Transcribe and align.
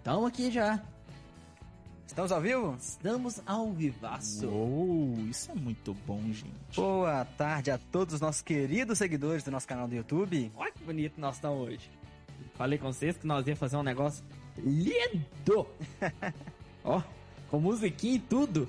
Estamos 0.00 0.24
aqui 0.24 0.50
já. 0.50 0.82
Estamos 2.06 2.32
ao 2.32 2.40
vivo? 2.40 2.74
Estamos 2.80 3.42
ao 3.44 3.70
vivaço. 3.70 4.48
Uou, 4.48 5.14
isso 5.28 5.50
é 5.50 5.54
muito 5.54 5.92
bom, 6.06 6.22
gente. 6.32 6.74
Boa 6.74 7.22
tarde 7.36 7.70
a 7.70 7.76
todos 7.76 8.14
os 8.14 8.20
nossos 8.22 8.40
queridos 8.40 8.96
seguidores 8.96 9.44
do 9.44 9.50
nosso 9.50 9.68
canal 9.68 9.86
do 9.86 9.94
YouTube. 9.94 10.50
Olha 10.56 10.72
que 10.72 10.82
bonito 10.82 11.20
nós 11.20 11.34
estamos 11.34 11.68
hoje. 11.68 11.90
Falei 12.54 12.78
com 12.78 12.90
vocês 12.90 13.18
que 13.18 13.26
nós 13.26 13.46
ia 13.46 13.54
fazer 13.54 13.76
um 13.76 13.82
negócio 13.82 14.24
lindo. 14.56 15.66
Ó, 16.82 17.02
com 17.50 17.60
musiquinha 17.60 18.14
e 18.14 18.20
tudo. 18.20 18.66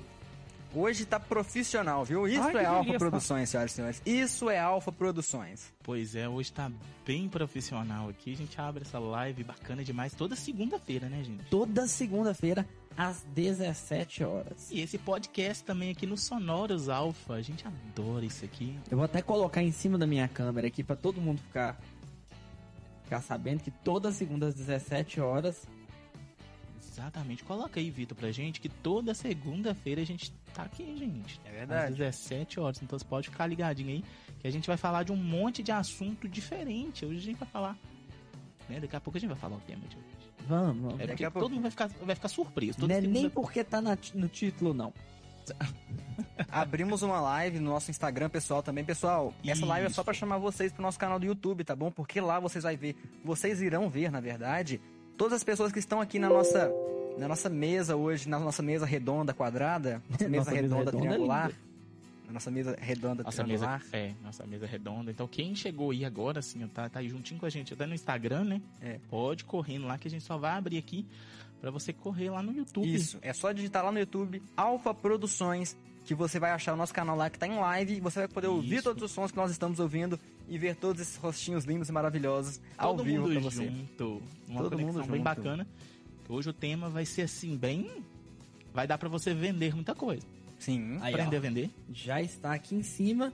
Hoje 0.74 1.04
tá 1.04 1.20
profissional, 1.20 2.02
viu? 2.02 2.26
Isso 2.26 2.40
Ai, 2.40 2.64
é 2.64 2.64
Alfa. 2.64 2.98
Produções, 2.98 3.50
senhoras 3.50 3.72
e 3.72 3.74
senhores. 3.74 4.02
Isso 4.06 4.48
é 4.48 4.58
Alfa 4.58 4.90
Produções. 4.90 5.70
Pois 5.82 6.14
é, 6.14 6.26
hoje 6.26 6.50
tá 6.50 6.70
bem 7.06 7.28
profissional 7.28 8.08
aqui. 8.08 8.32
A 8.32 8.36
gente 8.36 8.58
abre 8.58 8.82
essa 8.82 8.98
live 8.98 9.44
bacana 9.44 9.84
demais 9.84 10.14
toda 10.14 10.34
segunda-feira, 10.34 11.10
né, 11.10 11.22
gente? 11.22 11.44
Toda 11.50 11.86
segunda-feira, 11.86 12.66
às 12.96 13.22
17 13.34 14.24
horas. 14.24 14.70
E 14.70 14.80
esse 14.80 14.96
podcast 14.96 15.62
também 15.62 15.90
aqui 15.90 16.06
no 16.06 16.16
Sonoros 16.16 16.88
Alpha. 16.88 17.34
A 17.34 17.42
gente 17.42 17.66
adora 17.66 18.24
isso 18.24 18.42
aqui. 18.42 18.78
Eu 18.90 18.96
vou 18.96 19.04
até 19.04 19.20
colocar 19.20 19.62
em 19.62 19.72
cima 19.72 19.98
da 19.98 20.06
minha 20.06 20.26
câmera 20.26 20.68
aqui 20.68 20.82
pra 20.82 20.96
todo 20.96 21.20
mundo 21.20 21.38
ficar, 21.42 21.78
ficar 23.04 23.20
sabendo 23.20 23.62
que 23.62 23.70
toda 23.70 24.10
segunda 24.10 24.46
às 24.46 24.54
17 24.54 25.20
horas 25.20 25.66
Exatamente. 27.02 27.42
Coloca 27.44 27.80
aí, 27.80 27.90
Vitor, 27.90 28.16
pra 28.16 28.30
gente 28.30 28.60
que 28.60 28.68
toda 28.68 29.12
segunda-feira 29.12 30.00
a 30.00 30.04
gente 30.04 30.30
tá 30.54 30.62
aqui, 30.62 30.96
gente. 30.96 31.40
É 31.44 31.48
Às 31.48 31.54
verdade. 31.56 31.94
17 31.96 32.60
horas. 32.60 32.80
Então 32.82 32.96
você 32.98 33.04
pode 33.04 33.28
ficar 33.28 33.46
ligadinho 33.46 33.88
aí 33.90 34.04
que 34.38 34.46
a 34.46 34.50
gente 34.50 34.66
vai 34.68 34.76
falar 34.76 35.02
de 35.02 35.10
um 35.12 35.16
monte 35.16 35.62
de 35.62 35.72
assunto 35.72 36.28
diferente. 36.28 37.04
Hoje 37.04 37.18
a 37.18 37.22
gente 37.22 37.38
vai 37.38 37.48
falar. 37.48 37.76
Né? 38.68 38.78
Daqui 38.78 38.94
a 38.94 39.00
pouco 39.00 39.16
a 39.16 39.20
gente 39.20 39.30
vai 39.30 39.38
falar 39.38 39.56
o 39.56 39.60
tema 39.60 39.82
de 39.88 39.96
hoje. 39.96 40.06
Vamos, 40.46 40.76
vamos. 40.82 40.94
É 40.94 40.98
Daqui 40.98 41.08
porque 41.08 41.24
a 41.24 41.30
pouco. 41.30 41.46
todo 41.48 41.54
mundo 41.54 41.62
vai 41.62 41.70
ficar, 41.72 41.88
vai 41.88 42.14
ficar 42.14 42.28
surpreso. 42.28 42.86
Não 42.86 42.94
é 42.94 43.00
nem 43.00 43.28
porque 43.28 43.64
tá 43.64 43.80
na- 43.80 43.98
no 44.14 44.28
título, 44.28 44.72
não. 44.72 44.92
Abrimos 46.50 47.02
uma 47.02 47.20
live 47.20 47.58
no 47.58 47.70
nosso 47.70 47.90
Instagram 47.90 48.28
pessoal 48.30 48.62
também. 48.62 48.84
Pessoal, 48.84 49.34
essa 49.44 49.66
live 49.66 49.86
é 49.86 49.90
só 49.90 50.02
Isso. 50.02 50.04
pra 50.04 50.14
chamar 50.14 50.38
vocês 50.38 50.72
pro 50.72 50.82
nosso 50.82 50.98
canal 50.98 51.18
do 51.18 51.26
YouTube, 51.26 51.64
tá 51.64 51.74
bom? 51.74 51.90
Porque 51.90 52.20
lá 52.20 52.38
vocês 52.38 52.62
vai 52.62 52.76
ver, 52.76 52.94
vocês 53.24 53.60
irão 53.60 53.90
ver, 53.90 54.10
na 54.10 54.20
verdade, 54.20 54.80
todas 55.22 55.36
as 55.36 55.44
pessoas 55.44 55.70
que 55.70 55.78
estão 55.78 56.00
aqui 56.00 56.18
na 56.18 56.28
nossa 56.28 56.68
na 57.16 57.28
nossa 57.28 57.48
mesa 57.48 57.94
hoje, 57.94 58.28
na 58.28 58.40
nossa 58.40 58.60
mesa 58.60 58.84
redonda 58.84 59.32
quadrada, 59.32 60.02
nossa 60.10 60.28
mesa 60.28 60.36
Nossa 60.38 60.50
mesa 60.50 60.62
redonda, 60.62 60.90
redonda 60.90 60.90
é 60.90 61.00
triangular, 61.00 61.52
na 62.26 62.32
nossa 62.32 62.50
mesa 62.50 62.76
redonda 62.80 63.22
Nossa 63.22 63.44
mesa, 63.44 63.66
triangular. 63.66 63.88
é, 63.92 64.14
nossa 64.20 64.44
mesa 64.44 64.66
redonda. 64.66 65.12
Então 65.12 65.28
quem 65.28 65.54
chegou 65.54 65.92
aí 65.92 66.04
agora, 66.04 66.40
assim, 66.40 66.66
tá, 66.66 66.88
tá 66.88 66.98
aí 66.98 67.08
juntinho 67.08 67.38
com 67.38 67.46
a 67.46 67.50
gente, 67.50 67.72
até 67.72 67.86
no 67.86 67.94
Instagram, 67.94 68.42
né? 68.42 68.62
É. 68.80 68.98
Pode 69.08 69.44
correndo 69.44 69.86
lá 69.86 69.96
que 69.96 70.08
a 70.08 70.10
gente 70.10 70.24
só 70.24 70.36
vai 70.36 70.58
abrir 70.58 70.78
aqui 70.78 71.06
pra 71.60 71.70
você 71.70 71.92
correr 71.92 72.28
lá 72.28 72.42
no 72.42 72.52
YouTube. 72.52 72.92
Isso, 72.92 73.18
é 73.22 73.32
só 73.32 73.52
digitar 73.52 73.84
lá 73.84 73.92
no 73.92 74.00
YouTube 74.00 74.42
Alfa 74.56 74.92
Produções 74.92 75.76
que 76.04 76.14
você 76.14 76.38
vai 76.40 76.50
achar 76.50 76.74
o 76.74 76.76
nosso 76.76 76.92
canal 76.92 77.16
lá 77.16 77.30
que 77.30 77.38
tá 77.38 77.46
em 77.46 77.54
live 77.58 77.94
e 77.96 78.00
você 78.00 78.20
vai 78.20 78.28
poder 78.28 78.48
ouvir 78.48 78.74
Isso. 78.76 78.84
todos 78.84 79.02
os 79.02 79.10
sons 79.10 79.30
que 79.30 79.36
nós 79.36 79.50
estamos 79.50 79.78
ouvindo 79.78 80.18
e 80.48 80.58
ver 80.58 80.74
todos 80.76 81.00
esses 81.00 81.16
rostinhos 81.16 81.64
lindos 81.64 81.88
e 81.88 81.92
maravilhosos 81.92 82.60
ao 82.76 82.92
Todo 82.96 83.04
vivo 83.04 83.22
mundo 83.28 83.32
pra 83.32 83.40
você. 83.40 83.66
junto. 83.68 84.22
Uma 84.48 84.62
Todo 84.62 84.78
mundo 84.78 84.98
bem 85.00 85.06
junto. 85.08 85.22
bacana. 85.22 85.66
Hoje 86.28 86.48
o 86.50 86.52
tema 86.52 86.88
vai 86.88 87.04
ser 87.06 87.22
assim, 87.22 87.56
bem. 87.56 87.90
Vai 88.74 88.86
dar 88.86 88.96
pra 88.98 89.08
você 89.08 89.32
vender 89.34 89.74
muita 89.74 89.94
coisa. 89.94 90.26
Sim. 90.58 90.98
Aí, 91.02 91.12
Aprender 91.14 91.36
ó, 91.36 91.38
a 91.38 91.42
vender. 91.42 91.70
já 91.92 92.22
está 92.22 92.52
aqui 92.54 92.74
em 92.74 92.82
cima. 92.82 93.32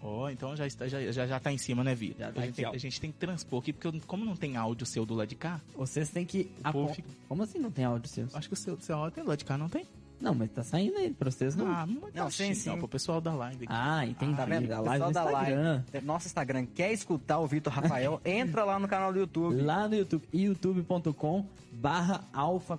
Ó, 0.00 0.30
então 0.30 0.54
já, 0.56 0.64
está, 0.66 0.86
já, 0.86 1.10
já, 1.10 1.26
já 1.26 1.40
tá 1.40 1.52
em 1.52 1.58
cima, 1.58 1.82
né, 1.82 1.92
Vitor? 1.94 2.20
Já 2.20 2.32
tá 2.32 2.40
a, 2.40 2.44
gente 2.46 2.54
tem, 2.54 2.64
a 2.66 2.76
gente 2.78 3.00
tem 3.00 3.10
que 3.12 3.18
transpor 3.18 3.60
aqui, 3.60 3.72
porque 3.72 4.00
como 4.06 4.24
não 4.24 4.36
tem 4.36 4.56
áudio 4.56 4.86
seu 4.86 5.04
do 5.04 5.12
lado 5.14 5.28
de 5.28 5.34
cá, 5.34 5.60
Vocês 5.76 6.08
têm 6.08 6.24
que. 6.24 6.48
O 6.60 6.62
povo 6.72 6.84
apon- 6.84 6.94
fica- 6.94 7.08
Como 7.28 7.42
assim 7.42 7.58
não 7.58 7.70
tem 7.70 7.84
áudio 7.84 8.08
seus? 8.08 8.32
acho 8.34 8.46
que 8.48 8.54
o 8.54 8.56
seu, 8.56 8.80
seu 8.80 8.96
áudio 8.96 9.12
tem 9.16 9.24
do 9.24 9.28
lado 9.28 9.38
de 9.38 9.44
cá, 9.44 9.58
não 9.58 9.68
tem? 9.68 9.84
Não, 10.20 10.34
mas 10.34 10.50
tá 10.50 10.62
saindo 10.64 10.96
aí 10.96 11.10
pra 11.12 11.30
vocês 11.30 11.54
não. 11.54 11.66
Ah, 11.70 11.86
muito 11.86 12.10
Não, 12.14 12.28
sim, 12.30 12.52
sim. 12.54 12.70
ó, 12.70 12.76
pro 12.76 12.88
pessoal 12.88 13.20
da 13.20 13.32
live 13.34 13.64
aqui. 13.64 13.72
Ah, 13.72 14.04
entendi. 14.04 14.36
Tá 14.36 14.44
vendo? 14.44 14.72
A 14.72 14.80
O 14.80 14.84
live 14.84 15.04
pessoal 15.06 15.26
no 15.26 15.32
da 15.32 15.40
Instagram. 15.42 15.84
live, 15.92 16.06
nosso 16.06 16.26
Instagram, 16.26 16.66
quer 16.74 16.92
escutar 16.92 17.38
o 17.38 17.46
Vitor 17.46 17.72
Rafael, 17.72 18.20
entra 18.26 18.64
lá 18.64 18.78
no 18.78 18.88
canal 18.88 19.12
do 19.12 19.20
YouTube. 19.20 19.60
Lá 19.62 19.86
no 19.88 19.94
YouTube, 19.94 20.26
youtube.com 20.34 21.46
barra 21.72 22.24
alfa 22.32 22.76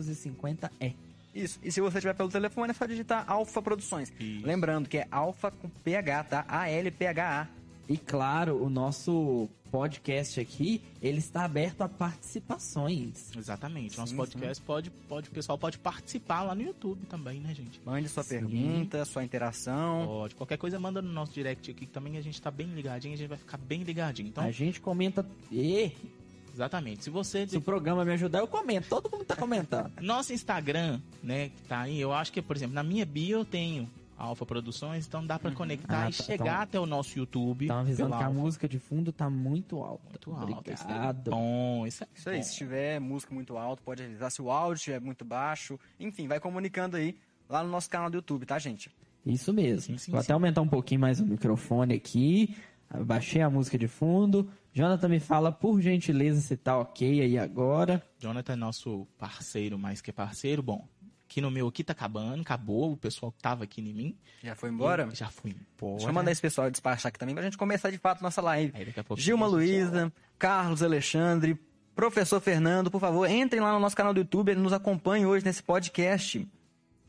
450E. 0.00 0.94
Isso. 1.34 1.58
E 1.62 1.72
se 1.72 1.80
você 1.80 1.98
tiver 1.98 2.14
pelo 2.14 2.28
telefone, 2.28 2.70
é 2.72 2.74
só 2.74 2.84
digitar 2.84 3.24
Alfa 3.26 3.62
Produções. 3.62 4.12
Isso. 4.20 4.46
Lembrando 4.46 4.86
que 4.86 4.98
é 4.98 5.06
Alfa 5.10 5.50
com 5.50 5.66
PH, 5.82 6.24
tá? 6.24 6.44
A-L-P-H-A. 6.46 7.48
E 7.92 7.98
claro, 7.98 8.56
o 8.56 8.70
nosso 8.70 9.50
podcast 9.70 10.40
aqui, 10.40 10.80
ele 11.02 11.18
está 11.18 11.44
aberto 11.44 11.82
a 11.82 11.88
participações. 11.90 13.30
Exatamente. 13.36 13.92
Sim, 13.92 14.00
Nosso 14.00 14.16
podcast 14.16 14.62
pode, 14.62 14.90
pode, 14.90 15.28
o 15.28 15.30
pessoal 15.30 15.58
pode 15.58 15.78
participar 15.78 16.42
lá 16.42 16.54
no 16.54 16.62
YouTube 16.62 17.04
também, 17.04 17.38
né, 17.38 17.54
gente? 17.54 17.78
Mande 17.84 18.08
sua 18.08 18.22
Sim. 18.22 18.38
pergunta, 18.38 19.04
sua 19.04 19.22
interação. 19.22 20.06
Pode. 20.06 20.34
Qualquer 20.34 20.56
coisa 20.56 20.80
manda 20.80 21.02
no 21.02 21.12
nosso 21.12 21.34
direct 21.34 21.70
aqui 21.70 21.84
que 21.84 21.92
também 21.92 22.16
a 22.16 22.22
gente 22.22 22.40
tá 22.40 22.50
bem 22.50 22.66
ligadinho, 22.68 23.12
a 23.12 23.16
gente 23.18 23.28
vai 23.28 23.36
ficar 23.36 23.58
bem 23.58 23.82
ligadinho. 23.82 24.30
Então, 24.30 24.42
A 24.42 24.50
gente 24.50 24.80
comenta. 24.80 25.26
E 25.50 25.92
exatamente. 26.54 27.04
Se 27.04 27.10
você 27.10 27.46
se 27.46 27.58
o 27.58 27.60
programa 27.60 28.06
me 28.06 28.12
ajudar, 28.14 28.38
eu 28.38 28.46
comento. 28.46 28.88
Todo 28.88 29.10
mundo 29.10 29.26
tá 29.26 29.36
comentando. 29.36 29.92
Nosso 30.00 30.32
Instagram, 30.32 30.98
né, 31.22 31.50
que 31.50 31.60
tá 31.68 31.80
aí, 31.80 32.00
eu 32.00 32.10
acho 32.10 32.32
que, 32.32 32.40
por 32.40 32.56
exemplo, 32.56 32.74
na 32.74 32.82
minha 32.82 33.04
bio 33.04 33.40
eu 33.40 33.44
tenho 33.44 33.86
Alfa 34.22 34.46
Produções, 34.46 35.06
então 35.06 35.26
dá 35.26 35.38
pra 35.38 35.50
conectar 35.50 36.04
Ah, 36.04 36.10
e 36.10 36.12
tá, 36.12 36.22
chegar 36.22 36.44
então- 36.44 36.60
até 36.60 36.80
o 36.80 36.86
nosso 36.86 37.18
YouTube. 37.18 37.64
Estão 37.64 37.78
avisando 37.80 38.16
que 38.16 38.22
a 38.22 38.30
música 38.30 38.68
de 38.68 38.78
fundo 38.78 39.12
tá 39.12 39.28
muito 39.28 39.78
alta. 39.82 40.04
Muito 40.08 40.32
alta. 40.32 40.72
Isso 40.72 40.84
é 40.88 41.12
bom, 41.12 41.86
isso 41.86 42.04
é 42.04 42.06
Isso 42.14 42.30
aí, 42.30 42.36
bom. 42.36 42.42
se 42.44 42.54
tiver 42.56 43.00
música 43.00 43.34
muito 43.34 43.56
alto, 43.58 43.82
pode 43.82 44.02
avisar. 44.02 44.30
Se 44.30 44.40
o 44.40 44.50
áudio 44.50 44.76
estiver 44.76 45.00
muito 45.00 45.24
baixo, 45.24 45.78
enfim, 45.98 46.28
vai 46.28 46.38
comunicando 46.38 46.96
aí 46.96 47.16
lá 47.48 47.64
no 47.64 47.68
nosso 47.70 47.90
canal 47.90 48.08
do 48.08 48.16
YouTube, 48.16 48.46
tá, 48.46 48.58
gente? 48.58 48.90
Isso 49.26 49.52
mesmo. 49.52 49.80
Sim, 49.80 49.98
sim, 49.98 50.12
Vou 50.12 50.20
sim. 50.20 50.24
até 50.26 50.32
aumentar 50.32 50.60
um 50.62 50.68
pouquinho 50.68 51.00
mais 51.00 51.18
o 51.20 51.26
microfone 51.26 51.94
aqui. 51.94 52.56
Baixei 53.06 53.40
a 53.42 53.48
música 53.50 53.78
de 53.78 53.88
fundo. 53.88 54.48
Jonathan 54.72 55.08
me 55.08 55.18
fala, 55.20 55.50
por 55.50 55.80
gentileza, 55.80 56.40
se 56.40 56.56
tá 56.56 56.78
ok 56.78 57.20
aí 57.22 57.38
agora. 57.38 58.02
Jonathan 58.18 58.52
é 58.52 58.56
nosso 58.56 59.06
parceiro, 59.18 59.78
mais 59.78 60.00
que 60.00 60.12
parceiro. 60.12 60.62
Bom, 60.62 60.86
aqui 61.32 61.40
no 61.40 61.50
meu 61.50 61.66
aqui 61.66 61.82
tá 61.82 61.92
acabando, 61.92 62.42
acabou, 62.42 62.92
o 62.92 62.96
pessoal 62.96 63.32
que 63.32 63.38
tava 63.40 63.64
aqui 63.64 63.80
em 63.80 63.94
mim. 63.94 64.16
Já 64.42 64.54
foi 64.54 64.68
embora? 64.68 65.08
Já 65.14 65.28
fui 65.28 65.50
embora. 65.50 65.96
Deixa 65.96 66.10
eu 66.10 66.12
mandar 66.12 66.30
esse 66.30 66.42
pessoal 66.42 66.70
despachar 66.70 67.08
aqui 67.08 67.18
também 67.18 67.34
pra 67.34 67.42
gente 67.42 67.56
começar 67.56 67.90
de 67.90 67.96
fato 67.98 68.22
nossa 68.22 68.42
live. 68.42 68.72
Aí 68.76 68.84
daqui 68.84 69.00
a 69.00 69.04
pouco 69.04 69.20
Gilma 69.20 69.46
Luiza, 69.46 70.12
Carlos 70.38 70.82
Alexandre, 70.82 71.58
Professor 71.94 72.40
Fernando, 72.40 72.90
por 72.90 73.00
favor, 73.00 73.28
entrem 73.28 73.62
lá 73.62 73.72
no 73.72 73.80
nosso 73.80 73.96
canal 73.96 74.12
do 74.12 74.20
YouTube 74.20 74.52
e 74.52 74.54
nos 74.54 74.72
acompanhem 74.72 75.24
hoje 75.24 75.44
nesse 75.44 75.62
podcast. 75.62 76.46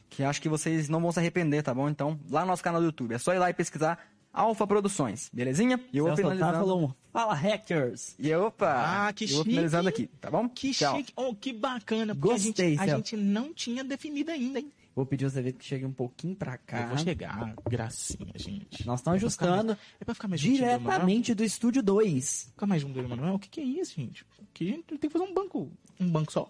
Que 0.10 0.24
acho 0.24 0.42
que 0.42 0.48
vocês 0.48 0.88
não 0.88 1.02
vão 1.02 1.12
se 1.12 1.20
arrepender, 1.20 1.62
tá 1.64 1.74
bom? 1.74 1.90
Então, 1.90 2.20
lá 2.30 2.42
no 2.42 2.48
nosso 2.48 2.64
canal 2.64 2.80
do 2.80 2.86
YouTube. 2.86 3.14
É 3.14 3.18
só 3.18 3.34
ir 3.34 3.40
lá 3.40 3.50
e 3.50 3.54
pesquisar 3.54 4.00
Alfa 4.34 4.66
Produções, 4.66 5.30
belezinha? 5.32 5.80
E 5.94 5.98
eu 6.00 6.06
vou 6.06 6.16
Celso 6.16 6.32
Otávio 6.34 6.38
finalizando. 6.46 6.68
falou 6.68 6.90
um, 6.90 6.94
fala 7.12 7.34
hackers. 7.36 8.16
E 8.18 8.34
opa! 8.34 9.06
Ah, 9.08 9.14
que 9.14 9.26
eu 9.26 9.28
vou 9.30 9.38
chique. 9.38 9.50
finalizando 9.52 9.90
aqui, 9.90 10.08
tá 10.20 10.32
bom? 10.32 10.50
Que 10.50 10.72
Tchau. 10.72 10.98
chique, 10.98 11.14
oh, 11.16 11.36
que 11.36 11.54
bacana. 11.54 12.14
Gostei, 12.16 12.76
a, 12.78 12.82
gente, 12.88 12.92
a 12.92 12.96
gente 12.96 13.18
não 13.18 13.54
tinha 13.54 13.84
definido 13.84 14.32
ainda, 14.32 14.60
hein? 14.60 14.72
Vou 14.96 15.06
pedir 15.06 15.30
você 15.30 15.42
ver 15.42 15.54
que 15.54 15.64
chegue 15.66 15.86
um 15.86 15.92
pouquinho 15.92 16.36
pra 16.36 16.58
cá. 16.58 16.82
Eu 16.82 16.88
vou 16.90 16.98
chegar, 17.00 17.56
gracinha, 17.68 18.32
gente. 18.36 18.86
Nós 18.86 19.00
estamos 19.00 19.18
ajustando 19.18 19.78
É 20.00 20.06
pra 20.06 20.14
ficar 20.14 20.28
mais 20.28 20.40
do 20.42 20.48
Emanuel? 20.48 20.78
diretamente 20.80 21.34
do 21.34 21.44
estúdio 21.44 21.82
2. 21.82 22.50
Fica 22.52 22.66
mais 22.68 22.82
junto 22.82 22.94
do 22.94 23.00
Emanuel? 23.00 23.36
O 23.36 23.40
que, 23.40 23.50
que 23.50 23.60
é 23.60 23.64
isso, 23.64 23.96
gente? 23.96 24.26
Aqui 24.52 24.68
a 24.68 24.72
gente 24.76 24.84
tem 24.84 24.98
que 25.00 25.10
fazer 25.10 25.26
um 25.26 25.34
banco, 25.34 25.72
um 26.00 26.10
banco 26.12 26.32
só. 26.32 26.48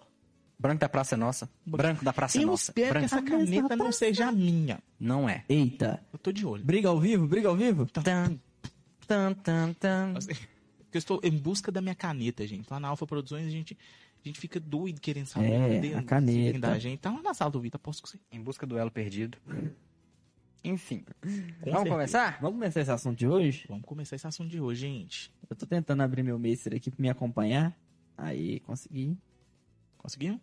Branco 0.58 0.80
da 0.80 0.88
Praça 0.88 1.14
é 1.14 1.18
Nossa. 1.18 1.50
Branco 1.66 2.04
da 2.04 2.12
Praça 2.12 2.38
é 2.38 2.42
Eu 2.42 2.46
Nossa. 2.46 2.70
espero 2.70 2.86
que 2.86 2.92
Branco. 2.92 3.06
essa 3.06 3.22
caneta 3.22 3.76
não 3.76 3.92
seja 3.92 4.26
a 4.28 4.32
minha. 4.32 4.78
Não 4.98 5.28
é. 5.28 5.44
Eita. 5.48 6.02
Eu 6.12 6.18
tô 6.18 6.32
de 6.32 6.46
olho. 6.46 6.64
Briga 6.64 6.88
ao 6.88 6.98
vivo, 7.00 7.26
briga 7.26 7.48
ao 7.48 7.56
vivo? 7.56 7.86
Tan, 7.86 8.38
tan, 9.06 9.34
tan, 9.34 9.72
tan. 9.74 10.14
Assim, 10.16 10.32
eu 10.92 10.98
estou 10.98 11.20
em 11.22 11.30
busca 11.32 11.70
da 11.72 11.80
minha 11.80 11.94
caneta, 11.94 12.46
gente. 12.46 12.70
Lá 12.70 12.78
na 12.80 12.88
Alfa 12.88 13.06
Produções 13.06 13.46
a 13.46 13.50
gente, 13.50 13.76
a 14.24 14.28
gente 14.28 14.40
fica 14.40 14.58
doido 14.60 15.00
querendo 15.00 15.26
saber. 15.26 15.52
É, 15.52 15.74
cadê 15.74 15.94
a 15.94 16.02
caneta. 16.02 16.58
da 16.60 16.78
gente. 16.78 17.00
Tá 17.00 17.10
lá 17.10 17.20
na 17.22 17.34
sala 17.34 17.50
do 17.50 17.60
Vitor, 17.60 17.80
posso 17.80 18.00
com 18.02 18.08
você. 18.08 18.18
Em 18.32 18.40
busca 18.40 18.66
do 18.66 18.78
elo 18.78 18.90
perdido. 18.90 19.36
Enfim. 20.62 21.04
Com 21.20 21.28
Vamos 21.28 21.50
certeza. 21.60 21.88
começar? 21.90 22.38
Vamos 22.40 22.54
começar 22.54 22.80
esse 22.80 22.90
assunto 22.90 23.18
de 23.18 23.28
hoje? 23.28 23.66
Vamos 23.68 23.84
começar 23.84 24.16
esse 24.16 24.26
assunto 24.26 24.48
de 24.48 24.60
hoje, 24.60 24.80
gente. 24.82 25.30
Eu 25.50 25.54
tô 25.54 25.66
tentando 25.66 26.02
abrir 26.02 26.22
meu 26.22 26.38
Macer 26.38 26.74
aqui 26.74 26.90
pra 26.90 27.02
me 27.02 27.10
acompanhar. 27.10 27.76
Aí, 28.16 28.60
consegui. 28.60 29.18
Conseguiu? 30.04 30.38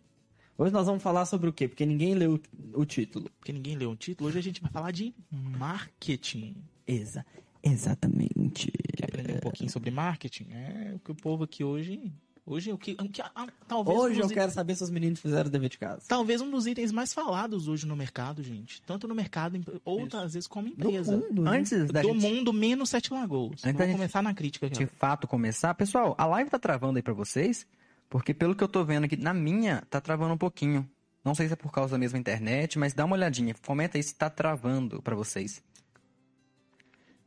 Hoje 0.58 0.72
nós 0.72 0.86
vamos 0.86 1.00
falar 1.00 1.24
sobre 1.24 1.48
o 1.48 1.52
quê? 1.52 1.68
Porque 1.68 1.86
ninguém 1.86 2.16
leu 2.16 2.40
o, 2.74 2.84
título. 2.84 3.30
Porque 3.38 3.52
ninguém 3.52 3.76
leu 3.76 3.92
o 3.92 3.96
título. 3.96 4.28
Hoje 4.28 4.40
a 4.40 4.42
gente 4.42 4.60
vai 4.60 4.68
falar 4.72 4.90
de 4.90 5.14
marketing. 5.30 6.56
Exa 6.84 7.24
exatamente. 7.62 8.72
Quer 8.96 9.04
aprender 9.04 9.34
um 9.34 9.38
pouquinho 9.38 9.70
sobre 9.70 9.92
marketing? 9.92 10.48
É 10.50 10.94
o 10.96 10.98
que 10.98 11.12
o 11.12 11.14
povo 11.14 11.44
aqui 11.44 11.62
hoje. 11.62 12.12
Hoje 12.44 12.72
o 12.72 12.76
que. 12.76 12.96
O 13.00 13.08
que 13.08 13.22
ah, 13.22 13.46
talvez 13.68 13.96
Hoje 13.96 14.20
um 14.20 14.24
eu 14.24 14.30
quero 14.30 14.50
saber 14.50 14.74
se 14.74 14.82
os 14.82 14.90
meninos 14.90 15.20
fizeram 15.20 15.46
o 15.46 15.52
dever 15.52 15.68
de 15.68 15.78
casa. 15.78 16.02
Talvez 16.08 16.40
um 16.40 16.50
dos 16.50 16.66
itens 16.66 16.90
mais 16.90 17.14
falados 17.14 17.68
hoje 17.68 17.86
no 17.86 17.94
mercado, 17.94 18.42
gente. 18.42 18.82
Tanto 18.82 19.06
no 19.06 19.14
mercado, 19.14 19.60
ou 19.84 20.08
às 20.14 20.34
vezes 20.34 20.48
como 20.48 20.66
empresa. 20.66 21.16
mundo, 21.16 21.42
né? 21.42 21.58
Antes 21.58 21.86
da 21.86 22.02
do 22.02 22.08
gente 22.08 22.20
mundo 22.20 22.52
menos 22.52 22.90
Sete 22.90 23.12
Lagoas. 23.12 23.64
Antes 23.64 23.78
Vamos 23.78 23.92
começar 23.92 24.22
na 24.22 24.34
crítica 24.34 24.66
aqui. 24.66 24.80
de 24.80 24.86
fato 24.86 25.28
começar, 25.28 25.72
pessoal, 25.74 26.16
a 26.18 26.26
live 26.26 26.50
tá 26.50 26.58
travando 26.58 26.98
aí 26.98 27.02
pra 27.02 27.14
vocês? 27.14 27.64
Porque 28.12 28.34
pelo 28.34 28.54
que 28.54 28.62
eu 28.62 28.68
tô 28.68 28.84
vendo 28.84 29.04
aqui, 29.04 29.16
na 29.16 29.32
minha, 29.32 29.80
tá 29.88 29.98
travando 29.98 30.34
um 30.34 30.38
pouquinho. 30.38 30.86
Não 31.24 31.34
sei 31.34 31.46
se 31.46 31.54
é 31.54 31.56
por 31.56 31.72
causa 31.72 31.92
da 31.92 31.98
mesma 31.98 32.18
internet, 32.18 32.78
mas 32.78 32.92
dá 32.92 33.06
uma 33.06 33.16
olhadinha. 33.16 33.54
Comenta 33.66 33.96
aí 33.96 34.02
se 34.02 34.14
tá 34.14 34.28
travando 34.28 35.00
pra 35.00 35.16
vocês. 35.16 35.64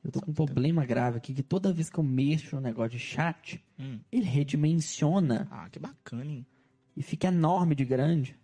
Eu 0.03 0.11
tô 0.11 0.21
com 0.21 0.29
um 0.29 0.33
problema 0.35 0.85
grave 0.85 1.17
aqui, 1.17 1.33
que 1.33 1.41
toda 1.41 1.73
vez 1.73 1.89
que 1.89 1.97
eu 1.97 2.03
mexo 2.03 2.55
no 2.55 2.61
negócio 2.61 2.91
de 2.91 2.99
chat, 2.99 3.59
Hum. 3.79 3.99
ele 4.11 4.25
redimensiona 4.25 5.47
Ah, 5.49 5.67
que 5.71 5.79
bacana, 5.79 6.23
hein? 6.23 6.45
e 6.95 7.01
fica 7.01 7.29
enorme 7.29 7.73
de 7.73 7.83
grande. 7.83 8.37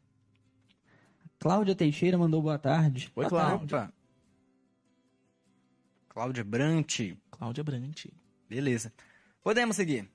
Cláudia 1.38 1.75
Teixeira 1.75 2.17
mandou 2.17 2.41
boa 2.41 2.57
tarde. 2.57 3.12
Oi, 3.15 3.29
Boa 3.29 3.29
Cláudia. 3.29 3.67
tarde. 3.67 3.93
Cláudia 6.10 6.43
Brant. 6.43 7.00
Cláudia 7.29 7.63
Brant. 7.63 8.05
Beleza. 8.50 8.91
Podemos 9.43 9.75
seguir. 9.75 10.10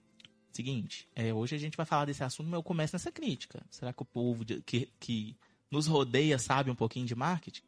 Seguinte, 0.56 1.08
é, 1.14 1.32
hoje 1.34 1.54
a 1.54 1.58
gente 1.58 1.76
vai 1.76 1.84
falar 1.86 2.06
desse 2.06 2.24
assunto, 2.24 2.46
mas 2.46 2.54
eu 2.54 2.62
começo 2.62 2.94
nessa 2.94 3.12
crítica. 3.12 3.62
Será 3.70 3.92
que 3.92 4.02
o 4.02 4.06
povo 4.06 4.44
de- 4.44 4.62
que, 4.62 4.88
que 4.98 5.36
nos 5.70 5.86
rodeia 5.86 6.38
sabe 6.38 6.70
um 6.70 6.74
pouquinho 6.74 7.04
de 7.06 7.14
marketing? 7.14 7.62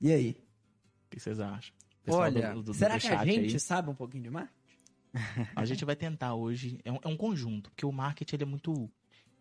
E 0.00 0.12
aí? 0.12 0.30
O 1.06 1.10
que 1.10 1.20
vocês 1.20 1.38
acham? 1.40 1.74
Olha, 2.08 2.52
do- 2.54 2.62
do- 2.64 2.74
Será 2.74 2.96
do 2.96 3.00
que 3.00 3.06
a 3.08 3.24
gente 3.24 3.54
aí. 3.54 3.60
sabe 3.60 3.88
um 3.90 3.94
pouquinho 3.94 4.22
de 4.24 4.30
marketing? 4.30 4.56
A 5.56 5.64
gente 5.66 5.84
vai 5.84 5.94
tentar 5.94 6.34
hoje. 6.34 6.80
É 6.84 6.90
um, 6.90 6.98
é 7.02 7.08
um 7.08 7.16
conjunto, 7.16 7.70
porque 7.70 7.84
o 7.84 7.92
marketing 7.92 8.34
ele 8.36 8.42
é 8.44 8.46
muito, 8.46 8.90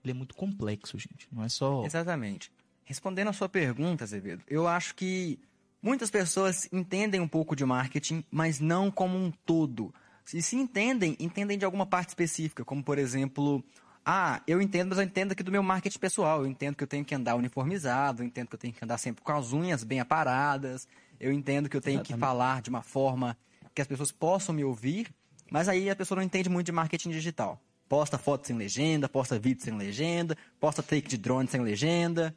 ele 0.04 0.12
é 0.12 0.14
muito 0.14 0.36
complexo, 0.36 1.00
gente. 1.00 1.28
Não 1.32 1.44
é 1.44 1.50
só. 1.50 1.86
Exatamente. 1.86 2.52
Respondendo 2.84 3.30
a 3.30 3.34
sua 3.34 3.48
pergunta, 3.48 4.04
Azevedo, 4.04 4.44
eu 4.48 4.68
acho 4.68 4.94
que 4.96 5.40
muitas 5.82 6.12
pessoas 6.12 6.68
entendem 6.74 7.22
um 7.22 7.28
pouco 7.28 7.56
de 7.56 7.64
marketing, 7.66 8.24
mas 8.30 8.60
não 8.60 8.92
como 8.92 9.18
um 9.18 9.32
todo. 9.32 9.94
Se 10.26 10.42
se 10.42 10.56
entendem, 10.56 11.16
entendem 11.20 11.58
de 11.58 11.66
alguma 11.66 11.86
parte 11.86 12.10
específica, 12.10 12.64
como 12.64 12.84
por 12.84 12.98
exemplo, 12.98 13.64
ah, 14.06 14.42
eu 14.48 14.62
entendo, 14.62 14.90
mas 14.90 14.98
eu 14.98 15.04
entendo 15.04 15.32
aqui 15.34 15.44
do 15.44 15.52
meu 15.52 15.62
marketing 15.64 16.00
pessoal. 16.00 16.42
Eu 16.42 16.48
entendo 16.48 16.76
que 16.76 16.84
eu 16.84 16.88
tenho 16.88 17.04
que 17.06 17.14
andar 17.14 17.36
uniformizado, 17.36 18.22
eu 18.24 18.28
entendo 18.28 18.48
que 18.48 18.56
eu 18.56 18.60
tenho 18.60 18.74
que 18.74 18.84
andar 18.84 18.98
sempre 18.98 19.24
com 19.24 19.32
as 19.32 19.52
unhas 19.54 19.84
bem 19.84 20.00
aparadas, 20.00 20.88
eu 21.20 21.32
entendo 21.32 21.70
que 21.70 21.78
eu 21.78 21.82
tenho 21.82 22.00
que 22.00 22.14
Exatamente. 22.14 22.20
falar 22.20 22.62
de 22.62 22.70
uma 22.70 22.82
forma 22.82 23.38
que 23.76 23.82
as 23.82 23.88
pessoas 23.88 24.12
possam 24.12 24.54
me 24.56 24.64
ouvir, 24.64 25.08
mas 25.52 25.68
aí 25.68 25.90
a 25.90 25.96
pessoa 25.96 26.18
não 26.18 26.24
entende 26.24 26.50
muito 26.50 26.66
de 26.66 26.72
marketing 26.72 27.12
digital. 27.12 27.60
Posta 27.88 28.18
foto 28.18 28.48
sem 28.48 28.56
legenda, 28.56 29.10
posta 29.10 29.38
vídeo 29.38 29.64
sem 29.64 29.76
legenda, 29.78 30.38
posta 30.60 30.82
take 30.82 31.08
de 31.10 31.18
drone 31.18 31.48
sem 31.48 31.62
legenda. 31.62 32.34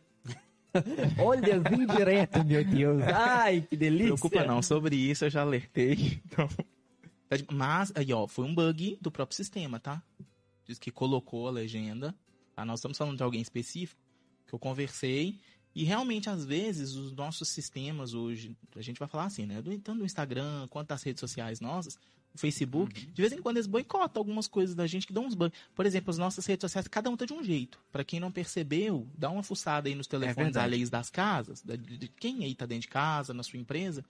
Olha, 1.18 1.60
vim 1.60 1.86
direto, 1.86 2.44
meu 2.44 2.64
Deus. 2.64 3.02
Ai, 3.04 3.60
que 3.62 3.76
Não 3.76 3.80
delícia. 3.80 4.06
preocupa 4.06 4.44
não, 4.44 4.60
sobre 4.60 4.96
isso 4.96 5.24
eu 5.24 5.30
já 5.30 5.42
alertei. 5.42 6.20
Então, 6.26 6.48
mas 7.52 7.92
aí 7.94 8.12
ó, 8.12 8.26
foi 8.26 8.44
um 8.44 8.54
bug 8.54 8.98
do 9.00 9.10
próprio 9.10 9.36
sistema, 9.36 9.80
tá? 9.80 10.02
Diz 10.64 10.78
que 10.78 10.90
colocou 10.90 11.48
a 11.48 11.50
legenda. 11.50 12.14
Tá? 12.54 12.64
Nós 12.64 12.78
estamos 12.78 12.96
falando 12.96 13.16
de 13.16 13.22
alguém 13.22 13.40
específico 13.40 14.00
que 14.46 14.54
eu 14.54 14.58
conversei 14.58 15.40
e 15.74 15.82
realmente 15.82 16.30
às 16.30 16.44
vezes 16.44 16.94
os 16.94 17.12
nossos 17.12 17.48
sistemas 17.48 18.14
hoje, 18.14 18.56
a 18.76 18.82
gente 18.82 18.98
vai 18.98 19.08
falar 19.08 19.24
assim, 19.24 19.44
né? 19.44 19.60
Tanto 19.82 19.98
do 19.98 20.04
Instagram 20.04 20.68
quanto 20.68 20.88
das 20.88 21.02
redes 21.02 21.20
sociais 21.20 21.60
nossas, 21.60 21.98
o 22.32 22.38
Facebook, 22.38 23.06
de 23.06 23.22
vez 23.22 23.32
em 23.32 23.40
quando 23.40 23.56
eles 23.56 23.66
boicotam 23.66 24.20
algumas 24.20 24.48
coisas 24.48 24.74
da 24.74 24.86
gente 24.86 25.06
que 25.06 25.12
dão 25.12 25.24
uns 25.24 25.34
bugs. 25.34 25.56
Por 25.74 25.86
exemplo, 25.86 26.10
as 26.10 26.18
nossas 26.18 26.44
redes 26.46 26.62
sociais, 26.62 26.86
cada 26.88 27.08
um 27.08 27.16
tá 27.16 27.24
de 27.24 27.32
um 27.32 27.42
jeito. 27.42 27.80
Pra 27.92 28.04
quem 28.04 28.18
não 28.18 28.30
percebeu, 28.30 29.08
dá 29.16 29.30
uma 29.30 29.42
fuçada 29.42 29.88
aí 29.88 29.94
nos 29.94 30.06
telefones 30.06 30.36
verdade. 30.36 30.64
alheios 30.64 30.90
das 30.90 31.10
casas, 31.10 31.62
de 31.62 32.08
quem 32.08 32.44
aí 32.44 32.54
tá 32.54 32.66
dentro 32.66 32.82
de 32.82 32.88
casa, 32.88 33.32
na 33.32 33.42
sua 33.42 33.58
empresa, 33.58 34.04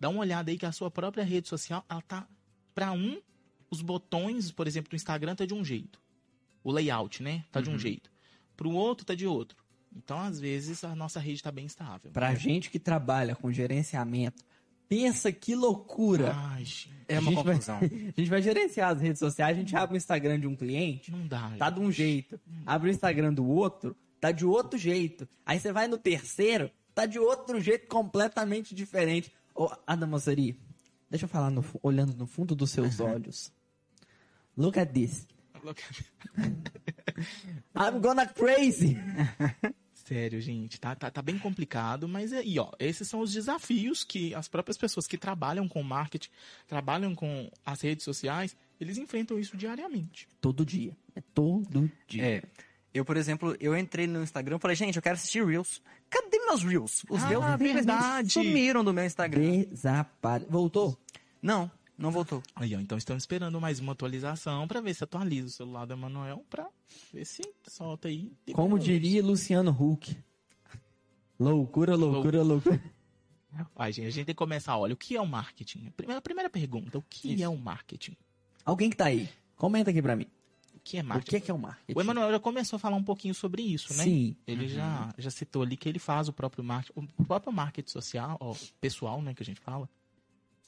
dá 0.00 0.08
uma 0.08 0.20
olhada 0.20 0.50
aí 0.50 0.58
que 0.58 0.66
a 0.66 0.72
sua 0.72 0.90
própria 0.90 1.22
rede 1.22 1.48
social, 1.48 1.84
ela 1.88 2.02
tá 2.02 2.26
para 2.76 2.92
um, 2.92 3.18
os 3.70 3.80
botões, 3.80 4.50
por 4.52 4.66
exemplo, 4.68 4.90
do 4.90 4.96
Instagram 4.96 5.34
tá 5.34 5.46
de 5.46 5.54
um 5.54 5.64
jeito. 5.64 5.98
O 6.62 6.70
layout, 6.70 7.22
né? 7.22 7.42
Tá 7.50 7.62
de 7.62 7.70
um 7.70 7.72
Uhum. 7.72 7.78
jeito. 7.78 8.10
Pro 8.54 8.70
outro 8.70 9.06
tá 9.06 9.14
de 9.14 9.26
outro. 9.26 9.56
Então, 9.96 10.20
às 10.20 10.38
vezes, 10.38 10.84
a 10.84 10.94
nossa 10.94 11.18
rede 11.18 11.42
tá 11.42 11.50
bem 11.50 11.64
estável. 11.64 12.10
Pra 12.12 12.34
gente 12.34 12.68
que 12.70 12.78
trabalha 12.78 13.34
com 13.34 13.50
gerenciamento, 13.50 14.44
pensa 14.88 15.32
que 15.32 15.54
loucura. 15.54 16.32
Ai, 16.36 16.64
gente, 16.66 16.92
É 17.08 17.18
uma 17.18 17.30
A 17.30 17.34
gente 17.34 17.44
vai- 17.44 17.54
confusão. 17.54 17.78
A 18.16 18.20
gente 18.20 18.28
vai 18.28 18.42
gerenciar 18.42 18.90
as 18.94 19.00
redes 19.00 19.18
sociais, 19.20 19.56
a 19.56 19.60
gente 19.60 19.74
abre 19.74 19.96
o 19.96 19.96
Instagram 19.96 20.38
de 20.40 20.46
um 20.46 20.54
cliente, 20.56 21.10
não 21.10 21.26
dá. 21.26 21.54
tá 21.58 21.70
de 21.70 21.80
um 21.80 21.84
gente. 21.90 21.96
jeito. 21.96 22.40
Abre 22.66 22.90
o 22.90 22.92
Instagram 22.92 23.32
do 23.32 23.46
outro, 23.48 23.96
tá 24.20 24.30
de 24.32 24.44
outro 24.44 24.78
jeito. 24.78 25.26
Aí 25.46 25.58
você 25.58 25.72
vai 25.72 25.88
no 25.88 25.96
terceiro, 25.96 26.70
tá 26.94 27.06
de 27.06 27.18
outro 27.18 27.58
jeito 27.60 27.86
completamente 27.86 28.74
diferente. 28.74 29.32
Ô, 29.54 29.70
Adamossari, 29.86 30.58
deixa 31.10 31.24
eu 31.24 31.28
falar 31.28 31.50
no 31.50 31.64
olhando 31.82 32.14
no 32.14 32.26
fundo 32.26 32.54
dos 32.54 32.70
seus 32.70 33.00
olhos. 33.00 33.52
Look 34.56 34.78
at 34.78 34.92
this. 34.92 35.26
I'm 37.74 38.00
gonna 38.00 38.26
crazy. 38.26 38.96
Sério, 39.92 40.40
gente, 40.40 40.80
tá, 40.80 40.94
tá, 40.94 41.10
tá 41.10 41.20
bem 41.20 41.36
complicado, 41.36 42.06
mas 42.06 42.32
aí, 42.32 42.60
ó, 42.60 42.70
esses 42.78 43.08
são 43.08 43.18
os 43.18 43.32
desafios 43.32 44.04
que 44.04 44.32
as 44.36 44.46
próprias 44.46 44.78
pessoas 44.78 45.04
que 45.04 45.18
trabalham 45.18 45.66
com 45.66 45.82
marketing, 45.82 46.30
trabalham 46.68 47.12
com 47.12 47.50
as 47.64 47.80
redes 47.80 48.04
sociais, 48.04 48.56
eles 48.80 48.98
enfrentam 48.98 49.36
isso 49.36 49.56
diariamente. 49.56 50.28
Todo 50.40 50.64
dia. 50.64 50.96
É 51.12 51.20
todo 51.34 51.90
dia. 52.06 52.24
É. 52.24 52.42
Eu, 52.96 53.04
por 53.04 53.16
exemplo, 53.16 53.54
eu 53.60 53.76
entrei 53.76 54.06
no 54.06 54.22
Instagram 54.22 54.56
e 54.56 54.58
falei, 54.60 54.74
gente, 54.76 54.96
eu 54.96 55.02
quero 55.02 55.16
assistir 55.16 55.44
Reels. 55.44 55.82
Cadê 56.08 56.38
meus 56.46 56.62
Reels? 56.62 57.04
Os 57.10 57.22
Ah, 57.22 57.28
meus 57.28 57.44
verdade. 57.58 58.32
sumiram 58.32 58.82
do 58.82 58.92
meu 58.92 59.04
Instagram. 59.04 59.64
Desapare... 59.70 60.46
Voltou? 60.48 60.98
Não, 61.42 61.70
não 61.98 62.10
voltou. 62.10 62.42
Aí, 62.54 62.74
ó, 62.74 62.80
então 62.80 62.96
estamos 62.96 63.22
esperando 63.22 63.60
mais 63.60 63.80
uma 63.80 63.92
atualização 63.92 64.66
pra 64.66 64.80
ver 64.80 64.94
se 64.94 65.04
atualiza 65.04 65.46
o 65.46 65.50
celular 65.50 65.84
do 65.84 65.92
Emanuel 65.92 66.42
pra 66.48 66.68
ver 67.12 67.26
se 67.26 67.42
solta 67.68 68.08
aí. 68.08 68.32
Como 68.54 68.78
diria 68.78 69.22
Luciano 69.22 69.70
Huck. 69.70 70.16
Loucura, 71.38 71.94
loucura, 71.94 72.42
loucura. 72.42 72.80
Ai, 73.76 73.92
gente, 73.92 74.06
a 74.06 74.10
gente 74.10 74.24
tem 74.26 74.34
que 74.34 74.38
começar, 74.38 74.76
olha, 74.78 74.94
o 74.94 74.96
que 74.96 75.16
é 75.16 75.20
o 75.20 75.26
marketing? 75.26 75.90
Primeira, 75.96 76.20
primeira 76.22 76.48
pergunta, 76.48 76.96
o 76.98 77.02
que 77.02 77.34
Isso. 77.34 77.42
é 77.44 77.48
o 77.48 77.56
marketing? 77.56 78.16
Alguém 78.64 78.88
que 78.90 78.96
tá 78.96 79.06
aí, 79.06 79.28
comenta 79.54 79.90
aqui 79.90 80.00
pra 80.00 80.16
mim. 80.16 80.26
O 80.86 80.88
que 80.88 80.98
é 80.98 81.02
O 81.02 81.04
marketing? 81.04 81.30
que 81.30 81.36
é, 81.36 81.40
que 81.40 81.50
é 81.50 81.54
o 81.54 81.58
marketing? 81.58 81.98
O 81.98 82.00
Emanuel 82.00 82.30
já 82.30 82.38
começou 82.38 82.76
a 82.76 82.78
falar 82.80 82.96
um 82.96 83.02
pouquinho 83.02 83.34
sobre 83.34 83.60
isso, 83.62 83.92
né? 83.94 84.04
Sim. 84.04 84.36
Ele 84.46 84.68
já, 84.68 85.12
já 85.18 85.30
citou 85.30 85.62
ali 85.62 85.76
que 85.76 85.88
ele 85.88 85.98
faz 85.98 86.28
o 86.28 86.32
próprio 86.32 86.62
marketing, 86.62 87.08
o 87.18 87.24
próprio 87.24 87.52
marketing 87.52 87.90
social, 87.90 88.36
ó, 88.40 88.54
pessoal, 88.80 89.20
né, 89.20 89.34
que 89.34 89.42
a 89.42 89.46
gente 89.46 89.58
fala. 89.60 89.88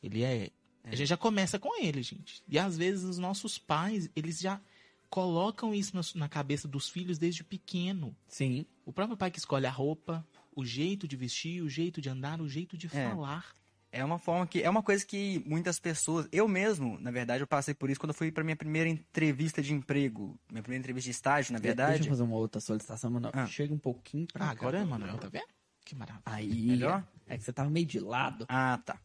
Ele 0.02 0.22
é, 0.25 0.50
a 0.82 0.94
gente 0.96 1.06
já 1.06 1.16
começa 1.16 1.58
com 1.58 1.80
ele, 1.80 2.02
gente. 2.02 2.42
E 2.48 2.58
às 2.58 2.76
vezes 2.76 3.04
os 3.04 3.18
nossos 3.18 3.58
pais, 3.58 4.10
eles 4.16 4.40
já 4.40 4.60
colocam 5.08 5.72
isso 5.75 5.94
na, 5.96 6.02
na 6.16 6.28
cabeça 6.28 6.66
dos 6.66 6.88
filhos 6.88 7.16
desde 7.16 7.44
pequeno. 7.44 8.14
Sim. 8.26 8.66
O 8.84 8.92
próprio 8.92 9.16
pai 9.16 9.30
que 9.30 9.38
escolhe 9.38 9.66
a 9.66 9.70
roupa, 9.70 10.26
o 10.54 10.64
jeito 10.64 11.06
de 11.06 11.16
vestir, 11.16 11.62
o 11.62 11.68
jeito 11.68 12.00
de 12.00 12.08
andar, 12.08 12.40
o 12.40 12.48
jeito 12.48 12.76
de 12.76 12.87
É. 12.88 13.08
falar. 13.10 13.54
É 13.90 14.04
uma 14.04 14.18
forma 14.18 14.47
que. 14.47 14.62
É 14.62 14.68
uma 14.68 14.83
coisa 14.83 15.04
que 15.07 15.42
muitas 15.47 15.78
pessoas. 15.78 16.28
Eu 16.30 16.47
mesmo, 16.47 16.99
na 17.00 17.11
verdade, 17.11 17.42
eu 17.42 17.47
passei 17.47 17.73
por 17.75 17.88
isso 17.88 17.99
quando 17.99 18.11
eu 18.11 18.14
fui 18.14 18.30
pra 18.30 18.45
minha 18.45 18.57
primeira 18.57 18.88
entrevista 18.88 19.62
de 19.62 19.73
emprego. 19.73 20.38
Minha 20.50 20.62
primeira 20.62 20.80
entrevista 20.83 21.07
de 21.07 21.12
estágio, 21.12 21.52
na 21.54 21.59
Deixa 21.59 21.75
verdade. 21.76 22.02
eu 22.04 22.11
fazer 22.11 22.23
uma 22.23 22.37
outra 22.37 22.61
solicitação, 22.61 23.11
mano. 23.11 23.30
Ah. 23.33 23.47
Chega 23.47 23.73
um 23.73 23.78
pouquinho 23.78 24.26
pra 24.33 24.45
Ah, 24.45 24.50
agora 24.50 24.78
é 24.78 24.83
Emanuel, 24.83 25.16
tá 25.16 25.28
vendo? 25.28 25.47
Que 25.85 25.95
maravilha. 25.95 26.23
Aí. 26.26 26.66
Melhor? 26.66 27.02
É 27.26 27.38
que 27.38 27.42
você 27.45 27.52
tava 27.52 27.71
meio 27.71 27.87
de 27.87 27.99
lado. 27.99 28.45
Ah, 28.49 28.78
tá. 28.85 28.99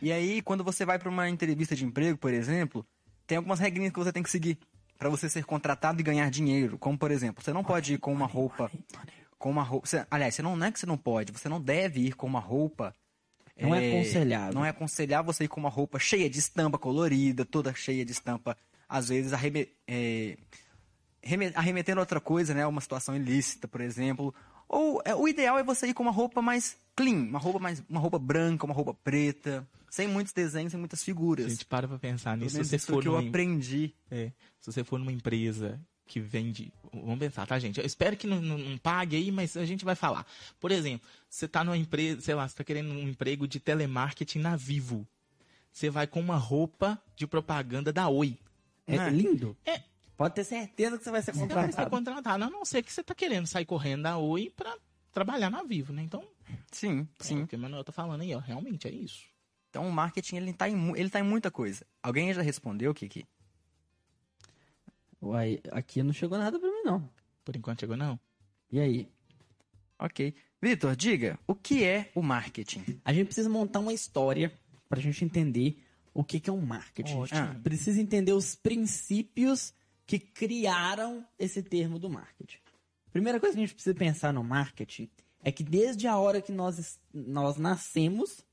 E 0.00 0.10
aí, 0.10 0.40
quando 0.40 0.64
você 0.64 0.86
vai 0.86 0.98
pra 0.98 1.10
uma 1.10 1.28
entrevista 1.28 1.76
de 1.76 1.84
emprego, 1.84 2.16
por 2.16 2.32
exemplo, 2.32 2.86
tem 3.26 3.36
algumas 3.36 3.58
regrinhas 3.58 3.92
que 3.92 3.98
você 3.98 4.10
tem 4.12 4.22
que 4.22 4.30
seguir 4.30 4.58
pra 4.98 5.10
você 5.10 5.28
ser 5.28 5.44
contratado 5.44 6.00
e 6.00 6.02
ganhar 6.02 6.30
dinheiro. 6.30 6.78
Como, 6.78 6.96
por 6.98 7.10
exemplo, 7.10 7.44
você 7.44 7.52
não 7.52 7.62
pode 7.62 7.94
ir 7.94 7.98
com 7.98 8.12
uma 8.12 8.26
roupa. 8.26 8.70
Com 9.38 9.50
uma 9.50 9.62
roupa. 9.62 9.86
você- 9.86 10.06
aliás, 10.10 10.34
você 10.34 10.40
não, 10.42 10.56
não 10.56 10.66
é 10.66 10.72
que 10.72 10.78
você 10.78 10.86
não 10.86 10.96
pode, 10.96 11.32
você 11.32 11.48
não 11.50 11.60
deve 11.60 12.00
ir 12.00 12.12
com 12.14 12.26
uma 12.26 12.40
roupa. 12.40 12.94
Não 13.58 13.74
é 13.74 13.88
aconselhável. 13.88 14.54
Não 14.54 14.64
é 14.64 14.68
aconselhável 14.70 15.32
você 15.32 15.44
ir 15.44 15.48
com 15.48 15.60
uma 15.60 15.68
roupa 15.68 15.98
cheia 15.98 16.28
de 16.28 16.38
estampa 16.38 16.78
colorida, 16.78 17.44
toda 17.44 17.74
cheia 17.74 18.04
de 18.04 18.12
estampa, 18.12 18.56
às 18.88 19.08
vezes 19.08 19.32
arreme, 19.32 19.68
é, 19.86 20.36
reme- 21.22 21.52
arremetendo 21.54 22.00
a 22.00 22.02
outra 22.02 22.20
coisa, 22.20 22.54
né? 22.54 22.66
Uma 22.66 22.80
situação 22.80 23.14
ilícita, 23.16 23.68
por 23.68 23.80
exemplo. 23.80 24.34
Ou 24.68 25.02
é, 25.04 25.14
o 25.14 25.26
ideal 25.28 25.58
é 25.58 25.64
você 25.64 25.88
ir 25.88 25.94
com 25.94 26.02
uma 26.02 26.12
roupa 26.12 26.40
mais 26.40 26.76
clean, 26.94 27.16
uma 27.28 27.38
roupa 27.38 27.58
mais 27.58 27.82
uma 27.88 28.00
roupa 28.00 28.18
branca, 28.18 28.64
uma 28.64 28.74
roupa 28.74 28.94
preta, 28.94 29.66
sem 29.90 30.06
muitos 30.06 30.32
desenhos, 30.32 30.70
sem 30.70 30.78
muitas 30.78 31.02
A 31.02 31.04
figuras. 31.04 31.50
gente 31.50 31.64
para 31.66 31.88
pra 31.88 31.98
pensar 31.98 32.36
nisso. 32.36 32.56
Se 32.56 32.64
você 32.64 32.76
isso 32.76 32.86
for 32.92 33.02
que 33.02 33.08
eu 33.08 33.12
numa- 33.16 33.28
aprendi. 33.28 33.92
É, 34.10 34.30
se 34.60 34.72
você 34.72 34.84
for 34.84 34.98
numa 34.98 35.12
empresa 35.12 35.80
que 36.10 36.20
vende. 36.20 36.72
Vamos 36.92 37.18
pensar, 37.20 37.46
tá, 37.46 37.58
gente? 37.58 37.78
Eu 37.78 37.86
espero 37.86 38.16
que 38.16 38.26
não, 38.26 38.40
não- 38.42 38.58
não 38.58 38.76
pague 38.78 39.16
aí, 39.16 39.30
mas 39.30 39.56
a 39.56 39.64
gente 39.64 39.84
vai 39.84 39.94
falar. 39.94 40.26
Por 40.58 40.72
exemplo, 40.72 41.08
você 41.28 41.46
tá 41.46 41.62
numa 41.62 41.76
empresa, 41.76 42.20
sei 42.20 42.34
lá, 42.34 42.48
você 42.48 42.56
tá 42.56 42.64
querendo 42.64 42.90
um 42.92 43.08
emprego 43.08 43.46
de 43.46 43.60
telemarketing 43.60 44.40
na 44.40 44.56
Vivo. 44.56 45.06
Você 45.72 45.88
vai 45.88 46.06
com 46.06 46.18
uma 46.20 46.36
roupa 46.36 47.00
de 47.14 47.26
propaganda 47.26 47.92
da 47.92 48.08
Oi. 48.08 48.36
É 48.86 48.98
Ah. 48.98 49.08
lindo? 49.08 49.56
É. 49.64 49.82
Pode 50.16 50.34
ter 50.34 50.44
certeza 50.44 50.98
que 50.98 51.04
você 51.04 51.10
vai 51.12 51.22
ser 51.22 51.32
Você 51.32 51.38
vai 51.38 51.48
ser 51.48 51.54
contratado. 51.86 51.90
contratado, 51.90 52.44
a 52.44 52.50
não 52.50 52.64
ser 52.64 52.82
que 52.82 52.92
você 52.92 53.02
tá 53.04 53.14
querendo 53.14 53.46
sair 53.46 53.64
correndo 53.64 54.02
da 54.02 54.18
Oi 54.18 54.52
pra 54.54 54.76
trabalhar 55.12 55.48
na 55.48 55.62
Vivo, 55.62 55.92
né? 55.92 56.02
Então, 56.02 56.22
Sim, 56.72 57.06
é 57.20 57.24
sim. 57.24 57.42
o 57.42 57.46
que 57.46 57.54
o 57.54 57.58
Manuel 57.58 57.84
tá 57.84 57.92
falando 57.92 58.20
aí, 58.22 58.34
ó. 58.34 58.38
Realmente 58.40 58.88
é 58.88 58.90
isso. 58.90 59.24
Então 59.70 59.88
o 59.88 59.92
marketing 59.92 60.36
ele 60.36 60.52
tá 60.52 60.68
em, 60.68 60.98
ele 60.98 61.08
tá 61.08 61.20
em 61.20 61.22
muita 61.22 61.50
coisa. 61.52 61.86
Alguém 62.02 62.34
já 62.34 62.42
respondeu, 62.42 62.92
Kiki? 62.92 63.24
Uai, 65.22 65.60
aqui 65.70 66.02
não 66.02 66.12
chegou 66.12 66.38
nada 66.38 66.58
pra 66.58 66.70
mim, 66.70 66.82
não. 66.84 67.08
Por 67.44 67.54
enquanto 67.54 67.80
chegou, 67.80 67.96
não? 67.96 68.18
E 68.70 68.80
aí? 68.80 69.08
Ok. 69.98 70.34
Vitor, 70.62 70.96
diga, 70.96 71.38
o 71.46 71.54
que 71.54 71.84
é 71.84 72.10
o 72.14 72.22
marketing? 72.22 73.00
A 73.04 73.12
gente 73.12 73.26
precisa 73.26 73.48
montar 73.48 73.80
uma 73.80 73.92
história 73.92 74.52
pra 74.88 75.00
gente 75.00 75.24
entender 75.24 75.82
o 76.12 76.24
que, 76.24 76.40
que 76.40 76.50
é 76.50 76.52
um 76.52 76.60
marketing. 76.60 77.14
Ótimo. 77.16 77.40
Ah, 77.40 77.56
precisa 77.62 78.00
entender 78.00 78.32
os 78.32 78.54
princípios 78.54 79.74
que 80.06 80.18
criaram 80.18 81.24
esse 81.38 81.62
termo 81.62 81.98
do 81.98 82.10
marketing. 82.10 82.58
Primeira 83.12 83.38
coisa 83.38 83.54
que 83.54 83.62
a 83.62 83.66
gente 83.66 83.74
precisa 83.74 83.94
pensar 83.94 84.32
no 84.32 84.42
marketing 84.42 85.08
é 85.42 85.50
que 85.50 85.62
desde 85.62 86.06
a 86.06 86.16
hora 86.16 86.40
que 86.40 86.52
nós, 86.52 87.00
nós 87.12 87.56
nascemos 87.56 88.44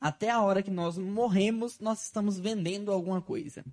até 0.00 0.30
a 0.30 0.40
hora 0.40 0.62
que 0.62 0.70
nós 0.70 0.98
morremos, 0.98 1.80
nós 1.80 2.04
estamos 2.04 2.38
vendendo 2.38 2.92
alguma 2.92 3.20
coisa. 3.20 3.64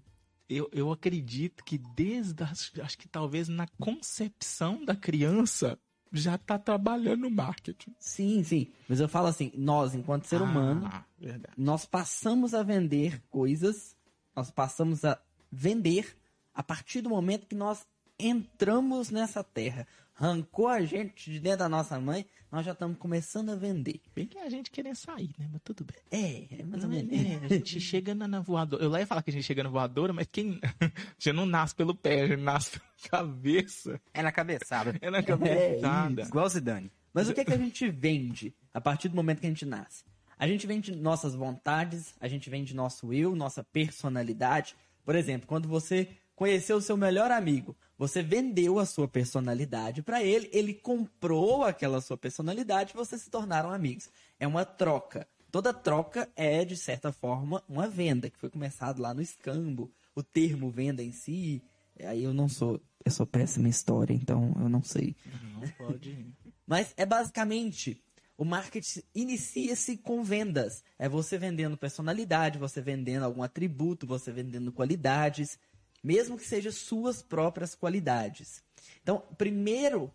Eu, 0.50 0.70
eu 0.74 0.92
acredito 0.92 1.64
que 1.64 1.78
desde, 1.96 2.44
as- 2.44 2.72
acho 2.82 2.98
que 2.98 3.08
talvez 3.08 3.48
na 3.48 3.68
concepção 3.80 4.84
da 4.84 4.96
criança, 4.96 5.80
já 6.12 6.38
tá 6.38 6.60
trabalhando 6.60 7.22
no 7.22 7.32
marketing. 7.32 7.96
Sim, 7.98 8.44
sim. 8.44 8.68
Mas 8.88 9.00
eu 9.00 9.08
falo 9.10 9.28
assim, 9.28 9.52
nós, 9.56 9.96
enquanto 9.96 10.26
ser 10.26 10.42
humano, 10.42 10.88
Ah, 10.92 11.04
verdade. 11.18 11.54
nós 11.58 11.86
passamos 11.86 12.54
a 12.54 12.62
vender 12.62 13.20
coisas, 13.32 13.96
nós 14.36 14.52
passamos 14.52 15.04
a 15.04 15.20
vender 15.52 16.16
a 16.54 16.62
partir 16.62 17.02
do 17.02 17.10
momento 17.10 17.48
que 17.48 17.56
nós 17.56 17.88
entramos 18.20 19.10
nessa 19.10 19.44
terra. 19.44 19.88
Arrancou 20.16 20.68
a 20.68 20.82
gente 20.86 21.32
de 21.32 21.40
dentro 21.40 21.60
da 21.60 21.70
nossa 21.70 22.00
mãe, 22.00 22.26
nós 22.54 22.64
já 22.64 22.74
estamos 22.74 23.00
começando 23.00 23.50
a 23.50 23.56
vender. 23.56 24.00
Bem 24.16 24.28
que 24.28 24.38
a 24.38 24.48
gente 24.48 24.70
querendo 24.70 24.94
sair, 24.94 25.32
né? 25.40 25.50
Mas 25.52 25.60
tudo 25.64 25.84
bem. 25.84 25.98
É, 26.12 26.60
é 26.60 26.64
mais 26.64 26.84
ou 26.84 26.90
menos. 26.90 27.12
É, 27.12 27.46
a 27.46 27.48
gente 27.48 27.82
chega 27.82 28.14
na, 28.14 28.28
na 28.28 28.42
voadora. 28.42 28.84
Eu 28.84 28.92
lá 28.92 29.00
ia 29.00 29.08
falar 29.08 29.24
que 29.24 29.32
a 29.32 29.34
gente 29.34 29.44
chega 29.44 29.64
na 29.64 29.70
voadora, 29.72 30.14
mas 30.14 30.28
quem 30.32 30.62
já 31.18 31.34
não 31.34 31.48
nasce 31.48 31.74
pelo 31.74 31.96
pé, 31.96 32.28
já 32.28 32.38
nasce 32.38 32.80
pela 32.80 32.84
cabeça. 33.10 34.00
É 34.14 34.22
na 34.22 34.32
cabeçada. 34.32 34.96
É 35.02 35.10
na 35.10 35.24
cabeçada. 35.24 36.22
Igual 36.22 36.48
Zidane. 36.48 36.92
Mas 37.12 37.28
o 37.28 37.34
que, 37.34 37.42
é 37.42 37.46
que 37.46 37.54
a 37.54 37.58
gente 37.58 37.90
vende 37.90 38.54
a 38.72 38.80
partir 38.80 39.10
do 39.10 39.16
momento 39.16 39.40
que 39.40 39.48
a 39.48 39.50
gente 39.50 39.66
nasce? 39.66 40.04
A 40.38 40.48
gente 40.48 40.68
vende 40.68 40.96
nossas 40.96 41.34
vontades, 41.34 42.14
a 42.20 42.28
gente 42.28 42.52
vende 42.52 42.76
nosso 42.76 43.12
eu, 43.12 43.36
nossa 43.36 43.64
personalidade. 43.64 44.76
Por 45.04 45.16
exemplo, 45.16 45.48
quando 45.48 45.68
você 45.68 46.08
conheceu 46.36 46.78
o 46.78 46.82
seu 46.82 46.98
melhor 46.98 47.32
amigo, 47.32 47.76
você 48.04 48.22
vendeu 48.22 48.80
a 48.80 48.86
sua 48.86 49.08
personalidade 49.08 50.04
para 50.04 50.22
ele, 50.22 50.50
ele 50.52 50.74
comprou 50.74 51.64
aquela 51.64 52.02
sua 52.02 52.18
personalidade 52.18 52.92
e 52.92 52.98
vocês 52.98 53.22
se 53.22 53.30
tornaram 53.30 53.72
amigos. 53.72 54.10
É 54.38 54.46
uma 54.46 54.66
troca. 54.66 55.26
Toda 55.50 55.74
troca 55.74 56.30
é, 56.36 56.66
de 56.66 56.76
certa 56.76 57.14
forma, 57.14 57.64
uma 57.66 57.88
venda, 57.88 58.30
que 58.30 58.38
foi 58.38 58.50
começado 58.50 59.02
lá 59.02 59.14
no 59.14 59.22
escambo. 59.22 59.90
O 60.14 60.22
termo 60.22 60.70
venda 60.70 61.02
em 61.02 61.14
si, 61.14 61.64
aí 62.02 62.26
eu 62.26 62.34
não 62.34 62.50
sou, 62.50 62.82
eu 63.06 63.12
sou 63.12 63.26
péssima 63.26 63.70
em 63.70 63.72
história, 63.72 64.14
então 64.14 64.54
eu 64.60 64.68
não 64.68 64.84
sei. 64.84 65.16
Não 65.54 65.70
pode. 65.70 66.28
Mas 66.68 66.94
é 66.98 67.06
basicamente 67.06 68.04
o 68.38 68.44
marketing 68.44 69.02
inicia-se 69.16 69.96
com 69.96 70.24
vendas. 70.24 70.84
É 71.00 71.08
você 71.08 71.38
vendendo 71.38 71.78
personalidade, 71.78 72.60
você 72.60 72.82
vendendo 72.82 73.24
algum 73.24 73.44
atributo, 73.44 74.06
você 74.06 74.30
vendendo 74.30 74.74
qualidades, 74.74 75.58
mesmo 76.04 76.38
que 76.38 76.46
sejam 76.46 76.72
suas 76.72 77.22
próprias 77.22 77.74
qualidades. 77.74 78.62
Então, 79.02 79.24
primeiro, 79.38 80.12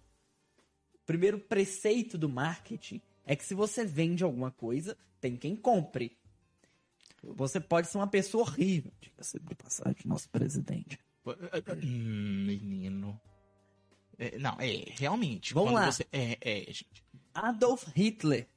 primeiro 1.07 1.39
preceito 1.39 2.19
do 2.19 2.29
marketing 2.29 3.01
é 3.25 3.35
que 3.35 3.45
se 3.45 3.55
você 3.55 3.85
vende 3.85 4.23
alguma 4.23 4.51
coisa, 4.51 4.97
tem 5.21 5.37
quem 5.37 5.57
compre. 5.57 6.17
Você 7.23 7.59
pode 7.59 7.89
ser 7.89 7.99
uma 7.99 8.07
pessoa 8.07 8.45
horrível, 8.45 8.93
diga-se 9.01 9.39
de 9.41 9.55
passagem, 9.55 10.03
nosso 10.05 10.29
presidente. 10.31 10.99
Hum, 11.83 12.45
menino. 12.47 13.21
É, 14.19 14.39
não, 14.39 14.57
é, 14.59 14.85
realmente. 14.91 15.55
Vamos 15.55 15.73
lá. 15.73 15.91
Você, 15.91 16.07
é, 16.13 16.39
é, 16.41 16.65
gente. 16.67 17.05
Adolf 17.35 17.87
Hitler. 17.95 18.49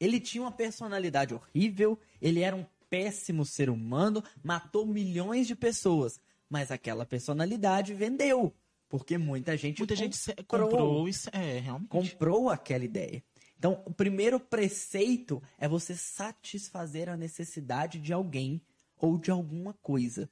Ele 0.00 0.20
tinha 0.20 0.42
uma 0.42 0.52
personalidade 0.52 1.34
horrível, 1.34 1.98
ele 2.22 2.40
era 2.40 2.54
um 2.54 2.64
péssimo 2.88 3.44
ser 3.44 3.68
humano, 3.68 4.22
matou 4.44 4.86
milhões 4.86 5.46
de 5.46 5.56
pessoas, 5.56 6.20
mas 6.48 6.70
aquela 6.70 7.04
personalidade 7.04 7.94
vendeu, 7.94 8.54
porque 8.88 9.18
muita 9.18 9.56
gente 9.56 9.78
Muita 9.78 9.96
gente 9.96 10.18
comprou, 10.46 10.68
comprou 10.68 11.08
isso. 11.08 11.28
É, 11.32 11.58
realmente. 11.58 11.88
comprou 11.88 12.48
aquela 12.48 12.84
ideia. 12.84 13.22
Então, 13.58 13.82
o 13.84 13.92
primeiro 13.92 14.38
preceito 14.38 15.42
é 15.58 15.68
você 15.68 15.94
satisfazer 15.94 17.08
a 17.08 17.16
necessidade 17.16 17.98
de 17.98 18.12
alguém 18.12 18.62
ou 18.96 19.18
de 19.18 19.30
alguma 19.30 19.74
coisa. 19.74 20.30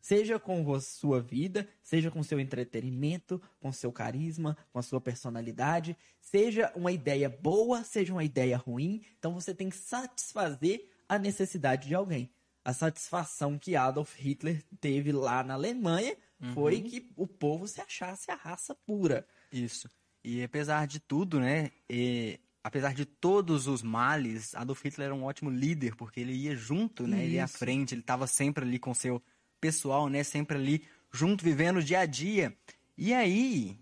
Seja 0.00 0.38
com 0.38 0.72
a 0.72 0.80
sua 0.80 1.20
vida, 1.20 1.68
seja 1.82 2.10
com 2.10 2.22
seu 2.22 2.38
entretenimento, 2.38 3.42
com 3.58 3.72
seu 3.72 3.90
carisma, 3.90 4.56
com 4.72 4.78
a 4.78 4.82
sua 4.82 5.00
personalidade, 5.00 5.96
seja 6.20 6.72
uma 6.76 6.92
ideia 6.92 7.28
boa, 7.28 7.82
seja 7.82 8.12
uma 8.12 8.22
ideia 8.22 8.56
ruim, 8.56 9.02
então 9.18 9.34
você 9.34 9.52
tem 9.52 9.68
que 9.68 9.76
satisfazer 9.76 10.88
a 11.08 11.18
necessidade 11.18 11.88
de 11.88 11.94
alguém. 11.94 12.30
A 12.66 12.72
satisfação 12.72 13.56
que 13.56 13.76
Adolf 13.76 14.16
Hitler 14.18 14.60
teve 14.80 15.12
lá 15.12 15.44
na 15.44 15.54
Alemanha 15.54 16.16
foi 16.52 16.80
que 16.80 17.12
o 17.14 17.24
povo 17.24 17.68
se 17.68 17.80
achasse 17.80 18.28
a 18.28 18.34
raça 18.34 18.74
pura. 18.74 19.24
Isso. 19.52 19.88
E 20.24 20.42
apesar 20.42 20.84
de 20.88 20.98
tudo, 20.98 21.38
né? 21.38 21.70
e 21.88 22.40
apesar 22.64 22.92
de 22.92 23.04
todos 23.04 23.68
os 23.68 23.84
males, 23.84 24.52
Adolf 24.56 24.82
Hitler 24.82 25.06
era 25.06 25.14
um 25.14 25.22
ótimo 25.22 25.48
líder, 25.48 25.94
porque 25.94 26.18
ele 26.18 26.32
ia 26.32 26.56
junto, 26.56 27.06
né? 27.06 27.24
Ele 27.24 27.34
ia 27.34 27.42
à 27.42 27.44
Isso. 27.44 27.56
frente, 27.56 27.94
ele 27.94 28.00
estava 28.00 28.26
sempre 28.26 28.64
ali 28.64 28.80
com 28.80 28.92
seu 28.92 29.22
pessoal, 29.60 30.08
né? 30.08 30.24
Sempre 30.24 30.56
ali 30.56 30.84
junto, 31.12 31.44
vivendo 31.44 31.76
o 31.76 31.84
dia 31.84 32.00
a 32.00 32.06
dia. 32.06 32.52
E 32.98 33.14
aí, 33.14 33.78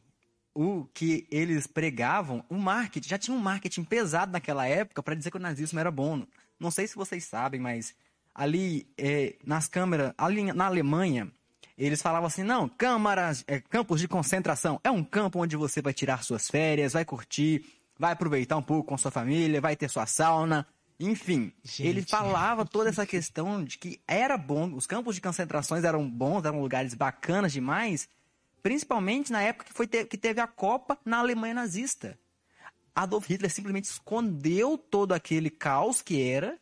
o 0.55 0.85
que 0.93 1.27
eles 1.31 1.67
pregavam, 1.67 2.45
o 2.51 2.57
marketing, 2.57 3.09
já 3.09 3.17
tinha 3.17 3.35
um 3.35 3.41
marketing 3.41 3.85
pesado 3.85 4.31
naquela 4.31 4.67
época 4.67 5.03
para 5.03 5.15
dizer 5.15 5.31
que 5.31 5.39
o 5.39 5.41
nazismo 5.41 5.81
era 5.81 5.91
bom. 5.91 6.27
Não 6.61 6.71
sei 6.71 6.87
se 6.87 6.95
vocês 6.95 7.25
sabem, 7.25 7.59
mas 7.59 7.95
ali 8.35 8.87
é, 8.99 9.37
nas 9.45 9.69
câmeras, 9.69 10.13
ali 10.19 10.53
na 10.53 10.67
Alemanha, 10.67 11.31
eles 11.77 12.03
falavam 12.03 12.27
assim, 12.27 12.43
não, 12.43 12.69
câmaras, 12.69 13.45
é, 13.47 13.61
campos 13.61 14.01
de 14.01 14.09
concentração, 14.09 14.81
é 14.83 14.91
um 14.91 15.05
campo 15.05 15.41
onde 15.41 15.57
você 15.57 15.81
vai 15.81 15.93
tirar 15.93 16.23
suas 16.25 16.49
férias, 16.49 16.93
vai 16.93 17.05
curtir, 17.05 17.65
vai 17.99 18.13
aproveitar 18.13 18.57
um 18.57 18.63
pouco 18.63 18.89
com 18.89 18.99
sua 18.99 19.11
família, 19.11 19.61
vai 19.61 19.77
ter 19.77 19.89
sua 19.89 20.07
sauna, 20.07 20.67
enfim. 20.99 21.53
Gente. 21.63 21.87
Ele 21.89 22.03
falava 22.03 22.65
toda 22.65 22.91
essa 22.91 23.07
questão 23.07 23.65
de 23.65 23.79
que 23.79 24.01
era 24.07 24.37
bom, 24.37 24.73
os 24.75 24.87
campos 24.87 25.15
de 25.15 25.21
concentrações 25.21 25.85
eram 25.85 26.09
bons, 26.09 26.45
eram 26.45 26.61
lugares 26.61 26.95
bacanas 26.95 27.53
demais, 27.53 28.09
principalmente 28.63 29.31
na 29.31 29.43
época 29.43 29.67
que, 29.67 29.73
foi 29.73 29.87
te- 29.87 30.05
que 30.07 30.17
teve 30.17 30.41
a 30.41 30.47
Copa 30.47 30.99
na 31.05 31.19
Alemanha 31.19 31.55
nazista. 31.55 32.19
Adolf 32.95 33.29
Hitler 33.29 33.51
simplesmente 33.51 33.87
escondeu 33.87 34.79
todo 34.79 35.13
aquele 35.13 35.51
caos 35.51 36.01
que 36.01 36.23
era 36.23 36.57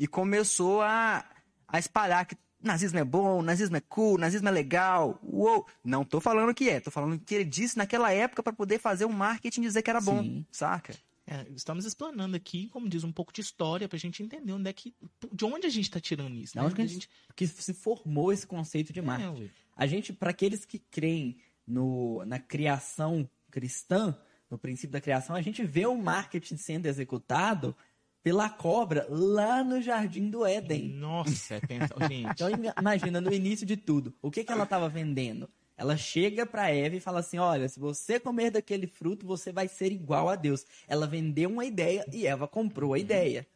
e 0.00 0.06
começou 0.06 0.80
a, 0.80 1.22
a 1.68 1.78
espalhar 1.78 2.24
que 2.24 2.34
nazismo 2.62 2.98
é 2.98 3.04
bom, 3.04 3.42
nazismo 3.42 3.76
é 3.76 3.80
cool, 3.82 4.16
nazismo 4.16 4.48
é 4.48 4.50
legal. 4.50 5.20
Uou. 5.22 5.66
Não 5.84 6.06
tô 6.06 6.22
falando 6.22 6.54
que 6.54 6.70
é, 6.70 6.80
tô 6.80 6.90
falando 6.90 7.18
que 7.18 7.34
ele 7.34 7.44
disse 7.44 7.76
naquela 7.76 8.10
época 8.10 8.42
para 8.42 8.54
poder 8.54 8.78
fazer 8.78 9.04
um 9.04 9.12
marketing 9.12 9.60
e 9.60 9.64
dizer 9.64 9.82
que 9.82 9.90
era 9.90 10.00
bom, 10.00 10.22
Sim. 10.22 10.46
saca? 10.50 10.96
É, 11.26 11.46
estamos 11.54 11.84
explanando 11.84 12.34
aqui, 12.34 12.68
como 12.68 12.88
diz, 12.88 13.04
um 13.04 13.12
pouco 13.12 13.30
de 13.30 13.42
história 13.42 13.86
pra 13.86 13.98
gente 13.98 14.22
entender 14.22 14.50
onde 14.54 14.70
é 14.70 14.72
que. 14.72 14.94
De 15.30 15.44
onde 15.44 15.66
a 15.66 15.70
gente 15.70 15.90
tá 15.90 16.00
tirando 16.00 16.34
isso. 16.34 16.56
Né? 16.56 16.64
onde 16.64 16.74
que 16.74 16.80
a 16.80 16.86
gente, 16.86 17.08
que 17.36 17.46
se 17.46 17.74
formou 17.74 18.32
esse 18.32 18.46
conceito 18.46 18.94
de 18.94 19.02
marketing? 19.02 19.44
É. 19.44 19.50
A 19.76 19.86
gente, 19.86 20.14
para 20.14 20.30
aqueles 20.30 20.64
que 20.64 20.78
creem 20.78 21.36
no, 21.66 22.24
na 22.24 22.38
criação 22.38 23.28
cristã, 23.50 24.18
no 24.50 24.58
princípio 24.58 24.92
da 24.92 25.00
criação, 25.00 25.36
a 25.36 25.42
gente 25.42 25.62
vê 25.62 25.84
o 25.84 25.94
marketing 25.94 26.56
sendo 26.56 26.86
executado 26.86 27.76
pela 28.22 28.48
cobra 28.48 29.06
lá 29.08 29.64
no 29.64 29.80
Jardim 29.80 30.28
do 30.28 30.44
Éden. 30.44 30.88
Nossa, 30.90 31.54
é 31.54 31.60
pensa... 31.60 31.94
gente. 32.08 32.30
Então 32.30 32.50
ima- 32.50 32.74
imagina 32.78 33.20
no 33.20 33.32
início 33.32 33.66
de 33.66 33.76
tudo, 33.76 34.14
o 34.20 34.30
que, 34.30 34.44
que 34.44 34.52
ela 34.52 34.64
estava 34.64 34.88
vendendo? 34.88 35.48
Ela 35.76 35.96
chega 35.96 36.44
para 36.44 36.70
Eva 36.70 36.96
e 36.96 37.00
fala 37.00 37.20
assim: 37.20 37.38
Olha, 37.38 37.66
se 37.66 37.80
você 37.80 38.20
comer 38.20 38.50
daquele 38.50 38.86
fruto, 38.86 39.26
você 39.26 39.50
vai 39.50 39.66
ser 39.66 39.90
igual 39.90 40.28
a 40.28 40.36
Deus. 40.36 40.66
Ela 40.86 41.06
vendeu 41.06 41.48
uma 41.48 41.64
ideia 41.64 42.04
e 42.12 42.26
Eva 42.26 42.46
comprou 42.46 42.92
a 42.92 42.98
ideia. 42.98 43.46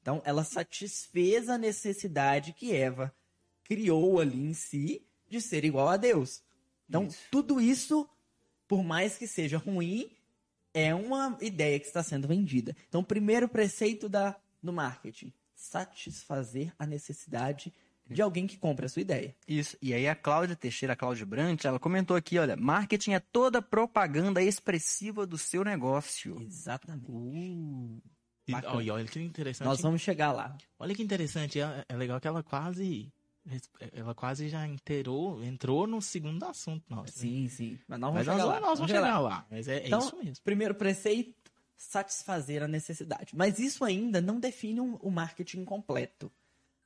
Então, 0.00 0.22
ela 0.24 0.44
satisfez 0.44 1.48
a 1.48 1.58
necessidade 1.58 2.54
que 2.54 2.74
Eva 2.74 3.14
criou 3.64 4.18
ali 4.18 4.38
em 4.42 4.54
si 4.54 5.02
de 5.28 5.42
ser 5.42 5.64
igual 5.64 5.88
a 5.88 5.98
Deus. 5.98 6.42
Então, 6.88 7.08
tudo 7.30 7.60
isso, 7.60 8.08
por 8.66 8.82
mais 8.82 9.18
que 9.18 9.26
seja 9.26 9.58
ruim, 9.58 10.10
é 10.74 10.94
uma 10.94 11.38
ideia 11.40 11.78
que 11.78 11.86
está 11.86 12.02
sendo 12.02 12.28
vendida. 12.28 12.76
Então, 12.88 13.00
o 13.00 13.04
primeiro 13.04 13.48
preceito 13.48 14.08
da, 14.08 14.36
do 14.60 14.72
marketing: 14.72 15.32
satisfazer 15.54 16.74
a 16.76 16.84
necessidade 16.84 17.72
de 18.06 18.20
alguém 18.20 18.46
que 18.46 18.58
compre 18.58 18.84
a 18.84 18.88
sua 18.88 19.00
ideia. 19.00 19.34
Isso. 19.48 19.78
E 19.80 19.94
aí 19.94 20.06
a 20.06 20.14
Cláudia 20.14 20.54
Teixeira, 20.54 20.92
a 20.92 20.96
Cláudia 20.96 21.24
Brant, 21.24 21.64
ela 21.64 21.78
comentou 21.78 22.16
aqui, 22.16 22.38
olha, 22.38 22.54
marketing 22.56 23.12
é 23.12 23.20
toda 23.20 23.62
propaganda 23.62 24.42
expressiva 24.42 25.26
do 25.26 25.38
seu 25.38 25.64
negócio. 25.64 26.38
Exatamente. 26.42 28.02
E, 28.46 28.52
Bacana. 28.52 28.76
olha, 28.76 28.94
olha 28.94 29.06
que 29.06 29.18
interessante. 29.18 29.66
Nós 29.66 29.80
vamos 29.80 30.02
chegar 30.02 30.32
lá. 30.32 30.54
Olha 30.78 30.94
que 30.94 31.02
interessante. 31.02 31.60
É, 31.60 31.84
é 31.88 31.96
legal 31.96 32.20
que 32.20 32.28
ela 32.28 32.42
quase 32.42 33.10
Ela 33.92 34.14
quase 34.14 34.48
já 34.48 34.66
inteirou, 34.66 35.42
entrou 35.44 35.86
no 35.86 36.00
segundo 36.00 36.44
assunto 36.44 36.84
nosso. 36.88 37.04
né? 37.04 37.10
Sim, 37.12 37.48
sim. 37.48 37.78
Mas 37.86 38.00
nós 38.00 38.14
Mas 38.14 38.26
vamos 38.26 38.42
nós, 38.42 38.46
chegar 38.48 38.54
lá. 38.54 38.60
nós 38.68 38.78
vamos 38.78 38.92
chegar 38.92 39.18
lá. 39.18 39.46
Mas 39.50 39.68
é, 39.68 39.76
é 39.80 39.86
Então, 39.86 39.98
isso 39.98 40.16
mesmo. 40.16 40.44
Primeiro 40.44 40.74
preceito, 40.74 41.52
satisfazer 41.76 42.62
a 42.62 42.68
necessidade. 42.68 43.36
Mas 43.36 43.58
isso 43.58 43.84
ainda 43.84 44.20
não 44.20 44.40
define 44.40 44.80
um- 44.80 44.96
o 44.96 45.10
marketing 45.10 45.64
completo. 45.64 46.32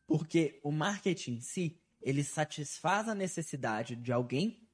Porque 0.07 0.59
o 0.65 0.73
marketing 0.73 1.35
em 1.35 1.41
si, 1.41 1.79
ele 2.01 2.25
satisfaz 2.25 3.09
a 3.09 3.15
necessidade 3.15 3.95
de 3.95 4.11
alguém 4.13 4.67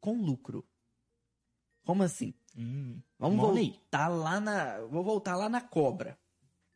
com 0.00 0.20
lucro. 0.20 0.66
Como 1.84 2.02
assim? 2.02 2.34
Hum, 2.56 3.00
Vamos 3.18 3.36
money. 3.36 3.70
voltar 3.70 4.08
lá 4.08 4.40
na. 4.40 4.80
Vou 4.86 5.04
voltar 5.04 5.36
lá 5.36 5.48
na 5.48 5.60
cobra. 5.60 6.18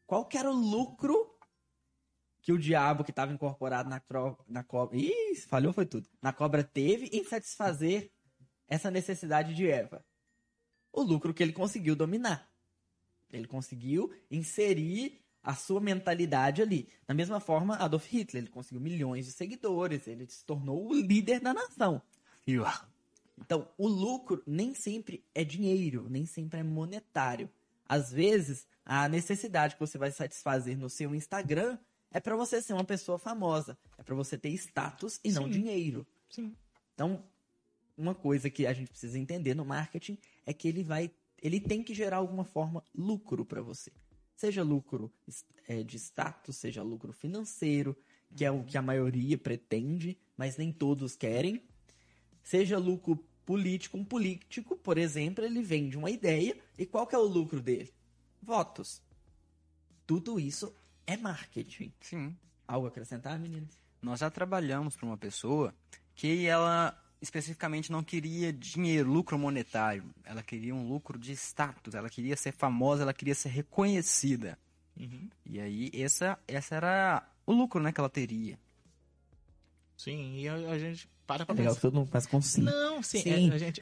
Qual 0.07 0.24
que 0.27 0.37
era 0.38 0.51
o 0.51 0.55
lucro 0.55 1.28
que 2.48 2.52
o 2.54 2.58
diabo 2.58 3.04
que 3.04 3.11
estava 3.11 3.30
incorporado 3.30 3.90
na, 3.90 4.00
tro- 4.00 4.38
na 4.48 4.64
cobra. 4.64 4.96
Ih, 4.96 5.34
falhou 5.46 5.70
foi 5.70 5.84
tudo. 5.84 6.08
Na 6.22 6.32
cobra 6.32 6.64
teve 6.64 7.11
em 7.12 7.22
satisfazer 7.22 8.11
essa 8.66 8.90
necessidade 8.90 9.54
de 9.54 9.68
Eva. 9.68 10.02
O 10.90 11.02
lucro 11.02 11.34
que 11.34 11.42
ele 11.42 11.52
conseguiu 11.52 11.94
dominar. 11.94 12.50
Ele 13.30 13.46
conseguiu 13.46 14.11
inserir 14.30 15.20
a 15.42 15.54
sua 15.54 15.78
mentalidade 15.78 16.62
ali. 16.62 16.88
Da 17.06 17.12
mesma 17.12 17.38
forma, 17.38 17.76
Adolf 17.76 18.06
Hitler, 18.11 18.42
ele 18.44 18.50
conseguiu 18.50 18.80
milhões 18.80 19.26
de 19.26 19.32
seguidores, 19.32 20.08
ele 20.08 20.26
se 20.26 20.42
tornou 20.42 20.88
o 20.88 20.94
líder 20.94 21.40
da 21.40 21.52
nação. 21.52 22.00
Então, 23.37 23.68
o 23.76 23.87
lucro 23.87 24.42
nem 24.46 24.72
sempre 24.74 25.22
é 25.34 25.44
dinheiro, 25.44 26.06
nem 26.08 26.24
sempre 26.24 26.61
é 26.61 26.62
monetário. 26.62 27.50
Às 27.87 28.11
vezes, 28.11 28.66
a 28.87 29.06
necessidade 29.06 29.74
que 29.74 29.80
você 29.80 29.98
vai 29.98 30.11
satisfazer 30.11 30.78
no 30.78 30.88
seu 30.88 31.14
Instagram 31.14 31.78
é 32.11 32.21
para 32.21 32.37
você 32.37 32.61
ser 32.62 32.73
uma 32.73 32.85
pessoa 32.85 33.18
famosa, 33.18 33.79
é 33.97 34.03
para 34.03 34.14
você 34.14 34.38
ter 34.38 34.51
status 34.51 35.21
e 35.23 35.31
não 35.31 35.44
Sim. 35.44 35.51
dinheiro. 35.51 36.07
Sim. 36.31 36.55
Então, 36.94 37.23
uma 37.97 38.14
coisa 38.14 38.49
que 38.49 38.66
a 38.66 38.73
gente 38.73 38.90
precisa 38.90 39.18
entender 39.18 39.55
no 39.55 39.64
marketing 39.64 40.18
é 40.47 40.53
que 40.53 40.68
ele 40.68 40.83
vai, 40.83 41.11
ele 41.42 41.61
tem 41.61 41.83
que 41.83 41.94
gerar 41.94 42.18
alguma 42.18 42.44
forma 42.44 42.83
lucro 42.94 43.44
para 43.44 43.61
você. 43.61 43.92
Seja 44.35 44.62
lucro 44.62 45.12
é, 45.66 45.83
de 45.83 45.97
status, 45.97 46.57
seja 46.57 46.83
lucro 46.83 47.12
financeiro, 47.12 47.97
que 48.35 48.44
é 48.44 48.51
o 48.51 48.62
que 48.62 48.79
a 48.79 48.83
maioria 48.83 49.37
pretende, 49.37 50.16
mas 50.37 50.57
nem 50.57 50.73
todos 50.73 51.16
querem. 51.16 51.62
Seja 52.42 52.79
lucro 52.79 53.16
político, 53.44 53.97
um 53.97 54.05
político, 54.05 54.77
por 54.77 54.97
exemplo, 54.97 55.44
ele 55.44 55.62
vende 55.62 55.97
uma 55.97 56.11
ideia 56.11 56.57
e 56.79 56.87
qual 56.87 57.07
que 57.07 57.14
é 57.14 57.18
o 57.18 57.23
lucro 57.23 57.61
dele? 57.61 57.92
Votos. 58.40 59.03
Tudo 60.07 60.38
isso 60.38 60.73
é 61.09 61.16
marketing. 61.16 61.92
Sim. 62.01 62.37
Algo 62.66 62.87
a 62.87 62.90
acrescentar, 62.90 63.38
meninas? 63.38 63.71
Nós 64.03 64.21
já 64.21 64.31
trabalhamos 64.31 64.94
para 64.94 65.07
uma 65.07 65.16
pessoa 65.16 65.75
que 66.14 66.47
ela 66.47 66.97
especificamente 67.21 67.90
não 67.90 68.05
queria 68.05 68.53
dinheiro, 68.53 69.11
lucro 69.11 69.37
monetário. 69.38 70.05
Ela 70.25 70.42
queria 70.42 70.75
um 70.75 70.87
lucro 70.87 71.18
de 71.18 71.33
status. 71.33 71.94
Ela 71.94 72.09
queria 72.11 72.37
ser 72.37 72.53
famosa, 72.53 73.03
ela 73.03 73.14
queria 73.14 73.35
ser 73.35 73.49
reconhecida. 73.49 74.57
Uhum. 74.97 75.29
E 75.47 75.59
aí, 75.61 75.90
essa, 75.94 76.38
essa 76.47 76.75
era 76.77 77.29
o 77.47 77.53
lucro 77.53 77.83
né, 77.83 77.90
que 77.90 77.99
ela 77.99 78.09
teria. 78.11 78.59
Sim, 79.97 80.37
e 80.37 80.49
a, 80.49 80.55
a 80.55 80.79
gente 80.79 81.09
para 81.27 81.44
pra 81.44 81.55
É 81.55 81.59
legal 81.59 81.75
pensar. 81.75 81.81
todo 81.81 81.94
mundo 81.94 82.09
faz 82.11 82.27
com 82.27 82.40
sim. 82.40 82.62
Não, 82.62 83.03
sim, 83.03 83.21
Sim. 83.23 83.51
é, 83.51 83.55
a 83.55 83.59
gente. 83.59 83.81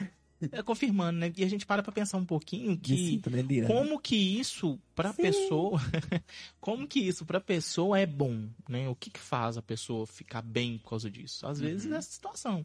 É 0.52 0.62
confirmando, 0.62 1.18
né? 1.18 1.32
E 1.36 1.44
a 1.44 1.48
gente 1.48 1.64
para 1.64 1.82
pra 1.82 1.92
pensar 1.92 2.18
um 2.18 2.24
pouquinho 2.24 2.76
que. 2.76 3.18
delirando. 3.18 3.72
Como 3.72 3.98
que 3.98 4.16
isso 4.16 4.78
pra 4.94 5.12
pessoa. 5.12 5.80
como 6.60 6.86
que 6.86 7.00
isso 7.00 7.24
pra 7.24 7.40
pessoa 7.40 7.98
é 7.98 8.06
bom, 8.06 8.48
né? 8.68 8.88
O 8.88 8.94
que 8.94 9.10
que 9.10 9.20
faz 9.20 9.56
a 9.56 9.62
pessoa 9.62 10.06
ficar 10.06 10.42
bem 10.42 10.78
por 10.78 10.90
causa 10.90 11.10
disso? 11.10 11.46
Às 11.46 11.58
vezes 11.58 11.90
é 11.90 11.96
essa 11.96 12.10
situação. 12.10 12.64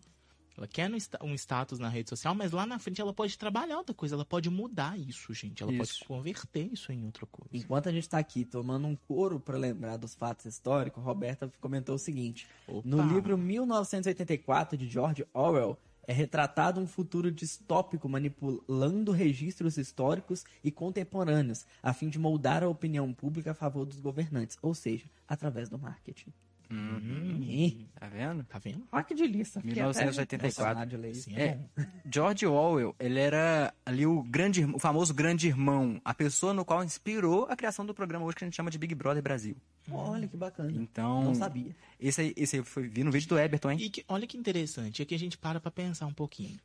Ela 0.57 0.67
quer 0.67 0.91
um 1.23 1.33
status 1.33 1.79
na 1.79 1.89
rede 1.89 2.09
social, 2.09 2.35
mas 2.35 2.51
lá 2.51 2.65
na 2.65 2.77
frente 2.77 2.99
ela 2.99 3.13
pode 3.13 3.37
trabalhar 3.37 3.77
outra 3.77 3.95
coisa, 3.95 4.15
ela 4.15 4.25
pode 4.25 4.49
mudar 4.49 4.99
isso, 4.99 5.33
gente. 5.33 5.63
Ela 5.63 5.71
Isso. 5.71 5.79
pode 5.79 6.07
converter 6.07 6.69
isso 6.71 6.91
em 6.91 7.05
outra 7.05 7.25
coisa. 7.25 7.49
Enquanto 7.51 7.89
a 7.89 7.91
gente 7.91 8.07
tá 8.07 8.17
aqui 8.17 8.43
tomando 8.45 8.85
um 8.85 8.95
couro 8.95 9.39
para 9.39 9.57
lembrar 9.57 9.97
dos 9.97 10.13
fatos 10.13 10.45
históricos, 10.45 11.03
Roberta 11.03 11.51
comentou 11.59 11.95
o 11.95 11.97
seguinte: 11.97 12.47
Opa. 12.67 12.81
no 12.87 13.01
livro 13.01 13.37
1984 13.37 14.77
de 14.77 14.87
George 14.87 15.25
Orwell 15.33 15.77
é 16.07 16.13
retratado 16.13 16.79
um 16.79 16.87
futuro 16.87 17.31
distópico 17.31 18.09
manipulando 18.09 19.11
registros 19.11 19.77
históricos 19.77 20.43
e 20.63 20.71
contemporâneos 20.71 21.65
a 21.81 21.93
fim 21.93 22.09
de 22.09 22.19
moldar 22.19 22.63
a 22.63 22.69
opinião 22.69 23.13
pública 23.13 23.51
a 23.51 23.55
favor 23.55 23.85
dos 23.85 23.99
governantes, 23.99 24.57
ou 24.61 24.73
seja, 24.73 25.05
através 25.27 25.69
do 25.69 25.77
marketing. 25.77 26.33
Hum, 26.71 27.39
Ih, 27.43 27.87
Tá 27.99 28.07
vendo? 28.07 28.43
tá 28.45 28.57
vendo? 28.59 28.87
Rock 28.91 29.13
de 29.13 29.27
lista. 29.27 29.59
fiquei 29.61 29.73
até 29.81 29.99
1984. 29.99 30.45
emocionado 30.63 30.89
de 30.89 30.97
ler 30.97 31.11
isso. 31.11 31.23
Sim, 31.29 31.35
é, 31.35 31.43
É. 31.77 31.87
George 32.11 32.45
Orwell, 32.47 32.95
ele 32.99 33.19
era 33.19 33.73
ali 33.85 34.05
o 34.05 34.23
grande, 34.23 34.63
o 34.65 34.79
famoso 34.79 35.13
grande 35.13 35.47
irmão, 35.47 35.99
a 36.03 36.13
pessoa 36.13 36.53
no 36.53 36.63
qual 36.65 36.83
inspirou 36.83 37.45
a 37.49 37.55
criação 37.55 37.85
do 37.85 37.93
programa 37.93 38.25
hoje 38.25 38.37
que 38.37 38.43
a 38.43 38.47
gente 38.47 38.55
chama 38.55 38.71
de 38.71 38.77
Big 38.77 38.95
Brother 38.95 39.21
Brasil. 39.21 39.55
Olha 39.91 40.27
que 40.27 40.37
bacana. 40.37 40.71
Então, 40.71 41.23
Não 41.25 41.35
sabia. 41.35 41.75
esse 41.99 42.21
aí, 42.21 42.33
esse 42.37 42.55
aí 42.57 42.63
foi 42.63 42.87
vi 42.87 43.03
no 43.03 43.11
vídeo 43.11 43.27
do 43.29 43.37
Eberton, 43.37 43.71
hein? 43.71 43.77
E 43.81 43.89
que- 43.89 44.05
olha 44.07 44.25
que 44.25 44.37
interessante, 44.37 45.01
é 45.01 45.05
que 45.05 45.13
a 45.13 45.19
gente 45.19 45.37
para 45.37 45.59
pra 45.59 45.69
pensar 45.71 46.05
um 46.05 46.13
pouquinho. 46.13 46.57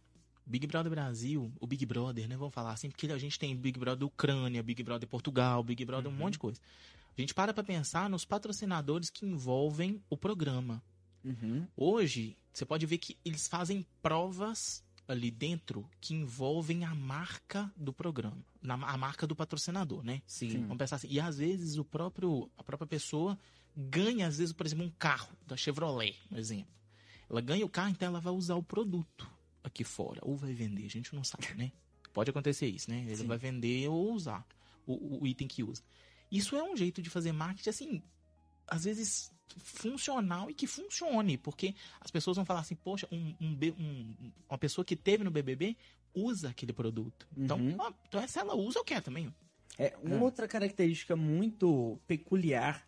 Big 0.49 0.65
Brother 0.69 0.91
Brasil, 0.93 1.51
o 1.61 1.67
Big 1.67 1.85
Brother, 1.85 2.29
né? 2.29 2.37
Vamos 2.37 2.55
falar 2.55 2.71
assim, 2.73 2.89
porque 2.89 3.11
a 3.11 3.19
gente 3.19 3.37
tem 3.37 3.57
Big 3.57 3.81
Brother 3.81 4.07
Ucrânia, 4.07 4.63
Big 4.63 4.81
Brother 4.81 5.09
Portugal, 5.09 5.61
Big 5.65 5.85
Brother 5.85 6.09
um 6.09 6.15
monte 6.15 6.35
de 6.35 6.39
coisa. 6.39 6.61
A 7.17 7.21
gente 7.21 7.35
para 7.35 7.55
pra 7.55 7.65
pensar 7.65 8.11
nos 8.11 8.25
patrocinadores 8.25 9.09
que 9.11 9.25
envolvem 9.25 10.03
o 10.11 10.17
programa. 10.17 10.83
Uhum. 11.25 11.67
Hoje, 11.77 12.37
você 12.53 12.65
pode 12.65 12.85
ver 12.87 12.99
que 12.99 13.17
eles 13.25 13.49
fazem 13.49 13.85
provas 14.03 14.85
ali 15.09 15.31
dentro 15.31 15.89
que 16.01 16.15
envolvem 16.15 16.85
a 16.85 16.95
marca 16.95 17.73
do 17.77 17.93
programa, 17.93 18.45
na, 18.61 18.75
a 18.75 18.97
marca 18.97 19.27
do 19.27 19.35
patrocinador, 19.37 20.03
né? 20.03 20.21
Sim. 20.27 20.63
Vamos 20.63 20.77
pensar 20.79 20.97
assim. 20.97 21.09
E 21.11 21.19
às 21.21 21.39
vezes 21.39 21.79
o 21.79 21.85
próprio, 21.85 22.51
a 22.57 22.63
própria 22.63 22.87
pessoa 22.87 23.39
ganha, 23.77 24.27
às 24.27 24.39
vezes, 24.39 24.53
por 24.53 24.67
exemplo, 24.67 24.85
um 24.85 24.91
carro 24.99 25.33
da 25.47 25.57
Chevrolet, 25.57 26.17
um 26.31 26.37
exemplo. 26.37 26.75
Ela 27.31 27.41
ganha 27.41 27.65
o 27.65 27.69
carro, 27.69 27.91
então 27.91 28.09
ela 28.09 28.21
vai 28.21 28.33
usar 28.33 28.57
o 28.57 28.63
produto 28.63 29.29
aqui 29.63 29.85
fora. 29.85 30.21
Ou 30.23 30.37
vai 30.37 30.53
vender, 30.53 30.85
a 30.85 30.91
gente 30.91 31.15
não 31.15 31.25
sabe, 31.25 31.55
né? 31.55 31.73
Pode 32.13 32.31
acontecer 32.31 32.67
isso, 32.67 32.91
né? 32.91 33.03
Ele 33.07 33.17
Sim. 33.17 33.27
vai 33.27 33.39
vender 33.39 33.89
ou 33.89 34.13
usar 34.13 34.47
o- 34.87 35.21
o 35.23 35.27
item 35.27 35.47
que 35.49 35.63
usa. 35.63 35.83
Isso 36.31 36.57
é 36.57 36.63
um 36.63 36.77
jeito 36.77 37.01
de 37.03 37.11
fazer 37.11 37.33
marketing, 37.33 37.71
assim, 37.71 38.03
às 38.67 38.85
vezes 38.85 39.31
funcional 39.59 40.51
e 40.51 40.55
que 40.55 40.67
funcione, 40.67 41.39
porque 41.39 41.75
as 42.01 42.11
pessoas 42.11 42.37
vão 42.37 42.45
falar 42.45 42.61
assim, 42.61 42.75
poxa, 42.75 43.07
um, 43.13 43.35
um 43.41 43.59
um- 43.79 44.33
uma 44.49 44.59
pessoa 44.59 44.85
que 44.85 44.97
teve 44.97 45.23
no 45.25 45.31
BBB 45.31 45.77
usa 46.15 46.49
aquele 46.51 46.73
produto. 46.73 47.27
Então, 47.37 47.59
Uhum. 47.59 47.77
então 48.09 48.27
se 48.29 48.39
ela 48.39 48.55
usa, 48.55 48.79
eu 48.79 48.85
quero 48.85 49.03
também. 49.05 49.33
É, 49.79 49.95
uma 50.03 50.23
outra 50.23 50.49
característica 50.49 51.15
muito 51.15 51.99
peculiar 52.07 52.87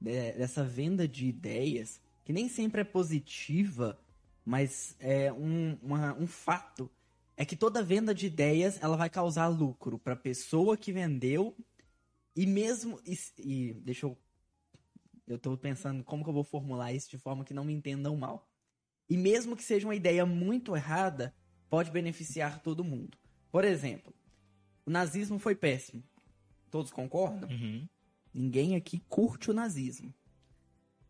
de- 0.00 0.32
dessa 0.32 0.62
venda 0.64 1.06
de 1.08 1.26
ideias, 1.26 2.00
que 2.24 2.32
nem 2.32 2.48
sempre 2.48 2.80
é 2.80 2.84
positiva, 2.84 3.98
mas 4.44 4.96
é 5.00 5.32
um, 5.32 5.76
uma- 5.82 6.14
um 6.14 6.26
fato, 6.26 6.88
é 7.36 7.44
que 7.44 7.56
toda 7.56 7.82
venda 7.82 8.14
de 8.14 8.26
ideias 8.26 8.80
ela 8.82 8.96
vai 8.96 9.10
causar 9.10 9.48
lucro 9.48 9.98
para 9.98 10.14
a 10.14 10.16
pessoa 10.16 10.76
que 10.76 10.92
vendeu 10.92 11.54
e 12.38 12.46
mesmo 12.46 13.00
e, 13.04 13.18
e 13.36 13.74
deixa 13.80 14.06
eu 14.06 14.16
eu 15.26 15.38
tô 15.40 15.58
pensando 15.58 16.04
como 16.04 16.22
que 16.22 16.30
eu 16.30 16.34
vou 16.34 16.44
formular 16.44 16.92
isso 16.92 17.10
de 17.10 17.18
forma 17.18 17.44
que 17.44 17.52
não 17.52 17.64
me 17.64 17.72
entendam 17.72 18.16
mal. 18.16 18.48
E 19.10 19.16
mesmo 19.16 19.56
que 19.56 19.62
seja 19.62 19.86
uma 19.86 19.94
ideia 19.94 20.24
muito 20.24 20.74
errada, 20.74 21.34
pode 21.68 21.90
beneficiar 21.90 22.62
todo 22.62 22.84
mundo. 22.84 23.18
Por 23.50 23.64
exemplo, 23.64 24.14
o 24.86 24.90
nazismo 24.90 25.38
foi 25.38 25.54
péssimo. 25.54 26.02
Todos 26.70 26.92
concordam? 26.92 27.50
Uhum. 27.50 27.86
Ninguém 28.32 28.76
aqui 28.76 29.00
curte 29.08 29.50
o 29.50 29.54
nazismo. 29.54 30.14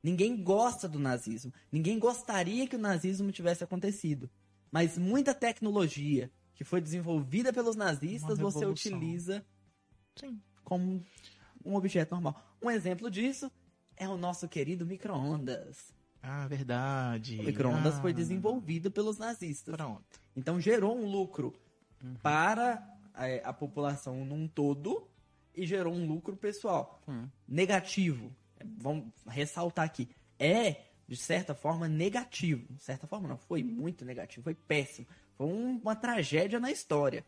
Ninguém 0.02 0.42
gosta 0.42 0.88
do 0.88 0.98
nazismo. 0.98 1.52
Ninguém 1.70 1.98
gostaria 1.98 2.66
que 2.66 2.76
o 2.76 2.80
nazismo 2.80 3.30
tivesse 3.30 3.62
acontecido. 3.62 4.30
Mas 4.72 4.96
muita 4.96 5.34
tecnologia 5.34 6.32
que 6.54 6.64
foi 6.64 6.80
desenvolvida 6.80 7.52
pelos 7.52 7.76
nazistas 7.76 8.38
você 8.38 8.64
utiliza 8.64 9.46
Sim. 10.18 10.42
Como 10.68 11.02
um 11.64 11.74
objeto 11.74 12.10
normal. 12.12 12.40
Um 12.62 12.70
exemplo 12.70 13.10
disso 13.10 13.50
é 13.96 14.06
o 14.06 14.18
nosso 14.18 14.46
querido 14.48 14.84
micro-ondas. 14.84 15.92
Ah, 16.22 16.46
verdade. 16.46 17.38
O 17.40 17.44
micro-ondas 17.44 17.94
Ah, 17.96 18.02
foi 18.02 18.12
desenvolvido 18.12 18.90
pelos 18.90 19.16
nazistas. 19.18 19.74
Pronto. 19.74 20.20
Então 20.36 20.60
gerou 20.60 20.94
um 20.96 21.10
lucro 21.10 21.54
para 22.22 22.86
é, 23.14 23.40
a 23.44 23.52
população 23.52 24.24
num 24.24 24.46
todo 24.46 25.08
e 25.54 25.64
gerou 25.66 25.92
um 25.94 26.06
lucro 26.06 26.36
pessoal. 26.36 27.00
Hum. 27.08 27.26
Negativo. 27.48 28.30
É, 28.58 28.64
Vamos 28.76 29.06
ressaltar 29.26 29.84
aqui. 29.86 30.08
É, 30.38 30.84
de 31.08 31.16
certa 31.16 31.54
forma, 31.54 31.88
negativo. 31.88 32.72
De 32.74 32.82
certa 32.82 33.06
forma, 33.06 33.26
não. 33.28 33.38
Foi 33.38 33.62
muito 33.62 34.04
negativo. 34.04 34.42
Foi 34.44 34.54
péssimo. 34.54 35.06
Foi 35.34 35.46
um- 35.46 35.78
uma 35.78 35.96
tragédia 35.96 36.60
na 36.60 36.70
história. 36.70 37.24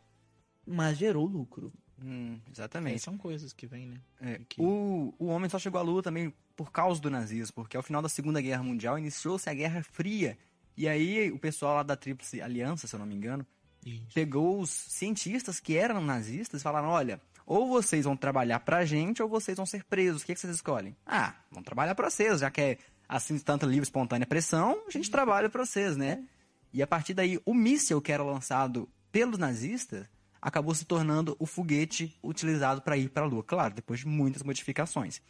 Mas 0.67 0.99
gerou 0.99 1.27
lucro. 1.27 1.73
Hum, 2.03 2.39
É, 2.47 2.51
exatamente. 2.51 2.99
são 3.01 3.17
coisas 3.19 3.53
que 3.53 3.67
vêm, 3.67 3.87
né? 3.87 4.01
É, 4.21 4.41
que- 4.49 4.61
o, 4.61 5.15
o 5.19 5.27
homem 5.27 5.49
só 5.51 5.59
chegou 5.59 5.79
à 5.81 5.83
lua 5.83 6.03
também 6.03 6.33
por 6.57 6.71
causa 6.73 7.01
do 7.01 7.11
nazismo, 7.11 7.55
porque 7.55 7.77
ao 7.77 7.83
final 7.83 8.01
da 8.03 8.09
Segunda 8.09 8.41
Guerra 8.41 8.63
Mundial 8.63 8.99
iniciou-se 8.99 9.49
a 9.49 9.55
Guerra 9.55 9.83
Fria. 9.83 10.37
E 10.77 10.89
aí 10.89 11.31
o 11.31 11.39
pessoal 11.39 11.77
lá 11.77 11.83
da 11.83 11.97
Tríplice 11.97 12.41
Aliança, 12.41 12.87
se 12.87 12.95
eu 12.95 12.99
não 13.01 13.07
me 13.07 13.15
engano, 13.15 13.47
Isso. 13.85 14.07
pegou 14.15 14.61
os 14.61 14.71
cientistas 14.71 15.61
que 15.61 15.77
eram 15.77 16.01
nazistas 16.01 16.61
e 16.61 16.65
falaram: 16.65 16.89
olha, 16.89 17.21
ou 17.47 17.69
vocês 17.69 18.05
vão 18.05 18.17
trabalhar 18.17 18.61
pra 18.61 18.85
gente 18.85 19.23
ou 19.23 19.29
vocês 19.29 19.57
vão 19.57 19.67
ser 19.67 19.85
presos. 19.85 20.23
O 20.23 20.27
que, 20.27 20.35
que 20.35 20.41
vocês 20.41 20.55
escolhem? 20.55 20.97
Ah, 21.05 21.35
vão 21.51 21.63
trabalhar 21.63 21.95
pra 21.95 22.09
vocês, 22.09 22.41
já 22.41 22.51
que 22.51 22.61
é 22.61 22.79
assim, 23.09 23.39
tanta 23.41 23.67
livre, 23.67 23.83
espontânea 23.83 24.27
pressão, 24.27 24.83
a 24.87 24.91
gente 24.91 25.11
trabalha 25.11 25.49
pra 25.51 25.65
vocês, 25.67 25.97
né? 25.97 26.25
E 26.73 26.83
a 26.83 26.87
partir 26.87 27.13
daí, 27.13 27.41
o 27.45 27.53
míssil 27.53 28.01
que 28.01 28.13
era 28.13 28.23
lançado 28.23 28.89
pelos 29.11 29.37
nazistas 29.39 30.07
acabou 30.41 30.75
se 30.75 30.85
tornando 30.85 31.37
o 31.39 31.47
foguete 31.47 32.17
utilizado 32.23 32.81
para 32.83 32.97
ir 32.97 33.09
para 33.11 33.25
a 33.25 33.27
Lua. 33.27 33.43
Claro, 33.43 33.75
depois 33.75 34.01
de 34.01 34.07
muitas 34.07 34.43
modificações. 34.43 35.21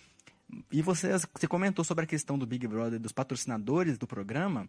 E 0.72 0.82
você, 0.82 1.08
você 1.32 1.46
comentou 1.46 1.84
sobre 1.84 2.04
a 2.04 2.06
questão 2.06 2.38
do 2.38 2.46
Big 2.46 2.66
Brother, 2.66 2.98
dos 2.98 3.12
patrocinadores 3.12 3.96
do 3.98 4.06
programa. 4.06 4.68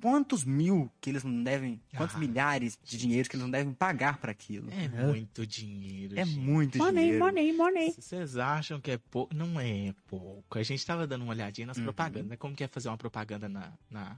Quantos 0.00 0.44
mil 0.44 0.88
que 1.00 1.10
eles 1.10 1.24
não 1.24 1.42
devem, 1.42 1.80
quantos 1.96 2.14
Ah. 2.14 2.18
milhares 2.20 2.78
de 2.84 2.96
dinheiros 2.96 3.26
que 3.26 3.34
eles 3.34 3.42
não 3.42 3.50
devem 3.50 3.72
pagar 3.74 4.18
para 4.18 4.30
aquilo? 4.30 4.68
É 4.70 4.88
muito 5.06 5.44
dinheiro. 5.44 6.16
É 6.16 6.24
gente. 6.24 6.38
muito 6.38 6.78
dinheiro. 6.78 7.18
money. 7.56 7.90
Se 7.92 8.02
vocês 8.02 8.36
acham 8.36 8.80
que 8.80 8.92
é 8.92 8.98
pouco, 8.98 9.34
não 9.34 9.58
é 9.58 9.92
pouco. 10.06 10.56
A 10.56 10.62
gente 10.62 10.86
tava 10.86 11.04
dando 11.04 11.22
uma 11.22 11.32
olhadinha 11.32 11.66
nas 11.66 11.78
Uhum. 11.78 11.82
propagandas, 11.82 12.26
né? 12.28 12.36
Como 12.36 12.54
que 12.54 12.62
é 12.62 12.68
fazer 12.68 12.88
uma 12.88 12.96
propaganda 12.96 13.48
na, 13.48 13.72
na- 13.90 14.16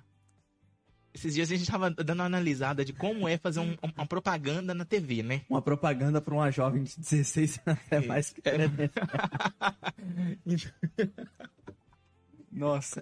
Esses 1.13 1.35
dias 1.35 1.51
a 1.51 1.57
gente 1.57 1.69
tava 1.71 1.91
dando 1.91 2.21
uma 2.21 2.25
analisada 2.27 2.85
de 2.85 2.93
como 2.93 3.29
é 3.29 3.37
fazer 3.37 3.59
um- 3.61 3.77
uma 3.97 4.07
propaganda 4.07 4.73
na 4.73 4.85
TV, 4.85 5.23
né? 5.23 5.43
Uma 5.51 5.61
propaganda 5.61 6.21
pra 6.21 6.35
uma 6.35 6.51
jovem 6.53 6.85
de 6.85 6.97
16 6.99 7.59
anos 7.67 7.81
é 7.91 8.01
mais 8.01 8.31
que 8.31 8.41
tremendo. 8.41 8.77
Nossa. 12.53 13.01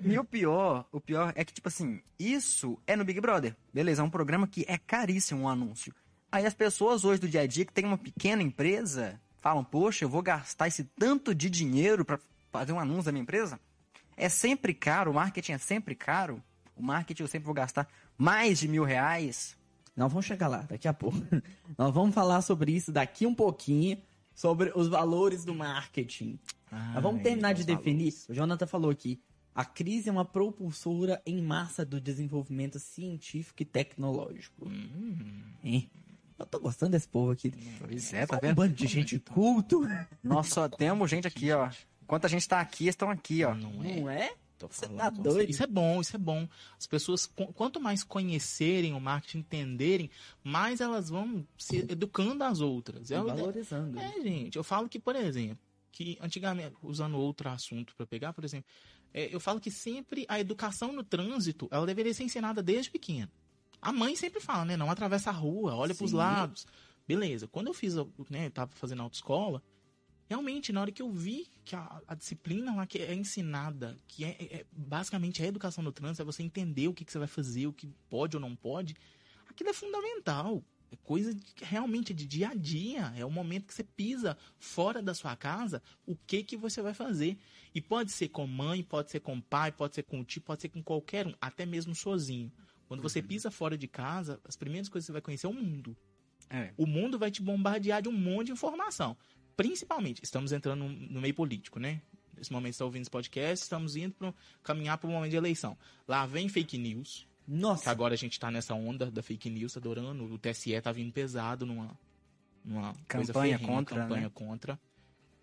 e 0.00 0.18
o 0.18 0.24
pior, 0.24 0.86
o 0.90 1.00
pior 1.00 1.32
é 1.36 1.44
que, 1.44 1.52
tipo 1.52 1.68
assim, 1.68 2.00
isso 2.18 2.78
é 2.86 2.96
no 2.96 3.04
Big 3.04 3.20
Brother. 3.20 3.54
Beleza, 3.72 4.00
é 4.00 4.04
um 4.04 4.10
programa 4.10 4.46
que 4.46 4.64
é 4.66 4.78
caríssimo 4.78 5.42
um 5.42 5.48
anúncio. 5.48 5.94
Aí 6.30 6.46
as 6.46 6.54
pessoas 6.54 7.04
hoje 7.04 7.20
do 7.20 7.28
dia 7.28 7.42
a 7.42 7.46
dia 7.46 7.66
que 7.66 7.72
tem 7.72 7.84
uma 7.84 7.98
pequena 7.98 8.42
empresa 8.42 9.20
falam, 9.42 9.62
poxa, 9.64 10.04
eu 10.04 10.08
vou 10.08 10.22
gastar 10.22 10.68
esse 10.68 10.84
tanto 10.98 11.34
de 11.34 11.50
dinheiro 11.50 12.04
pra 12.04 12.18
fazer 12.50 12.72
um 12.72 12.80
anúncio 12.80 13.04
da 13.04 13.12
minha 13.12 13.22
empresa? 13.22 13.60
É 14.16 14.28
sempre 14.28 14.74
caro, 14.74 15.10
o 15.10 15.14
marketing 15.14 15.52
é 15.52 15.58
sempre 15.58 15.94
caro. 15.94 16.42
O 16.76 16.82
marketing 16.82 17.22
eu 17.22 17.28
sempre 17.28 17.46
vou 17.46 17.54
gastar 17.54 17.88
mais 18.16 18.58
de 18.58 18.68
mil 18.68 18.84
reais. 18.84 19.56
Nós 19.96 20.10
vamos 20.10 20.24
chegar 20.26 20.48
lá 20.48 20.58
daqui 20.62 20.88
a 20.88 20.94
pouco. 20.94 21.18
Nós 21.76 21.92
vamos 21.92 22.14
falar 22.14 22.40
sobre 22.42 22.72
isso 22.72 22.90
daqui 22.90 23.26
um 23.26 23.34
pouquinho, 23.34 23.98
sobre 24.34 24.72
os 24.74 24.88
valores 24.88 25.44
do 25.44 25.54
marketing. 25.54 26.38
Mas 26.70 27.02
vamos 27.02 27.18
Ai, 27.18 27.24
terminar 27.24 27.52
de 27.52 27.64
definir. 27.64 28.10
valores. 28.10 28.28
O 28.28 28.34
Jonathan 28.34 28.66
falou 28.66 28.90
aqui. 28.90 29.20
A 29.54 29.66
crise 29.66 30.08
é 30.08 30.12
uma 30.12 30.24
propulsora 30.24 31.20
em 31.26 31.42
massa 31.42 31.84
do 31.84 32.00
desenvolvimento 32.00 32.78
científico 32.78 33.60
e 33.62 33.66
tecnológico. 33.66 34.66
Hum, 34.66 35.42
Hein? 35.62 35.90
Eu 36.38 36.46
tô 36.46 36.58
gostando 36.58 36.92
desse 36.92 37.06
povo 37.06 37.30
aqui. 37.30 37.52
Pois 37.78 38.12
é, 38.14 38.26
tá 38.26 38.36
um 38.38 38.40
vendo? 38.40 38.54
bando 38.56 38.74
de 38.74 38.86
gente 38.86 39.18
culto. 39.18 39.82
Nós 40.24 40.48
só 40.48 40.68
temos 40.68 41.10
gente 41.10 41.28
aqui, 41.28 41.52
ó. 41.52 41.68
Enquanto 42.12 42.26
a 42.26 42.28
gente 42.28 42.46
tá 42.46 42.60
aqui, 42.60 42.84
eles 42.84 42.92
estão 42.92 43.08
aqui, 43.08 43.42
ó. 43.42 43.54
não 43.54 43.82
é. 43.82 43.96
Não 44.00 44.10
é? 44.10 44.34
Tô 44.58 44.68
Você 44.68 44.84
falando 44.86 44.98
tá 44.98 45.08
doido? 45.08 45.48
Isso 45.48 45.62
é 45.62 45.66
bom, 45.66 45.98
isso 45.98 46.14
é 46.14 46.18
bom. 46.18 46.46
As 46.78 46.86
pessoas, 46.86 47.24
qu- 47.24 47.50
quanto 47.54 47.80
mais 47.80 48.04
conhecerem 48.04 48.92
o 48.92 49.00
marketing, 49.00 49.38
entenderem, 49.38 50.10
mais 50.44 50.82
elas 50.82 51.08
vão 51.08 51.42
se 51.56 51.78
educando 51.78 52.44
as 52.44 52.60
outras. 52.60 53.10
Ide- 53.10 53.14
Valorizando. 53.24 53.98
é, 53.98 54.20
gente, 54.20 54.56
eu 54.56 54.62
falo 54.62 54.90
que, 54.90 54.98
por 55.00 55.16
exemplo, 55.16 55.58
que 55.90 56.18
antigamente, 56.20 56.76
usando 56.82 57.16
outro 57.16 57.48
assunto 57.48 57.96
para 57.96 58.04
pegar, 58.06 58.34
por 58.34 58.44
exemplo, 58.44 58.66
é, 59.14 59.34
eu 59.34 59.40
falo 59.40 59.58
que 59.58 59.70
sempre 59.70 60.26
a 60.28 60.38
educação 60.38 60.92
no 60.92 61.02
trânsito, 61.02 61.66
ela 61.70 61.86
deveria 61.86 62.12
ser 62.12 62.24
ensinada 62.24 62.62
desde 62.62 62.90
pequeno. 62.90 63.30
A 63.80 63.90
mãe 63.90 64.14
sempre 64.16 64.38
fala, 64.38 64.66
né? 64.66 64.76
Não 64.76 64.90
atravessa 64.90 65.30
a 65.30 65.32
rua, 65.32 65.74
olha 65.74 65.94
pros 65.94 66.10
Sim. 66.10 66.16
lados. 66.18 66.66
Beleza. 67.08 67.48
Quando 67.48 67.68
eu 67.68 67.74
fiz, 67.74 67.96
a- 67.96 68.06
né, 68.28 68.46
eu 68.48 68.50
tava 68.50 68.70
fazendo 68.74 69.00
autoescola, 69.02 69.62
realmente, 70.32 70.72
na 70.72 70.80
hora 70.80 70.90
que 70.90 71.02
eu 71.02 71.10
vi 71.10 71.46
que 71.64 71.76
a, 71.76 72.00
a 72.08 72.14
disciplina 72.14 72.74
lá 72.74 72.86
que 72.86 72.98
é 72.98 73.14
ensinada, 73.14 73.96
que 74.08 74.24
é, 74.24 74.30
é- 74.40 74.56
é 74.60 74.66
basicamente 74.72 75.42
a 75.42 75.46
educação 75.46 75.84
no 75.84 75.92
trânsito, 75.92 76.22
é 76.22 76.24
você 76.24 76.42
entender 76.42 76.88
o 76.88 76.94
que, 76.94 77.04
que 77.04 77.12
você 77.12 77.18
vai 77.18 77.28
fazer, 77.28 77.66
o 77.66 77.72
que 77.72 77.86
pode 78.08 78.36
ou 78.36 78.40
não 78.40 78.56
pode, 78.56 78.96
aquilo 79.48 79.68
é 79.70 79.74
fundamental. 79.74 80.62
É 80.90 80.96
coisa 81.04 81.34
de- 81.34 81.42
realmente 81.62 82.12
de 82.14 82.26
dia 82.26 82.48
a 82.50 82.54
dia. 82.54 83.12
É 83.16 83.24
o 83.24 83.30
momento 83.30 83.66
que 83.66 83.74
você 83.74 83.84
pisa 83.84 84.36
fora 84.58 85.00
da 85.02 85.14
sua 85.14 85.34
casa, 85.36 85.82
o 86.06 86.14
que 86.16 86.42
que 86.42 86.56
você 86.56 86.80
vai 86.82 86.94
fazer. 86.94 87.36
E 87.74 87.80
pode 87.80 88.10
ser 88.12 88.28
com 88.28 88.46
mãe, 88.46 88.82
pode 88.82 89.10
ser 89.10 89.20
com 89.20 89.40
pai, 89.40 89.70
pode 89.72 89.94
ser 89.94 90.02
com 90.02 90.22
tio, 90.24 90.42
pode 90.42 90.62
ser 90.62 90.68
com 90.68 90.82
qualquer 90.82 91.26
um, 91.26 91.34
até 91.40 91.64
mesmo 91.66 91.94
sozinho. 91.94 92.50
Quando 92.88 93.02
você 93.02 93.20
pisa 93.22 93.50
fora 93.50 93.76
de 93.78 93.88
casa, 93.88 94.38
as 94.44 94.56
primeiras 94.56 94.88
coisas 94.88 95.04
que 95.06 95.08
você 95.08 95.12
vai 95.12 95.22
conhecer 95.22 95.46
é 95.46 95.50
o 95.50 95.54
mundo. 95.54 95.96
É. 96.50 96.74
O 96.76 96.86
mundo 96.86 97.18
vai 97.18 97.30
te 97.30 97.40
bombardear 97.40 98.02
de 98.02 98.08
um 98.10 98.12
monte 98.12 98.46
de 98.48 98.52
informação. 98.52 99.16
Principalmente, 99.56 100.22
estamos 100.22 100.52
entrando 100.52 100.84
no, 100.84 101.20
meio 101.20 101.34
político, 101.34 101.78
né? 101.78 102.00
Nesse 102.36 102.52
momento 102.52 102.72
está 102.72 102.84
ouvindo 102.84 103.02
esse 103.02 103.10
podcast, 103.10 103.62
estamos 103.62 103.94
indo 103.96 104.14
para 104.14 104.34
caminhar 104.62 104.98
para 104.98 105.08
o 105.08 105.12
momento 105.12 105.30
de 105.30 105.36
eleição. 105.36 105.76
Lá 106.08 106.26
vem 106.26 106.48
fake 106.48 106.78
news, 106.78 107.26
que 107.44 107.52
Nossa, 107.52 107.90
agora 107.90 108.14
a 108.14 108.16
gente 108.16 108.38
tá 108.40 108.50
nessa 108.50 108.74
onda 108.74 109.10
da 109.10 109.22
fake 109.22 109.50
news, 109.50 109.76
adorando. 109.76 110.24
O 110.24 110.38
TSE 110.38 110.80
tá 110.80 110.90
vindo 110.90 111.12
pesado 111.12 111.66
numa, 111.66 111.96
numa 112.64 112.94
coisa 113.08 113.32
Campanha 113.32 113.58
ferrenha, 113.58 113.76
contra, 113.76 114.00
campanha 114.02 114.22
né? 114.22 114.30
contra. 114.32 114.80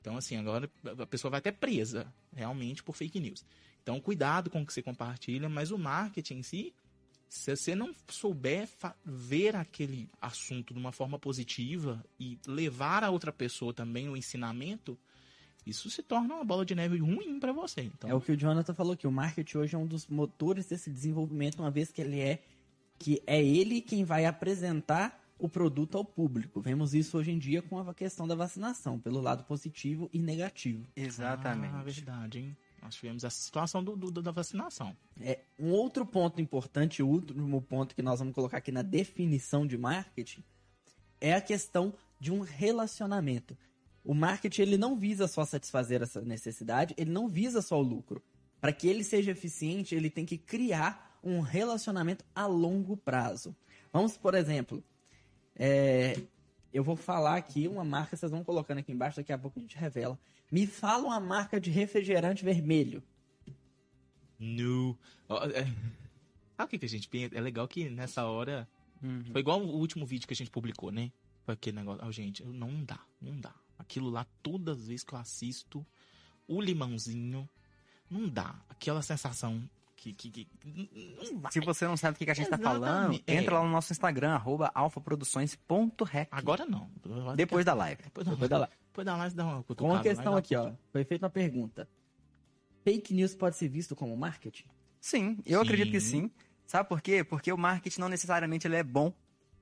Então, 0.02 0.18
assim, 0.18 0.38
agora 0.38 0.70
a 0.84 1.06
pessoa 1.06 1.30
vai 1.30 1.40
até 1.40 1.52
presa, 1.52 2.12
realmente, 2.34 2.82
por 2.82 2.96
fake 2.96 3.20
news. 3.20 3.46
Então, 3.84 4.00
cuidado 4.00 4.50
com 4.50 4.62
o 4.62 4.66
que 4.66 4.74
você 4.74 4.82
compartilha, 4.82 5.50
mas 5.50 5.72
o 5.72 5.78
marketing 5.78 6.36
em 6.36 6.44
si, 6.44 6.74
se 7.30 7.56
você 7.56 7.76
não 7.76 7.94
souber 8.08 8.68
ver 9.06 9.56
aquele 9.56 10.10
assunto 10.20 10.74
de 10.74 10.80
uma 10.80 10.92
forma 10.92 11.20
positiva 11.20 12.04
e 12.20 12.40
levar 12.48 13.04
a 13.04 13.12
outra 13.12 13.32
pessoa 13.32 13.72
também 13.72 14.10
o 14.10 14.18
ensinamento, 14.18 14.98
isso 15.66 15.92
se 15.92 16.02
torna 16.02 16.34
uma 16.34 16.44
bola 16.44 16.66
de 16.66 16.74
neve 16.74 16.98
ruim 16.98 17.40
para 17.40 17.54
você. 17.54 17.82
Então, 17.82 18.10
é 18.10 18.16
o 18.16 18.20
que 18.20 18.32
o 18.32 18.38
Jonathan 18.38 18.74
falou 18.74 18.98
que 18.98 19.06
o 19.06 19.12
marketing 19.12 19.58
hoje 19.60 19.76
é 19.76 19.78
um 19.78 19.86
dos 19.86 20.08
motores 20.08 20.66
desse 20.66 20.90
desenvolvimento, 20.90 21.60
uma 21.60 21.70
vez 21.70 21.92
que 21.92 22.02
ele 22.02 22.20
é 22.20 22.44
que 22.98 23.22
é 23.26 23.42
ele 23.42 23.80
quem 23.80 24.04
vai 24.04 24.26
apresentar 24.26 25.24
o 25.38 25.48
produto 25.48 25.98
ao 25.98 26.04
público. 26.04 26.60
Vemos 26.60 26.94
isso 26.94 27.18
hoje 27.18 27.32
em 27.32 27.38
dia 27.40 27.62
com 27.62 27.80
a 27.80 27.94
questão 27.94 28.28
da 28.28 28.36
vacinação, 28.36 29.00
pelo 29.00 29.22
lado 29.22 29.46
positivo 29.46 30.10
e 30.12 30.20
negativo. 30.20 30.86
Exatamente. 30.96 31.74
Ah, 31.76 31.84
verdade, 31.84 32.40
hein? 32.40 32.58
Nós 32.82 32.96
tivemos 32.96 33.24
essa 33.24 33.40
situação 33.42 33.84
do, 33.84 33.96
do- 33.96 34.22
da 34.22 34.32
vacinação. 34.32 34.96
É, 35.20 35.40
um 35.58 35.72
outro 35.72 36.06
ponto 36.06 36.42
importante, 36.42 37.04
o 37.04 37.08
último 37.08 37.62
ponto 37.62 37.96
que 37.96 38.02
nós 38.02 38.20
vamos 38.20 38.34
colocar 38.34 38.58
aqui 38.58 38.72
na 38.72 38.82
definição 38.82 39.66
de 39.68 39.78
marketing, 39.78 40.44
é 41.22 41.34
a 41.34 41.42
questão 41.42 41.94
de 42.20 42.32
um 42.32 42.40
relacionamento. 42.42 43.58
O 44.04 44.14
marketing 44.14 44.62
ele 44.62 44.78
não 44.78 44.96
visa 44.98 45.28
só 45.28 45.44
satisfazer 45.46 46.02
essa 46.02 46.22
necessidade, 46.22 46.94
ele 46.98 47.12
não 47.12 47.28
visa 47.28 47.62
só 47.62 47.78
o 47.78 47.84
lucro. 47.84 48.24
Para 48.62 48.72
que 48.74 48.88
ele 48.88 49.04
seja 49.04 49.32
eficiente, 49.32 49.94
ele 49.96 50.10
tem 50.10 50.26
que 50.26 50.38
criar 50.38 51.20
um 51.24 51.42
relacionamento 51.42 52.24
a 52.34 52.46
longo 52.46 52.96
prazo. 52.98 53.56
Vamos, 53.92 54.18
por 54.18 54.34
exemplo, 54.36 54.84
é, 55.56 56.18
eu 56.74 56.84
vou 56.84 56.96
falar 56.96 57.36
aqui 57.36 57.68
uma 57.68 57.84
marca, 57.84 58.16
vocês 58.16 58.32
vão 58.32 58.44
colocando 58.44 58.80
aqui 58.80 58.92
embaixo, 58.92 59.18
daqui 59.18 59.32
a 59.34 59.38
pouco 59.38 59.60
a 59.60 59.62
gente 59.62 59.78
revela. 59.78 60.20
Me 60.52 60.66
fala 60.68 61.06
uma 61.06 61.20
marca 61.20 61.60
de 61.60 61.70
refrigerante 61.70 62.44
vermelho. 62.44 63.04
No. 64.38 64.98
É- 65.54 65.66
Sabe 66.56 66.66
o 66.66 66.68
que, 66.68 66.80
que 66.80 66.86
a 66.86 66.90
gente 66.90 67.08
pensa? 67.08 67.38
É 67.38 67.42
legal 67.42 67.68
que 67.68 67.90
nessa 67.90 68.26
hora. 68.26 68.68
Uhum. 69.02 69.24
Foi 69.32 69.40
igual 69.42 69.62
o 69.62 69.78
último 69.78 70.06
vídeo 70.06 70.28
que 70.28 70.34
a 70.34 70.36
gente 70.36 70.52
publicou, 70.52 70.92
né? 70.92 71.12
Foi 71.46 71.54
aquele 71.54 71.78
negócio. 71.78 72.04
Ah, 72.06 72.12
gente, 72.12 72.44
não 72.44 72.84
dá, 72.84 73.00
não 73.22 73.40
dá. 73.40 73.54
Aquilo 73.78 74.10
lá, 74.10 74.26
todas 74.44 74.80
as 74.82 74.88
vezes 74.88 75.04
que 75.04 75.14
eu 75.14 75.20
assisto, 75.20 75.86
o 76.48 76.60
limãozinho, 76.60 77.50
não 78.10 78.28
dá. 78.28 78.62
Aquela 78.68 79.02
sensação 79.02 79.70
que. 80.00 80.14
que, 80.14 80.32
que. 80.32 80.48
Se 81.52 81.60
você 81.60 81.86
não 81.86 81.98
sabe 81.98 82.16
o 82.16 82.18
que 82.26 82.30
a 82.30 82.34
gente 82.34 82.50
tá 82.50 82.58
falando, 82.58 83.14
Exatamente. 83.14 83.24
entra 83.28 83.56
É. 83.56 83.58
lá 83.60 83.64
no 83.66 83.72
nosso 83.72 83.92
Instagram, 83.92 84.32
arroba 84.34 84.72
alfaproduções.rec. 84.74 86.28
Agora 86.32 86.66
não. 86.66 86.90
Depois 87.36 87.66
da 87.66 87.74
live. 87.74 88.02
Depois 88.04 88.26
da 88.26 88.32
Depois 88.34 88.50
da 88.50 88.58
live. 88.60 88.74
Depois 88.88 89.06
da 89.06 89.16
live 89.18 89.36
dá 89.36 89.46
uma 89.46 89.64
Com 89.64 89.86
uma 89.86 90.02
questão 90.02 90.36
aqui, 90.36 90.56
ó. 90.56 90.72
Foi 90.92 91.04
feita 91.04 91.26
uma 91.26 91.30
pergunta. 91.30 91.88
Fake 92.84 93.14
news 93.14 93.36
pode 93.36 93.56
ser 93.58 93.68
visto 93.68 93.96
como 93.96 94.16
marketing? 94.16 94.66
Sim, 95.00 95.38
eu 95.46 95.60
Sim. 95.60 95.66
acredito 95.66 95.92
que 95.92 96.00
sim. 96.00 96.32
Sabe 96.66 96.88
por 96.88 97.02
quê? 97.02 97.24
Porque 97.24 97.52
o 97.52 97.58
marketing 97.58 98.02
não 98.02 98.10
necessariamente 98.10 98.68
ele 98.68 98.76
é 98.76 98.84
bom 98.84 99.14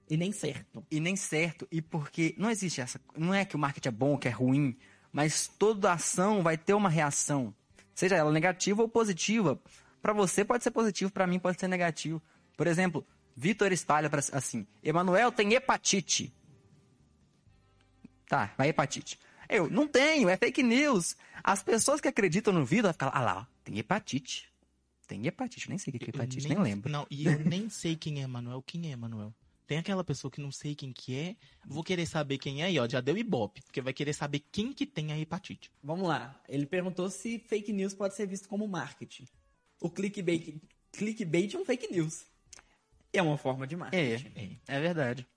E 0.10 0.18
nem 0.18 0.32
certo. 0.32 0.86
e 0.90 1.00
nem 1.00 1.16
certo. 1.16 1.68
E 1.72 1.82
porque 1.82 2.36
não 2.38 2.50
existe 2.50 2.80
essa. 2.82 3.00
Não 3.16 3.34
é 3.34 3.44
que 3.46 3.56
o 3.56 3.60
marketing 3.60 3.88
é 3.90 3.92
bom 3.92 4.12
ou 4.12 4.18
que 4.18 4.28
é 4.28 4.32
ruim, 4.32 4.78
mas 5.12 5.48
toda 5.48 5.92
ação 5.94 6.42
vai 6.44 6.58
ter 6.58 6.74
uma 6.74 6.90
reação. 6.90 7.54
Seja 7.94 8.16
ela 8.16 8.32
negativa 8.32 8.82
ou 8.82 8.88
positiva. 8.90 9.60
Pra 10.02 10.14
você 10.14 10.46
pode 10.46 10.64
ser 10.64 10.72
positivo, 10.72 11.12
pra 11.12 11.28
mim 11.28 11.40
pode 11.40 11.60
ser 11.60 11.68
negativo. 11.68 12.22
Por 12.56 12.68
exemplo, 12.68 13.06
Vitor 13.36 13.72
espalha 13.72 14.10
pra, 14.10 14.20
assim: 14.34 14.66
Emanuel 14.84 15.32
tem 15.32 15.54
hepatite. 15.54 16.34
Tá, 18.28 18.54
vai 18.58 18.70
hepatite. 18.70 19.20
Eu, 19.48 19.70
não 19.70 19.88
tenho, 19.88 20.28
é 20.28 20.36
fake 20.36 20.62
news. 20.64 21.16
As 21.44 21.64
pessoas 21.64 22.02
que 22.02 22.08
acreditam 22.08 22.52
no 22.52 22.66
vídeo 22.66 22.84
vão 22.84 22.94
ficar, 22.94 23.12
ah 23.14 23.22
lá, 23.22 23.38
ó, 23.40 23.46
tem 23.64 23.78
hepatite. 23.78 24.52
Tem 25.08 25.26
hepatite, 25.26 25.70
nem 25.70 25.78
sei 25.78 25.94
o 25.94 25.98
que 25.98 26.04
é 26.04 26.08
Eu 26.08 26.10
hepatite, 26.10 26.50
nem, 26.50 26.58
lembro. 26.58 26.92
Não, 26.92 27.08
e 27.10 27.26
eu 27.26 27.40
nem 27.40 27.70
sei 27.70 27.96
quem 27.96 28.22
é 28.22 28.28
Manuel. 28.28 28.62
Quem 28.62 28.92
é 28.92 28.96
Manuel? 28.96 29.34
Tem 29.68 29.78
aquela 29.78 30.04
pessoa 30.04 30.32
que 30.32 30.42
não 30.42 30.52
sei 30.52 30.74
quem 30.74 30.94
que 30.94 31.16
é, 31.16 31.36
vou 31.66 31.84
querer 31.84 32.06
saber 32.06 32.38
quem 32.38 32.64
é 32.64 32.72
e 32.72 32.80
ó, 32.80 32.88
já 32.88 33.02
deu 33.02 33.18
ibope, 33.18 33.62
porque 33.62 33.82
vai 33.82 33.94
querer 33.94 34.14
saber 34.14 34.40
quem 34.52 34.72
que 34.72 34.86
tem 34.86 35.12
a 35.12 35.20
hepatite. 35.20 35.70
Vamos 35.84 36.08
lá. 36.08 36.42
Ele 36.48 36.66
perguntou 36.66 37.10
se 37.10 37.38
fake 37.38 37.74
news 37.74 37.94
pode 37.94 38.16
ser 38.16 38.26
visto 38.26 38.48
como 38.48 38.68
marketing. 38.68 39.26
O 39.80 39.90
clickbait, 39.90 40.56
clickbait 40.92 41.54
é 41.54 41.58
um 41.58 41.66
fake 41.66 41.92
news. 41.92 42.26
É 43.14 43.22
uma 43.22 43.38
forma 43.38 43.66
de 43.68 43.76
É, 43.76 43.78
marketing. 43.78 44.60
é 44.68 44.80
verdade. 44.80 45.28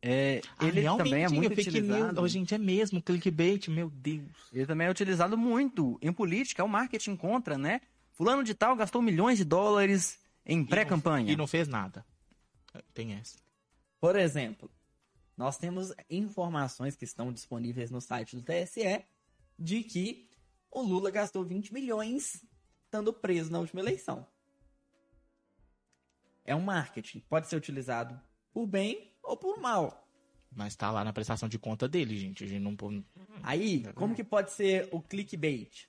É, 0.00 0.40
Ah, 0.58 0.66
ele 0.66 0.82
também 0.82 1.24
é 1.24 1.28
muito 1.28 1.54
fake 1.54 1.70
news. 1.70 1.84
utilizado. 1.84 2.20
Oh, 2.22 2.28
gente, 2.28 2.54
é 2.54 2.58
mesmo, 2.58 3.00
clickbait, 3.02 3.68
meu 3.68 3.88
Deus. 3.90 4.30
Ele 4.52 4.66
também 4.66 4.86
é 4.86 4.90
utilizado 4.90 5.36
muito 5.38 5.98
em 6.02 6.12
política, 6.12 6.60
é 6.62 6.64
o 6.64 6.68
marketing 6.68 7.16
contra, 7.16 7.56
né? 7.56 7.80
Fulano 8.12 8.44
de 8.44 8.54
tal 8.54 8.76
gastou 8.76 9.00
milhões 9.02 9.38
de 9.38 9.44
dólares 9.44 10.18
em 10.46 10.64
pré-campanha. 10.64 11.32
E 11.32 11.36
não 11.36 11.46
fez 11.46 11.66
nada. 11.68 12.04
Tem 12.92 13.12
essa. 13.14 13.38
Por 14.00 14.14
exemplo, 14.16 14.70
nós 15.36 15.56
temos 15.56 15.92
informações 16.10 16.94
que 16.96 17.04
estão 17.04 17.32
disponíveis 17.32 17.90
no 17.90 18.00
site 18.00 18.36
do 18.36 18.42
TSE 18.42 19.04
de 19.58 19.82
que 19.82 20.28
o 20.70 20.82
Lula 20.82 21.10
gastou 21.10 21.44
20 21.44 21.72
milhões 21.72 22.44
estando 22.94 23.12
preso 23.12 23.50
na 23.50 23.58
última 23.58 23.80
eleição. 23.80 24.24
É 26.44 26.54
um 26.54 26.60
marketing. 26.60 27.20
Pode 27.28 27.48
ser 27.48 27.56
utilizado 27.56 28.20
por 28.52 28.66
bem 28.66 29.12
ou 29.20 29.36
por 29.36 29.58
mal. 29.58 30.08
Mas 30.54 30.76
tá 30.76 30.92
lá 30.92 31.02
na 31.02 31.12
prestação 31.12 31.48
de 31.48 31.58
conta 31.58 31.88
dele, 31.88 32.16
gente. 32.16 32.44
A 32.44 32.46
gente 32.46 32.62
não 32.62 32.76
pode. 32.76 33.04
Aí, 33.42 33.82
como 33.94 34.14
que 34.14 34.22
pode 34.22 34.52
ser 34.52 34.88
o 34.92 35.02
clickbait? 35.02 35.88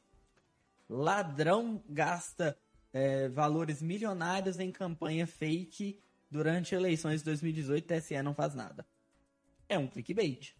Ladrão 0.89 1.83
gasta 1.87 2.57
é, 2.91 3.29
valores 3.29 3.83
milionários 3.83 4.59
em 4.59 4.71
campanha 4.71 5.27
fake 5.27 5.99
durante 6.31 6.73
eleições 6.73 7.19
de 7.19 7.25
2018 7.25 7.85
TSE 7.85 8.21
não 8.23 8.33
faz 8.33 8.55
nada. 8.55 8.87
É 9.69 9.77
um 9.77 9.87
clickbait. 9.87 10.55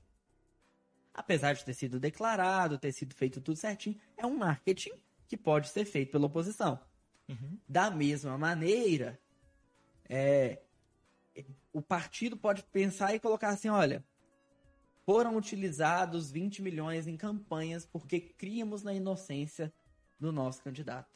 Apesar 1.12 1.54
de 1.54 1.66
ter 1.66 1.74
sido 1.74 2.00
declarado, 2.00 2.78
ter 2.78 2.92
sido 2.92 3.16
feito 3.16 3.42
tudo 3.42 3.58
certinho, 3.58 3.98
é 4.16 4.26
um 4.26 4.38
marketing 4.38 4.92
que 5.28 5.38
pode 5.38 5.70
ser 5.70 5.86
feito 5.86 6.12
pela 6.12 6.26
oposição. 6.28 6.80
Uhum. 7.28 7.58
Da 7.68 7.90
mesma 7.90 8.38
maneira, 8.38 9.20
é, 10.08 10.62
o 11.74 11.82
partido 11.82 12.38
pode 12.38 12.64
pensar 12.64 13.14
e 13.16 13.20
colocar 13.20 13.50
assim: 13.50 13.70
olha, 13.70 14.04
foram 15.06 15.36
utilizados 15.38 16.32
20 16.32 16.62
milhões 16.62 17.08
em 17.08 17.18
campanhas 17.18 17.86
porque 17.86 18.20
criamos 18.20 18.84
na 18.84 18.94
inocência 18.94 19.74
do 20.20 20.32
nosso 20.32 20.64
candidato. 20.64 21.14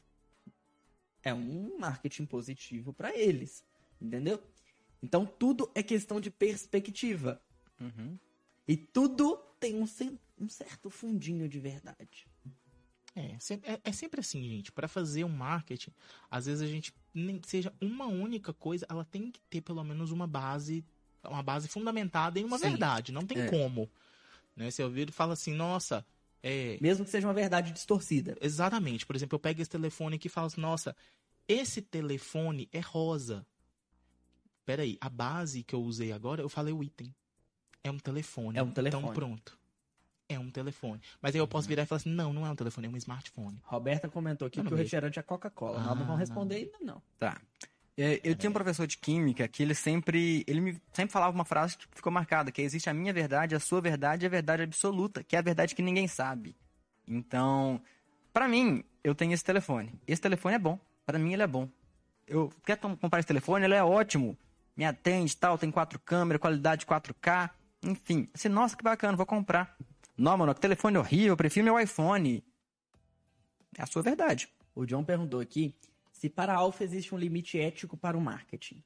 É 1.24 1.34
um 1.34 1.78
marketing 1.78 2.26
positivo 2.26 2.93
para 2.93 3.16
eles, 3.16 3.64
entendeu? 4.01 4.41
Então 5.01 5.26
tudo 5.26 5.70
é 5.76 5.84
questão 5.84 6.20
de 6.20 6.30
perspectiva 6.30 7.41
Uhum. 7.82 8.18
e 8.68 8.76
tudo 8.76 9.38
tem 9.57 9.76
um, 9.76 9.86
um 10.38 10.49
certo 10.49 10.89
fundinho 10.89 11.47
de 11.47 11.60
verdade. 11.62 12.28
É, 13.16 13.38
se- 13.39 13.60
é, 13.64 13.80
é 13.84 13.91
sempre 13.91 14.20
assim, 14.20 14.41
gente. 14.47 14.72
Pra 14.72 14.88
fazer 14.88 15.24
um 15.24 15.30
marketing, 15.30 15.91
às 16.30 16.45
vezes 16.45 16.62
a 16.62 16.68
gente 16.68 16.93
nem 17.14 17.41
seja 17.45 17.74
uma 17.82 18.05
única 18.05 18.53
coisa, 18.53 18.86
ela 18.89 19.03
tem 19.03 19.32
que 19.32 19.39
ter 19.49 19.62
pelo 19.62 19.84
menos 19.84 20.12
uma 20.12 20.28
base, 20.28 20.86
uma 21.24 21.43
base 21.43 21.68
fundamentada 21.68 22.39
em 22.39 22.45
uma 22.45 22.57
Sim. 22.57 22.70
verdade. 22.70 23.12
Não 23.12 23.26
tem 23.26 23.39
É. 23.41 23.49
como. 23.49 23.89
Né? 24.55 24.70
Você 24.72 24.84
ouvir 24.84 25.10
e 25.10 25.12
fala 25.12 25.34
assim, 25.34 25.53
nossa, 25.53 26.05
é, 26.41 26.78
Mesmo 26.80 27.03
que 27.03 27.12
seja 27.12 27.28
uma 27.28 27.34
verdade 27.34 27.72
distorcida. 27.74 28.38
Exatamente. 28.39 29.05
Por 29.05 29.16
exemplo, 29.16 29.36
eu 29.36 29.39
pego 29.39 29.62
esse 29.62 29.70
telefone 29.70 30.16
aqui 30.16 30.28
e 30.28 30.30
falo 30.32 30.47
assim, 30.47 30.62
nossa, 30.62 30.95
esse 31.47 31.82
telefone 31.82 32.70
é 32.72 32.80
rosa. 32.80 33.45
Peraí, 34.66 34.97
a 35.01 35.10
base 35.10 35.64
que 35.64 35.74
eu 35.76 35.82
usei 35.82 36.12
agora, 36.14 36.41
eu 36.41 36.47
falei 36.47 36.74
o 36.74 36.82
item. 36.84 37.14
É 37.84 37.91
um 37.91 37.97
telefone. 37.97 38.57
É 38.57 38.64
um 38.64 38.72
telefone. 38.72 39.03
Então 39.03 39.14
pronto. 39.14 39.59
É 40.30 40.38
um 40.38 40.51
telefone. 40.51 41.01
Mas 41.19 41.34
aí 41.34 41.41
eu 41.41 41.47
posso 41.47 41.67
virar 41.67 41.84
e 41.84 41.86
falar 41.88 41.97
assim, 41.97 42.11
não, 42.11 42.32
não 42.32 42.45
é 42.45 42.51
um 42.51 42.55
telefone, 42.55 42.86
é 42.86 42.89
um 42.89 42.95
smartphone. 42.97 43.59
Roberta 43.63 44.07
comentou 44.07 44.47
aqui 44.47 44.59
não 44.59 44.65
que 44.67 44.73
o 44.73 44.77
refrigerante 44.77 45.17
é 45.17 45.23
Coca-Cola. 45.23 45.80
Ah, 45.80 45.84
Nós 45.84 45.89
não 45.89 45.95
vamos 45.95 46.09
não. 46.09 46.17
responder 46.17 46.55
ainda, 46.55 46.77
não. 46.82 47.01
Tá. 47.17 47.41
É, 47.97 48.21
eu 48.23 48.34
tinha 48.36 48.49
um 48.49 48.53
professor 48.53 48.88
de 48.88 48.97
química 48.97 49.45
que 49.47 49.61
ele 49.61 49.75
sempre, 49.75 50.45
ele 50.47 50.61
me 50.61 50.82
sempre 50.93 51.11
falava 51.11 51.36
uma 51.36 51.43
frase 51.43 51.77
que 51.77 51.86
ficou 51.93 52.11
marcada, 52.11 52.51
que 52.51 52.61
existe 52.61 52.89
a 52.89 52.93
minha 52.93 53.11
verdade, 53.11 53.55
a 53.55 53.59
sua 53.59 53.82
verdade 53.82 54.23
e 54.23 54.27
a 54.27 54.30
verdade 54.30 54.63
absoluta, 54.63 55.21
que 55.21 55.36
é 55.36 55.39
a 55.39 55.41
verdade 55.41 55.75
que 55.75 55.82
ninguém 55.82 56.07
sabe. 56.07 56.55
Então, 57.05 57.82
pra 58.32 58.47
mim, 58.47 58.86
eu 59.03 59.15
tenho 59.15 59.34
esse 59.34 59.43
telefone. 59.43 59.99
Esse 60.07 60.21
telefone 60.21 60.55
é 60.55 60.59
bom. 60.59 60.80
Pra 61.05 61.17
mim 61.19 61.34
ele 61.34 61.43
é 61.43 61.47
bom. 61.47 61.67
Eu 62.27 62.53
quer 62.63 62.77
comprar 62.77 63.19
esse 63.19 63.27
telefone, 63.27 63.65
ele 63.65 63.73
é 63.73 63.84
ótimo. 63.84 64.38
Me 64.77 64.86
atende, 64.86 65.36
tal, 65.36 65.57
tem 65.57 65.71
quatro 65.71 65.99
câmeras, 65.99 66.39
qualidade 66.39 66.86
4K, 66.86 67.49
enfim. 67.84 68.30
Assim, 68.34 68.47
nossa, 68.47 68.77
que 68.77 68.84
bacana, 68.84 69.17
vou 69.17 69.25
comprar. 69.25 69.75
Não, 70.20 70.38
mano, 70.38 70.53
que 70.53 70.59
telefone 70.59 70.97
horrível, 70.97 71.30
eu 71.30 71.38
prefiro 71.38 71.63
meu 71.63 71.80
iPhone. 71.80 72.43
É 73.78 73.82
a 73.82 73.86
sua 73.86 74.01
verdade. 74.01 74.49
O 74.76 74.86
John 74.86 75.03
perguntou 75.03 75.39
aqui 75.39 75.74
se 76.11 76.30
para 76.30 76.53
a 76.53 76.57
Alfa 76.57 76.84
existe 76.84 77.15
um 77.15 77.17
limite 77.17 77.57
ético 77.57 77.95
para 77.95 78.17
o 78.17 78.22
marketing. 78.22 78.84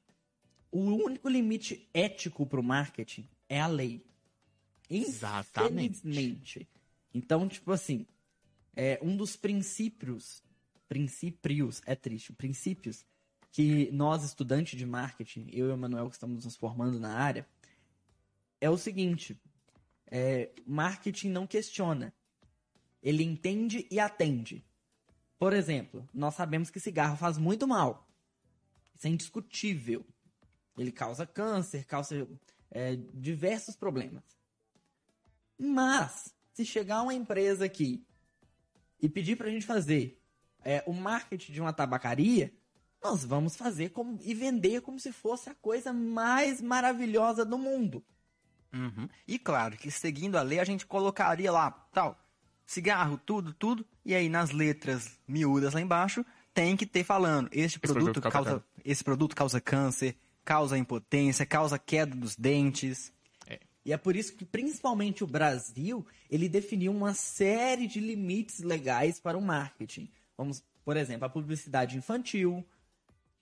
O 0.70 0.78
único 0.78 1.28
limite 1.28 1.88
ético 1.92 2.46
para 2.46 2.60
o 2.60 2.62
marketing 2.62 3.28
é 3.48 3.60
a 3.60 3.66
lei. 3.66 4.06
Exatamente. 4.88 5.98
Infelizmente. 5.98 6.68
Então, 7.12 7.48
tipo 7.48 7.72
assim, 7.72 8.06
é 8.76 9.00
um 9.02 9.16
dos 9.16 9.34
princípios, 9.34 10.40
princípios, 10.88 11.82
é 11.84 11.96
triste, 11.96 12.32
princípios 12.32 13.04
que 13.50 13.90
nós, 13.90 14.22
estudantes 14.22 14.78
de 14.78 14.86
marketing, 14.86 15.48
eu 15.52 15.68
e 15.68 15.72
o 15.72 15.76
Manuel 15.76 16.08
que 16.08 16.14
estamos 16.14 16.44
nos 16.44 16.54
formando 16.54 17.00
na 17.00 17.12
área, 17.16 17.44
é 18.60 18.70
o 18.70 18.78
seguinte, 18.78 19.36
é, 20.10 20.50
marketing 20.66 21.30
não 21.30 21.46
questiona. 21.46 22.12
Ele 23.02 23.22
entende 23.22 23.86
e 23.90 24.00
atende. 24.00 24.64
Por 25.38 25.52
exemplo, 25.52 26.08
nós 26.12 26.34
sabemos 26.34 26.70
que 26.70 26.80
cigarro 26.80 27.16
faz 27.16 27.36
muito 27.36 27.66
mal. 27.66 28.08
Isso 28.96 29.06
é 29.06 29.10
indiscutível. 29.10 30.04
Ele 30.78 30.90
causa 30.90 31.26
câncer, 31.26 31.84
causa 31.84 32.26
é, 32.70 32.96
diversos 33.12 33.76
problemas. 33.76 34.24
Mas, 35.58 36.34
se 36.52 36.64
chegar 36.64 37.02
uma 37.02 37.14
empresa 37.14 37.64
aqui 37.64 38.04
e 39.00 39.08
pedir 39.08 39.36
pra 39.36 39.50
gente 39.50 39.66
fazer 39.66 40.20
é, 40.64 40.82
o 40.86 40.92
marketing 40.92 41.52
de 41.52 41.60
uma 41.60 41.72
tabacaria, 41.72 42.52
nós 43.02 43.24
vamos 43.24 43.54
fazer 43.54 43.90
como, 43.90 44.18
e 44.22 44.32
vender 44.32 44.80
como 44.80 44.98
se 44.98 45.12
fosse 45.12 45.50
a 45.50 45.54
coisa 45.54 45.92
mais 45.92 46.60
maravilhosa 46.60 47.44
do 47.44 47.58
mundo. 47.58 48.04
Uhum. 48.74 49.08
E 49.26 49.38
claro 49.38 49.76
que 49.76 49.90
seguindo 49.90 50.36
a 50.36 50.42
lei 50.42 50.58
a 50.58 50.64
gente 50.64 50.84
colocaria 50.84 51.50
lá, 51.52 51.70
tal, 51.92 52.18
cigarro, 52.66 53.16
tudo, 53.24 53.52
tudo, 53.54 53.86
e 54.04 54.14
aí 54.14 54.28
nas 54.28 54.50
letras 54.50 55.18
miúdas 55.28 55.72
lá 55.74 55.80
embaixo 55.80 56.24
tem 56.52 56.76
que 56.76 56.84
ter 56.86 57.04
falando, 57.04 57.48
este 57.52 57.78
produto, 57.78 58.04
produto 58.04 58.22
causa 58.30 58.50
causa, 58.50 58.64
esse 58.84 59.04
produto 59.04 59.36
causa 59.36 59.60
câncer, 59.60 60.16
causa 60.44 60.76
impotência, 60.78 61.46
causa 61.46 61.78
queda 61.78 62.14
dos 62.14 62.36
dentes. 62.36 63.12
E 63.86 63.92
é 63.92 63.98
por 63.98 64.16
isso 64.16 64.34
que, 64.34 64.46
principalmente 64.46 65.22
o 65.22 65.26
Brasil, 65.26 66.06
ele 66.30 66.48
definiu 66.48 66.90
uma 66.90 67.12
série 67.12 67.86
de 67.86 68.00
limites 68.00 68.60
legais 68.60 69.20
para 69.20 69.36
o 69.36 69.42
marketing. 69.42 70.08
Vamos, 70.38 70.64
por 70.82 70.96
exemplo, 70.96 71.26
a 71.26 71.28
publicidade 71.28 71.98
infantil, 71.98 72.64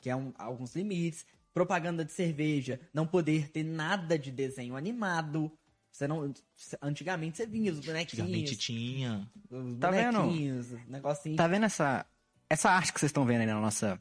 que 0.01 0.11
é 0.11 0.16
um- 0.16 0.33
alguns 0.37 0.74
limites. 0.74 1.24
Propaganda 1.55 2.05
de 2.05 2.12
cerveja, 2.12 2.80
não 2.94 3.07
poder 3.07 3.48
ter 3.50 3.62
nada 3.62 4.18
de 4.18 4.30
desenho 4.30 4.74
animado. 4.76 5.53
Você 5.90 6.09
não, 6.09 6.32
antigamente 6.80 7.36
você 7.36 7.46
vinha 7.46 7.70
os 7.70 7.78
Antigamente 7.78 8.16
bonequinhos, 8.16 8.57
tinha. 8.57 9.30
os 9.50 9.78
Tá 9.78 9.90
vendo? 9.90 10.18
bonequinhos, 10.20 10.66
negocinho. 10.88 11.36
Tá 11.36 11.46
vendo 11.46 11.66
essa, 11.66 12.07
essa 12.48 12.70
arte 12.70 12.92
que 12.92 12.98
vocês 12.98 13.11
estão 13.11 13.26
vendo 13.26 13.42
aí 13.42 13.46
no 13.46 13.61
nossa, 13.61 14.00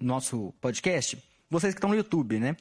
nosso 0.00 0.52
podcast? 0.60 1.22
Vocês 1.48 1.72
que 1.72 1.78
estão 1.78 1.90
no 1.90 1.96
YouTube, 1.96 2.40
né? 2.40 2.56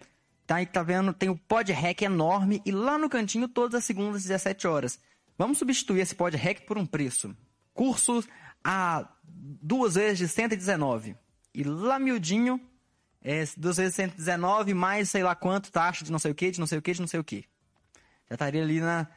Tá 0.46 0.58
aí, 0.58 0.66
tá 0.66 0.84
vendo? 0.84 1.14
Tem 1.14 1.30
o 1.30 1.38
Pod 1.38 1.72
Hack 1.72 2.02
enorme 2.04 2.62
e 2.66 2.72
lá 2.72 2.98
no 2.98 3.10
cantinho 3.10 3.48
todas 3.48 3.76
as 3.76 3.86
segundas 3.86 4.18
às 4.18 4.24
17 4.24 4.68
horas. 4.68 5.00
Vamos 5.38 5.58
substituir 5.58 6.02
esse 6.02 6.14
Pod 6.14 6.36
Hack 6.38 6.66
por 6.68 6.78
um 6.78 6.86
preço. 6.86 7.36
Cursos 7.74 8.28
a 8.64 9.10
duas 9.24 9.96
vezes 9.96 10.20
de 10.20 10.28
119. 10.28 11.16
E 11.56 11.64
lá 11.64 11.98
miudinho, 11.98 12.62
é, 13.24 13.44
duas 13.58 13.78
vezes 13.78 13.96
119 13.96 14.74
mais 14.74 15.10
sei 15.10 15.24
lá 15.24 15.34
quanto 15.36 15.72
taxa 15.72 16.04
de 16.04 16.12
não 16.12 16.20
sei 16.20 16.32
o 16.32 16.36
que, 16.36 16.52
de 16.52 16.60
não 16.60 16.68
sei 16.68 16.78
o 16.78 16.82
que, 16.82 16.94
de 16.94 17.00
não 17.00 17.08
sei 17.08 17.20
o 17.20 17.24
que. 17.24 17.46
Já 18.30 18.36
estaria 18.36 18.62
ali 18.62 18.80
na... 18.80 19.08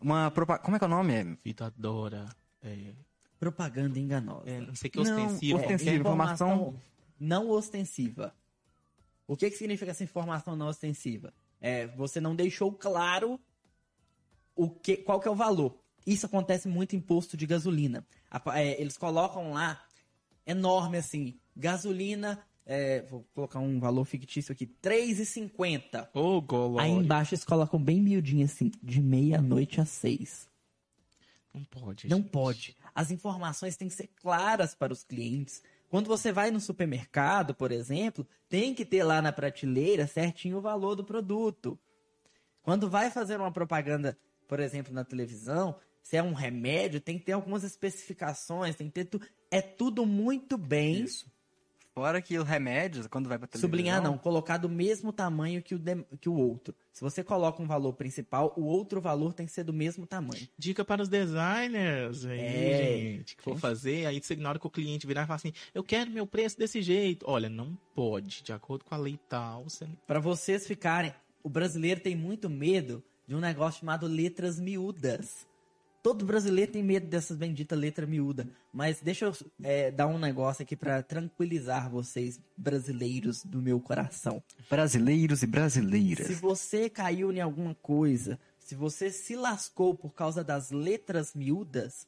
Uma 0.00 0.30
propa... 0.30 0.58
Como 0.58 0.76
é 0.76 0.78
que 0.78 0.84
é 0.84 0.88
o 0.88 0.90
nome? 0.90 1.12
É, 1.12 1.24
Vitor 1.44 1.66
adora. 1.66 2.28
É, 2.62 2.94
Propaganda 3.38 3.98
enganosa. 3.98 4.48
é, 4.48 4.60
não 4.60 4.74
sei 4.74 4.88
o 4.88 4.90
que 4.92 4.98
Não, 4.98 5.04
ostensivo. 5.26 5.58
ostensivo. 5.58 5.90
É, 5.90 5.94
informação- 5.94 6.74
não 7.18 7.50
ostensiva. 7.50 8.34
O 9.26 9.36
que, 9.36 9.50
que 9.50 9.56
significa 9.56 9.90
essa 9.90 10.02
informação 10.04 10.56
não 10.56 10.66
ostensiva? 10.68 11.32
É, 11.60 11.86
você 11.88 12.20
não 12.20 12.34
deixou 12.34 12.72
claro 12.72 13.38
o 14.54 14.68
que, 14.70 14.96
qual 14.98 15.20
que 15.20 15.28
é 15.28 15.30
o 15.30 15.34
valor. 15.34 15.78
Isso 16.06 16.26
acontece 16.26 16.66
muito 16.66 16.96
em 16.96 17.00
posto 17.00 17.36
de 17.36 17.46
gasolina. 17.46 18.06
A- 18.30 18.58
é, 18.60 18.80
eles 18.80 18.96
colocam 18.96 19.52
lá, 19.52 19.82
enorme 20.46 20.96
assim, 20.98 21.38
gasolina, 21.54 22.42
é, 22.72 23.02
vou 23.02 23.26
colocar 23.34 23.58
um 23.58 23.80
valor 23.80 24.04
fictício 24.04 24.52
aqui, 24.52 24.64
R$3,50. 24.64 26.08
Ô, 26.14 26.40
Golório. 26.40 26.80
Aí 26.80 27.04
embaixo 27.04 27.34
eles 27.34 27.44
colocam 27.44 27.82
bem 27.82 28.00
miudinho 28.00 28.44
assim, 28.44 28.70
de 28.80 29.02
meia-noite 29.02 29.80
às 29.80 29.88
seis. 29.88 30.48
Não 31.52 31.64
pode. 31.64 32.08
Não 32.08 32.18
gente. 32.18 32.30
pode. 32.30 32.76
As 32.94 33.10
informações 33.10 33.76
têm 33.76 33.88
que 33.88 33.94
ser 33.94 34.06
claras 34.14 34.72
para 34.72 34.92
os 34.92 35.02
clientes. 35.02 35.60
Quando 35.88 36.06
você 36.06 36.30
vai 36.30 36.52
no 36.52 36.60
supermercado, 36.60 37.56
por 37.56 37.72
exemplo, 37.72 38.24
tem 38.48 38.72
que 38.72 38.84
ter 38.84 39.02
lá 39.02 39.20
na 39.20 39.32
prateleira 39.32 40.06
certinho 40.06 40.58
o 40.58 40.62
valor 40.62 40.94
do 40.94 41.02
produto. 41.02 41.76
Quando 42.62 42.88
vai 42.88 43.10
fazer 43.10 43.36
uma 43.36 43.50
propaganda, 43.50 44.16
por 44.46 44.60
exemplo, 44.60 44.94
na 44.94 45.04
televisão, 45.04 45.74
se 46.04 46.16
é 46.16 46.22
um 46.22 46.34
remédio, 46.34 47.00
tem 47.00 47.18
que 47.18 47.24
ter 47.24 47.32
algumas 47.32 47.64
especificações, 47.64 48.76
tem 48.76 48.86
que 48.86 48.92
ter 48.92 49.06
tu... 49.06 49.20
é 49.50 49.60
tudo 49.60 50.06
muito 50.06 50.56
bem. 50.56 51.04
Fora 51.92 52.22
que 52.22 52.38
o 52.38 52.44
remédio, 52.44 53.08
quando 53.10 53.28
vai 53.28 53.36
pra 53.36 53.48
televisão... 53.48 53.68
Sublinhar 53.68 54.00
não, 54.02 54.16
colocar 54.16 54.56
do 54.58 54.68
mesmo 54.68 55.12
tamanho 55.12 55.60
que 55.62 55.74
o, 55.74 55.78
dem- 55.78 56.06
que 56.20 56.28
o 56.28 56.34
outro. 56.34 56.74
Se 56.92 57.00
você 57.00 57.22
coloca 57.24 57.60
um 57.60 57.66
valor 57.66 57.92
principal, 57.94 58.54
o 58.56 58.62
outro 58.64 59.00
valor 59.00 59.32
tem 59.34 59.44
que 59.44 59.52
ser 59.52 59.64
do 59.64 59.72
mesmo 59.72 60.06
tamanho. 60.06 60.48
Dica 60.56 60.84
para 60.84 61.02
os 61.02 61.08
designers 61.08 62.24
aí, 62.24 62.38
É. 62.40 62.78
gente, 62.78 63.36
que 63.36 63.42
for 63.42 63.58
fazer, 63.58 64.06
aí 64.06 64.20
você 64.22 64.34
ignora 64.34 64.58
que 64.58 64.66
o 64.66 64.70
cliente 64.70 65.06
virar 65.06 65.24
e 65.24 65.26
falar 65.26 65.36
assim, 65.36 65.52
eu 65.74 65.82
quero 65.82 66.10
meu 66.10 66.26
preço 66.26 66.56
desse 66.56 66.80
jeito. 66.80 67.24
Olha, 67.28 67.48
não 67.48 67.76
pode, 67.94 68.42
de 68.42 68.52
acordo 68.52 68.84
com 68.84 68.94
a 68.94 68.98
lei 68.98 69.18
tal, 69.28 69.64
você 69.64 69.86
Pra 70.06 70.20
vocês 70.20 70.66
ficarem, 70.66 71.12
o 71.42 71.48
brasileiro 71.48 72.00
tem 72.00 72.14
muito 72.14 72.48
medo 72.48 73.02
de 73.26 73.34
um 73.34 73.40
negócio 73.40 73.80
chamado 73.80 74.06
letras 74.06 74.58
miúdas. 74.60 75.46
Todo 76.02 76.24
brasileiro 76.24 76.72
tem 76.72 76.82
medo 76.82 77.06
dessas 77.06 77.36
benditas 77.36 77.78
letras 77.78 78.08
miúdas. 78.08 78.46
Mas 78.72 79.00
deixa 79.02 79.26
eu 79.26 79.36
é, 79.62 79.90
dar 79.90 80.06
um 80.06 80.18
negócio 80.18 80.62
aqui 80.62 80.74
pra 80.74 81.02
tranquilizar 81.02 81.90
vocês, 81.90 82.40
brasileiros 82.56 83.44
do 83.44 83.60
meu 83.60 83.78
coração. 83.80 84.42
Brasileiros 84.68 85.42
e 85.42 85.46
brasileiras. 85.46 86.26
Se 86.26 86.34
você 86.34 86.88
caiu 86.88 87.30
em 87.30 87.40
alguma 87.40 87.74
coisa, 87.74 88.38
se 88.58 88.74
você 88.74 89.10
se 89.10 89.36
lascou 89.36 89.94
por 89.94 90.14
causa 90.14 90.42
das 90.42 90.70
letras 90.70 91.34
miúdas, 91.34 92.06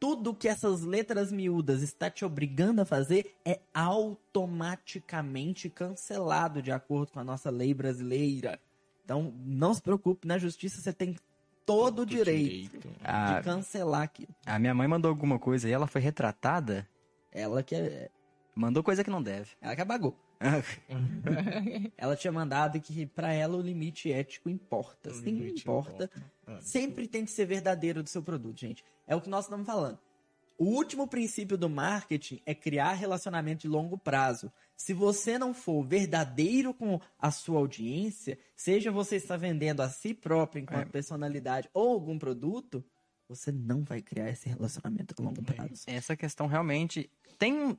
tudo 0.00 0.34
que 0.34 0.48
essas 0.48 0.80
letras 0.80 1.30
miúdas 1.30 1.82
está 1.82 2.10
te 2.10 2.24
obrigando 2.24 2.80
a 2.80 2.84
fazer 2.86 3.36
é 3.44 3.60
automaticamente 3.74 5.68
cancelado 5.68 6.62
de 6.62 6.72
acordo 6.72 7.12
com 7.12 7.20
a 7.20 7.24
nossa 7.24 7.50
lei 7.50 7.74
brasileira. 7.74 8.58
Então, 9.04 9.34
não 9.44 9.74
se 9.74 9.82
preocupe, 9.82 10.26
na 10.26 10.38
justiça 10.38 10.80
você 10.80 10.92
tem 10.92 11.16
todo 11.66 12.02
o 12.02 12.06
direito, 12.06 12.88
Ah, 13.02 13.38
de 13.38 13.44
cancelar 13.44 14.02
aquilo. 14.02 14.34
a 14.46 14.58
minha 14.58 14.74
mãe 14.74 14.86
mandou 14.88 15.08
alguma 15.08 15.38
coisa 15.38 15.68
e 15.68 15.72
ela 15.72 15.86
foi 15.86 16.00
retratada. 16.00 16.88
Ela 17.32 17.62
que 17.62 17.74
é, 17.74 18.10
Mandou 18.54 18.82
coisa 18.82 19.02
que 19.02 19.10
não 19.10 19.22
deve. 19.22 19.50
ela 19.60 19.74
que 19.74 19.80
abagou. 19.80 20.14
Ela 21.96 22.16
tinha 22.16 22.32
mandado 22.32 22.80
que 22.80 23.06
pra 23.06 23.32
ela 23.32 23.56
o 23.56 23.60
limite 23.60 24.12
ético 24.12 24.50
importa. 24.50 25.10
O 25.10 25.14
Sim, 25.14 25.24
limite 25.24 25.62
importa. 25.62 26.10
Ah. 26.46 26.58
Sempre 26.60 27.06
tem 27.06 27.24
que 27.24 27.30
ser 27.30 27.46
verdadeiro 27.46 28.02
do 28.02 28.08
seu 28.08 28.22
produto, 28.22 28.58
gente. 28.60 28.84
É 29.06 29.14
o 29.14 29.20
que 29.20 29.28
nós 29.30 29.44
estamos 29.44 29.64
falando. 29.66 29.98
O 30.58 30.64
último 30.64 31.06
princípio 31.08 31.56
do 31.56 31.68
marketing 31.68 32.40
é 32.44 32.54
criar 32.54 32.92
relacionamento 32.92 33.62
de 33.62 33.68
longo 33.68 33.96
prazo. 33.96 34.52
Se 34.82 34.92
você 34.92 35.38
não 35.38 35.54
for 35.54 35.84
verdadeiro 35.84 36.74
com 36.74 37.00
a 37.16 37.30
sua 37.30 37.60
audiência, 37.60 38.36
seja 38.56 38.90
você 38.90 39.14
está 39.14 39.36
vendendo 39.36 39.80
a 39.80 39.88
si 39.88 40.12
próprio 40.12 40.60
enquanto 40.60 40.90
personalidade 40.90 41.70
ou 41.72 41.92
algum 41.92 42.18
produto, 42.18 42.84
você 43.28 43.52
não 43.52 43.84
vai 43.84 44.02
criar 44.02 44.28
esse 44.30 44.48
relacionamento 44.48 45.14
a 45.16 45.22
longo 45.22 45.40
prazo. 45.40 45.84
Essa 45.86 46.16
questão 46.16 46.48
realmente 46.48 47.08
tem. 47.38 47.78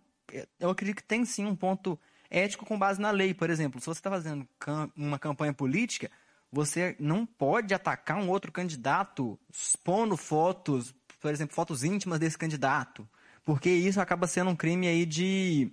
Eu 0.57 0.69
acredito 0.69 0.95
que 0.95 1.03
tem 1.03 1.25
sim 1.25 1.43
um 1.43 1.57
ponto 1.57 1.99
ético 2.29 2.65
com 2.65 2.79
base 2.79 3.01
na 3.01 3.11
lei. 3.11 3.33
Por 3.33 3.49
exemplo, 3.49 3.81
se 3.81 3.85
você 3.85 3.99
está 3.99 4.09
fazendo 4.09 4.47
uma 4.95 5.19
campanha 5.19 5.51
política, 5.51 6.09
você 6.49 6.95
não 6.97 7.25
pode 7.25 7.73
atacar 7.73 8.17
um 8.17 8.29
outro 8.29 8.49
candidato 8.49 9.37
expondo 9.51 10.15
fotos, 10.15 10.95
por 11.19 11.33
exemplo, 11.33 11.53
fotos 11.53 11.83
íntimas 11.83 12.17
desse 12.17 12.37
candidato. 12.37 13.05
Porque 13.43 13.69
isso 13.69 13.99
acaba 13.99 14.25
sendo 14.25 14.51
um 14.51 14.55
crime 14.55 14.87
aí 14.87 15.05
de. 15.05 15.69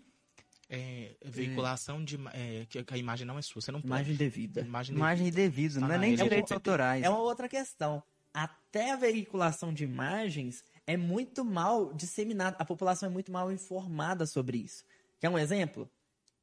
É, 0.73 1.17
veiculação 1.25 2.03
de 2.05 2.17
é, 2.33 2.65
que 2.67 2.95
a 2.95 2.97
imagem 2.97 3.27
não 3.27 3.37
é 3.37 3.43
sua, 3.43 3.61
você 3.61 3.73
não 3.73 3.81
pode. 3.83 3.93
Imagem 3.95 4.15
devida. 4.15 4.61
Imagem, 4.61 4.95
Imagem 4.95 5.27
indevida, 5.27 5.75
Tá 5.75 5.81
não 5.81 5.89
é 5.89 5.97
na 5.97 5.99
nem 5.99 6.15
direitos 6.15 6.53
É 6.53 6.55
autorais. 6.55 7.05
É 7.05 7.09
uma 7.11 7.19
outra 7.19 7.49
questão. 7.49 8.01
Até 8.33 8.93
a 8.93 8.97
veiculação 8.97 9.75
de 9.75 9.83
imagens 9.83 10.65
é 10.87 10.97
muito 10.97 11.45
mal 11.45 11.93
disseminada. 11.93 12.57
A 12.61 12.65
população 12.65 13.09
é 13.09 13.13
muito 13.13 13.33
mal 13.33 13.51
informada 13.51 14.25
sobre 14.27 14.59
isso. 14.59 14.85
Quer 15.19 15.29
um 15.29 15.37
exemplo? 15.37 15.91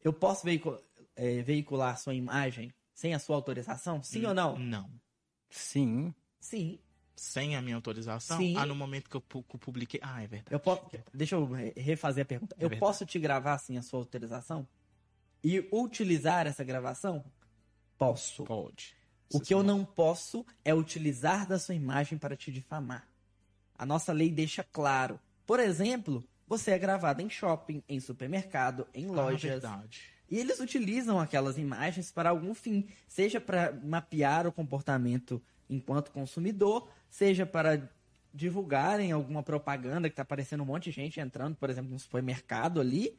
Eu 0.03 0.11
posso 0.11 0.43
veicu- 0.43 0.77
eh, 1.15 1.41
veicular 1.43 1.97
sua 1.97 2.13
imagem 2.13 2.73
sem 2.93 3.13
a 3.13 3.19
sua 3.19 3.37
autorização? 3.37 4.03
Sim 4.03 4.25
ou 4.25 4.33
não? 4.33 4.57
Não. 4.59 4.91
Sim. 5.49 6.13
Sim. 6.39 6.77
Sem 7.19 7.55
a 7.55 7.61
minha 7.63 7.75
autorização? 7.75 8.37
Sim. 8.37 8.55
Ah, 8.55 8.65
no 8.65 8.75
momento 8.75 9.09
que 9.09 9.15
eu, 9.17 9.21
que 9.21 9.35
eu 9.55 9.59
publiquei. 9.59 9.99
Ah, 10.03 10.21
é 10.23 10.27
verdade. 10.27 10.53
Eu 10.53 10.59
posso. 10.59 10.83
Deixa 11.11 11.35
eu 11.35 11.45
re- 11.51 11.73
refazer 11.75 12.21
a 12.21 12.25
pergunta. 12.25 12.55
É 12.55 12.63
eu 12.63 12.69
verdade. 12.69 12.79
posso 12.79 13.05
te 13.07 13.17
gravar 13.17 13.57
sem 13.57 13.77
a 13.77 13.81
sua 13.81 13.99
autorização? 13.99 14.67
E 15.43 15.67
utilizar 15.71 16.45
essa 16.45 16.63
gravação? 16.63 17.25
Posso. 17.97 18.43
Pode. 18.43 18.95
O 19.33 19.39
que 19.41 19.53
eu 19.53 19.63
não 19.63 19.83
posso 19.83 20.45
é 20.63 20.73
utilizar 20.73 21.47
da 21.47 21.57
sua 21.59 21.75
imagem 21.75 22.17
para 22.17 22.35
te 22.37 22.51
difamar. 22.51 23.07
A 23.77 23.85
nossa 23.85 24.13
lei 24.13 24.29
deixa 24.29 24.63
claro. 24.63 25.19
Por 25.45 25.59
exemplo, 25.59 26.23
você 26.47 26.71
é 26.71 26.77
gravado 26.79 27.21
em 27.21 27.29
shopping, 27.29 27.83
em 27.89 27.99
supermercado, 27.99 28.87
em 28.93 29.05
Ah, 29.07 29.11
lojas. 29.11 29.41
verdade. 29.41 30.01
e 30.29 30.37
eles 30.37 30.59
utilizam 30.59 31.19
aquelas 31.19 31.57
imagens 31.57 32.11
para 32.11 32.29
algum 32.29 32.53
fim, 32.53 32.87
seja 33.07 33.39
para 33.41 33.71
mapear 33.83 34.45
o 34.45 34.51
comportamento 34.51 35.41
enquanto 35.69 36.11
consumidor, 36.11 36.89
seja 37.09 37.45
para 37.45 37.89
divulgarem 38.33 39.11
alguma 39.11 39.41
propaganda 39.41 40.09
que 40.09 40.13
está 40.13 40.21
aparecendo 40.21 40.61
um 40.61 40.65
monte 40.65 40.85
de 40.85 40.91
gente 40.91 41.19
entrando, 41.19 41.55
por 41.55 41.69
exemplo, 41.69 41.91
no 41.91 41.99
supermercado 41.99 42.79
ali. 42.79 43.17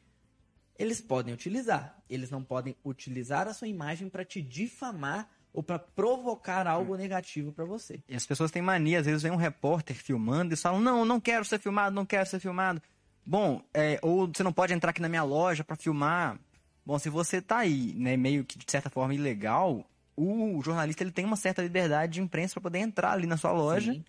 Eles 0.77 1.01
podem 1.01 1.33
utilizar. 1.33 2.01
Eles 2.09 2.29
não 2.31 2.41
podem 2.41 2.75
utilizar 2.85 3.47
a 3.47 3.53
sua 3.53 3.67
imagem 3.67 4.07
para 4.07 4.23
te 4.23 4.41
difamar 4.41 5.29
ou 5.51 5.61
para 5.61 5.77
provocar 5.77 6.67
algo 6.67 6.95
negativo 6.95 7.51
para 7.51 7.65
você. 7.65 8.01
E 8.07 8.15
as 8.15 8.25
pessoas 8.25 8.51
têm 8.51 8.61
mania, 8.61 8.99
às 8.99 9.05
vezes 9.05 9.23
vem 9.23 9.31
um 9.31 9.35
repórter 9.35 9.95
filmando 9.95 10.53
e 10.53 10.57
falam, 10.57 10.79
não, 10.79 11.03
não 11.03 11.19
quero 11.19 11.43
ser 11.43 11.59
filmado, 11.59 11.95
não 11.95 12.05
quero 12.05 12.29
ser 12.29 12.39
filmado. 12.39 12.81
Bom, 13.25 13.61
é, 13.73 13.99
ou 14.01 14.27
você 14.27 14.41
não 14.41 14.53
pode 14.53 14.73
entrar 14.73 14.91
aqui 14.91 15.01
na 15.01 15.09
minha 15.09 15.23
loja 15.23 15.63
para 15.63 15.75
filmar. 15.75 16.39
Bom, 16.85 16.97
se 16.97 17.09
você 17.09 17.41
tá 17.41 17.57
aí, 17.57 17.93
né, 17.95 18.15
meio 18.15 18.45
que 18.45 18.57
de 18.57 18.65
certa 18.71 18.89
forma 18.89 19.13
ilegal, 19.13 19.85
o 20.19 20.61
jornalista 20.61 21.03
ele 21.03 21.11
tem 21.11 21.25
uma 21.25 21.35
certa 21.35 21.61
liberdade 21.61 22.13
de 22.13 22.21
imprensa 22.21 22.53
para 22.53 22.63
poder 22.63 22.79
entrar 22.79 23.13
ali 23.13 23.25
na 23.25 23.37
sua 23.37 23.51
loja 23.51 23.93
Sim. 23.93 24.03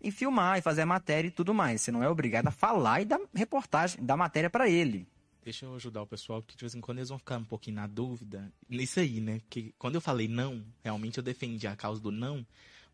e 0.00 0.10
filmar 0.10 0.58
e 0.58 0.62
fazer 0.62 0.82
a 0.82 0.86
matéria 0.86 1.28
e 1.28 1.30
tudo 1.30 1.54
mais. 1.54 1.80
Você 1.80 1.92
não 1.92 2.02
é 2.02 2.08
obrigado 2.08 2.48
a 2.48 2.50
falar 2.50 3.00
e 3.00 3.04
dar 3.04 3.20
reportagem, 3.34 4.04
dar 4.04 4.16
matéria 4.16 4.50
para 4.50 4.68
ele. 4.68 5.06
Deixa 5.44 5.66
eu 5.66 5.74
ajudar 5.74 6.02
o 6.02 6.06
pessoal, 6.06 6.40
porque 6.40 6.56
de 6.56 6.60
vez 6.60 6.74
em 6.74 6.80
quando 6.80 6.98
eles 6.98 7.08
vão 7.08 7.18
ficar 7.18 7.36
um 7.38 7.44
pouquinho 7.44 7.76
na 7.76 7.86
dúvida. 7.86 8.52
Nisso 8.68 9.00
aí, 9.00 9.20
né? 9.20 9.40
Porque 9.40 9.72
quando 9.78 9.96
eu 9.96 10.00
falei 10.00 10.28
não, 10.28 10.64
realmente 10.82 11.18
eu 11.18 11.24
defendi 11.24 11.66
a 11.66 11.76
causa 11.76 12.00
do 12.00 12.12
não, 12.12 12.46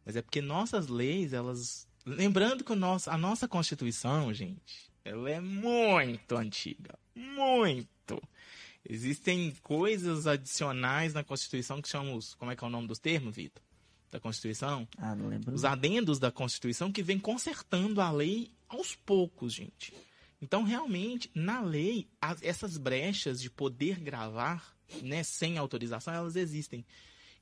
mas 0.04 0.16
é 0.16 0.22
porque 0.22 0.40
nossas 0.40 0.88
leis, 0.88 1.32
elas. 1.32 1.86
Lembrando 2.06 2.64
que 2.64 2.72
o 2.72 2.76
nosso, 2.76 3.10
a 3.10 3.18
nossa 3.18 3.46
Constituição, 3.46 4.32
gente, 4.32 4.90
ela 5.04 5.30
é 5.30 5.40
muito 5.40 6.36
antiga. 6.36 6.98
Muito. 7.14 8.22
Existem 8.84 9.54
coisas 9.62 10.26
adicionais 10.26 11.12
na 11.12 11.22
Constituição 11.24 11.82
que 11.82 11.88
chamamos. 11.88 12.34
Como 12.34 12.50
é 12.50 12.56
que 12.56 12.64
é 12.64 12.66
o 12.66 12.70
nome 12.70 12.86
dos 12.88 12.98
termos, 12.98 13.34
Vitor? 13.36 13.62
Da 14.10 14.18
Constituição? 14.18 14.88
Ah, 14.96 15.14
não 15.14 15.28
lembro. 15.28 15.54
os 15.54 15.64
adendos 15.64 16.18
da 16.18 16.30
Constituição 16.32 16.90
que 16.90 17.02
vem 17.02 17.18
consertando 17.18 18.00
a 18.00 18.10
lei 18.10 18.50
aos 18.68 18.94
poucos, 18.94 19.52
gente. 19.52 19.92
Então, 20.40 20.62
realmente, 20.62 21.30
na 21.34 21.60
lei, 21.60 22.08
as- 22.20 22.42
essas 22.42 22.78
brechas 22.78 23.40
de 23.40 23.50
poder 23.50 23.98
gravar, 24.00 24.74
né, 25.02 25.22
sem 25.22 25.58
autorização, 25.58 26.14
elas 26.14 26.36
existem. 26.36 26.86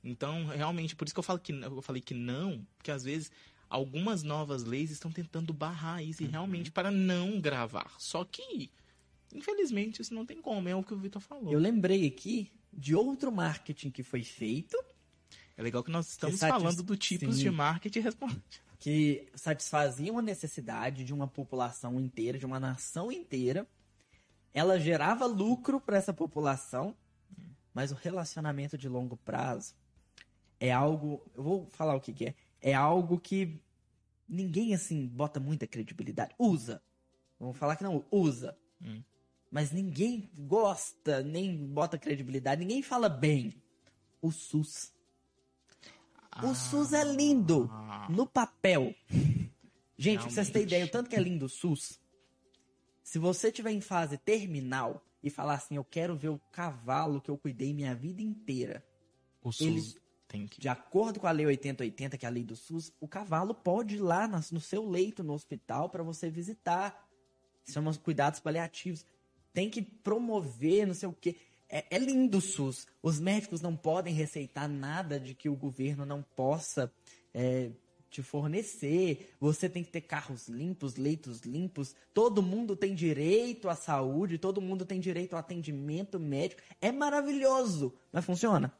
Então, 0.02 0.46
realmente, 0.46 0.96
por 0.96 1.04
isso 1.06 1.14
que 1.14 1.18
eu, 1.18 1.22
falo 1.24 1.38
que, 1.38 1.52
eu 1.52 1.82
falei 1.82 2.00
que 2.02 2.14
não, 2.14 2.66
porque 2.76 2.90
às 2.90 3.04
vezes 3.04 3.30
algumas 3.68 4.22
novas 4.22 4.64
leis 4.64 4.90
estão 4.90 5.12
tentando 5.12 5.52
barrar 5.52 6.02
isso 6.02 6.22
e 6.22 6.26
realmente 6.26 6.70
para 6.72 6.90
não 6.90 7.40
gravar. 7.40 7.92
Só 7.98 8.24
que, 8.24 8.70
infelizmente, 9.34 10.00
isso 10.02 10.14
não 10.14 10.24
tem 10.26 10.40
como, 10.40 10.68
é 10.68 10.74
o 10.74 10.82
que 10.82 10.94
o 10.94 10.98
Vitor 10.98 11.20
falou. 11.22 11.52
Eu 11.52 11.58
lembrei 11.58 12.06
aqui 12.06 12.50
de 12.72 12.94
outro 12.94 13.32
marketing 13.32 13.90
que 13.90 14.02
foi 14.02 14.22
feito 14.22 14.76
É 15.56 15.62
legal 15.62 15.82
que 15.82 15.90
nós 15.90 16.08
estamos 16.10 16.38
satisf- 16.38 16.60
falando 16.60 16.82
do 16.82 16.96
tipos 16.96 17.36
Sim. 17.36 17.42
de 17.44 17.50
marketing 17.50 18.00
responde. 18.00 18.42
que 18.78 19.26
satisfazia 19.34 20.12
uma 20.12 20.20
necessidade 20.22 21.02
de 21.04 21.14
uma 21.14 21.26
população 21.26 21.98
inteira, 21.98 22.38
de 22.38 22.44
uma 22.46 22.60
nação 22.60 23.10
inteira. 23.10 23.66
Ela 24.52 24.78
gerava 24.78 25.24
lucro 25.26 25.80
para 25.80 25.96
essa 25.96 26.12
população, 26.12 26.94
mas 27.72 27.90
o 27.92 27.94
relacionamento 27.94 28.76
de 28.78 28.88
longo 28.88 29.16
prazo 29.16 29.74
é 30.60 30.70
algo. 30.72 31.22
Eu 31.34 31.42
vou 31.42 31.66
falar 31.70 31.94
o 31.94 32.00
que, 32.00 32.12
que 32.12 32.26
é. 32.26 32.34
é 32.60 32.74
algo 32.74 33.18
que 33.18 33.58
ninguém, 34.28 34.74
assim, 34.74 35.06
bota 35.06 35.38
muita 35.40 35.66
credibilidade. 35.66 36.34
Usa. 36.38 36.82
Vamos 37.38 37.56
falar 37.58 37.76
que 37.76 37.84
não, 37.84 38.04
usa. 38.10 38.56
Hum. 38.82 39.02
Mas 39.56 39.72
ninguém 39.72 40.30
gosta, 40.36 41.22
nem 41.22 41.56
bota 41.56 41.96
credibilidade, 41.96 42.60
ninguém 42.60 42.82
fala 42.82 43.08
bem. 43.08 43.54
O 44.20 44.30
SUS. 44.30 44.92
O 46.44 46.54
SUS 46.54 46.92
é 46.92 47.02
lindo 47.02 47.66
Ah, 47.72 48.06
no 48.10 48.26
papel. 48.26 48.94
Gente, 49.96 50.20
pra 50.20 50.28
vocês 50.28 50.50
terem 50.50 50.66
ideia, 50.66 50.84
o 50.84 50.90
tanto 50.90 51.08
que 51.08 51.16
é 51.16 51.18
lindo 51.20 51.46
o 51.46 51.48
SUS. 51.48 51.98
Se 53.02 53.18
você 53.18 53.50
tiver 53.50 53.70
em 53.70 53.80
fase 53.80 54.18
terminal 54.18 55.02
e 55.22 55.30
falar 55.30 55.54
assim, 55.54 55.76
eu 55.76 55.84
quero 55.84 56.14
ver 56.14 56.28
o 56.28 56.38
cavalo 56.52 57.18
que 57.18 57.30
eu 57.30 57.38
cuidei 57.38 57.72
minha 57.72 57.94
vida 57.94 58.20
inteira. 58.20 58.84
o 59.42 59.50
SUS 59.50 59.66
eles- 59.66 59.96
tem 60.28 60.46
que. 60.46 60.60
De 60.60 60.68
acordo 60.68 61.18
com 61.18 61.26
a 61.26 61.30
lei 61.30 61.46
8080, 61.46 62.18
que 62.18 62.26
é 62.26 62.28
a 62.28 62.30
lei 62.30 62.44
do 62.44 62.56
SUS, 62.56 62.92
o 63.00 63.08
cavalo 63.08 63.54
pode 63.54 63.94
ir 63.94 64.00
lá 64.00 64.28
no 64.28 64.60
seu 64.60 64.86
leito 64.86 65.24
no 65.24 65.32
hospital 65.32 65.88
para 65.88 66.02
você 66.02 66.28
visitar. 66.28 67.08
São 67.64 67.86
os 67.86 67.96
cuidados 67.96 68.38
paliativos. 68.38 69.06
Tem 69.56 69.70
que 69.70 69.80
promover, 69.80 70.86
não 70.86 70.92
sei 70.92 71.08
o 71.08 71.14
quê. 71.14 71.34
É, 71.66 71.86
é 71.96 71.98
lindo 71.98 72.36
o 72.36 72.40
SUS. 72.42 72.86
Os 73.02 73.18
médicos 73.18 73.62
não 73.62 73.74
podem 73.74 74.12
receitar 74.12 74.68
nada 74.68 75.18
de 75.18 75.32
que 75.32 75.48
o 75.48 75.56
governo 75.56 76.04
não 76.04 76.22
possa 76.22 76.92
é, 77.32 77.70
te 78.10 78.22
fornecer. 78.22 79.34
Você 79.40 79.66
tem 79.66 79.82
que 79.82 79.88
ter 79.88 80.02
carros 80.02 80.46
limpos, 80.46 80.96
leitos 80.96 81.40
limpos. 81.40 81.96
Todo 82.12 82.42
mundo 82.42 82.76
tem 82.76 82.94
direito 82.94 83.70
à 83.70 83.74
saúde, 83.74 84.36
todo 84.36 84.60
mundo 84.60 84.84
tem 84.84 85.00
direito 85.00 85.32
ao 85.32 85.40
atendimento 85.40 86.20
médico. 86.20 86.60
É 86.78 86.92
maravilhoso, 86.92 87.94
mas 88.12 88.26
funciona. 88.26 88.70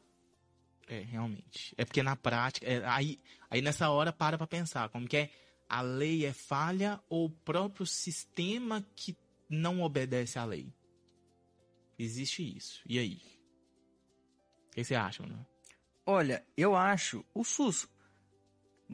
É, 0.87 0.99
realmente. 0.99 1.73
É 1.75 1.85
porque 1.85 2.03
na 2.03 2.15
prática. 2.15 2.67
é, 2.67 2.85
aí, 2.85 3.17
aí 3.49 3.63
nessa 3.63 3.89
hora 3.89 4.13
para 4.13 4.37
pra 4.37 4.45
pensar. 4.45 4.89
Como 4.89 5.07
que 5.07 5.17
é? 5.17 5.29
A 5.67 5.81
lei 5.81 6.23
é 6.23 6.33
falha 6.33 7.01
ou 7.09 7.25
o 7.25 7.29
próprio 7.31 7.87
sistema 7.87 8.85
que 8.95 9.17
não 9.49 9.81
obedece 9.81 10.37
à 10.37 10.45
lei? 10.45 10.73
Existe 11.97 12.57
isso. 12.57 12.81
E 12.85 12.99
aí? 12.99 13.21
O 14.67 14.75
que 14.75 14.83
você 14.83 14.95
acha, 14.95 15.23
mano? 15.23 15.45
Olha, 16.05 16.45
eu 16.55 16.75
acho 16.75 17.25
o 17.33 17.43
SUS 17.43 17.87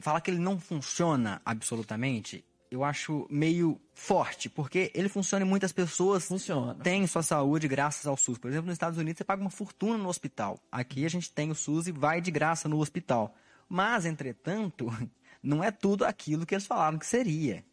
falar 0.02 0.22
que 0.22 0.32
ele 0.32 0.40
não 0.40 0.60
funciona 0.60 1.42
absolutamente, 1.46 2.44
eu 2.72 2.84
acho 2.84 3.28
meio 3.30 3.80
forte, 3.94 4.50
porque 4.50 4.92
ele 4.96 5.08
funciona 5.08 5.46
e 5.46 5.48
muitas 5.48 5.72
pessoas 5.72 6.26
Funciona. 6.26 6.74
têm 6.76 7.06
sua 7.06 7.22
saúde 7.22 7.68
graças 7.68 8.08
ao 8.08 8.18
SUS. 8.18 8.40
Por 8.40 8.50
exemplo, 8.50 8.66
nos 8.66 8.74
Estados 8.74 8.98
Unidos 8.98 9.20
você 9.20 9.24
paga 9.24 9.42
uma 9.42 9.52
fortuna 9.52 9.98
no 9.98 10.10
hospital. 10.10 10.60
Aqui 10.72 11.06
a 11.06 11.10
gente 11.10 11.32
tem 11.32 11.52
o 11.52 11.56
SUS 11.56 11.88
e 11.88 11.92
vai 11.92 12.20
de 12.20 12.32
graça 12.32 12.68
no 12.68 12.80
hospital. 12.80 13.36
Mas, 13.70 14.06
entretanto, 14.06 14.88
não 15.44 15.64
é 15.64 15.70
tudo 15.70 16.04
aquilo 16.04 16.48
que 16.48 16.56
eles 16.56 16.66
falaram 16.66 16.98
que 16.98 17.06
seria, 17.06 17.64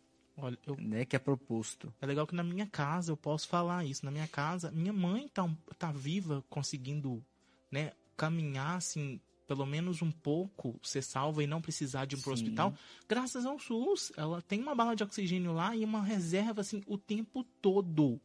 Olha, 0.43 0.59
eu, 0.67 0.77
né, 0.77 1.05
que 1.05 1.17
é 1.17 1.19
proposto. 1.19 1.93
é 2.01 2.07
legal 2.07 2.27
que 2.27 2.35
na 2.35 2.43
minha 2.43 2.67
casa 2.67 3.13
eu 3.13 3.17
posso 3.17 3.49
falar 3.49 3.85
isso. 3.85 4.05
Na 4.05 4.11
minha 4.11 4.27
casa, 4.27 4.71
minha 4.71 4.93
mãe 4.93 5.29
tá, 5.29 5.49
tá 5.79 5.93
viva, 5.93 6.45
conseguindo, 6.49 7.23
né, 7.71 7.93
caminhar, 8.17 8.77
assim, 8.77 9.21
pelo 9.47 9.67
menos 9.67 10.01
um 10.01 10.11
pouco, 10.11 10.79
ser 10.83 11.03
salva 11.03 11.43
e 11.43 11.47
não 11.47 11.61
precisar 11.61 12.05
de 12.05 12.17
ir 12.17 12.23
pro 12.23 12.37
Sim. 12.37 12.45
hospital, 12.45 12.75
graças 13.09 13.45
ao 13.45 13.59
SUS. 13.59 14.13
Ela 14.17 14.41
tem 14.41 14.61
uma 14.61 14.75
bala 14.75 14.95
de 14.95 15.03
oxigênio 15.03 15.53
lá 15.53 15.75
e 15.75 15.85
uma 15.85 16.03
reserva, 16.03 16.61
assim, 16.61 16.83
o 16.87 16.97
tempo 16.97 17.43
todo. 17.61 18.21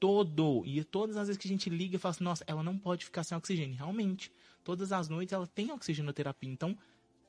Todo. 0.00 0.62
E 0.64 0.82
todas 0.84 1.16
as 1.16 1.28
vezes 1.28 1.40
que 1.40 1.46
a 1.46 1.50
gente 1.50 1.70
liga 1.70 1.96
e 1.96 1.98
fala 1.98 2.10
assim, 2.10 2.24
nossa, 2.24 2.44
ela 2.46 2.62
não 2.62 2.76
pode 2.76 3.04
ficar 3.04 3.24
sem 3.24 3.36
oxigênio. 3.36 3.76
Realmente, 3.76 4.32
todas 4.64 4.92
as 4.92 5.08
noites 5.08 5.32
ela 5.32 5.46
tem 5.46 5.70
oxigenoterapia. 5.72 6.50
Então, 6.50 6.76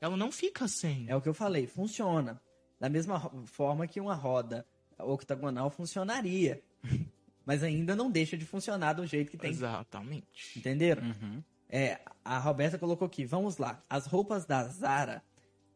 ela 0.00 0.16
não 0.16 0.32
fica 0.32 0.66
sem. 0.66 1.08
É 1.08 1.14
o 1.14 1.20
que 1.20 1.28
eu 1.28 1.34
falei, 1.34 1.66
funciona. 1.66 2.40
Da 2.80 2.88
mesma 2.88 3.20
forma 3.44 3.86
que 3.86 4.00
uma 4.00 4.14
roda 4.14 4.66
octagonal 4.98 5.70
funcionaria. 5.70 6.62
Mas 7.44 7.62
ainda 7.62 7.94
não 7.94 8.10
deixa 8.10 8.36
de 8.36 8.46
funcionar 8.46 8.94
do 8.94 9.06
jeito 9.06 9.30
que 9.30 9.36
tem. 9.36 9.50
Exatamente. 9.50 10.58
Entenderam? 10.58 11.02
Uhum. 11.02 11.42
É, 11.68 12.00
a 12.24 12.38
Roberta 12.38 12.78
colocou 12.78 13.06
aqui, 13.06 13.24
vamos 13.24 13.58
lá. 13.58 13.82
As 13.88 14.06
roupas 14.06 14.44
da 14.44 14.64
Zara 14.64 15.22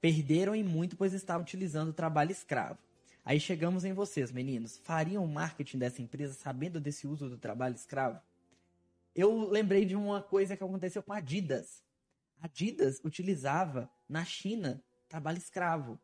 perderam 0.01 0.55
em 0.55 0.63
muito, 0.63 0.97
pois 0.97 1.13
estavam 1.13 1.43
utilizando 1.43 1.91
o 1.91 1.93
trabalho 1.93 2.31
escravo. 2.31 2.79
Aí 3.25 3.41
chegamos 3.41 3.85
em 3.85 3.93
vocês, 3.93 4.31
meninos. 4.31 4.79
Fariam 4.85 5.25
o 5.25 5.29
marketing 5.29 5.79
dessa 5.79 6.03
empresa 6.03 6.35
sabendo 6.35 6.81
desse 6.81 7.07
uso 7.07 7.29
do 7.29 7.39
trabalho 7.39 7.75
escravo? 7.75 8.21
Eu 9.15 9.49
lembrei 9.49 9.85
de 9.85 9.97
uma 9.97 10.21
coisa 10.21 10.57
que 10.57 10.65
aconteceu 10.65 11.03
com 11.03 11.13
a 11.13 11.19
Adidas. 11.19 11.83
A 12.41 12.47
Adidas 12.47 13.01
utilizava 13.05 13.89
na 14.09 14.25
China 14.25 14.83
trabalho 15.09 15.39
escravo. 15.39 15.99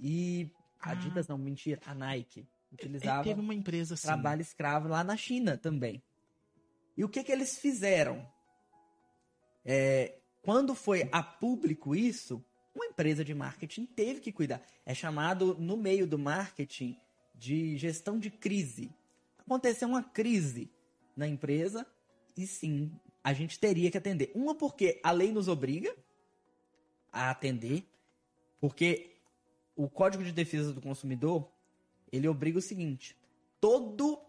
E 0.00 0.50
a 0.80 0.90
Ah. 0.90 0.92
Adidas 0.92 1.28
não, 1.28 1.36
mentira, 1.36 1.80
a 1.84 1.94
Nike 1.94 2.40
É, 2.40 2.74
utilizava 2.74 3.22
teve 3.22 3.40
uma 3.40 3.54
empresa 3.54 3.94
assim. 3.94 4.06
trabalho 4.06 4.40
escravo 4.40 4.88
lá 4.88 5.04
na 5.04 5.16
China 5.16 5.58
também. 5.58 6.02
E 6.96 7.04
o 7.04 7.08
que 7.08 7.22
que 7.22 7.30
eles 7.30 7.58
fizeram? 7.58 8.26
É, 9.64 10.18
quando 10.42 10.74
foi 10.74 11.08
a 11.12 11.22
público 11.22 11.94
isso, 11.94 12.42
uma 12.74 12.86
empresa 12.86 13.24
de 13.24 13.34
marketing 13.34 13.84
teve 13.86 14.20
que 14.20 14.32
cuidar. 14.32 14.62
É 14.86 14.94
chamado 14.94 15.54
no 15.58 15.76
meio 15.76 16.06
do 16.06 16.18
marketing 16.18 16.96
de 17.34 17.76
gestão 17.76 18.18
de 18.18 18.30
crise. 18.30 18.90
Aconteceu 19.38 19.88
uma 19.88 20.02
crise 20.02 20.70
na 21.16 21.26
empresa 21.26 21.86
e 22.36 22.46
sim, 22.46 22.90
a 23.22 23.32
gente 23.32 23.58
teria 23.58 23.90
que 23.90 23.98
atender. 23.98 24.30
Uma 24.34 24.54
porque 24.54 24.98
a 25.02 25.10
lei 25.10 25.30
nos 25.32 25.48
obriga 25.48 25.94
a 27.12 27.30
atender, 27.30 27.84
porque 28.60 29.09
o 29.76 29.88
Código 29.88 30.24
de 30.24 30.32
Defesa 30.32 30.72
do 30.72 30.80
Consumidor 30.80 31.50
ele 32.12 32.28
obriga 32.28 32.58
o 32.58 32.62
seguinte: 32.62 33.16
todo 33.60 34.20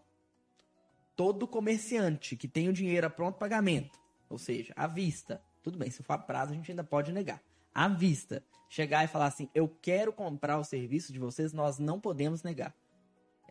todo 1.16 1.48
comerciante 1.48 2.36
que 2.36 2.48
tem 2.48 2.70
o 2.70 2.74
dinheiro 2.74 3.06
a 3.06 3.10
pronto 3.10 3.38
pagamento, 3.38 4.00
ou 4.30 4.38
seja, 4.38 4.74
à 4.76 4.88
vista, 4.88 5.42
tudo 5.62 5.78
bem, 5.78 5.92
se 5.92 6.02
for 6.02 6.14
a 6.14 6.18
prazo 6.18 6.54
a 6.54 6.56
gente 6.56 6.72
ainda 6.72 6.84
pode 6.84 7.12
negar. 7.12 7.42
À 7.74 7.88
vista, 7.88 8.44
chegar 8.70 9.04
e 9.04 9.08
falar 9.08 9.28
assim: 9.28 9.50
"Eu 9.54 9.68
quero 9.68 10.12
comprar 10.12 10.58
o 10.58 10.64
serviço 10.64 11.14
de 11.14 11.20
vocês", 11.20 11.54
nós 11.54 11.80
não 11.80 12.00
podemos 12.00 12.44
negar. 12.44 12.76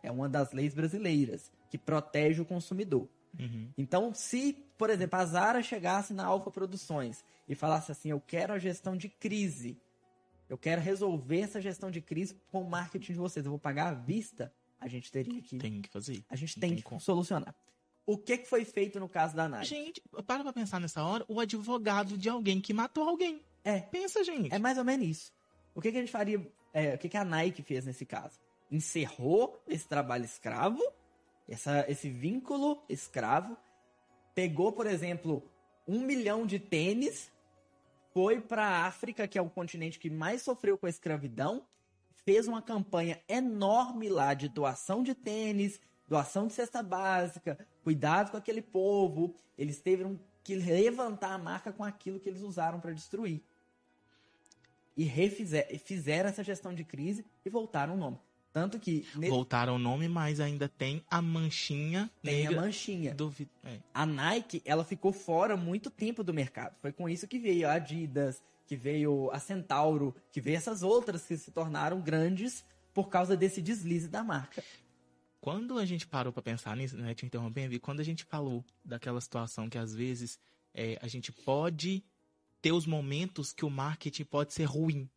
É 0.03 0.11
uma 0.11 0.27
das 0.27 0.51
leis 0.51 0.73
brasileiras 0.73 1.51
que 1.69 1.77
protege 1.77 2.41
o 2.41 2.45
consumidor. 2.45 3.07
Uhum. 3.39 3.69
Então, 3.77 4.13
se, 4.13 4.53
por 4.77 4.89
exemplo, 4.89 5.17
a 5.17 5.25
Zara 5.25 5.63
chegasse 5.63 6.13
na 6.13 6.25
Alfa 6.25 6.51
Produções 6.51 7.23
e 7.47 7.55
falasse 7.55 7.91
assim: 7.91 8.09
eu 8.09 8.19
quero 8.19 8.53
a 8.53 8.59
gestão 8.59 8.97
de 8.97 9.09
crise, 9.09 9.79
eu 10.51 10.57
quero 10.57 10.81
resolver 10.81 11.39
essa 11.39 11.61
gestão 11.61 11.89
de 11.89 12.01
crise 12.01 12.35
com 12.51 12.61
o 12.61 12.69
marketing 12.69 13.13
de 13.13 13.19
vocês, 13.19 13.45
eu 13.45 13.51
vou 13.51 13.59
pagar 13.59 13.87
à 13.87 13.93
vista, 13.93 14.53
a 14.81 14.87
gente 14.89 15.09
teria 15.09 15.41
que. 15.41 15.57
Tem 15.57 15.81
que 15.81 15.87
fazer. 15.87 16.25
a 16.29 16.35
gente 16.35 16.59
tem, 16.59 16.71
tem 16.71 16.77
que 16.77 16.83
como. 16.83 16.99
solucionar. 16.99 17.55
O 18.05 18.17
que, 18.17 18.37
que 18.37 18.49
foi 18.49 18.65
feito 18.65 18.99
no 18.99 19.07
caso 19.07 19.33
da 19.33 19.47
Nike? 19.47 19.67
Gente, 19.67 20.01
para 20.27 20.43
pra 20.43 20.51
pensar 20.51 20.81
nessa 20.81 21.01
hora, 21.05 21.23
o 21.29 21.39
advogado 21.39 22.17
de 22.17 22.27
alguém 22.27 22.59
que 22.59 22.73
matou 22.73 23.07
alguém. 23.07 23.41
É, 23.63 23.79
Pensa, 23.79 24.25
gente. 24.25 24.53
é 24.53 24.59
mais 24.59 24.77
ou 24.77 24.83
menos 24.83 25.07
isso. 25.07 25.33
O 25.73 25.79
que, 25.79 25.89
que 25.89 25.97
a 25.97 26.01
gente 26.01 26.11
faria? 26.11 26.45
é, 26.73 26.95
o 26.95 26.97
que, 26.97 27.07
que 27.07 27.15
a 27.15 27.23
Nike 27.23 27.63
fez 27.63 27.85
nesse 27.85 28.05
caso? 28.05 28.37
Encerrou 28.69 29.63
esse 29.65 29.87
trabalho 29.87 30.25
escravo, 30.25 30.83
essa, 31.47 31.85
esse 31.89 32.09
vínculo 32.09 32.83
escravo, 32.89 33.55
pegou, 34.35 34.73
por 34.73 34.85
exemplo, 34.85 35.49
um 35.87 36.01
milhão 36.01 36.45
de 36.45 36.59
tênis, 36.59 37.31
foi 38.13 38.41
para 38.41 38.65
a 38.65 38.85
África, 38.85 39.27
que 39.27 39.37
é 39.37 39.41
o 39.41 39.49
continente 39.49 39.99
que 39.99 40.09
mais 40.09 40.41
sofreu 40.41 40.77
com 40.77 40.85
a 40.85 40.89
escravidão, 40.89 41.65
fez 42.25 42.47
uma 42.47 42.61
campanha 42.61 43.21
enorme 43.27 44.09
lá 44.09 44.33
de 44.33 44.47
doação 44.47 45.01
de 45.01 45.13
tênis, 45.13 45.79
doação 46.07 46.47
de 46.47 46.53
cesta 46.53 46.83
básica, 46.83 47.57
cuidado 47.83 48.31
com 48.31 48.37
aquele 48.37 48.61
povo. 48.61 49.35
Eles 49.57 49.81
tiveram 49.81 50.19
que 50.43 50.55
levantar 50.55 51.33
a 51.33 51.37
marca 51.37 51.71
com 51.71 51.83
aquilo 51.83 52.19
que 52.19 52.29
eles 52.29 52.41
usaram 52.41 52.79
para 52.79 52.93
destruir. 52.93 53.41
E 54.95 55.09
fizeram 55.79 56.29
essa 56.29 56.43
gestão 56.43 56.73
de 56.73 56.83
crise 56.83 57.25
e 57.45 57.49
voltaram 57.49 57.93
o 57.93 57.97
nome. 57.97 58.19
Tanto 58.53 58.79
que 58.79 59.07
ne- 59.15 59.29
Voltaram 59.29 59.75
o 59.75 59.79
nome, 59.79 60.07
mas 60.09 60.39
ainda 60.41 60.67
tem 60.67 61.01
a 61.09 61.21
manchinha 61.21 62.11
tem 62.21 62.47
a 62.47 62.49
negra 62.49 62.61
manchinha. 62.61 63.15
do... 63.15 63.33
É. 63.63 63.79
A 63.93 64.05
Nike, 64.05 64.61
ela 64.65 64.83
ficou 64.83 65.13
fora 65.13 65.55
muito 65.55 65.89
tempo 65.89 66.23
do 66.23 66.33
mercado. 66.33 66.75
Foi 66.81 66.91
com 66.91 67.07
isso 67.07 67.27
que 67.27 67.39
veio 67.39 67.67
a 67.69 67.73
Adidas, 67.73 68.43
que 68.67 68.75
veio 68.75 69.29
a 69.31 69.39
Centauro, 69.39 70.13
que 70.31 70.41
veio 70.41 70.57
essas 70.57 70.83
outras 70.83 71.25
que 71.25 71.37
se 71.37 71.51
tornaram 71.51 72.01
grandes 72.01 72.65
por 72.93 73.07
causa 73.09 73.37
desse 73.37 73.61
deslize 73.61 74.09
da 74.09 74.21
marca. 74.23 74.61
Quando 75.39 75.79
a 75.79 75.85
gente 75.85 76.05
parou 76.05 76.31
pra 76.31 76.43
pensar 76.43 76.75
nisso, 76.75 76.97
né, 76.97 77.13
te 77.15 77.25
interrompendo, 77.25 77.73
e 77.73 77.79
quando 77.79 77.99
a 77.99 78.03
gente 78.03 78.23
falou 78.25 78.63
daquela 78.83 79.19
situação 79.21 79.69
que 79.69 79.77
às 79.77 79.95
vezes 79.95 80.37
é, 80.73 80.99
a 81.01 81.07
gente 81.07 81.31
pode 81.31 82.03
ter 82.61 82.71
os 82.73 82.85
momentos 82.85 83.51
que 83.51 83.65
o 83.65 83.69
marketing 83.69 84.25
pode 84.25 84.53
ser 84.53 84.65
ruim. 84.65 85.09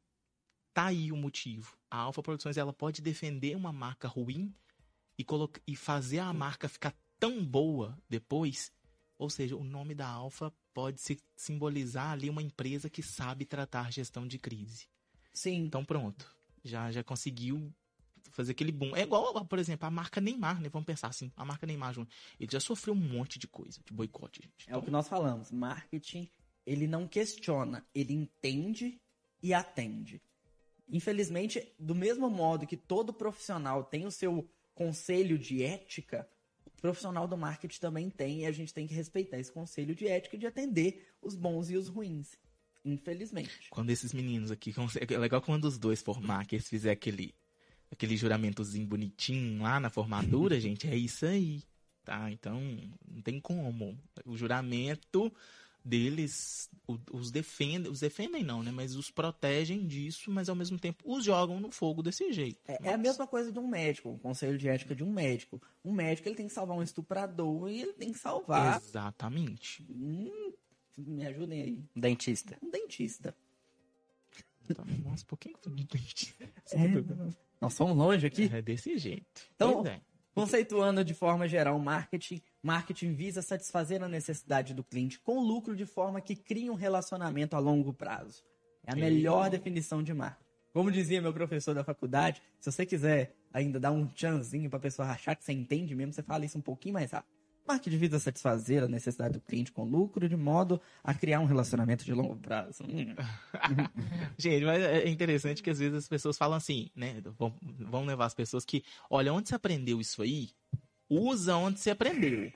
Tá 0.72 0.86
aí 0.86 1.12
o 1.12 1.16
motivo. 1.16 1.76
A 1.94 1.98
Alfa 1.98 2.22
Produções 2.24 2.56
ela 2.56 2.72
pode 2.72 3.00
defender 3.00 3.54
uma 3.56 3.72
marca 3.72 4.08
ruim 4.08 4.52
e, 5.16 5.22
coloca- 5.22 5.60
e 5.64 5.76
fazer 5.76 6.18
a 6.18 6.32
marca 6.32 6.68
ficar 6.68 6.92
tão 7.20 7.44
boa 7.44 7.96
depois. 8.08 8.72
Ou 9.16 9.30
seja, 9.30 9.54
o 9.56 9.62
nome 9.62 9.94
da 9.94 10.08
Alfa 10.08 10.52
pode 10.74 11.00
se 11.00 11.16
simbolizar 11.36 12.10
ali 12.10 12.28
uma 12.28 12.42
empresa 12.42 12.90
que 12.90 13.00
sabe 13.00 13.44
tratar 13.44 13.92
gestão 13.92 14.26
de 14.26 14.40
crise. 14.40 14.88
Sim. 15.32 15.58
Então 15.66 15.84
pronto, 15.84 16.28
já 16.64 16.90
já 16.90 17.04
conseguiu 17.04 17.72
fazer 18.32 18.50
aquele 18.50 18.72
boom. 18.72 18.96
É 18.96 19.02
igual, 19.02 19.44
por 19.46 19.60
exemplo, 19.60 19.86
a 19.86 19.90
marca 19.90 20.20
Neymar, 20.20 20.60
né? 20.60 20.68
Vamos 20.68 20.86
pensar 20.86 21.06
assim, 21.06 21.30
a 21.36 21.44
marca 21.44 21.64
Neymar, 21.64 21.94
Júnior, 21.94 22.12
ele 22.40 22.50
já 22.50 22.58
sofreu 22.58 22.92
um 22.92 22.96
monte 22.96 23.38
de 23.38 23.46
coisa, 23.46 23.80
de 23.84 23.92
boicote, 23.92 24.42
gente. 24.42 24.68
É 24.68 24.76
o 24.76 24.82
que 24.82 24.90
nós 24.90 25.06
falamos. 25.06 25.52
Marketing, 25.52 26.28
ele 26.66 26.88
não 26.88 27.06
questiona, 27.06 27.86
ele 27.94 28.12
entende 28.14 29.00
e 29.40 29.54
atende. 29.54 30.20
Infelizmente, 30.88 31.72
do 31.78 31.94
mesmo 31.94 32.28
modo 32.28 32.66
que 32.66 32.76
todo 32.76 33.12
profissional 33.12 33.84
tem 33.84 34.06
o 34.06 34.10
seu 34.10 34.48
conselho 34.74 35.38
de 35.38 35.62
ética, 35.62 36.28
o 36.66 36.70
profissional 36.80 37.26
do 37.26 37.36
marketing 37.36 37.80
também 37.80 38.10
tem, 38.10 38.42
e 38.42 38.46
a 38.46 38.52
gente 38.52 38.74
tem 38.74 38.86
que 38.86 38.94
respeitar 38.94 39.38
esse 39.38 39.50
conselho 39.50 39.94
de 39.94 40.06
ética 40.06 40.36
de 40.36 40.46
atender 40.46 41.08
os 41.22 41.34
bons 41.34 41.70
e 41.70 41.76
os 41.76 41.88
ruins. 41.88 42.38
Infelizmente. 42.84 43.68
Quando 43.70 43.90
esses 43.90 44.12
meninos 44.12 44.50
aqui, 44.50 44.74
é 45.08 45.18
legal 45.18 45.40
quando 45.40 45.64
os 45.64 45.78
dois 45.78 46.02
formar, 46.02 46.46
que 46.46 46.56
eles 46.56 46.68
fizerem 46.68 46.92
aquele, 46.92 47.34
aquele 47.90 48.16
juramentozinho 48.16 48.86
bonitinho 48.86 49.62
lá 49.62 49.80
na 49.80 49.88
formatura, 49.88 50.60
gente, 50.60 50.86
é 50.86 50.94
isso 50.94 51.24
aí, 51.24 51.62
tá? 52.04 52.30
Então, 52.30 52.60
não 53.08 53.22
tem 53.22 53.40
como. 53.40 53.98
O 54.26 54.36
juramento 54.36 55.32
deles 55.84 56.70
os 57.12 57.30
defendem, 57.30 57.90
os 57.90 58.00
defendem 58.00 58.42
não, 58.42 58.62
né? 58.62 58.70
Mas 58.70 58.94
os 58.94 59.10
protegem 59.10 59.86
disso, 59.86 60.30
mas 60.30 60.48
ao 60.48 60.54
mesmo 60.56 60.78
tempo 60.78 61.02
os 61.06 61.24
jogam 61.24 61.60
no 61.60 61.70
fogo 61.70 62.02
desse 62.02 62.32
jeito. 62.32 62.60
É, 62.66 62.88
é 62.88 62.92
a 62.94 62.98
mesma 62.98 63.26
coisa 63.26 63.50
de 63.52 63.58
um 63.58 63.66
médico, 63.68 64.10
o 64.10 64.18
conselho 64.18 64.56
de 64.58 64.68
ética 64.68 64.94
de 64.94 65.02
um 65.04 65.12
médico. 65.12 65.60
Um 65.84 65.92
médico 65.92 66.28
ele 66.28 66.36
tem 66.36 66.46
que 66.46 66.52
salvar 66.52 66.76
um 66.76 66.82
estuprador 66.82 67.70
e 67.70 67.80
ele 67.82 67.92
tem 67.94 68.12
que 68.12 68.18
salvar. 68.18 68.80
Exatamente. 68.82 69.86
Hum, 69.90 70.52
me 70.98 71.26
ajudem 71.26 71.62
aí. 71.62 71.84
Dentista. 71.94 72.58
Um 72.62 72.70
dentista. 72.70 73.34
Nossa, 75.04 75.24
por 75.26 75.38
que 75.38 75.50
eu 75.50 75.58
tô 75.58 75.70
de 75.70 75.84
dente? 75.84 76.34
Nós 77.60 77.74
somos 77.74 77.96
longe 77.96 78.26
aqui. 78.26 78.50
É 78.52 78.62
desse 78.62 78.96
jeito. 78.98 79.42
Então- 79.54 79.82
Pois 79.82 79.86
é. 79.94 80.00
Conceituando 80.34 81.04
de 81.04 81.14
forma 81.14 81.46
geral 81.46 81.76
o 81.76 81.80
marketing, 81.80 82.42
marketing 82.60 83.14
visa 83.14 83.40
satisfazer 83.40 84.02
a 84.02 84.08
necessidade 84.08 84.74
do 84.74 84.82
cliente 84.82 85.20
com 85.20 85.38
lucro 85.38 85.76
de 85.76 85.86
forma 85.86 86.20
que 86.20 86.34
crie 86.34 86.68
um 86.68 86.74
relacionamento 86.74 87.54
a 87.54 87.60
longo 87.60 87.92
prazo. 87.92 88.42
É 88.84 88.92
a 88.92 88.96
melhor 88.96 89.48
definição 89.48 90.02
de 90.02 90.12
marketing. 90.12 90.44
Como 90.72 90.90
dizia 90.90 91.22
meu 91.22 91.32
professor 91.32 91.72
da 91.72 91.84
faculdade, 91.84 92.42
se 92.58 92.70
você 92.70 92.84
quiser 92.84 93.32
ainda 93.52 93.78
dar 93.78 93.92
um 93.92 94.10
chanzinho 94.12 94.68
pra 94.68 94.80
pessoa 94.80 95.06
achar 95.08 95.36
que 95.36 95.44
você 95.44 95.52
entende 95.52 95.94
mesmo, 95.94 96.12
você 96.12 96.22
fala 96.22 96.44
isso 96.44 96.58
um 96.58 96.62
pouquinho 96.62 96.94
mais 96.94 97.12
rápido. 97.12 97.32
Marketing 97.66 97.96
visa 97.96 98.18
satisfazer 98.18 98.82
a 98.82 98.88
necessidade 98.88 99.34
do 99.34 99.40
cliente 99.40 99.72
com 99.72 99.84
lucro 99.84 100.28
de 100.28 100.36
modo 100.36 100.80
a 101.02 101.14
criar 101.14 101.40
um 101.40 101.46
relacionamento 101.46 102.04
de 102.04 102.12
longo 102.12 102.36
prazo. 102.36 102.84
Hum. 102.84 103.14
Gente, 104.38 104.64
mas 104.64 104.82
é 104.82 105.08
interessante 105.08 105.62
que 105.62 105.70
às 105.70 105.78
vezes 105.78 105.96
as 105.96 106.08
pessoas 106.08 106.36
falam 106.36 106.56
assim, 106.56 106.90
né? 106.94 107.20
Vão- 107.38 107.54
Vamos 107.62 108.06
levar 108.08 108.26
as 108.26 108.34
pessoas 108.34 108.64
que, 108.64 108.84
olha, 109.08 109.32
onde 109.32 109.48
você 109.48 109.54
aprendeu 109.54 110.00
isso 110.00 110.22
aí? 110.22 110.50
Usa 111.08 111.56
onde 111.56 111.80
você 111.80 111.90
aprendeu. 111.90 112.52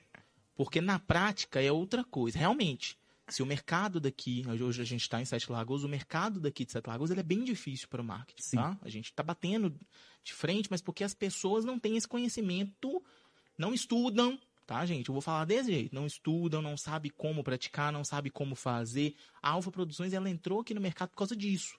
Porque 0.55 0.81
na 0.81 0.99
prática 0.99 1.61
é 1.61 1.71
outra 1.71 2.03
coisa. 2.03 2.37
Realmente, 2.37 2.97
se 3.29 3.41
o 3.41 3.45
mercado 3.45 3.99
daqui, 3.99 4.43
hoje 4.61 4.81
a 4.81 4.85
gente 4.85 5.01
está 5.01 5.21
em 5.21 5.25
Sete 5.25 5.51
Lagoas, 5.51 5.83
o 5.83 5.89
mercado 5.89 6.39
daqui 6.39 6.65
de 6.65 6.71
Sete 6.71 6.87
Lagoas 6.87 7.11
ele 7.11 7.19
é 7.19 7.23
bem 7.23 7.43
difícil 7.43 7.87
para 7.87 8.01
o 8.01 8.05
marketing, 8.05 8.41
Sim. 8.43 8.57
tá? 8.57 8.77
A 8.81 8.89
gente 8.89 9.05
está 9.05 9.23
batendo 9.23 9.73
de 10.23 10.33
frente, 10.33 10.67
mas 10.69 10.81
porque 10.81 11.03
as 11.03 11.13
pessoas 11.13 11.63
não 11.63 11.79
têm 11.79 11.95
esse 11.95 12.07
conhecimento, 12.07 13.01
não 13.57 13.73
estudam, 13.73 14.37
tá, 14.69 14.85
gente? 14.85 15.09
Eu 15.09 15.13
vou 15.13 15.21
falar 15.21 15.45
desse 15.45 15.71
jeito. 15.71 15.95
Não 15.95 16.05
estudam, 16.05 16.61
não 16.61 16.77
sabem 16.77 17.11
como 17.17 17.43
praticar, 17.43 17.91
não 17.91 18.03
sabem 18.03 18.31
como 18.31 18.53
fazer. 18.53 19.15
A 19.41 19.49
Alfa 19.49 19.71
Produções, 19.71 20.13
ela 20.13 20.29
entrou 20.29 20.59
aqui 20.59 20.75
no 20.75 20.81
mercado 20.81 21.09
por 21.09 21.17
causa 21.17 21.35
disso. 21.35 21.78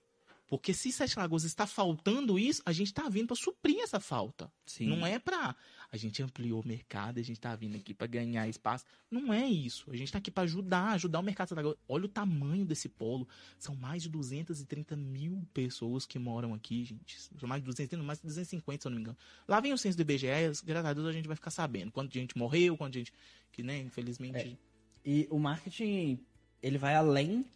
Porque 0.50 0.74
se 0.74 0.90
Sete 0.90 1.16
Lagoas 1.16 1.44
está 1.44 1.64
faltando 1.64 2.36
isso, 2.36 2.60
a 2.66 2.72
gente 2.72 2.88
está 2.88 3.08
vindo 3.08 3.28
para 3.28 3.36
suprir 3.36 3.78
essa 3.78 4.00
falta. 4.00 4.52
Sim. 4.66 4.88
Não 4.88 5.06
é 5.06 5.16
para 5.16 5.54
a 5.92 5.96
gente 5.96 6.20
ampliou 6.24 6.60
o 6.60 6.66
mercado, 6.66 7.18
a 7.18 7.22
gente 7.22 7.36
está 7.36 7.54
vindo 7.54 7.76
aqui 7.76 7.94
para 7.94 8.08
ganhar 8.08 8.48
espaço. 8.48 8.84
Não 9.08 9.32
é 9.32 9.46
isso. 9.46 9.88
A 9.92 9.96
gente 9.96 10.08
está 10.08 10.18
aqui 10.18 10.28
para 10.28 10.42
ajudar, 10.42 10.88
ajudar 10.94 11.20
o 11.20 11.22
mercado. 11.22 11.46
de 11.46 11.50
Sete 11.50 11.56
Lagoas. 11.56 11.76
Olha 11.88 12.04
o 12.04 12.08
tamanho 12.08 12.66
desse 12.66 12.88
polo. 12.88 13.28
São 13.60 13.76
mais 13.76 14.02
de 14.02 14.08
230 14.08 14.96
mil 14.96 15.46
pessoas 15.54 16.04
que 16.04 16.18
moram 16.18 16.52
aqui, 16.52 16.84
gente. 16.84 17.20
São 17.20 17.48
mais 17.48 17.62
de 17.62 17.66
230, 17.66 18.02
mais 18.02 18.18
de 18.18 18.26
250, 18.26 18.82
se 18.82 18.88
eu 18.88 18.90
não 18.90 18.96
me 18.96 19.02
engano. 19.02 19.18
Lá 19.46 19.60
vem 19.60 19.72
o 19.72 19.78
censo 19.78 19.96
do 19.96 20.00
IBGE, 20.00 20.26
graças 20.64 20.90
a 20.90 20.92
Deus 20.92 21.06
a 21.06 21.12
gente 21.12 21.28
vai 21.28 21.36
ficar 21.36 21.50
sabendo 21.52 21.92
quanta 21.92 22.12
gente 22.12 22.36
morreu, 22.36 22.76
quanta 22.76 22.98
gente 22.98 23.12
que, 23.52 23.62
né, 23.62 23.78
infelizmente... 23.78 24.58
E 25.04 25.28
o 25.30 25.38
marketing, 25.38 26.18
ele 26.60 26.76
vai 26.76 26.96
além 26.96 27.46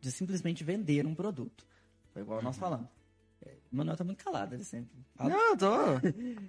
de 0.00 0.10
simplesmente 0.10 0.64
vender 0.64 1.06
um 1.06 1.14
produto. 1.14 1.69
Foi 2.12 2.22
igual 2.22 2.42
nós 2.42 2.56
falamos. 2.56 2.88
É, 3.42 3.54
O 3.72 3.76
Manuel 3.76 3.96
tá 3.96 4.04
muito 4.04 4.22
calado, 4.22 4.54
ele 4.54 4.64
sempre 4.64 4.90
fala. 5.14 5.30
Não, 5.30 5.50
eu 5.50 5.56
tô. 5.56 5.76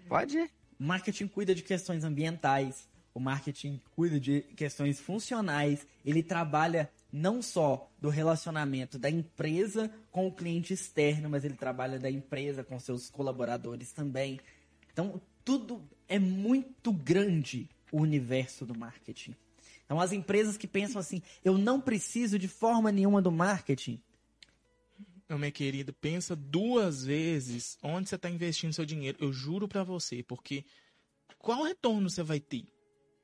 Pode 0.08 0.38
ir. 0.38 0.52
Marketing 0.78 1.28
cuida 1.28 1.54
de 1.54 1.62
questões 1.62 2.04
ambientais, 2.04 2.90
o 3.14 3.20
marketing 3.20 3.80
cuida 3.96 4.20
de 4.20 4.42
questões 4.56 5.00
funcionais, 5.00 5.86
ele 6.04 6.24
trabalha 6.24 6.90
não 7.12 7.42
só 7.42 7.92
do 8.00 8.10
relacionamento 8.10 8.98
da 8.98 9.10
empresa 9.10 9.92
com 10.12 10.28
o 10.28 10.32
cliente 10.32 10.74
externo, 10.74 11.30
mas 11.30 11.44
ele 11.44 11.56
trabalha 11.56 12.00
da 12.00 12.10
empresa 12.10 12.64
com 12.64 12.80
seus 12.80 13.10
colaboradores 13.10 13.92
também. 13.92 14.40
Então, 14.92 15.22
tudo 15.44 15.84
é 16.08 16.18
muito 16.18 16.92
grande 16.92 17.70
o 17.92 18.02
universo 18.02 18.66
do 18.66 18.78
marketing. 18.78 19.36
Então, 19.86 20.00
as 20.00 20.14
empresas 20.14 20.58
que 20.58 20.68
pensam 20.68 21.00
assim, 21.00 21.22
eu 21.44 21.58
não 21.58 21.82
preciso 21.82 22.40
de 22.40 22.48
forma 22.48 22.92
nenhuma 22.92 23.22
do 23.22 23.32
marketing, 23.32 24.02
Meu 25.32 25.40
meu 25.40 25.50
querido, 25.50 25.94
pensa 25.94 26.36
duas 26.36 27.06
vezes 27.06 27.78
onde 27.82 28.10
você 28.10 28.16
está 28.16 28.30
investindo 28.30 28.74
seu 28.74 28.86
dinheiro. 28.86 29.18
Eu 29.22 29.32
juro 29.32 29.66
pra 29.66 29.82
você, 29.82 30.22
porque 30.22 30.66
qual 31.40 31.64
retorno 31.64 32.10
você 32.10 32.22
vai 32.22 32.42
ter? 32.42 32.66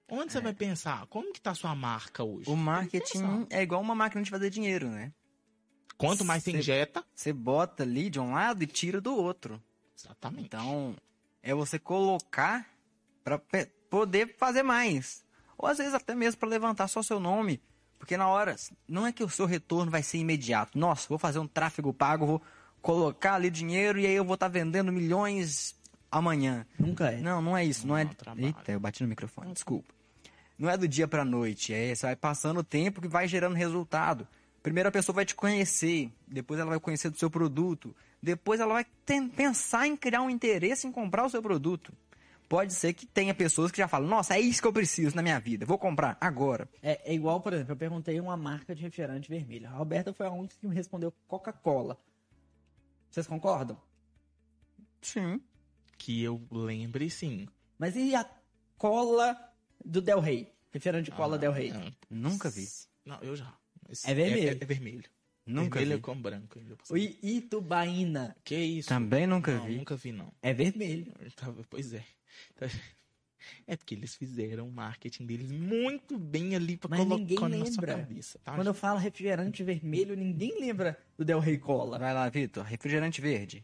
Onde 0.08 0.32
você 0.32 0.40
vai 0.40 0.54
pensar? 0.54 1.06
Como 1.08 1.34
que 1.34 1.42
tá 1.42 1.52
a 1.52 1.56
sua 1.56 1.76
marca 1.76 2.24
hoje? 2.24 2.50
O 2.50 2.56
marketing 2.56 3.46
é 3.50 3.62
igual 3.62 3.82
uma 3.82 3.94
máquina 3.94 4.24
de 4.24 4.30
fazer 4.30 4.50
dinheiro, 4.50 4.88
né? 4.90 5.12
Quanto 5.98 6.24
mais 6.24 6.44
você 6.44 6.52
Cê- 6.52 6.58
injeta, 6.60 7.04
Você 7.14 7.34
bota 7.34 7.84
ali 7.84 8.10
de 8.10 8.22
um 8.22 8.32
lado 8.32 8.64
e 8.64 8.68
tira 8.68 9.02
do 9.02 9.14
outro. 9.14 9.62
exatamente. 9.94 10.46
Então, 10.46 10.96
é 11.44 11.54
você 11.54 11.78
colocar 11.78 12.70
pra 13.22 13.38
pe- 13.38 13.66
poder 13.90 14.34
fazer 14.38 14.64
mais. 14.64 15.26
Ou 15.58 15.68
às 15.68 15.78
vezes 15.78 15.94
até 15.94 16.16
mesmo 16.16 16.40
para 16.40 16.48
levantar 16.48 16.88
só 16.88 17.04
seu 17.04 17.20
nome. 17.20 17.62
Porque 17.98 18.16
na 18.16 18.28
hora, 18.28 18.56
não 18.88 19.06
é 19.08 19.12
que 19.12 19.24
o 19.24 19.30
seu 19.30 19.46
retorno 19.46 19.92
vai 19.92 20.04
ser 20.04 20.18
imediato. 20.18 20.78
Nossa, 20.78 21.08
vou 21.10 21.18
fazer 21.18 21.40
um 21.40 21.48
tráfego 21.48 21.94
pago, 21.94 22.26
vou 22.26 22.42
colocar 22.82 23.34
ali 23.34 23.50
dinheiro 23.50 24.00
e 24.00 24.06
aí 24.06 24.14
eu 24.14 24.24
vou 24.24 24.36
estar 24.36 24.48
vendendo 24.48 24.92
milhões 24.92 25.76
amanhã. 26.12 26.66
nunca 26.80 27.12
é. 27.12 27.18
Não, 27.18 27.42
não 27.42 27.58
é 27.58 27.66
isso. 27.66 27.88
Não, 27.88 27.98
é. 27.98 28.06
Não, 28.06 28.14
trabalho. 28.14 28.46
Eita, 28.48 28.72
eu 28.72 28.80
bati 28.80 29.04
no 29.04 29.10
microfone, 29.10 29.54
desculpa. 29.54 29.94
Não 30.58 30.70
é 30.70 30.78
do 30.78 30.88
dia 30.88 31.08
pra 31.08 31.24
noite. 31.24 31.74
É, 31.74 31.94
você 31.94 32.06
vai 32.06 32.16
passando 32.16 32.60
o 32.60 32.64
tempo 32.64 33.02
que 33.02 33.08
vai 33.08 33.28
gerando 33.28 33.56
resultado. 33.56 34.28
Primeiro 34.64 34.90
a 34.90 34.92
pessoa 34.92 35.16
vai 35.16 35.26
te 35.26 35.36
conhecer, 35.36 36.12
depois 36.28 36.60
ela 36.60 36.72
vai 36.72 36.80
conhecer 36.80 37.10
do 37.10 37.18
seu 37.18 37.30
produto, 37.30 37.96
depois 38.22 38.60
ela 38.60 38.74
vai 38.74 38.86
pensar 39.36 39.88
em 39.88 39.96
criar 39.96 40.22
um 40.22 40.30
interesse 40.30 40.86
em 40.86 40.92
comprar 40.92 41.26
o 41.26 41.30
seu 41.30 41.42
produto. 41.42 41.94
Pode 42.50 42.74
ser 42.74 42.94
que 42.94 43.06
tenha 43.06 43.34
pessoas 43.36 43.72
que 43.72 43.78
já 43.78 43.88
falam, 43.90 44.08
nossa, 44.08 44.36
é 44.36 44.40
isso 44.40 44.62
que 44.62 44.68
eu 44.68 44.72
preciso 44.74 45.16
na 45.16 45.22
minha 45.22 45.38
vida, 45.40 45.66
vou 45.66 45.78
comprar 45.78 46.18
agora. 46.22 46.70
É, 46.82 47.12
é 47.12 47.14
igual, 47.14 47.42
por 47.42 47.52
exemplo, 47.54 47.74
eu 47.74 47.78
perguntei 47.78 48.20
uma 48.22 48.38
marca 48.38 48.74
de 48.74 48.82
refrigerante 48.84 49.28
vermelho. 49.30 49.68
A 49.68 49.72
Roberta 49.72 50.14
foi 50.14 50.26
a 50.28 50.32
única 50.32 50.56
que 50.60 50.66
me 50.68 50.74
respondeu 50.74 51.14
Coca-Cola. 51.28 51.98
Vocês 53.12 53.28
concordam? 53.28 53.78
Sim. 55.02 55.42
Que 55.98 56.24
eu 56.24 56.42
lembre, 56.52 57.10
sim. 57.10 57.48
Mas 57.78 57.96
e 57.96 58.16
a 58.16 58.26
cola 58.78 59.38
do 59.84 60.02
Del 60.02 60.20
Rey? 60.20 60.52
Refrigerante 60.72 61.12
de 61.12 61.18
cola 61.18 61.36
Ah, 61.36 61.40
Del 61.40 61.52
Rey. 61.52 61.72
não. 61.72 61.94
Nunca 62.10 62.50
vi. 62.50 62.68
Não, 63.06 63.18
eu 63.22 63.36
já. 63.36 63.54
Mas 63.88 64.06
É 64.06 64.14
vermelho. 64.14 64.50
É, 64.50 64.64
é 64.64 64.66
vermelho. 64.66 65.04
Nunca 65.46 65.80
vermelho 65.80 65.98
vi. 65.98 66.04
com 66.04 66.22
branco. 66.22 66.60
ainda 66.60 66.76
por 66.76 66.84
O 66.84 66.88
cima. 66.88 67.00
I- 67.00 67.38
Itubaína 67.38 68.36
Que 68.44 68.56
isso? 68.58 68.90
Também 68.90 69.26
nunca 69.26 69.54
não, 69.56 69.66
vi. 69.66 69.78
Nunca 69.78 69.96
vi, 69.96 70.12
não. 70.12 70.32
é 70.42 70.54
vermelho. 70.54 71.14
Tava- 71.36 71.64
Pois 71.70 71.94
é. 71.94 72.04
Tá- 72.56 72.68
É 73.66 73.78
porque 73.78 73.94
eles 73.96 74.14
fizeram 74.16 74.68
o 74.68 74.72
marketing 74.72 75.26
deles 75.26 75.50
muito 75.52 76.18
bem 76.18 76.56
ali 76.56 76.76
pra 76.76 76.90
Mas 76.90 77.08
ninguém 77.08 77.38
colocar 77.38 77.58
na 77.58 77.66
sua 77.72 77.84
cabeça, 77.86 78.40
tá? 78.44 78.56
Quando 78.56 78.68
eu 78.68 78.74
falo 78.74 79.00
refrigerante 79.00 79.64
vermelho, 79.64 80.18
ninguém 80.18 80.60
lembra 80.60 80.98
do 81.18 81.24
Del 81.24 81.40
Rey 81.40 81.58
Cola. 81.58 81.98
Vai 81.98 82.14
lá, 82.14 82.28
Vitor. 82.30 82.66
Refrigerante 82.66 83.22
verde. 83.22 83.64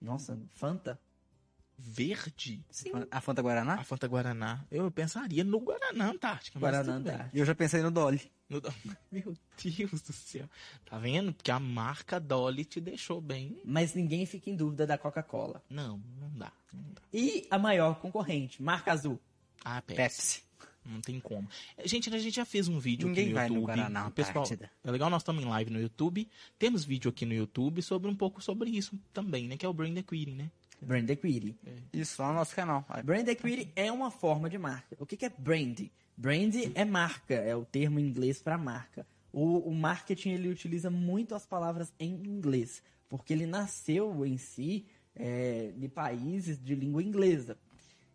Nossa, 0.00 0.38
Fanta? 0.50 1.00
Verde? 1.78 2.64
Sim. 2.70 2.92
A 3.10 3.20
Fanta 3.20 3.42
Guaraná? 3.42 3.74
A 3.74 3.84
Fanta 3.84 4.06
Guaraná. 4.06 4.64
Eu 4.70 4.90
pensaria 4.90 5.42
no 5.44 5.60
Guaraná 5.60 6.10
Antártica. 6.10 6.58
Guaraná. 6.58 6.94
Antártica. 6.94 7.30
E 7.34 7.38
eu 7.38 7.44
já 7.44 7.54
pensei 7.54 7.82
no 7.82 7.90
Dolly. 7.90 8.20
No- 8.48 8.62
Meu 9.10 9.34
Deus 9.62 10.00
do 10.02 10.12
céu. 10.12 10.48
Tá 10.84 10.98
vendo? 10.98 11.32
Porque 11.32 11.50
a 11.50 11.58
marca 11.58 12.20
Dolly 12.20 12.64
te 12.64 12.80
deixou 12.80 13.20
bem. 13.20 13.60
Mas 13.64 13.94
ninguém 13.94 14.24
fica 14.26 14.48
em 14.50 14.56
dúvida 14.56 14.86
da 14.86 14.96
Coca-Cola. 14.96 15.62
Não, 15.68 16.00
não 16.20 16.30
dá. 16.30 16.52
Não 16.72 16.82
dá. 16.94 17.02
E 17.12 17.46
a 17.50 17.58
maior 17.58 18.00
concorrente, 18.00 18.62
marca 18.62 18.92
azul. 18.92 19.18
Ah, 19.64 19.82
Pepsi. 19.82 19.96
Pepsi. 19.96 20.46
Não 20.84 21.00
tem 21.00 21.18
como. 21.18 21.48
É, 21.76 21.88
Gente, 21.88 22.08
a 22.14 22.18
gente 22.18 22.36
já 22.36 22.44
fez 22.44 22.68
um 22.68 22.78
vídeo 22.78 23.08
Ninguém 23.08 23.24
aqui 23.24 23.30
no 23.32 23.34
vai 23.34 23.48
no 23.48 23.54
YouTube. 23.56 23.66
Guaraná 23.74 24.10
pessoal, 24.12 24.44
Antártida. 24.44 24.70
é 24.84 24.90
legal, 24.92 25.10
nós 25.10 25.22
estamos 25.22 25.42
em 25.42 25.46
live 25.48 25.70
no 25.72 25.80
YouTube. 25.80 26.28
Temos 26.56 26.84
vídeo 26.84 27.08
aqui 27.08 27.26
no 27.26 27.34
YouTube 27.34 27.82
sobre 27.82 28.08
um 28.08 28.14
pouco 28.14 28.40
sobre 28.40 28.70
isso 28.70 28.96
também, 29.12 29.48
né? 29.48 29.56
Que 29.56 29.66
é 29.66 29.68
o 29.68 29.72
Brand 29.72 29.96
Equity, 29.96 30.30
né? 30.30 30.48
Brand 30.80 31.08
equity. 31.08 31.56
Isso, 31.92 32.20
lá 32.20 32.28
no 32.28 32.34
nosso 32.34 32.54
canal. 32.54 32.86
Brand 33.02 33.26
equity 33.26 33.72
é 33.74 33.90
uma 33.90 34.10
forma 34.10 34.48
de 34.48 34.58
marca. 34.58 34.94
O 35.00 35.06
que, 35.06 35.16
que 35.16 35.24
é 35.24 35.30
brand? 35.30 35.80
Brand 36.16 36.54
é 36.74 36.84
marca, 36.84 37.34
é 37.34 37.54
o 37.54 37.64
termo 37.64 38.00
em 38.00 38.06
inglês 38.06 38.40
para 38.40 38.56
marca. 38.56 39.06
O, 39.32 39.58
o 39.68 39.74
marketing 39.74 40.30
ele 40.30 40.48
utiliza 40.48 40.90
muito 40.90 41.34
as 41.34 41.44
palavras 41.44 41.92
em 41.98 42.14
inglês, 42.24 42.82
porque 43.08 43.32
ele 43.32 43.44
nasceu 43.44 44.24
em 44.24 44.38
si 44.38 44.86
é, 45.14 45.72
de 45.76 45.88
países 45.88 46.58
de 46.58 46.74
língua 46.74 47.02
inglesa. 47.02 47.58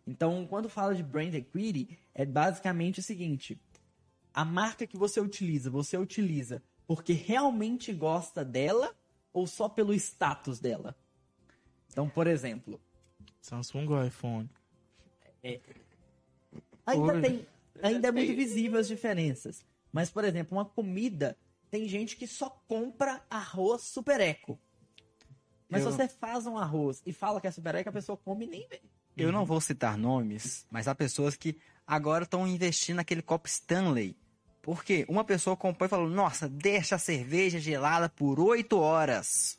Então, 0.06 0.44
quando 0.48 0.68
fala 0.68 0.94
de 0.94 1.02
brand 1.02 1.32
equity, 1.32 1.96
é 2.12 2.26
basicamente 2.26 2.98
o 2.98 3.02
seguinte: 3.02 3.60
a 4.34 4.44
marca 4.44 4.86
que 4.86 4.96
você 4.96 5.20
utiliza, 5.20 5.70
você 5.70 5.96
utiliza 5.96 6.62
porque 6.86 7.12
realmente 7.12 7.92
gosta 7.92 8.44
dela 8.44 8.94
ou 9.32 9.46
só 9.46 9.68
pelo 9.68 9.94
status 9.94 10.58
dela? 10.58 10.96
Então, 11.88 12.08
por 12.08 12.26
exemplo, 12.26 12.80
Samsung 13.40 13.86
ou 13.88 14.04
iPhone? 14.04 14.50
Ainda 16.86 17.12
Oi. 17.12 17.20
tem. 17.20 17.46
Ainda 17.80 18.08
é 18.08 18.12
muito 18.12 18.34
visível 18.34 18.78
as 18.80 18.88
diferenças. 18.88 19.64
Mas, 19.92 20.10
por 20.10 20.24
exemplo, 20.24 20.56
uma 20.58 20.64
comida, 20.64 21.36
tem 21.70 21.88
gente 21.88 22.16
que 22.16 22.26
só 22.26 22.50
compra 22.68 23.22
arroz 23.30 23.82
super 23.82 24.20
eco. 24.20 24.58
Mas 25.68 25.84
Eu- 25.84 25.90
se 25.90 25.96
você 25.96 26.08
faz 26.08 26.46
um 26.46 26.56
arroz 26.58 27.02
e 27.06 27.12
fala 27.12 27.40
que 27.40 27.46
é 27.46 27.50
super 27.50 27.74
eco, 27.74 27.88
a 27.88 27.92
pessoa 27.92 28.16
come 28.16 28.44
e 28.46 28.48
nem 28.48 28.68
vê. 28.68 28.80
Eu 29.16 29.30
não 29.32 29.44
vou 29.44 29.60
citar 29.60 29.96
nomes, 29.96 30.66
mas 30.70 30.88
há 30.88 30.94
pessoas 30.94 31.36
que 31.36 31.56
agora 31.86 32.24
estão 32.24 32.46
investindo 32.46 32.96
naquele 32.96 33.22
copo 33.22 33.46
Stanley. 33.48 34.16
Porque 34.62 35.04
uma 35.08 35.24
pessoa 35.24 35.56
comprou 35.56 35.86
e 35.86 35.90
falou: 35.90 36.08
Nossa, 36.08 36.48
deixa 36.48 36.94
a 36.94 36.98
cerveja 36.98 37.58
gelada 37.58 38.08
por 38.08 38.38
8 38.38 38.78
horas. 38.78 39.58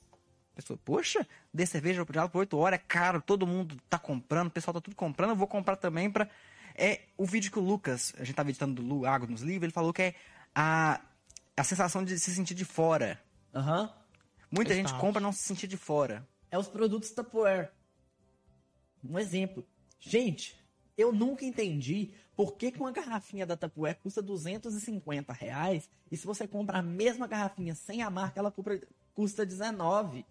A 0.54 0.56
pessoa, 0.56 0.80
poxa, 0.86 1.28
deixa 1.54 1.72
a 1.72 1.74
cerveja 1.74 2.06
gelada 2.06 2.30
por 2.30 2.40
8 2.40 2.58
horas, 2.58 2.80
é 2.80 2.84
caro, 2.88 3.22
todo 3.22 3.46
mundo 3.46 3.76
tá 3.90 4.00
comprando, 4.00 4.48
o 4.48 4.52
pessoal 4.52 4.74
tá 4.74 4.82
tudo 4.82 4.96
comprando, 4.96 5.32
eu 5.32 5.36
vou 5.36 5.48
comprar 5.48 5.76
também 5.76 6.10
pra. 6.10 6.30
É 6.76 7.02
o 7.18 7.26
vídeo 7.26 7.52
que 7.52 7.60
o 7.60 7.62
Lucas, 7.62 8.14
a 8.18 8.24
gente 8.24 8.36
tava 8.36 8.50
editando 8.50 8.82
do 8.82 8.88
Lu 8.88 9.06
Água 9.06 9.28
nos 9.28 9.42
livros, 9.42 9.64
ele 9.64 9.72
falou 9.74 9.94
que 9.94 10.02
é 10.02 10.16
a, 10.56 11.02
a 11.56 11.64
sensação 11.64 12.04
de 12.04 12.18
se 12.20 12.34
sentir 12.34 12.54
de 12.54 12.66
fora. 12.66 13.22
Aham. 13.54 13.92
Muita 14.52 14.74
gente 14.74 14.94
compra 14.96 15.20
e 15.20 15.24
não 15.24 15.32
se 15.32 15.44
sentir 15.44 15.68
de 15.68 15.78
fora. 15.78 16.28
É 16.52 16.58
os 16.58 16.68
produtos 16.68 17.12
Tupperware. 17.12 17.72
Um 19.04 19.18
exemplo. 19.18 19.66
Gente, 20.00 20.56
eu 20.98 21.12
nunca 21.12 21.44
entendi 21.46 22.14
por 22.36 22.56
que, 22.56 22.72
que 22.72 22.80
uma 22.80 22.92
garrafinha 22.92 23.46
da 23.46 23.58
Tupperware 23.58 24.00
custa 24.02 24.22
250 24.22 25.34
reais 25.34 25.90
e 26.12 26.18
se 26.18 26.26
você 26.26 26.48
compra 26.48 26.80
a 26.80 26.82
mesma 26.82 27.28
garrafinha 27.28 27.74
sem 27.76 28.02
a 28.02 28.10
marca, 28.10 28.40
ela 28.40 28.52
custa- 28.52 28.88
custa 29.14 29.46
19. 29.46 30.26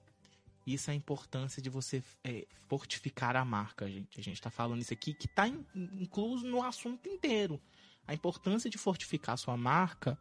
Isso 0.67 0.91
é 0.91 0.93
a 0.93 0.97
importância 0.97 1.61
de 1.61 1.69
você 1.69 2.03
é, 2.23 2.47
fortificar 2.69 3.35
a 3.37 3.45
marca, 3.45 3.91
gente. 3.91 4.21
A 4.21 4.23
gente 4.23 4.41
tá 4.41 4.51
falando 4.51 4.81
isso 4.81 4.93
aqui 4.93 5.13
que 5.13 5.27
tá 5.27 5.49
in- 5.49 5.65
incluso 5.75 6.47
no 6.47 6.63
assunto 6.63 7.09
inteiro. 7.09 7.61
A 8.07 8.15
importância 8.15 8.69
de 8.71 8.79
fortificar 8.79 9.37
sua 9.39 9.57
marca 9.57 10.19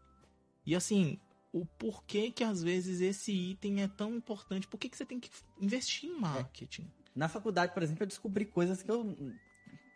e 0.65 0.75
assim, 0.75 1.19
o 1.53 1.65
porquê 1.65 2.31
que 2.31 2.43
às 2.43 2.61
vezes 2.63 3.01
esse 3.01 3.31
item 3.31 3.81
é 3.83 3.87
tão 3.87 4.15
importante. 4.15 4.67
Por 4.67 4.79
que, 4.79 4.89
que 4.89 4.97
você 4.97 5.05
tem 5.05 5.19
que 5.19 5.29
investir 5.59 6.09
em 6.09 6.19
marketing? 6.19 6.89
Na 7.15 7.27
faculdade, 7.27 7.73
por 7.73 7.83
exemplo, 7.83 8.03
eu 8.03 8.07
descobri 8.07 8.45
coisas 8.45 8.81
que 8.81 8.89
eu. 8.89 9.15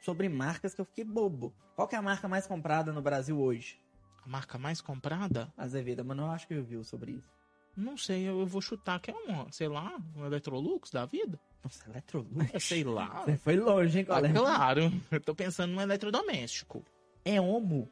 sobre 0.02 0.30
marcas 0.30 0.74
que 0.76 0.82
eu 0.82 0.86
fiquei 0.86 1.04
bobo. 1.04 1.56
Qual 1.76 1.90
é 1.92 1.96
a 1.96 2.02
marca 2.02 2.28
mais 2.28 2.46
comprada 2.46 2.92
no 2.94 3.02
Brasil 3.02 3.40
hoje? 3.40 3.80
A 4.24 4.28
marca 4.28 4.58
mais 4.58 4.82
comprada? 4.82 5.52
Azeveda, 5.58 6.04
mas 6.04 6.18
não 6.18 6.30
acho 6.32 6.48
que 6.48 6.54
eu 6.54 6.64
vi 6.64 6.84
sobre 6.84 7.14
isso. 7.14 7.35
Não 7.76 7.98
sei, 7.98 8.24
eu, 8.24 8.40
eu 8.40 8.46
vou 8.48 8.62
chutar 8.62 9.00
que 9.00 9.12
é 9.12 9.14
uma, 9.14 9.52
sei 9.52 9.68
lá, 9.68 9.98
um 10.16 10.26
Electrolux 10.26 10.90
da 10.92 11.06
vida. 11.06 11.40
Nossa, 11.64 11.90
Electrolux. 11.90 12.54
É, 12.54 12.60
sei 12.60 12.84
lá. 12.84 13.24
Você 13.26 13.38
foi 13.38 13.58
longe, 13.58 14.00
hein, 14.00 14.06
Ah, 14.10 14.16
colega? 14.16 14.40
claro, 14.40 14.94
eu 15.12 15.20
tô 15.22 15.36
pensando 15.36 15.74
no 15.74 15.82
eletrodoméstico. 15.82 16.84
É 17.26 17.42
Omo. 17.42 17.90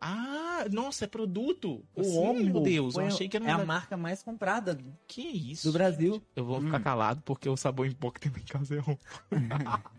Ah, 0.00 0.64
nossa, 0.72 1.04
é 1.04 1.08
produto. 1.08 1.84
O 1.94 2.00
Assim, 2.00 2.18
Omo. 2.18 2.44
Meu 2.52 2.60
Deus, 2.62 2.94
eu 2.94 3.04
achei 3.04 3.28
que 3.28 3.36
era 3.36 3.44
um 3.44 3.48
É 3.48 3.52
a 3.52 3.66
marca 3.66 3.96
mais 3.98 4.22
comprada 4.22 4.78
Que 5.06 5.20
isso? 5.20 5.66
do 5.68 5.72
Brasil. 5.74 6.22
Eu 6.34 6.44
vou 6.46 6.62
ficar 6.62 6.80
calado 6.80 7.20
porque 7.22 7.48
o 7.48 7.56
sabor 7.56 7.86
em 7.86 7.92
pó 7.92 8.10
que 8.10 8.20
tem 8.20 8.32
em 8.32 8.44
casa 8.46 8.76
é 8.76 8.78
Omo. 8.80 8.98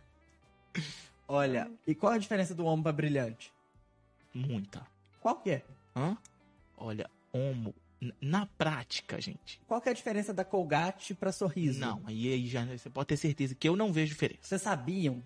Olha, 1.28 1.72
E 1.88 1.94
qual 1.96 2.14
a 2.14 2.18
diferença 2.18 2.54
do 2.56 2.66
Omo 2.66 2.82
pra 2.84 2.92
brilhante? 2.92 3.54
Muita. 4.34 4.86
Qual 5.22 5.36
que 5.36 5.52
é? 5.52 5.66
Hã? 5.96 6.18
Olha, 6.78 7.10
Omo, 7.32 7.74
na 8.20 8.46
prática, 8.46 9.22
gente. 9.22 9.62
Qual 9.68 9.80
que 9.80 9.90
é 9.90 9.92
a 9.92 9.96
diferença 9.96 10.34
da 10.34 10.44
Colgate 10.44 11.14
pra 11.14 11.32
sorriso? 11.32 11.80
Não, 11.80 12.02
aí, 12.06 12.34
aí 12.34 12.48
já 12.48 12.66
você 12.66 12.90
pode 12.90 13.08
ter 13.08 13.18
certeza 13.18 13.54
que 13.54 13.70
eu 13.70 13.76
não 13.76 13.94
vejo 13.94 14.14
diferença. 14.14 14.42
Vocês 14.42 14.62
sabiam 14.62 15.22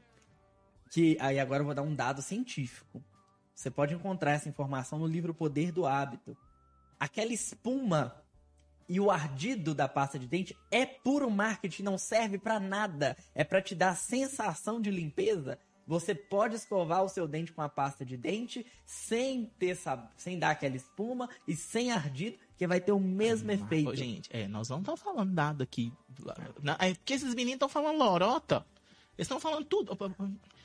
que. 0.91 1.17
Aí 1.19 1.39
agora 1.39 1.61
eu 1.61 1.65
vou 1.65 1.76
dar 1.76 1.84
um 1.84 1.95
dado 1.95 2.21
científico. 2.21 3.01
Você 3.53 3.71
pode 3.71 3.93
encontrar 3.93 4.32
essa 4.32 4.49
informação 4.49 4.99
no 4.99 5.07
livro 5.07 5.34
Poder 5.34 5.71
do 5.71 5.86
Hábito. 5.86 6.38
Aquela 6.99 7.32
espuma 7.32 8.21
e 8.88 8.99
o 8.99 9.09
ardido 9.09 9.73
da 9.73 9.88
pasta 9.88 10.19
de 10.19 10.28
dente 10.28 10.55
é 10.69 10.86
puro 10.86 11.30
marketing, 11.32 11.84
não 11.84 11.97
serve 11.97 12.38
pra 12.38 12.59
nada. 12.59 13.15
É 13.34 13.43
pra 13.43 13.61
te 13.61 13.73
dar 13.73 13.91
a 13.91 13.95
sensação 13.95 14.82
de 14.82 14.91
limpeza. 14.91 15.57
Você 15.88 16.15
pode 16.15 16.55
escovar 16.55 17.03
o 17.03 17.09
seu 17.09 17.27
dente 17.27 17.51
com 17.51 17.61
a 17.61 17.69
pasta 17.69 18.03
de 18.03 18.17
dente 18.17 18.65
sem 18.86 19.45
ter 19.59 19.77
sem 20.17 20.39
dar 20.39 20.51
aquela 20.51 20.75
espuma 20.75 21.29
e 21.47 21.55
sem 21.55 21.91
ardido, 21.91 22.38
que 22.57 22.65
vai 22.65 22.81
ter 22.81 22.91
o 22.91 22.99
mesmo 22.99 23.51
efeito. 23.51 23.89
Ô, 23.89 23.95
gente, 23.95 24.29
é, 24.31 24.47
nós 24.47 24.69
não 24.69 24.79
estamos 24.79 25.01
falando 25.01 25.31
nada 25.31 25.63
aqui. 25.63 25.93
É 26.79 26.93
porque 26.93 27.13
esses 27.13 27.36
meninos 27.36 27.55
estão 27.55 27.69
falando 27.69 27.97
lorota. 27.97 28.65
Eles 29.17 29.25
estão 29.25 29.39
falando 29.39 29.65
tudo. 29.65 29.97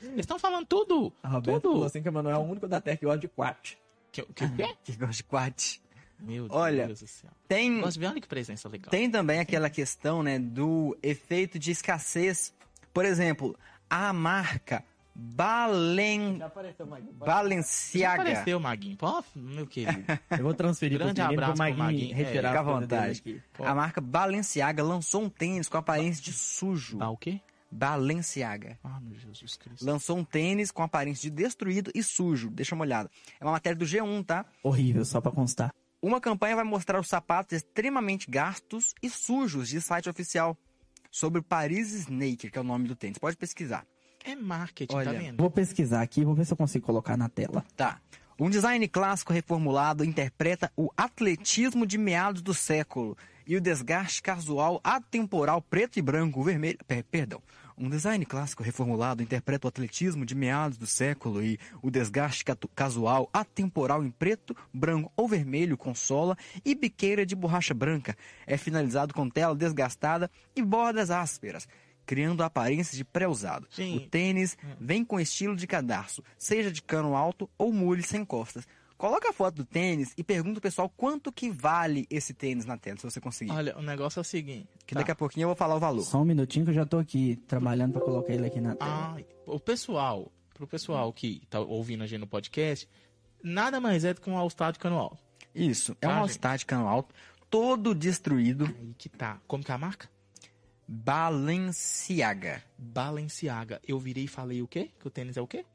Eles 0.01 0.19
estão 0.19 0.39
falando 0.39 0.65
tudo. 0.65 1.13
A 1.23 1.29
Roberta 1.29 1.61
tudo. 1.61 1.73
falou 1.73 1.87
assim 1.87 2.01
que 2.01 2.09
o 2.09 2.13
Manuel 2.13 2.35
é 2.35 2.39
o 2.39 2.43
único 2.43 2.67
da 2.67 2.81
Terra 2.81 2.97
que 2.97 3.05
gosta 3.05 3.19
de 3.19 3.27
quat. 3.27 3.77
Que, 4.11 4.23
que, 4.23 4.49
que? 4.49 4.75
que 4.83 4.91
gosta 4.97 5.13
de 5.13 5.23
quat. 5.23 5.81
Meu 6.19 6.47
Olha, 6.51 6.85
Deus 6.87 6.99
do 6.99 7.07
céu. 7.07 7.31
Tem, 7.47 7.71
Nossa, 7.71 7.99
olha 7.99 8.21
que 8.21 8.27
presença 8.27 8.69
legal. 8.69 8.91
tem 8.91 9.09
também 9.09 9.39
aquela 9.39 9.69
questão, 9.69 10.21
né, 10.21 10.37
do 10.37 10.95
efeito 11.01 11.57
de 11.57 11.71
escassez. 11.71 12.53
Por 12.93 13.05
exemplo, 13.05 13.57
a 13.89 14.13
marca 14.13 14.85
Balen... 15.13 16.41
apareceu, 16.41 16.85
Mike. 16.85 17.07
Já 17.19 17.25
Balenciaga. 17.25 18.21
apareceu, 18.21 18.59
Maguinho. 18.59 18.97
Pô, 18.97 19.23
meu 19.35 19.67
querido. 19.67 20.03
Eu 20.31 20.43
vou 20.43 20.53
transferir 20.53 20.97
Grande 20.97 21.15
pro 21.15 21.23
menino 21.23 21.43
abraço 21.43 21.53
pro 21.53 21.59
Maguinho 21.59 21.83
Maguinho. 21.83 22.15
retirar 22.15 22.49
É, 22.49 22.51
fica 22.51 22.57
a 22.57 22.59
à 22.59 22.79
vontade. 22.79 23.43
A 23.59 23.75
marca 23.75 24.01
Balenciaga 24.01 24.83
lançou 24.83 25.23
um 25.23 25.29
tênis 25.29 25.67
com 25.67 25.77
aparência 25.77 26.23
de 26.23 26.33
sujo. 26.33 26.97
Tá 26.97 27.09
o 27.09 27.17
quê? 27.17 27.41
Balenciaga. 27.71 28.77
Ah, 28.83 28.99
meu 28.99 29.17
Jesus 29.17 29.55
Cristo. 29.55 29.85
Lançou 29.85 30.17
um 30.17 30.25
tênis 30.25 30.71
com 30.71 30.83
aparência 30.83 31.29
de 31.29 31.35
destruído 31.35 31.89
e 31.95 32.03
sujo. 32.03 32.49
Deixa 32.49 32.75
uma 32.75 32.83
olhada. 32.83 33.09
É 33.39 33.45
uma 33.45 33.53
matéria 33.53 33.77
do 33.77 33.85
G1, 33.85 34.25
tá? 34.25 34.45
Horrível, 34.61 35.05
só 35.05 35.21
pra 35.21 35.31
constar. 35.31 35.73
Uma 36.01 36.19
campanha 36.19 36.55
vai 36.55 36.65
mostrar 36.65 36.99
os 36.99 37.07
sapatos 37.07 37.53
extremamente 37.53 38.29
gastos 38.29 38.93
e 39.01 39.09
sujos 39.09 39.69
de 39.69 39.79
site 39.79 40.09
oficial 40.09 40.57
sobre 41.11 41.39
o 41.39 41.43
Paris 41.43 41.93
Sneaker, 41.93 42.51
que 42.51 42.57
é 42.57 42.61
o 42.61 42.63
nome 42.63 42.87
do 42.87 42.95
tênis. 42.95 43.17
Pode 43.17 43.37
pesquisar. 43.37 43.85
É 44.23 44.35
marketing, 44.35 44.95
Olha, 44.95 45.11
tá 45.13 45.17
vendo? 45.19 45.37
Vou 45.37 45.49
pesquisar 45.49 46.01
aqui, 46.01 46.23
vou 46.23 46.35
ver 46.35 46.45
se 46.45 46.53
eu 46.53 46.57
consigo 46.57 46.85
colocar 46.85 47.17
na 47.17 47.27
tela. 47.29 47.63
Tá. 47.75 47.99
Um 48.39 48.49
design 48.49 48.87
clássico 48.87 49.31
reformulado 49.33 50.03
interpreta 50.03 50.71
o 50.75 50.89
atletismo 50.97 51.85
de 51.85 51.97
meados 51.97 52.41
do 52.41 52.53
século 52.53 53.15
e 53.45 53.55
o 53.55 53.61
desgaste 53.61 54.21
casual 54.21 54.79
atemporal 54.83 55.61
preto 55.61 55.99
e 55.99 56.01
branco 56.01 56.41
vermelho. 56.43 56.77
per- 56.87 57.03
perdão. 57.03 57.41
Um 57.77 57.89
design 57.89 58.23
clássico 58.25 58.61
reformulado 58.61 59.23
interpreta 59.23 59.65
o 59.65 59.69
atletismo 59.69 60.23
de 60.25 60.35
meados 60.35 60.77
do 60.77 60.85
século 60.85 61.41
e 61.43 61.59
o 61.81 61.89
desgaste 61.89 62.43
casual 62.75 63.27
atemporal 63.33 64.03
em 64.03 64.11
preto, 64.11 64.55
branco 64.73 65.11
ou 65.15 65.27
vermelho 65.27 65.75
com 65.77 65.93
sola 65.95 66.37
e 66.63 66.75
biqueira 66.75 67.25
de 67.25 67.35
borracha 67.35 67.73
branca. 67.73 68.15
É 68.45 68.55
finalizado 68.57 69.13
com 69.13 69.27
tela 69.29 69.55
desgastada 69.55 70.29
e 70.55 70.61
bordas 70.61 71.09
ásperas, 71.09 71.67
criando 72.11 72.43
a 72.43 72.47
aparência 72.47 72.97
de 72.97 73.05
pré-usado. 73.05 73.69
O 73.95 73.99
tênis 74.01 74.57
vem 74.77 75.05
com 75.05 75.17
estilo 75.17 75.55
de 75.55 75.65
cadarço, 75.65 76.21
seja 76.37 76.69
de 76.69 76.81
cano 76.81 77.15
alto 77.15 77.49
ou 77.57 77.71
mule 77.71 78.03
sem 78.03 78.25
costas. 78.25 78.67
Coloca 78.97 79.29
a 79.29 79.33
foto 79.33 79.55
do 79.55 79.65
tênis 79.65 80.13
e 80.17 80.21
pergunta 80.21 80.57
ao 80.57 80.61
pessoal 80.61 80.89
quanto 80.89 81.31
que 81.31 81.49
vale 81.49 82.05
esse 82.09 82.33
tênis 82.33 82.65
na 82.65 82.77
tela, 82.77 82.97
se 82.97 83.03
você 83.03 83.21
conseguir. 83.21 83.53
Olha, 83.53 83.77
o 83.77 83.81
negócio 83.81 84.19
é 84.19 84.21
o 84.21 84.25
seguinte. 84.25 84.67
que 84.85 84.93
tá. 84.93 84.99
daqui 84.99 85.11
a 85.11 85.15
pouquinho 85.15 85.45
eu 85.45 85.47
vou 85.47 85.55
falar 85.55 85.77
o 85.77 85.79
valor. 85.79 86.03
Só 86.03 86.19
um 86.21 86.25
minutinho 86.25 86.65
que 86.65 86.71
eu 86.71 86.75
já 86.75 86.85
tô 86.85 86.99
aqui 86.99 87.37
trabalhando 87.47 87.93
pra 87.93 88.01
colocar 88.01 88.33
ele 88.33 88.45
aqui 88.45 88.59
na 88.59 88.75
tela. 88.75 89.15
Ah, 89.17 89.23
o 89.45 89.57
pessoal, 89.57 90.29
pro 90.53 90.67
pessoal 90.67 91.13
que 91.13 91.43
tá 91.49 91.61
ouvindo 91.61 92.03
a 92.03 92.07
gente 92.07 92.19
no 92.19 92.27
podcast, 92.27 92.89
nada 93.41 93.79
mais 93.79 94.03
é 94.03 94.13
do 94.13 94.19
que 94.19 94.29
um 94.29 94.35
All-Star 94.35 94.73
de 94.73 94.79
cano 94.79 94.97
alto. 94.97 95.17
Isso, 95.55 95.93
é 95.93 95.95
Tá, 95.95 96.07
um 96.09 96.11
gente? 96.11 96.21
All-Star 96.23 96.57
de 96.57 96.65
cano 96.65 96.89
alto, 96.89 97.15
todo 97.49 97.95
destruído, 97.95 98.65
Aí 98.65 98.93
que 98.97 99.07
tá. 99.07 99.39
Como 99.47 99.63
que 99.63 99.71
é 99.71 99.75
a 99.75 99.77
marca? 99.77 100.09
Balenciaga. 100.91 102.61
Balenciaga. 102.77 103.79
Eu 103.87 103.97
virei 103.97 104.25
e 104.25 104.27
falei 104.27 104.61
o 104.61 104.67
quê? 104.67 104.91
Que 104.99 105.07
o 105.07 105.09
tênis 105.09 105.37
é 105.37 105.41
o 105.41 105.47
quê? 105.47 105.65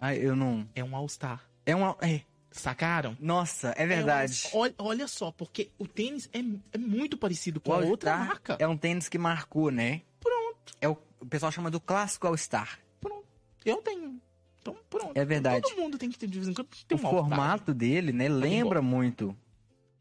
Ai, 0.00 0.18
eu 0.18 0.34
não. 0.34 0.68
É 0.74 0.82
um 0.82 0.96
All-Star. 0.96 1.40
É 1.64 1.76
uma. 1.76 1.96
É. 2.00 2.20
Sacaram? 2.50 3.16
Nossa, 3.20 3.72
é 3.76 3.86
verdade. 3.86 4.48
É 4.52 4.56
um- 4.56 4.60
olha, 4.60 4.74
olha 4.78 5.08
só, 5.08 5.30
porque 5.30 5.70
o 5.78 5.86
tênis 5.86 6.28
é, 6.32 6.38
é 6.72 6.78
muito 6.78 7.16
parecido 7.16 7.60
com 7.60 7.70
O 7.70 7.74
a 7.74 7.78
outra 7.78 8.16
marca. 8.16 8.56
É 8.60 8.66
um 8.66 8.76
tênis 8.76 9.08
que 9.08 9.16
marcou, 9.18 9.70
né? 9.70 10.02
Pronto, 10.20 10.72
É 10.80 10.88
o, 10.88 10.96
o 11.20 11.26
pessoal 11.26 11.50
chama 11.52 11.70
do 11.70 11.80
clássico 11.80 12.26
All 12.26 12.36
Star. 12.36 12.78
pronto. 13.00 13.24
Eu 13.64 13.76
tenho. 13.78 14.20
Então, 14.60 14.76
pronto. 14.90 15.12
É 15.16 15.24
verdade. 15.24 15.62
Todo 15.68 15.80
mundo 15.80 15.98
tem 15.98 16.10
que 16.10 16.18
ter 16.18 16.26
de 16.26 16.38
vez 16.38 16.48
em 16.48 16.54
quando 16.54 16.66
o 16.66 16.94
um 16.94 16.96
All-Star. 16.96 17.10
formato 17.10 17.72
dele, 17.74 18.12
né, 18.12 18.28
lembra 18.28 18.82
muito 18.82 19.36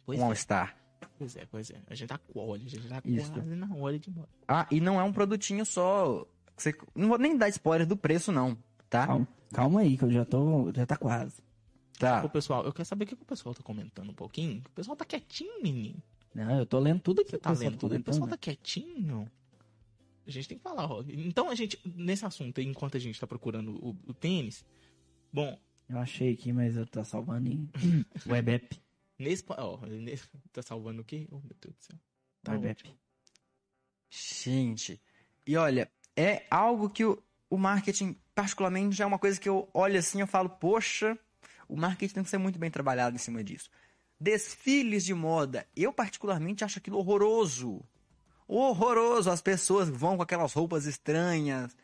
Pois 0.06 0.20
um 0.20 0.32
é. 0.32 0.36
Pois 1.18 1.36
é, 1.36 1.46
pois 1.46 1.70
é. 1.72 1.82
A 1.88 1.96
gente 1.96 2.10
tá 2.10 2.20
olha, 2.36 2.64
a 2.64 2.70
gente 2.70 2.88
tá 2.88 3.02
Isso. 3.06 3.32
quase 3.32 3.56
na 3.56 3.76
hora 3.76 4.00
de 4.00 4.10
ir 4.10 4.12
embora. 4.12 4.30
Ah, 4.48 4.68
e 4.72 4.80
não 4.80 5.00
é 5.00 5.04
um 5.04 5.14
produtinho 5.14 5.66
só. 5.66 6.26
Você, 6.56 6.76
não 6.96 7.10
vou 7.10 7.18
nem 7.18 7.38
dar 7.38 7.50
spoiler 7.50 7.88
do 7.88 7.98
preço, 7.98 8.32
não, 8.32 8.58
tá? 8.90 9.08
Calma, 9.08 9.28
calma 9.54 9.82
aí, 9.82 9.98
que 9.98 10.04
eu 10.04 10.12
já 10.12 10.26
tô. 10.26 10.72
Já 10.74 10.86
tá 10.86 10.98
quase. 10.98 11.42
Tá. 11.98 12.24
Ô, 12.24 12.30
pessoal, 12.30 12.66
eu 12.66 12.74
quero 12.74 12.86
saber 12.86 13.06
o 13.06 13.08
que 13.08 13.14
o 13.14 13.18
pessoal 13.18 13.54
tá 13.54 13.64
comentando 13.64 14.10
um 14.10 14.16
pouquinho. 14.16 14.62
O 14.66 14.72
pessoal 14.72 14.96
tá 14.96 15.06
quietinho, 15.06 15.62
menino. 15.62 16.02
Não, 16.34 16.60
eu 16.60 16.66
tô 16.66 16.80
lendo 16.80 17.00
tudo 17.00 17.22
aqui. 17.22 17.32
Você 17.32 17.38
que 17.38 17.44
tá 17.44 17.50
o 17.50 17.54
pessoal 17.54 17.72
lendo 17.72 17.80
tudo. 17.80 17.96
O 17.96 18.04
pessoal 18.04 18.28
tá 18.28 18.38
quietinho. 18.38 19.32
A 20.26 20.32
gente 20.32 20.48
tem 20.48 20.58
que 20.58 20.64
falar, 20.64 20.90
ó. 20.92 21.04
Então, 21.08 21.50
a 21.50 21.56
gente, 21.56 21.80
nesse 21.86 22.26
assunto 22.26 22.60
aí, 22.60 22.66
enquanto 22.66 22.98
a 22.98 23.00
gente 23.00 23.20
tá 23.20 23.28
procurando 23.28 23.72
o, 23.86 23.96
o 24.08 24.14
tênis, 24.14 24.66
bom, 25.32 25.58
Eu 25.90 25.98
achei 25.98 26.34
aqui, 26.34 26.54
mas 26.54 26.76
eu 26.76 26.86
tô 26.88 27.04
salvando 27.04 27.50
em 27.50 27.70
Web 28.26 28.52
App. 28.52 28.82
Nesse, 29.24 29.44
ó, 29.50 29.78
nesse, 29.86 30.28
tá 30.52 30.62
salvando 30.62 31.02
o 31.02 31.06
quê? 31.06 31.28
Oh, 31.32 31.40
meu 31.40 31.56
Deus 31.60 31.76
do 31.76 31.84
céu. 31.84 31.98
Tá 32.44 32.58
ótimo. 32.58 32.96
Gente. 34.10 35.02
E 35.46 35.58
olha, 35.58 35.92
é 36.16 36.46
algo 36.50 36.90
que 36.90 37.04
o, 37.04 37.22
o 37.50 37.58
marketing, 37.58 38.16
particularmente, 38.36 38.96
já 38.96 39.06
é 39.06 39.08
uma 39.08 39.20
coisa 39.20 39.40
que 39.40 39.50
eu 39.50 39.70
olho 39.74 39.98
assim 39.98 40.20
e 40.20 40.22
eu 40.22 40.28
falo, 40.28 40.50
poxa, 40.50 41.18
o 41.68 41.76
marketing 41.76 42.14
tem 42.14 42.24
que 42.24 42.30
ser 42.30 42.38
muito 42.38 42.60
bem 42.60 42.70
trabalhado 42.70 43.16
em 43.16 43.20
cima 43.20 43.44
disso. 43.44 43.70
Desfiles 44.20 45.04
de 45.04 45.14
moda. 45.14 45.68
Eu, 45.76 45.92
particularmente, 45.92 46.64
acho 46.64 46.78
aquilo 46.80 46.98
horroroso. 46.98 47.84
Horroroso. 48.48 49.30
As 49.30 49.42
pessoas 49.42 49.90
vão 49.90 50.18
com 50.18 50.24
aquelas 50.24 50.54
roupas 50.54 50.86
estranhas. 50.86 51.76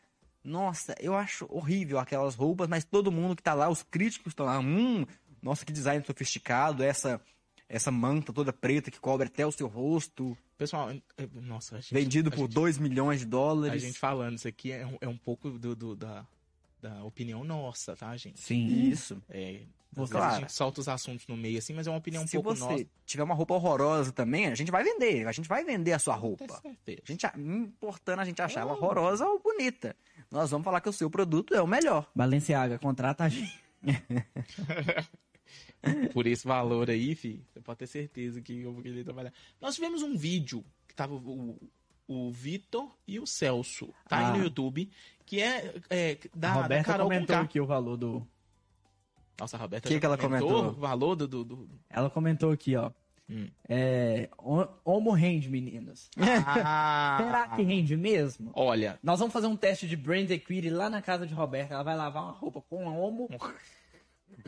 Nossa, 0.42 0.94
eu 0.98 1.14
acho 1.14 1.46
horrível 1.50 1.98
aquelas 1.98 2.34
roupas, 2.34 2.68
mas 2.68 2.84
todo 2.84 3.12
mundo 3.12 3.36
que 3.36 3.42
tá 3.42 3.52
lá, 3.52 3.68
os 3.68 3.82
críticos 3.82 4.30
estão 4.30 4.46
lá, 4.46 4.58
hum, 4.58 5.04
nossa, 5.42 5.64
que 5.64 5.72
design 5.72 6.04
sofisticado, 6.04 6.82
essa 6.82 7.20
essa 7.68 7.90
manta 7.92 8.32
toda 8.32 8.52
preta 8.52 8.90
que 8.90 8.98
cobre 8.98 9.28
até 9.28 9.46
o 9.46 9.52
seu 9.52 9.68
rosto, 9.68 10.36
Pessoal, 10.58 10.90
nossa, 11.34 11.76
a 11.76 11.80
gente, 11.80 11.94
vendido 11.94 12.28
a 12.28 12.32
por 12.32 12.42
gente- 12.46 12.54
2 12.54 12.78
milhões 12.78 13.20
de 13.20 13.26
A 13.26 13.28
dólares. 13.28 13.80
gente 13.82 13.96
falando 13.98 14.36
isso 14.36 14.48
aqui 14.48 14.72
é 14.72 14.84
um, 14.84 14.98
é 15.00 15.08
um 15.08 15.16
pouco 15.16 15.48
do, 15.50 15.74
do- 15.76 15.94
da, 15.96 16.26
da 16.82 17.04
opinião 17.04 17.44
nossa, 17.44 17.94
tá, 17.96 18.16
gente? 18.16 18.40
Sim. 18.40 18.66
Isso. 18.90 19.22
É, 19.30 19.60
vezes 19.92 20.10
claro. 20.10 20.34
a 20.34 20.40
gente 20.40 20.52
solta 20.52 20.80
os 20.80 20.88
assuntos 20.88 21.26
no 21.28 21.36
meio 21.36 21.58
assim, 21.58 21.72
mas 21.72 21.86
é 21.86 21.90
uma 21.90 21.98
opinião 21.98 22.24
um 22.24 22.26
Se 22.26 22.32
pouco 22.36 22.56
você 22.56 22.64
nossa. 22.64 22.86
tiver 23.06 23.22
uma 23.22 23.34
roupa 23.36 23.54
horrorosa 23.54 24.10
também, 24.10 24.46
a 24.48 24.54
gente 24.56 24.70
vai 24.72 24.82
vender. 24.82 25.26
A 25.28 25.32
gente 25.32 25.48
vai 25.48 25.64
vender 25.64 25.92
a 25.92 25.98
sua 26.00 26.16
roupa. 26.16 26.46
certeza. 26.60 27.02
A 27.08 27.12
gente, 27.12 27.26
importando 27.38 28.20
a 28.20 28.24
gente 28.24 28.42
achar 28.42 28.60
ela 28.62 28.72
Oh. 28.72 28.76
horrorosa 28.76 29.24
ou 29.24 29.38
bonita. 29.40 29.94
Nós 30.30 30.50
vamos 30.50 30.64
falar 30.64 30.80
que 30.80 30.88
o 30.88 30.92
seu 30.92 31.08
produto 31.08 31.54
é 31.54 31.62
o 31.62 31.66
melhor. 31.68 32.10
Balenciaga, 32.16 32.80
contrata 32.80 33.22
a 33.24 33.28
gente. 33.28 33.58
Por 36.12 36.26
esse 36.26 36.46
valor 36.46 36.90
aí, 36.90 37.14
fi, 37.14 37.42
você 37.52 37.60
pode 37.60 37.78
ter 37.78 37.86
certeza 37.86 38.40
que 38.40 38.60
eu 38.60 38.72
vou 38.72 38.82
querer 38.82 39.04
trabalhar. 39.04 39.32
Nós 39.60 39.74
tivemos 39.74 40.02
um 40.02 40.16
vídeo 40.16 40.64
que 40.86 40.94
tava 40.94 41.14
o, 41.14 41.58
o 42.06 42.30
Vitor 42.30 42.90
e 43.06 43.18
o 43.18 43.26
Celso, 43.26 43.86
tá 44.08 44.18
Ah. 44.18 44.32
aí 44.32 44.38
no 44.38 44.44
YouTube, 44.44 44.90
que 45.24 45.40
é, 45.40 45.74
é 45.88 46.12
a 46.12 46.28
da, 46.36 46.48
da 46.54 46.62
Roberta 46.62 46.84
Carol 46.92 47.06
comentou 47.06 47.36
Conká. 47.36 47.40
aqui 47.44 47.60
o 47.60 47.66
valor 47.66 47.96
do. 47.96 48.26
Nossa, 49.38 49.56
a 49.56 49.60
Roberta 49.60 49.88
Que 49.88 49.98
que 49.98 50.04
ela 50.04 50.18
comentou? 50.18 50.66
o 50.66 50.72
valor 50.72 51.16
do... 51.16 51.26
do, 51.26 51.44
do... 51.44 51.70
Ela 51.88 52.10
comentou 52.10 52.50
aqui, 52.50 52.76
ó. 52.76 52.90
Hum. 53.26 53.48
É. 53.68 54.28
Homo 54.84 55.12
rende, 55.12 55.48
meninos. 55.48 56.10
Ah, 56.18 57.16
Será 57.24 57.48
que 57.56 57.62
rende 57.62 57.96
mesmo? 57.96 58.50
Olha, 58.54 58.98
Nós 59.02 59.18
vamos 59.18 59.32
fazer 59.32 59.46
um 59.46 59.56
teste 59.56 59.86
de 59.88 59.96
brand 59.96 60.28
equity 60.30 60.68
lá 60.68 60.90
na 60.90 61.00
casa 61.00 61.26
de 61.26 61.32
Roberta. 61.32 61.72
Ela 61.72 61.82
vai 61.84 61.96
lavar 61.96 62.24
uma 62.24 62.32
roupa 62.32 62.60
com 62.60 62.86
a 62.88 62.92
homo 62.92 63.28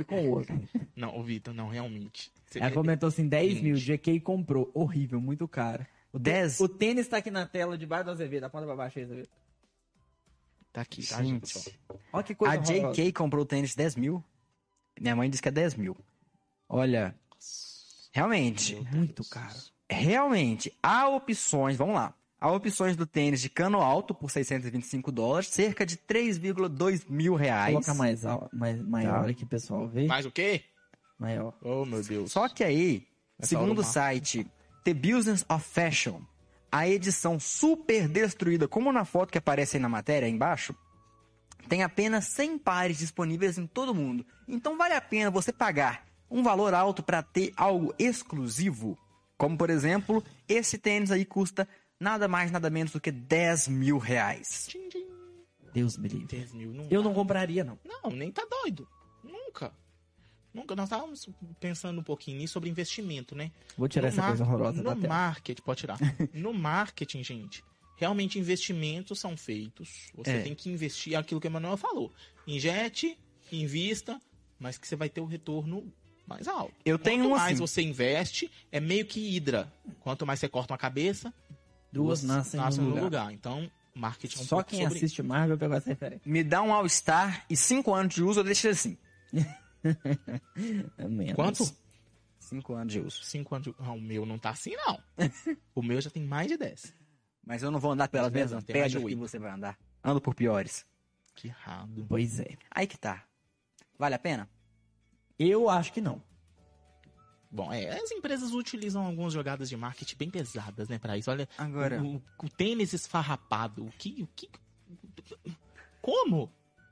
e 0.00 0.04
com 0.04 0.28
outra. 0.30 0.58
não, 0.96 1.18
o 1.18 1.22
Vitor, 1.22 1.52
não, 1.54 1.68
realmente. 1.68 2.30
Você- 2.46 2.58
Ela 2.58 2.70
comentou 2.70 3.08
assim: 3.08 3.26
10 3.28 3.60
mil, 3.60 3.76
Gente. 3.76 3.98
GK 3.98 4.20
comprou. 4.20 4.70
Horrível, 4.74 5.20
muito 5.20 5.46
caro. 5.48 5.86
O, 6.12 6.18
tê- 6.18 6.32
10? 6.32 6.60
o 6.60 6.68
tênis 6.68 7.08
tá 7.08 7.18
aqui 7.18 7.30
na 7.30 7.46
tela 7.46 7.76
debaixo 7.78 8.04
do 8.06 8.10
Azevedo. 8.10 8.44
Aponta 8.44 8.66
pra 8.66 8.76
baixo 8.76 8.98
aí, 8.98 9.04
Azevedo. 9.04 9.28
Tá 10.72 10.80
aqui, 10.82 11.06
tá, 11.06 11.22
gente? 11.22 11.52
Gente, 11.52 11.78
Olha 12.12 12.22
que 12.24 12.34
coisa 12.34 12.54
a 12.54 12.58
horrorosa. 12.58 12.92
JK 13.02 13.12
comprou 13.12 13.42
o 13.42 13.46
tênis 13.46 13.70
de 13.70 13.76
10 13.76 13.96
mil. 13.96 14.24
Minha 15.00 15.14
mãe 15.16 15.28
disse 15.28 15.42
que 15.42 15.48
é 15.48 15.52
10 15.52 15.74
mil. 15.74 15.96
Olha, 16.68 17.14
realmente, 18.12 18.76
Muito 18.92 19.22
caro. 19.28 19.54
realmente, 19.88 20.72
há 20.82 21.08
opções, 21.08 21.76
vamos 21.76 21.94
lá. 21.94 22.14
Há 22.42 22.50
opções 22.50 22.96
do 22.96 23.06
tênis 23.06 23.40
de 23.40 23.48
cano 23.48 23.80
alto 23.80 24.12
por 24.12 24.28
625 24.28 25.12
dólares, 25.12 25.46
cerca 25.46 25.86
de 25.86 25.96
3,2 25.96 27.04
mil 27.08 27.36
reais. 27.36 27.72
Coloca 27.72 27.94
mais, 27.94 28.22
mais 28.52 28.82
maior 28.82 29.24
Tá. 29.26 29.30
aqui, 29.30 29.46
pessoal. 29.46 29.86
Vê? 29.86 30.06
Mais 30.08 30.26
o 30.26 30.30
quê? 30.32 30.62
Maior. 31.16 31.54
Oh, 31.62 31.84
meu 31.84 32.02
Deus. 32.02 32.32
Só 32.32 32.48
que 32.48 32.64
aí, 32.64 33.06
Essa 33.38 33.50
segundo 33.50 33.78
o 33.78 33.84
site 33.84 34.44
The 34.82 34.92
Business 34.92 35.44
of 35.48 35.64
Fashion, 35.64 36.20
a 36.72 36.88
edição 36.88 37.38
super 37.38 38.08
destruída, 38.08 38.66
como 38.66 38.92
na 38.92 39.04
foto 39.04 39.30
que 39.30 39.38
aparece 39.38 39.76
aí 39.76 39.80
na 39.80 39.88
matéria, 39.88 40.26
aí 40.26 40.32
embaixo, 40.32 40.74
tem 41.68 41.84
apenas 41.84 42.24
100 42.24 42.58
pares 42.58 42.98
disponíveis 42.98 43.56
em 43.56 43.68
todo 43.68 43.94
mundo. 43.94 44.26
Então 44.48 44.76
vale 44.76 44.94
a 44.94 45.00
pena 45.00 45.30
você 45.30 45.52
pagar 45.52 46.04
um 46.28 46.42
valor 46.42 46.74
alto 46.74 47.04
para 47.04 47.22
ter 47.22 47.52
algo 47.56 47.94
exclusivo. 48.00 48.98
Como, 49.38 49.56
por 49.56 49.70
exemplo, 49.70 50.24
esse 50.48 50.76
tênis 50.76 51.12
aí 51.12 51.24
custa 51.24 51.68
nada 52.02 52.28
mais, 52.28 52.50
nada 52.50 52.68
menos 52.68 52.92
do 52.92 53.00
que 53.00 53.10
10 53.10 53.68
mil 53.68 53.98
reais. 53.98 54.66
Tchim, 54.68 54.88
tchim. 54.88 55.06
Deus 55.72 55.96
me 55.96 56.08
livre. 56.08 56.26
10 56.26 56.52
mil, 56.52 56.72
não 56.72 56.86
Eu 56.90 57.02
dá. 57.02 57.08
não 57.08 57.14
compraria, 57.14 57.64
não. 57.64 57.78
Não, 57.84 58.10
nem 58.10 58.30
tá 58.30 58.46
doido. 58.50 58.86
Nunca. 59.24 59.72
Nunca. 60.52 60.76
Nós 60.76 60.84
estávamos 60.86 61.28
pensando 61.58 61.98
um 62.00 62.04
pouquinho 62.04 62.36
nisso 62.38 62.52
sobre 62.54 62.68
investimento, 62.68 63.34
né? 63.34 63.50
Vou 63.78 63.88
tirar 63.88 64.08
No 64.12 64.18
essa 64.18 64.26
coisa 64.26 64.44
horrorosa 64.44 64.82
No 64.82 64.94
da 64.94 65.08
marketing, 65.08 65.62
pode 65.62 65.80
tirar. 65.80 65.98
no 66.34 66.52
marketing, 66.52 67.24
gente, 67.24 67.64
realmente 67.96 68.38
investimentos 68.38 69.18
são 69.18 69.34
feitos. 69.36 70.10
Você 70.14 70.30
É. 70.30 70.42
tem 70.42 70.54
que 70.54 70.68
investir 70.68 71.16
aquilo 71.16 71.40
que 71.40 71.46
o 71.46 71.48
Emanuel 71.48 71.78
falou. 71.78 72.12
Injete, 72.46 73.18
invista, 73.50 74.20
mas 74.58 74.76
que 74.76 74.86
você 74.86 74.94
vai 74.96 75.08
ter 75.08 75.22
o 75.22 75.24
retorno 75.24 75.90
mais 76.26 76.46
alto. 76.46 76.74
Eu 76.84 76.98
tenho 76.98 77.24
Quanto 77.24 77.32
um 77.32 77.36
mais 77.38 77.52
assim. 77.54 77.60
você 77.60 77.80
investe, 77.82 78.50
é 78.70 78.78
meio 78.78 79.06
que 79.06 79.34
hidra. 79.34 79.72
Quanto 80.00 80.26
mais 80.26 80.38
você 80.38 80.48
corta 80.50 80.74
uma 80.74 80.78
cabeça, 80.78 81.32
Duas 81.92 82.22
nascem 82.22 82.58
no 82.80 82.94
lugar. 83.02 83.32
Então, 83.32 83.70
marketing 83.94 84.38
é 84.38 84.42
um 84.42 84.44
Só 84.46 84.56
pouco 84.56 84.70
quem 84.70 84.82
sobre 84.82 84.96
assiste 84.96 85.22
Marvel 85.22 85.58
pegou 85.58 85.76
essa 85.76 85.88
referência. 85.90 86.22
Me 86.30 86.42
dá 86.42 86.62
um 86.62 86.72
All-Star 86.72 87.44
e 87.50 87.56
5 87.56 87.92
anos 87.94 88.14
de 88.14 88.22
uso, 88.22 88.40
eu 88.40 88.44
deixo 88.44 88.68
assim. 88.68 88.96
É 90.98 91.06
menos. 91.08 91.34
Quanto? 91.34 91.64
5 92.38 92.74
anos 92.74 92.92
de 92.92 93.00
uso. 93.00 93.22
Cinco 93.24 93.54
anos. 93.54 93.68
de- 93.68 93.74
Ah, 93.78 93.92
o 93.92 94.00
meu 94.00 94.26
não 94.26 94.38
tá 94.38 94.50
assim, 94.50 94.74
não. 94.76 94.98
o 95.74 95.82
meu 95.82 96.00
já 96.00 96.10
tem 96.10 96.22
mais 96.24 96.48
de 96.48 96.56
10. 96.56 96.94
Mas 97.44 97.62
eu 97.62 97.70
não 97.70 97.80
vou 97.80 97.92
andar 97.92 98.08
pelas 98.08 98.32
Mas 98.32 98.40
mesmas 98.42 98.64
pedras 98.64 99.04
que 99.04 99.14
você 99.14 99.38
vai 99.38 99.50
andar. 99.52 99.78
Ando 100.04 100.20
por 100.20 100.34
piores. 100.34 100.84
Que 101.34 101.48
errado. 101.48 102.04
Pois 102.08 102.38
é. 102.40 102.56
Aí 102.70 102.86
que 102.86 102.98
tá. 102.98 103.24
Vale 103.98 104.14
a 104.14 104.18
pena? 104.18 104.48
Eu 105.38 105.68
acho 105.70 105.92
que 105.92 106.00
não. 106.00 106.22
Bom, 107.54 107.70
é, 107.70 107.90
as 108.00 108.10
empresas 108.10 108.52
utilizam 108.52 109.04
algumas 109.04 109.32
jogadas 109.34 109.68
de 109.68 109.76
marketing 109.76 110.16
bem 110.16 110.30
pesadas, 110.30 110.88
né, 110.88 110.98
pra 110.98 111.18
isso. 111.18 111.30
Olha, 111.30 111.46
Agora, 111.58 112.02
o, 112.02 112.16
o- 112.42 112.48
tênis 112.48 112.94
esfarrapado, 112.94 113.84
o 113.84 113.90
que, 113.92 114.22
o 114.22 114.26
que... 114.34 114.48
Como? 116.00 116.50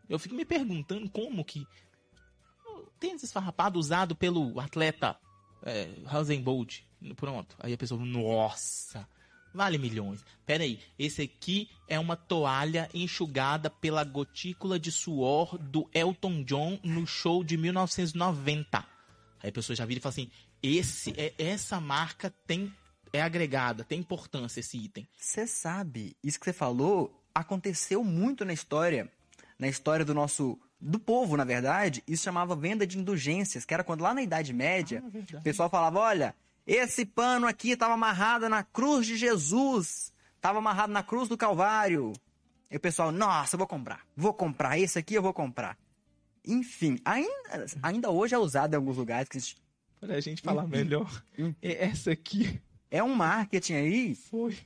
Eu 0.08 0.18
fico 0.18 0.34
me 0.34 0.44
perguntando 0.44 1.08
como 1.08 1.42
que... 1.44 1.66
O 2.66 2.82
tênis 3.00 3.22
esfarrapado 3.22 3.78
usado 3.78 4.14
pelo 4.14 4.60
atleta 4.60 5.16
é, 5.62 5.86
Bolt, 6.42 6.80
pronto. 7.16 7.56
Aí 7.58 7.72
a 7.72 7.78
pessoa, 7.78 8.04
nossa, 8.04 9.08
vale 9.54 9.78
milhões. 9.78 10.22
Pera 10.44 10.62
aí, 10.62 10.78
esse 10.98 11.22
aqui 11.22 11.70
é 11.88 11.98
uma 11.98 12.16
toalha 12.16 12.88
enxugada 12.92 13.70
pela 13.70 14.04
gotícula 14.04 14.78
de 14.78 14.92
suor 14.92 15.56
do 15.58 15.88
Elton 15.94 16.42
John 16.44 16.78
no 16.84 17.06
show 17.06 17.42
de 17.42 17.56
1990. 17.56 18.86
Aí 19.42 19.48
a 19.48 19.52
pessoa 19.52 19.74
já 19.74 19.86
vira 19.86 19.98
e 19.98 20.02
fala 20.02 20.10
assim, 20.12 20.30
esse, 20.62 21.14
é, 21.16 21.32
essa 21.38 21.80
marca 21.80 22.32
tem 22.46 22.72
é 23.12 23.20
agregada, 23.20 23.82
tem 23.82 23.98
importância 23.98 24.60
esse 24.60 24.78
item. 24.78 25.08
você 25.18 25.46
sabe, 25.46 26.16
isso 26.22 26.38
que 26.38 26.44
você 26.44 26.52
falou 26.52 27.20
aconteceu 27.34 28.04
muito 28.04 28.44
na 28.44 28.52
história. 28.52 29.10
Na 29.58 29.68
história 29.68 30.04
do 30.04 30.14
nosso. 30.14 30.58
Do 30.80 30.98
povo, 30.98 31.36
na 31.36 31.44
verdade, 31.44 32.02
isso 32.08 32.24
chamava 32.24 32.56
venda 32.56 32.86
de 32.86 32.98
indulgências, 32.98 33.66
que 33.66 33.74
era 33.74 33.84
quando 33.84 34.00
lá 34.00 34.14
na 34.14 34.22
Idade 34.22 34.50
Média, 34.52 35.04
o 35.34 35.42
pessoal 35.42 35.68
falava: 35.68 35.98
olha, 35.98 36.34
esse 36.66 37.04
pano 37.04 37.46
aqui 37.46 37.72
estava 37.72 37.92
amarrado 37.92 38.48
na 38.48 38.64
cruz 38.64 39.06
de 39.06 39.16
Jesus, 39.16 40.10
estava 40.36 40.58
amarrado 40.58 40.92
na 40.92 41.02
cruz 41.02 41.28
do 41.28 41.36
Calvário. 41.36 42.14
E 42.70 42.76
o 42.76 42.80
pessoal, 42.80 43.12
nossa, 43.12 43.56
eu 43.56 43.58
vou 43.58 43.66
comprar, 43.66 44.06
vou 44.16 44.32
comprar, 44.32 44.78
esse 44.78 44.98
aqui 44.98 45.14
eu 45.14 45.22
vou 45.22 45.34
comprar. 45.34 45.76
Enfim, 46.46 46.98
ainda, 47.04 47.66
ainda 47.82 48.10
hoje 48.10 48.34
é 48.34 48.38
usado 48.38 48.72
em 48.72 48.76
alguns 48.76 48.96
lugares. 48.96 49.28
Que 49.28 49.38
Pra 50.00 50.18
gente 50.20 50.40
falar 50.42 50.66
melhor, 50.66 51.22
é 51.60 51.84
essa 51.84 52.12
aqui 52.12 52.60
é 52.90 53.02
um 53.02 53.14
marketing 53.14 53.74
aí. 53.74 54.14
foi. 54.14 54.56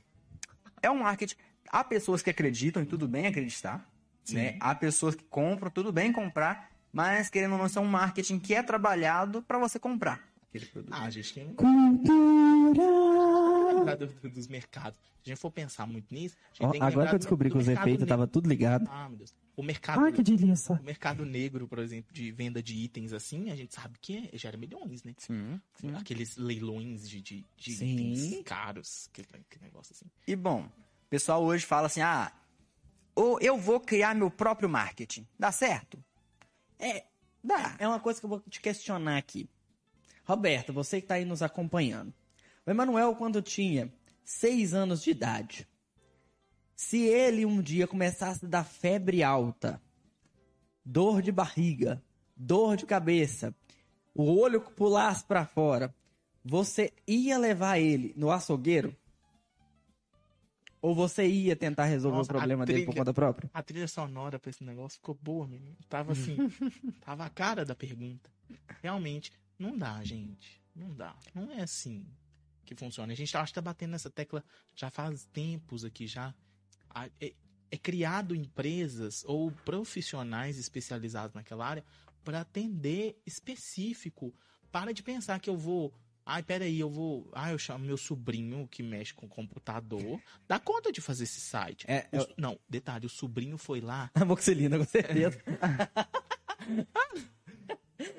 É 0.81 0.89
um 0.89 0.99
marketing. 0.99 1.35
Há 1.69 1.83
pessoas 1.83 2.21
que 2.21 2.29
acreditam 2.29 2.81
e 2.81 2.85
tudo 2.85 3.07
bem 3.07 3.27
acreditar. 3.27 3.85
Sim. 4.23 4.35
Né? 4.35 4.57
Há 4.61 4.73
pessoas 4.73 5.13
que 5.13 5.23
compram, 5.25 5.69
tudo 5.69 5.91
bem 5.91 6.11
comprar. 6.13 6.71
Mas 6.91 7.29
querendo 7.29 7.51
ou 7.53 7.57
não, 7.57 7.65
isso 7.65 7.77
é 7.77 7.81
um 7.81 7.85
marketing 7.87 8.39
que 8.39 8.53
é 8.53 8.63
trabalhado 8.63 9.41
para 9.41 9.59
você 9.59 9.77
comprar 9.77 10.23
aquele 10.47 10.65
produto. 10.67 10.93
Ah, 10.93 11.03
a 11.03 11.09
gente 11.09 11.33
tem 11.33 11.53
Cultura! 11.53 12.85
do- 13.97 14.07
do- 14.07 14.29
dos 14.29 14.47
mercados. 14.47 14.97
Se 15.23 15.25
a 15.25 15.29
gente 15.33 15.39
for 15.41 15.51
pensar 15.51 15.85
muito 15.85 16.13
nisso, 16.13 16.37
a 16.45 16.53
gente 16.53 16.65
Ó, 16.67 16.71
tem 16.71 16.79
que 16.79 16.87
agora 16.87 17.09
que 17.09 17.15
eu 17.15 17.19
descobri 17.19 17.49
do 17.49 17.55
que 17.55 17.61
os 17.61 17.67
efeitos 17.67 18.03
estavam 18.03 18.27
tudo 18.27 18.47
ligado. 18.47 18.87
Ah, 18.89 19.09
meu 19.09 19.17
Deus. 19.17 19.33
O 19.57 19.63
mercado, 19.63 20.05
Ah, 20.05 20.11
que 20.11 20.21
delícia. 20.21 20.75
o 20.75 20.83
mercado 20.83 21.25
negro, 21.25 21.65
por 21.67 21.79
exemplo, 21.79 22.13
de 22.13 22.29
venda 22.31 22.61
de 22.61 22.75
itens 22.75 23.13
assim, 23.13 23.49
a 23.51 23.55
gente 23.55 23.73
sabe 23.73 23.97
que 24.01 24.29
é- 24.33 24.37
gera 24.37 24.57
milhões, 24.57 25.03
né? 25.03 25.13
Sim, 25.17 25.61
sim. 25.75 25.95
Aqueles 25.95 26.35
leilões 26.35 27.09
de, 27.09 27.21
de, 27.21 27.45
de 27.55 27.71
Sim. 27.73 27.85
itens 27.95 28.43
caros, 28.43 29.09
que, 29.13 29.23
que 29.23 29.59
negócio 29.61 29.93
assim. 29.93 30.05
E 30.27 30.35
bom, 30.35 30.65
o 30.65 31.09
pessoal 31.09 31.41
hoje 31.43 31.65
fala 31.65 31.87
assim: 31.87 32.01
ah, 32.01 32.33
ou 33.15 33.39
eu 33.39 33.57
vou 33.57 33.79
criar 33.79 34.13
meu 34.13 34.29
próprio 34.29 34.67
marketing. 34.67 35.25
Dá 35.39 35.51
certo? 35.53 36.03
É, 36.77 37.05
Dá. 37.41 37.77
é 37.79 37.87
uma 37.87 37.99
coisa 38.01 38.19
que 38.19 38.25
eu 38.25 38.29
vou 38.29 38.41
te 38.41 38.59
questionar 38.59 39.17
aqui. 39.17 39.49
Roberto, 40.25 40.73
você 40.73 40.99
que 40.99 41.07
tá 41.07 41.15
aí 41.15 41.23
nos 41.23 41.41
acompanhando. 41.41 42.13
O 42.65 42.71
Emanuel, 42.71 43.15
quando 43.15 43.41
tinha 43.41 43.93
seis 44.23 44.73
anos 44.73 45.01
de 45.03 45.11
idade, 45.11 45.65
se 46.75 46.97
ele 47.03 47.45
um 47.45 47.61
dia 47.61 47.87
começasse 47.87 48.45
a 48.45 48.47
dar 48.49 48.63
febre 48.63 49.23
alta, 49.23 49.81
dor 50.83 51.21
de 51.21 51.31
barriga, 51.31 52.03
dor 52.35 52.75
de 52.75 52.85
cabeça, 52.85 53.55
o 54.13 54.23
olho 54.39 54.61
pulasse 54.61 55.23
pra 55.25 55.45
fora, 55.45 55.93
você 56.43 56.93
ia 57.07 57.37
levar 57.37 57.79
ele 57.79 58.13
no 58.15 58.29
açougueiro? 58.31 58.95
Ou 60.81 60.93
você 60.93 61.25
ia 61.27 61.55
tentar 61.55 61.85
resolver 61.85 62.17
Nossa, 62.17 62.31
o 62.31 62.35
problema 62.35 62.63
a 62.63 62.65
dele 62.65 62.81
por 62.85 62.91
trilha- 62.91 63.01
conta 63.01 63.13
própria? 63.13 63.49
A 63.53 63.63
trilha 63.63 63.87
sonora 63.87 64.37
pra 64.37 64.51
esse 64.51 64.63
negócio 64.63 64.97
ficou 64.99 65.17
boa, 65.19 65.47
menino. 65.47 65.75
Tava 65.89 66.11
assim, 66.11 66.37
tava 67.01 67.25
a 67.25 67.29
cara 67.29 67.65
da 67.65 67.73
pergunta. 67.73 68.29
Realmente, 68.83 69.31
não 69.57 69.75
dá, 69.75 70.03
gente. 70.03 70.61
Não 70.75 70.93
dá. 70.93 71.15
Não 71.33 71.51
é 71.51 71.61
assim 71.63 72.05
que 72.63 72.75
funciona. 72.75 73.13
A 73.13 73.15
gente 73.15 73.35
acha 73.35 73.47
que 73.47 73.55
tá 73.55 73.61
batendo 73.61 73.91
nessa 73.91 74.11
tecla 74.11 74.43
já 74.75 74.91
faz 74.91 75.25
tempos 75.25 75.83
aqui 75.83 76.05
já. 76.05 76.35
A- 76.95 77.09
É, 77.21 77.33
é 77.71 77.77
criado 77.77 78.33
empresas 78.33 79.23
ou 79.27 79.51
profissionais 79.51 80.57
especializados 80.57 81.35
naquela 81.35 81.67
área 81.67 81.83
para 82.23 82.41
atender 82.41 83.21
específico. 83.25 84.33
Para 84.71 84.93
de 84.93 85.03
pensar 85.03 85.39
que 85.39 85.49
eu 85.49 85.57
vou. 85.57 85.93
Ai, 86.25 86.41
peraí, 86.41 86.79
eu 86.79 86.89
vou. 86.89 87.29
Ah, 87.33 87.51
eu 87.51 87.59
chamo 87.59 87.85
meu 87.85 87.97
sobrinho 87.97 88.67
que 88.67 88.81
mexe 88.81 89.13
com 89.13 89.27
computador. 89.27 90.19
Dá 90.47 90.57
conta 90.59 90.91
de 90.91 90.99
fazer 91.01 91.25
esse 91.25 91.39
site. 91.39 91.85
É, 91.87 92.07
O- 92.19 92.41
Não, 92.41 92.59
detalhe, 92.67 93.05
o 93.05 93.09
sobrinho 93.09 93.57
foi 93.59 93.79
lá. 93.81 94.09
Amoxilina, 94.15 94.77
com 94.79 94.85
certeza. 94.85 95.39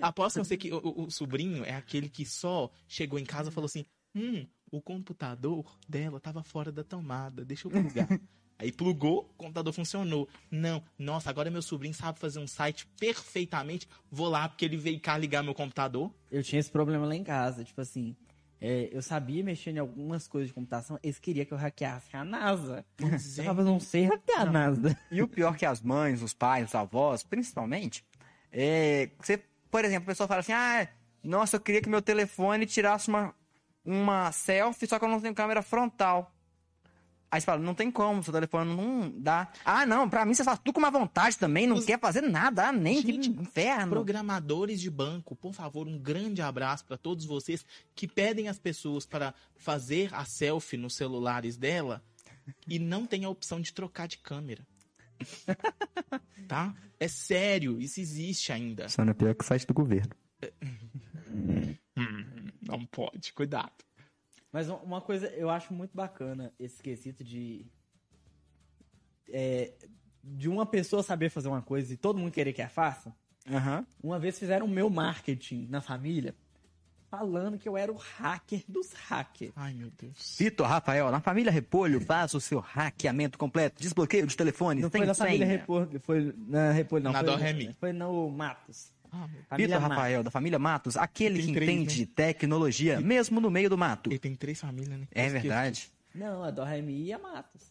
Aposto 0.01 0.35
que 0.37 0.41
eu 0.41 0.45
sei 0.45 0.57
que 0.57 0.73
o, 0.73 0.79
o- 0.79 1.05
o 1.07 1.11
sobrinho 1.11 1.65
é 1.65 1.75
aquele 1.75 2.09
que 2.09 2.25
só 2.25 2.71
chegou 2.89 3.19
em 3.19 3.25
casa 3.25 3.51
e 3.51 3.53
falou 3.53 3.67
assim: 3.67 3.85
Hum, 4.15 4.47
o 4.71 4.81
computador 4.81 5.77
dela 5.89 6.19
tava 6.21 6.43
fora 6.43 6.71
da 6.73 6.83
tomada, 6.85 7.45
deixa 7.45 7.67
eu 7.67 7.71
plugar. 7.73 8.09
Aí 8.59 8.73
plugou, 8.73 9.31
o 9.31 9.35
computador 9.35 9.73
funcionou. 9.73 10.29
Não, 10.51 10.83
nossa, 10.99 11.29
agora 11.29 11.51
meu 11.51 11.63
sobrinho 11.63 11.95
sabe 11.95 12.19
fazer 12.19 12.39
um 12.39 12.47
site 12.47 12.87
perfeitamente. 12.99 13.87
Vou 14.11 14.29
lá 14.29 14.49
porque 14.49 14.65
ele 14.65 14.77
veio 14.77 14.99
cá 14.99 15.19
ligar 15.19 15.43
meu 15.43 15.55
computador. 15.55 16.11
Eu 16.31 16.43
tinha 16.43 16.59
esse 16.59 16.71
problema 16.71 17.07
lá 17.07 17.15
em 17.15 17.25
casa, 17.25 17.65
tipo 17.65 17.81
assim, 17.81 18.17
é, 18.61 18.89
eu 18.91 19.03
sabia 19.03 19.45
mexer 19.45 19.71
em 19.71 19.79
algumas 19.79 20.27
coisas 20.27 20.49
de 20.49 20.55
computação, 20.55 20.99
eles 21.03 21.19
queriam 21.19 21.45
que 21.45 21.53
eu 21.53 21.59
hackeasse 21.59 22.17
a 22.17 22.25
NASA. 22.25 22.85
Pois 22.97 23.39
Eu 23.39 23.51
é. 23.51 23.55
não 23.55 23.79
sei 23.79 24.05
hackear 24.05 24.43
a 24.43 24.51
NASA. 24.51 24.99
E 25.11 25.23
o 25.23 25.29
pior 25.29 25.57
que 25.57 25.67
as 25.67 25.83
mães, 25.83 26.23
os 26.23 26.33
pais, 26.33 26.69
os 26.69 26.75
avós, 26.75 27.23
principalmente, 27.23 28.05
é. 28.51 29.11
Você, 29.21 29.43
por 29.71 29.85
exemplo, 29.85 30.05
a 30.05 30.13
pessoa 30.13 30.27
fala 30.27 30.41
assim: 30.41 30.53
ah, 30.53 30.89
nossa, 31.23 31.57
eu 31.57 31.61
queria 31.61 31.83
que 31.83 31.89
meu 31.89 32.01
telefone 32.01 32.65
tirasse 32.65 33.09
uma, 33.09 33.35
uma 33.85 34.33
selfie, 34.33 34.87
só 34.87 34.99
que 34.99 35.05
eu 35.05 35.09
não 35.09 35.21
tenho 35.21 35.35
câmera 35.35 35.61
frontal. 35.61 36.33
Aí 37.31 37.41
você 37.41 37.45
fala, 37.45 37.61
não 37.61 37.75
tem 37.75 37.91
como, 37.91 38.23
seu 38.23 38.33
telefone 38.33 38.75
não 38.75 39.11
dá. 39.21 39.51
Ah, 39.65 39.85
não, 39.85 40.09
pra 40.09 40.25
mim 40.25 40.33
você 40.35 40.45
faz 40.45 40.59
tudo 40.61 40.73
com 40.75 40.79
uma 40.79 40.91
vontade 40.91 41.37
também, 41.37 41.67
não 41.67 41.77
Os- 41.77 41.85
quer 41.85 41.99
fazer 41.99 42.21
nada, 42.23 42.69
ah, 42.69 42.73
nem 42.73 43.03
Gente, 43.03 43.31
que 43.31 43.41
inferno. 43.41 43.91
Programadores 43.91 44.81
de 44.81 44.89
banco, 44.91 45.35
por 45.35 45.53
favor, 45.53 45.89
um 45.89 45.99
grande 45.99 46.41
abraço 46.41 46.85
para 46.85 46.97
todos 46.97 47.25
vocês 47.25 47.65
que 47.95 48.07
pedem 48.07 48.49
às 48.49 48.59
pessoas 48.59 49.05
para 49.05 49.35
fazer 49.57 50.09
a 50.15 50.25
selfie 50.25 50.77
nos 50.77 50.95
celulares 50.95 51.57
dela 51.57 52.03
e 52.67 52.79
não 52.79 53.05
tem 53.07 53.25
a 53.25 53.29
opção 53.29 53.61
de 53.61 53.73
trocar 53.73 54.07
de 54.07 54.19
câmera. 54.19 54.65
tá? 56.47 56.75
É 57.01 57.09
sério, 57.09 57.81
isso 57.81 58.01
existe 58.01 58.53
ainda. 58.53 58.89
Só 58.89 59.05
não 59.05 59.11
é 59.11 59.15
pior 59.15 59.35
que 59.35 59.43
o 59.45 59.47
site 59.47 59.67
do 59.67 59.75
governo. 59.75 60.13
Hum, 61.99 62.49
não 62.61 62.85
pode, 62.85 63.33
cuidado. 63.33 63.73
Mas 64.57 64.71
um- 64.71 64.77
uma 64.77 65.03
coisa, 65.03 65.27
eu 65.35 65.51
acho 65.51 65.75
muito 65.75 65.95
bacana 65.95 66.51
esse 66.59 66.83
quesito 66.83 67.23
de. 67.23 67.67
é, 69.29 69.75
de 70.25 70.49
uma 70.49 70.65
pessoa 70.65 71.03
saber 71.03 71.29
fazer 71.29 71.49
uma 71.49 71.61
coisa 71.61 71.93
e 71.93 71.97
todo 71.99 72.19
mundo 72.19 72.33
querer 72.33 72.55
que 72.55 72.63
a 72.63 72.69
faça. 72.71 73.15
Aham. 73.51 73.87
Uma 74.03 74.19
vez 74.19 74.39
fizeram 74.39 74.65
o 74.65 74.69
meu 74.69 74.89
marketing 74.89 75.67
na 75.69 75.83
família, 75.83 76.35
falando 77.11 77.59
que 77.59 77.69
eu 77.69 77.77
era 77.77 77.93
o 77.93 77.97
hacker 77.97 78.65
dos 78.67 78.95
hackers. 78.95 79.53
Ai, 79.55 79.75
meu 79.75 79.91
Deus. 79.91 80.37
Vitor 80.39 80.67
Rafael, 80.67 81.11
na 81.11 81.21
família 81.21 81.53
Repolho, 81.53 82.01
faça 82.01 82.39
o 82.39 82.41
seu 82.41 82.59
hackeamento 82.59 83.37
completo, 83.39 83.83
desbloqueio 83.83 84.27
de 84.27 84.35
telefone, 84.35 84.81
Não 84.81 84.89
foi 84.89 85.05
na 85.05 85.13
família 85.13 85.47
senha. 85.47 85.59
Repolho, 85.59 86.01
foi 86.01 86.35
na 86.49 86.73
Repolho, 86.73 87.05
não. 87.05 87.13
Na 87.13 87.19
foi, 87.19 87.27
Dó 87.29 87.37
Remi. 87.37 87.77
Foi 87.79 87.93
no 87.93 88.31
Matos. 88.31 88.91
Ah, 89.51 89.57
Vitor. 89.57 89.81
Rafael, 89.81 90.23
da 90.23 90.31
família 90.31 90.59
Matos, 90.59 90.97
aquele 90.97 91.43
que 91.43 91.53
três, 91.53 91.71
entende 91.71 92.01
né? 92.03 92.09
tecnologia, 92.15 93.01
mesmo 93.01 93.41
no 93.41 93.51
meio 93.51 93.69
do 93.71 93.79
mato. 93.79 94.11
Ele 94.11 94.19
tem 94.19 94.35
três 94.35 94.61
famílias, 94.61 94.99
né? 94.99 95.07
É 95.13 95.29
verdade. 95.29 95.91
Não, 96.15 96.43
a 96.43 96.51
Dó 96.51 96.65
Remi 96.65 97.05
e 97.05 97.13
a 97.13 97.19
Matos. 97.19 97.71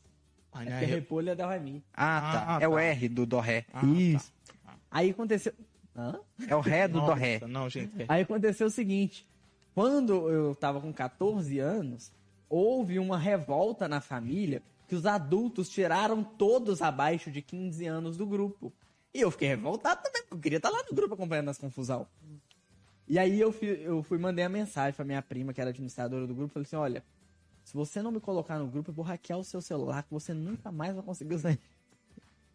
Ai, 0.53 0.67
É 0.67 0.83
eu- 0.83 0.87
Repolho 0.87 1.29
é. 1.29 1.33
Ah, 1.33 1.35
tá. 1.35 2.45
Ah, 2.57 2.59
é 2.61 2.67
o 2.67 2.71
tá. 2.75 2.81
R 2.81 3.09
do 3.09 3.25
Dó 3.25 3.39
Ré. 3.39 3.65
Ah, 3.73 3.85
Isso. 3.85 4.31
tá. 4.63 4.73
Aí 4.89 5.09
aconteceu. 5.09 5.53
Hã? 5.97 6.19
É 6.47 6.55
o 6.55 6.59
Ré 6.61 6.87
do 6.87 6.99
Dó 6.99 7.07
Nossa, 7.07 7.13
Ré. 7.15 7.39
Não, 7.47 7.69
gente. 7.69 8.01
é- 8.01 8.05
Aí 8.07 8.21
aconteceu 8.21 8.67
o 8.67 8.71
seguinte: 8.71 9.25
quando 9.73 10.29
eu 10.29 10.55
tava 10.55 10.79
com 10.79 10.93
14 10.93 11.59
anos, 11.59 12.11
houve 12.49 12.99
uma 12.99 13.17
revolta 13.17 13.87
na 13.87 13.99
família 13.99 14.61
que 14.87 14.95
os 14.95 15.05
adultos 15.05 15.67
tiraram 15.69 16.23
todos 16.23 16.81
abaixo 16.81 17.31
de 17.31 17.41
15 17.41 17.85
anos 17.85 18.15
do 18.17 18.25
grupo. 18.25 18.71
E 19.15 19.21
eu 19.21 19.31
fiquei 19.31 19.47
revoltado 19.47 20.03
também, 20.03 20.23
porque 20.23 20.33
eu 20.33 20.39
queria 20.41 20.57
estar 20.57 20.69
lá 20.69 20.83
no 20.89 20.93
grupo 20.93 21.13
acompanhando 21.13 21.47
as 21.47 21.57
confusão. 21.57 22.05
E 23.07 23.17
aí 23.17 23.39
eu 23.39 23.49
fui, 23.49 23.69
eu 23.81 24.03
fui 24.03 24.17
mandei 24.17 24.43
a 24.43 24.49
mensagem 24.49 24.93
pra 24.93 25.05
minha 25.05 25.21
prima, 25.21 25.53
que 25.53 25.61
era 25.61 25.69
administradora 25.69 26.27
do 26.27 26.35
grupo, 26.35 26.53
falei 26.53 26.65
assim: 26.65 26.75
olha, 26.75 27.01
se 27.63 27.73
você 27.73 28.01
não 28.01 28.11
me 28.11 28.19
colocar 28.19 28.59
no 28.59 28.67
grupo, 28.67 28.91
eu 28.91 28.93
vou 28.93 29.05
hackear 29.05 29.39
o 29.39 29.43
seu 29.43 29.61
celular, 29.61 30.03
que 30.03 30.11
você 30.11 30.33
nunca 30.33 30.69
mais 30.69 30.93
vai 30.93 31.01
conseguir 31.01 31.33
usar. 31.33 31.57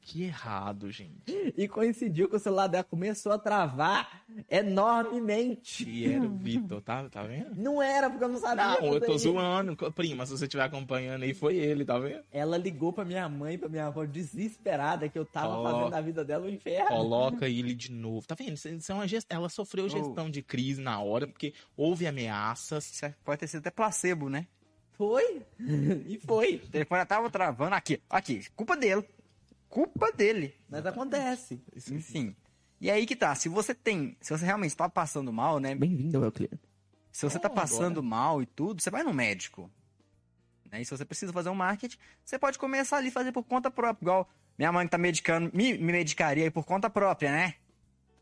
Que 0.03 0.25
errado, 0.25 0.91
gente. 0.91 1.53
E 1.57 1.69
coincidiu 1.69 2.29
que 2.29 2.35
o 2.35 2.39
celular 2.39 2.67
dela 2.67 2.83
começou 2.83 3.33
a 3.33 3.39
travar 3.39 4.23
enormemente. 4.51 5.89
E 5.89 6.13
era 6.13 6.25
o 6.25 6.37
Vitor, 6.37 6.81
tá, 6.81 7.09
tá 7.09 7.23
vendo? 7.23 7.55
Não 7.55 7.81
era, 7.83 8.09
porque 8.09 8.25
eu 8.25 8.29
não 8.29 8.41
sabia. 8.41 8.81
Não, 8.81 8.95
eu 8.95 9.01
tô 9.01 9.15
isso. 9.15 9.31
zoando. 9.31 9.77
Prima, 9.93 10.27
se 10.27 10.33
você 10.37 10.45
estiver 10.47 10.65
acompanhando 10.65 11.23
aí, 11.23 11.35
foi 11.35 11.57
ele, 11.57 11.85
tá 11.85 11.99
vendo? 11.99 12.23
Ela 12.33 12.57
ligou 12.57 12.93
pra 12.93 13.05
minha 13.05 13.29
mãe, 13.29 13.59
pra 13.59 13.69
minha 13.69 13.87
avó, 13.87 14.05
desesperada, 14.05 15.09
que 15.09 15.19
eu 15.19 15.25
tava 15.25 15.63
fazendo 15.63 15.91
da 15.91 16.01
vida 16.01 16.25
dela 16.25 16.47
um 16.47 16.51
inferno. 16.51 16.89
Coloca 16.89 17.49
ele 17.49 17.75
de 17.75 17.93
novo. 17.93 18.27
Tá 18.27 18.35
vendo? 18.35 18.55
Isso 18.55 18.69
é 18.91 18.95
uma 18.95 19.07
gest... 19.07 19.27
Ela 19.31 19.49
sofreu 19.49 19.89
gestão 19.89 20.31
de 20.31 20.43
crise 20.43 20.81
na 20.81 21.01
hora, 21.01 21.27
porque 21.27 21.53
houve 21.77 22.07
ameaças. 22.07 22.91
Isso 22.91 23.05
é- 23.07 23.15
pode 23.25 23.41
ter 23.41 23.47
sido 23.47 23.61
até 23.61 23.71
placebo, 23.71 24.29
né? 24.29 24.47
Foi. 24.93 25.43
e 26.07 26.19
foi. 26.27 26.57
O 26.65 26.69
telefone 26.69 27.01
já 27.01 27.07
tava 27.07 27.31
travando. 27.31 27.75
Aqui, 27.75 28.01
aqui. 28.09 28.45
Culpa 28.57 28.77
dele. 28.77 29.05
Culpa 29.71 30.11
dele. 30.13 30.55
Mas 30.69 30.85
acontece. 30.85 31.63
Enfim. 31.91 32.35
E 32.81 32.91
aí 32.91 33.07
que 33.07 33.15
tá. 33.17 33.35
Se 33.35 33.49
você 33.49 33.73
tem. 33.75 34.17
Se 34.21 34.37
você 34.37 34.45
realmente 34.45 34.77
tá 34.77 34.89
passando 34.89 35.33
mal, 35.33 35.59
né? 35.61 35.75
Bem-vindo 35.75 36.19
ao 36.19 36.25
Euclides. 36.25 36.59
Se 37.13 37.25
você 37.25 37.39
tá 37.39 37.49
Oh, 37.51 37.55
passando 37.55 38.03
mal 38.03 38.43
e 38.43 38.47
tudo, 38.47 38.83
você 38.83 38.91
vai 38.91 39.03
no 39.03 39.15
médico. 39.15 39.71
Né? 40.71 40.83
E 40.83 40.85
se 40.85 40.91
você 40.91 41.05
precisa 41.05 41.33
fazer 41.33 41.49
um 41.51 41.55
marketing, 41.55 41.97
você 42.25 42.39
pode 42.39 42.59
começar 42.59 42.97
ali 42.99 43.09
a 43.09 43.13
fazer 43.13 43.33
por 43.33 43.45
conta 43.45 43.71
própria. 43.71 44.05
Igual 44.05 44.29
minha 44.59 44.73
mãe 44.73 44.87
que 44.87 44.91
tá 44.91 44.99
medicando, 44.99 45.51
me, 45.55 45.73
me 45.79 45.93
medicaria 45.93 46.45
aí 46.45 46.51
por 46.51 46.65
conta 46.65 46.91
própria, 46.91 47.31
né? 47.31 47.55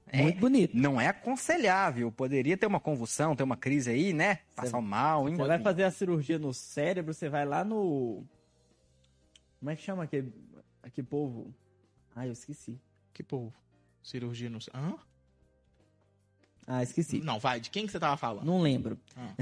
É. 0.06 0.22
Muito 0.22 0.38
bonito. 0.40 0.76
Não 0.76 1.00
é 1.00 1.08
aconselhável. 1.08 2.10
Poderia 2.12 2.56
ter 2.56 2.66
uma 2.66 2.80
convulsão, 2.80 3.34
ter 3.36 3.42
uma 3.42 3.56
crise 3.56 3.90
aí, 3.90 4.12
né? 4.12 4.40
Passar 4.54 4.80
mal, 4.80 5.24
Você 5.24 5.30
enfim. 5.34 5.46
vai 5.46 5.58
fazer 5.58 5.84
a 5.84 5.90
cirurgia 5.90 6.38
no 6.38 6.52
cérebro, 6.54 7.12
você 7.12 7.28
vai 7.28 7.44
lá 7.44 7.64
no. 7.64 8.24
Como 9.58 9.70
é 9.70 9.76
que 9.76 9.82
chama 9.82 10.04
aquele, 10.04 10.32
aquele 10.88 11.06
povo? 11.06 11.54
Ah, 12.14 12.26
eu 12.26 12.32
esqueci. 12.32 12.80
Que 13.12 13.22
povo. 13.22 13.52
Cirurgia 14.02 14.48
no. 14.50 14.58
Hã? 14.74 14.94
Ah, 16.66 16.82
esqueci. 16.82 17.20
Não, 17.20 17.38
vai. 17.38 17.60
De 17.60 17.70
quem 17.70 17.86
que 17.86 17.92
você 17.92 17.98
tava 17.98 18.16
falando? 18.16 18.44
Não 18.44 18.60
lembro. 18.60 18.98
Ah. 19.16 19.34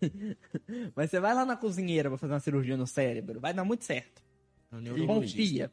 Mas 0.94 1.10
você 1.10 1.20
vai 1.20 1.34
lá 1.34 1.44
na 1.44 1.56
cozinheira 1.56 2.08
pra 2.08 2.18
fazer 2.18 2.32
uma 2.32 2.40
cirurgia 2.40 2.76
no 2.76 2.86
cérebro, 2.86 3.40
vai 3.40 3.52
dar 3.54 3.64
muito 3.64 3.84
certo. 3.84 4.22
No 4.70 4.80
neurologista. 4.80 5.70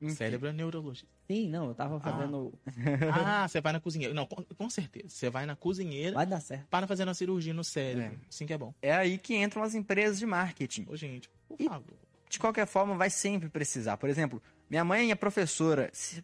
Confia. 0.00 0.14
Cérebro 0.14 0.48
é 0.48 0.52
neurologista. 0.52 1.08
Sim, 1.26 1.48
não, 1.48 1.68
eu 1.68 1.74
tava 1.74 1.98
fazendo. 1.98 2.52
Ah, 3.24 3.48
você 3.48 3.60
vai 3.60 3.72
na 3.72 3.80
cozinheira. 3.80 4.14
Não, 4.14 4.26
com, 4.26 4.42
com 4.44 4.70
certeza. 4.70 5.08
Você 5.08 5.30
vai 5.30 5.46
na 5.46 5.56
cozinheira 5.56 6.14
Vai 6.14 6.26
dar 6.26 6.40
certo. 6.40 6.66
para 6.68 6.86
fazer 6.86 7.04
uma 7.04 7.14
cirurgia 7.14 7.52
no 7.54 7.64
cérebro. 7.64 8.18
É. 8.22 8.28
Assim 8.28 8.46
que 8.46 8.52
é 8.52 8.58
bom. 8.58 8.74
É 8.82 8.92
aí 8.94 9.16
que 9.18 9.34
entram 9.36 9.62
as 9.62 9.74
empresas 9.74 10.18
de 10.18 10.26
marketing. 10.26 10.84
Ô, 10.88 10.96
gente, 10.96 11.28
por 11.48 11.56
E- 11.60 11.64
favor. 11.64 11.96
De 12.36 12.40
qualquer 12.40 12.66
forma, 12.66 12.94
vai 12.94 13.08
sempre 13.08 13.48
precisar. 13.48 13.96
Por 13.96 14.10
exemplo, 14.10 14.42
minha 14.68 14.84
mãe 14.84 15.10
é 15.10 15.14
professora. 15.14 15.90
Você 15.94 16.22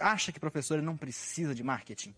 acha 0.00 0.32
que 0.32 0.40
professora 0.40 0.82
não 0.82 0.96
precisa 0.96 1.54
de 1.54 1.62
marketing? 1.62 2.12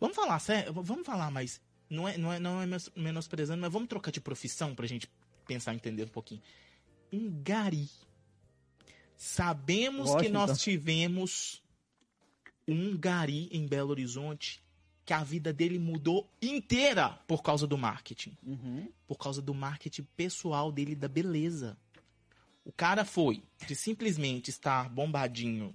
Vamos 0.00 0.16
falar 0.16 0.40
sério, 0.40 0.72
vamos 0.72 1.06
falar, 1.06 1.30
mas 1.30 1.60
não 1.88 2.08
é, 2.08 2.18
não 2.18 2.32
é, 2.32 2.40
não 2.40 2.60
é 2.60 2.66
menos- 2.66 2.90
menosprezando, 2.96 3.60
mas 3.62 3.72
vamos 3.72 3.88
trocar 3.88 4.10
de 4.10 4.20
profissão 4.20 4.74
pra 4.74 4.84
gente 4.84 5.08
pensar 5.46 5.72
entender 5.74 6.02
um 6.02 6.08
pouquinho. 6.08 6.42
Um 7.12 7.40
gari. 7.40 7.88
Sabemos 9.16 10.08
que 10.10 10.16
Washington. 10.16 10.32
nós 10.32 10.60
tivemos 10.60 11.62
um 12.66 12.98
gari 12.98 13.48
em 13.52 13.64
Belo 13.64 13.90
Horizonte 13.90 14.60
que 15.04 15.12
a 15.12 15.22
vida 15.22 15.52
dele 15.52 15.78
mudou 15.78 16.28
inteira 16.42 17.10
por 17.28 17.44
causa 17.44 17.64
do 17.64 17.78
marketing. 17.78 18.36
Uhum. 18.42 18.88
Por 19.06 19.18
causa 19.18 19.40
do 19.40 19.54
marketing 19.54 20.02
pessoal 20.16 20.72
dele 20.72 20.96
da 20.96 21.06
beleza. 21.06 21.78
O 22.70 22.72
cara 22.72 23.04
foi 23.04 23.42
de 23.66 23.74
simplesmente 23.74 24.48
estar 24.48 24.88
bombadinho, 24.88 25.74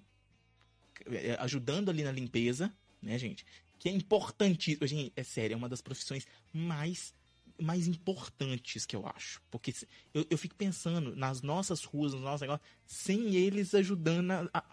eh, 1.07 1.35
ajudando 1.41 1.89
ali 1.89 2.03
na 2.05 2.11
limpeza, 2.11 2.73
né, 3.01 3.17
gente? 3.19 3.45
Que 3.77 3.89
é 3.89 3.91
importantíssimo. 3.91 4.87
Gente, 4.87 5.11
é 5.13 5.21
sério, 5.21 5.55
é 5.55 5.57
uma 5.57 5.67
das 5.67 5.81
profissões 5.81 6.25
mais, 6.53 7.13
mais 7.61 7.85
importantes 7.85 8.85
que 8.85 8.95
eu 8.95 9.05
acho. 9.05 9.41
Porque 9.51 9.73
eu, 10.13 10.25
eu 10.29 10.37
fico 10.37 10.55
pensando 10.55 11.13
nas 11.17 11.41
nossas 11.41 11.83
ruas, 11.83 12.13
nos 12.13 12.21
nossos 12.21 12.39
negócios, 12.41 12.65
sem 12.85 13.35
eles 13.35 13.75
ajudando 13.75 14.31
a, 14.31 14.49
a- 14.53 14.63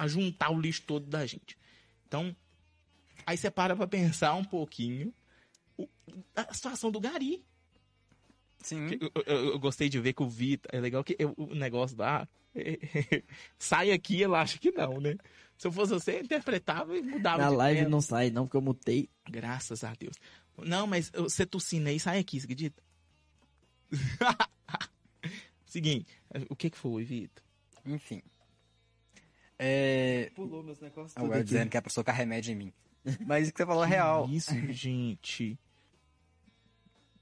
a 0.00 0.06
juntar 0.06 0.50
o 0.50 0.60
lixo 0.60 0.82
todo 0.82 1.06
da 1.06 1.24
gente. 1.24 1.56
Então, 2.06 2.36
aí 3.24 3.38
você 3.38 3.50
para 3.50 3.74
pra 3.74 3.86
pensar 3.86 4.34
um 4.34 4.44
pouquinho 4.44 5.14
o- 5.78 5.88
a 6.36 6.52
situação 6.52 6.90
do 6.90 7.00
Gari. 7.00 7.42
Sim. 8.62 8.88
Eu, 9.00 9.10
eu- 9.26 9.44
eu 9.52 9.58
gostei 9.58 9.88
de 9.88 9.98
ver 10.00 10.12
que 10.12 10.22
o 10.22 10.28
Vitor. 10.28 10.70
É 10.74 10.80
legal 10.80 11.02
que 11.02 11.16
eu- 11.18 11.34
o 11.36 11.54
negócio 11.54 11.96
lá. 11.96 12.28
sai 13.58 13.90
aqui, 13.92 14.22
ela 14.22 14.40
acha 14.42 14.58
que 14.58 14.70
não, 14.70 15.00
né? 15.00 15.16
Se 15.56 15.66
eu 15.66 15.72
fosse 15.72 15.92
você, 15.92 16.16
eu 16.16 16.20
interpretava 16.22 16.96
e 16.96 17.02
mudava 17.02 17.42
Na 17.44 17.50
de 17.50 17.56
live 17.56 17.78
tema. 17.80 17.90
não 17.90 18.00
sai, 18.00 18.30
não, 18.30 18.44
porque 18.46 18.56
eu 18.56 18.62
mutei. 18.62 19.08
Graças 19.28 19.84
a 19.84 19.92
Deus. 19.94 20.16
Não, 20.58 20.86
mas 20.86 21.10
você 21.10 21.46
tossindo 21.46 21.88
aí, 21.88 21.98
sai 22.00 22.18
aqui, 22.18 22.38
você 22.40 22.44
acredita? 22.44 22.82
Seguinte, 25.66 26.06
o 26.48 26.56
que 26.56 26.70
que 26.70 26.76
foi, 26.78 27.04
Vitor? 27.04 27.42
Enfim. 27.86 28.22
É. 29.58 30.30
Pulou 30.34 30.62
meus 30.62 30.80
negócios 30.80 31.16
Agora 31.16 31.44
dizendo 31.44 31.68
que 31.70 31.76
a 31.76 31.82
pessoa 31.82 32.02
quer 32.04 32.14
remédio 32.14 32.52
em 32.52 32.56
mim. 32.56 32.72
Mas 33.26 33.44
isso 33.44 33.52
que 33.52 33.58
você 33.58 33.66
falou 33.66 33.84
é 33.84 33.86
real. 33.88 34.28
Isso, 34.28 34.50
gente. 34.72 35.58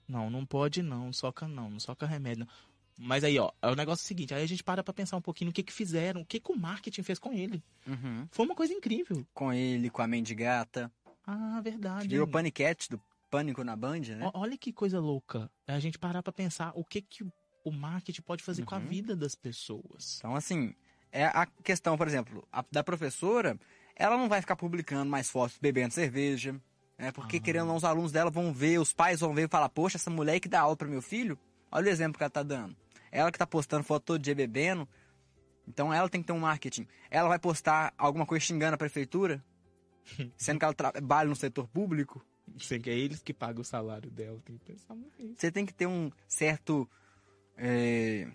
Não, 0.08 0.30
não 0.30 0.44
pode 0.46 0.82
não, 0.82 1.12
soca 1.12 1.46
não, 1.46 1.68
não 1.70 1.80
soca 1.80 2.06
remédio 2.06 2.44
não. 2.46 2.48
Mas 3.00 3.22
aí, 3.22 3.38
ó, 3.38 3.52
é 3.62 3.68
o 3.68 3.76
negócio 3.76 4.04
seguinte, 4.04 4.34
aí 4.34 4.42
a 4.42 4.46
gente 4.46 4.64
para 4.64 4.82
pra 4.82 4.92
pensar 4.92 5.16
um 5.16 5.20
pouquinho 5.20 5.48
no 5.50 5.52
que 5.52 5.62
que 5.62 5.72
fizeram, 5.72 6.22
o 6.22 6.26
que 6.26 6.40
que 6.40 6.50
o 6.50 6.56
marketing 6.58 7.02
fez 7.04 7.18
com 7.18 7.32
ele. 7.32 7.62
Uhum. 7.86 8.26
Foi 8.32 8.44
uma 8.44 8.56
coisa 8.56 8.72
incrível. 8.72 9.24
Com 9.32 9.52
ele, 9.52 9.88
com 9.88 10.02
a 10.02 10.06
mendigata. 10.08 10.90
Ah, 11.24 11.60
verdade. 11.62 12.08
Virou 12.08 12.26
Panicat 12.26 12.88
do 12.90 13.00
Pânico 13.30 13.62
na 13.62 13.76
Band, 13.76 14.00
né? 14.00 14.30
Ó, 14.34 14.40
Olha 14.40 14.56
que 14.58 14.72
coisa 14.72 14.98
louca. 14.98 15.48
É 15.66 15.74
a 15.74 15.78
gente 15.78 15.96
parar 15.98 16.22
pra 16.24 16.32
pensar 16.32 16.72
o 16.74 16.82
que 16.84 17.00
que 17.02 17.24
o 17.64 17.70
marketing 17.70 18.22
pode 18.22 18.42
fazer 18.42 18.64
com 18.64 18.74
a 18.74 18.78
Uhum. 18.78 18.86
vida 18.86 19.14
das 19.14 19.34
pessoas. 19.36 20.16
Então, 20.18 20.34
assim, 20.34 20.74
é 21.12 21.26
a 21.26 21.46
questão, 21.62 21.96
por 21.96 22.08
exemplo, 22.08 22.46
a- 22.50 22.64
da 22.72 22.82
professora, 22.82 23.56
ela 23.94 24.16
não 24.16 24.28
vai 24.28 24.40
ficar 24.40 24.56
publicando 24.56 25.08
mais 25.10 25.30
fotos 25.30 25.56
bebendo 25.60 25.94
cerveja, 25.94 26.58
né? 26.98 27.12
Porque, 27.12 27.36
Ah. 27.36 27.40
querendo 27.40 27.62
ou 27.62 27.68
não, 27.68 27.76
os 27.76 27.84
alunos 27.84 28.10
dela 28.12 28.30
vão 28.30 28.52
ver, 28.52 28.78
os 28.80 28.92
pais 28.92 29.20
vão 29.20 29.32
ver 29.34 29.44
e 29.46 29.48
falar, 29.48 29.68
poxa, 29.68 29.96
essa 29.96 30.10
mulher 30.10 30.40
que 30.40 30.48
dá 30.48 30.60
aula 30.60 30.76
para 30.76 30.88
meu 30.88 31.00
filho, 31.00 31.38
olha 31.70 31.86
o 31.86 31.88
exemplo 31.90 32.18
que 32.18 32.22
ela 32.24 32.30
tá 32.30 32.42
dando. 32.42 32.76
Ela 33.10 33.30
que 33.32 33.38
tá 33.38 33.46
postando 33.46 33.84
foto 33.84 34.02
todo 34.04 34.18
dia 34.18 34.34
bebendo, 34.34 34.86
então 35.66 35.92
ela 35.94 36.08
tem 36.08 36.20
que 36.20 36.26
ter 36.26 36.32
um 36.32 36.40
marketing. 36.40 36.86
Ela 37.10 37.28
vai 37.28 37.38
postar 37.38 37.94
alguma 37.96 38.26
coisa 38.26 38.44
xingando 38.44 38.74
a 38.74 38.78
prefeitura, 38.78 39.42
sendo 40.36 40.58
que 40.58 40.64
ela 40.64 40.74
trabalha 40.74 41.28
no 41.28 41.36
setor 41.36 41.68
público. 41.68 42.24
Sei 42.58 42.78
que 42.80 42.88
é 42.90 42.94
eles 42.94 43.22
que 43.22 43.32
pagam 43.34 43.60
o 43.60 43.64
salário 43.64 44.10
dela, 44.10 44.40
tem 44.44 44.56
que 44.58 44.64
pensar 44.64 44.94
muito 44.94 45.22
nisso. 45.22 45.36
Você 45.38 45.52
tem 45.52 45.64
que 45.66 45.72
ter 45.72 45.86
um 45.86 46.10
certo... 46.26 46.88
é, 47.56 48.26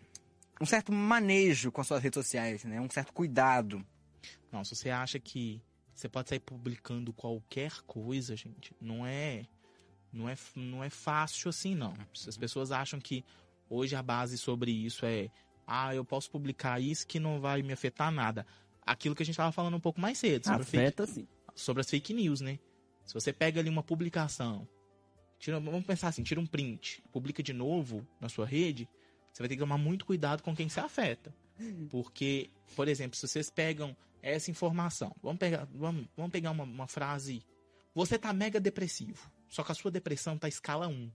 um 0.61 0.65
certo 0.65 0.91
manejo 0.93 1.71
com 1.71 1.81
as 1.81 1.87
suas 1.87 2.01
redes 2.01 2.15
sociais, 2.15 2.63
né? 2.63 2.79
Um 2.79 2.89
certo 2.89 3.11
cuidado. 3.11 3.83
Não, 4.51 4.63
se 4.63 4.75
você 4.75 4.89
acha 4.91 5.19
que 5.19 5.61
você 6.03 6.09
pode 6.09 6.29
sair 6.29 6.39
publicando 6.39 7.13
qualquer 7.13 7.71
coisa, 7.87 8.35
gente, 8.35 8.75
não 8.81 9.07
é 9.07 9.45
não 10.11 10.27
é 10.27 10.35
não 10.53 10.83
é 10.83 10.89
fácil 10.89 11.49
assim 11.49 11.73
não. 11.73 11.93
Se 12.13 12.27
as 12.27 12.35
pessoas 12.35 12.73
acham 12.73 12.99
que 12.99 13.23
hoje 13.69 13.95
a 13.95 14.03
base 14.03 14.37
sobre 14.37 14.69
isso 14.69 15.05
é 15.05 15.29
ah, 15.65 15.95
eu 15.95 16.03
posso 16.03 16.29
publicar 16.29 16.81
isso 16.81 17.07
que 17.07 17.21
não 17.21 17.39
vai 17.39 17.61
me 17.61 17.71
afetar 17.71 18.11
nada. 18.11 18.45
Aquilo 18.85 19.15
que 19.15 19.23
a 19.23 19.25
gente 19.25 19.33
estava 19.33 19.53
falando 19.53 19.77
um 19.77 19.79
pouco 19.79 20.01
mais 20.01 20.17
cedo 20.17 20.45
sobre, 20.45 20.65
fake, 20.65 20.77
Afeta 20.77 21.07
sim. 21.07 21.25
sobre 21.55 21.79
as 21.79 21.89
fake 21.89 22.13
news, 22.13 22.41
né? 22.41 22.59
Se 23.05 23.13
você 23.13 23.31
pega 23.31 23.61
ali 23.61 23.69
uma 23.69 23.81
publicação, 23.81 24.67
tira, 25.39 25.57
vamos 25.57 25.85
pensar 25.85 26.09
assim, 26.09 26.21
tira 26.21 26.39
um 26.39 26.45
print, 26.45 27.01
publica 27.13 27.41
de 27.41 27.53
novo 27.53 28.05
na 28.19 28.27
sua 28.27 28.45
rede, 28.45 28.89
você 29.31 29.41
vai 29.41 29.47
ter 29.47 29.55
que 29.55 29.61
tomar 29.61 29.77
muito 29.77 30.05
cuidado 30.05 30.43
com 30.43 30.53
quem 30.53 30.67
se 30.67 30.81
afeta. 30.81 31.33
Porque, 31.89 32.49
por 32.75 32.89
exemplo, 32.89 33.15
se 33.15 33.25
vocês 33.25 33.49
pegam 33.49 33.95
essa 34.31 34.49
informação, 34.49 35.13
vamos 35.21 35.37
pegar, 35.37 35.67
vamos, 35.71 36.07
vamos 36.15 36.31
pegar 36.31 36.51
uma, 36.51 36.63
uma 36.63 36.87
frase. 36.87 37.45
Você 37.93 38.17
tá 38.17 38.31
mega 38.33 38.59
depressivo, 38.59 39.29
só 39.49 39.63
que 39.63 39.71
a 39.71 39.75
sua 39.75 39.91
depressão 39.91 40.37
tá 40.37 40.47
escala 40.47 40.87
1. 40.87 41.11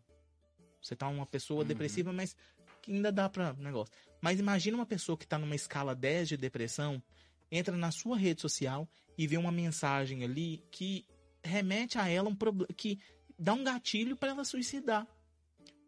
Você 0.80 0.94
tá 0.94 1.08
uma 1.08 1.26
pessoa 1.26 1.62
Uhum. 1.62 1.66
depressiva, 1.66 2.12
mas 2.12 2.36
que 2.82 2.92
ainda 2.92 3.10
dá 3.10 3.28
pra 3.28 3.52
negócio. 3.54 3.92
Mas 4.20 4.38
imagina 4.38 4.76
uma 4.76 4.86
pessoa 4.86 5.16
que 5.18 5.26
tá 5.26 5.38
numa 5.38 5.54
escala 5.56 5.94
10 5.94 6.28
de 6.28 6.36
depressão, 6.36 7.02
entra 7.50 7.76
na 7.76 7.90
sua 7.90 8.16
rede 8.16 8.40
social 8.40 8.88
e 9.16 9.26
vê 9.26 9.36
uma 9.36 9.50
mensagem 9.50 10.22
ali 10.22 10.62
que 10.70 11.04
remete 11.42 11.98
a 11.98 12.08
ela 12.08 12.28
um 12.28 12.36
problema, 12.36 12.68
que 12.76 13.00
dá 13.38 13.54
um 13.54 13.64
gatilho 13.64 14.16
para 14.16 14.30
ela 14.30 14.44
suicidar. 14.44 15.06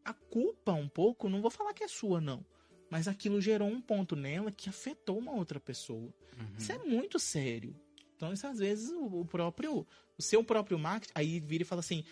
A 0.04 0.14
culpa 0.14 0.72
um 0.72 0.88
pouco, 0.88 1.28
não 1.28 1.42
vou 1.42 1.50
falar 1.50 1.74
que 1.74 1.84
é 1.84 1.88
sua 1.88 2.20
não, 2.20 2.44
mas 2.90 3.06
aquilo 3.08 3.40
gerou 3.40 3.68
um 3.68 3.80
ponto 3.80 4.16
nela 4.16 4.50
que 4.50 4.68
afetou 4.68 5.18
uma 5.18 5.32
outra 5.32 5.60
pessoa. 5.60 6.12
Isso 6.58 6.72
é 6.72 6.78
muito 6.78 7.18
sério. 7.18 7.74
Então, 8.16 8.32
isso 8.32 8.46
às 8.46 8.58
vezes 8.58 8.90
o, 8.90 9.24
próprio, 9.24 9.86
o 10.18 10.22
seu 10.22 10.44
próprio 10.44 10.78
marketing, 10.78 11.12
aí 11.14 11.40
vira 11.40 11.62
e 11.62 11.66
fala 11.66 11.80
assim, 11.80 12.04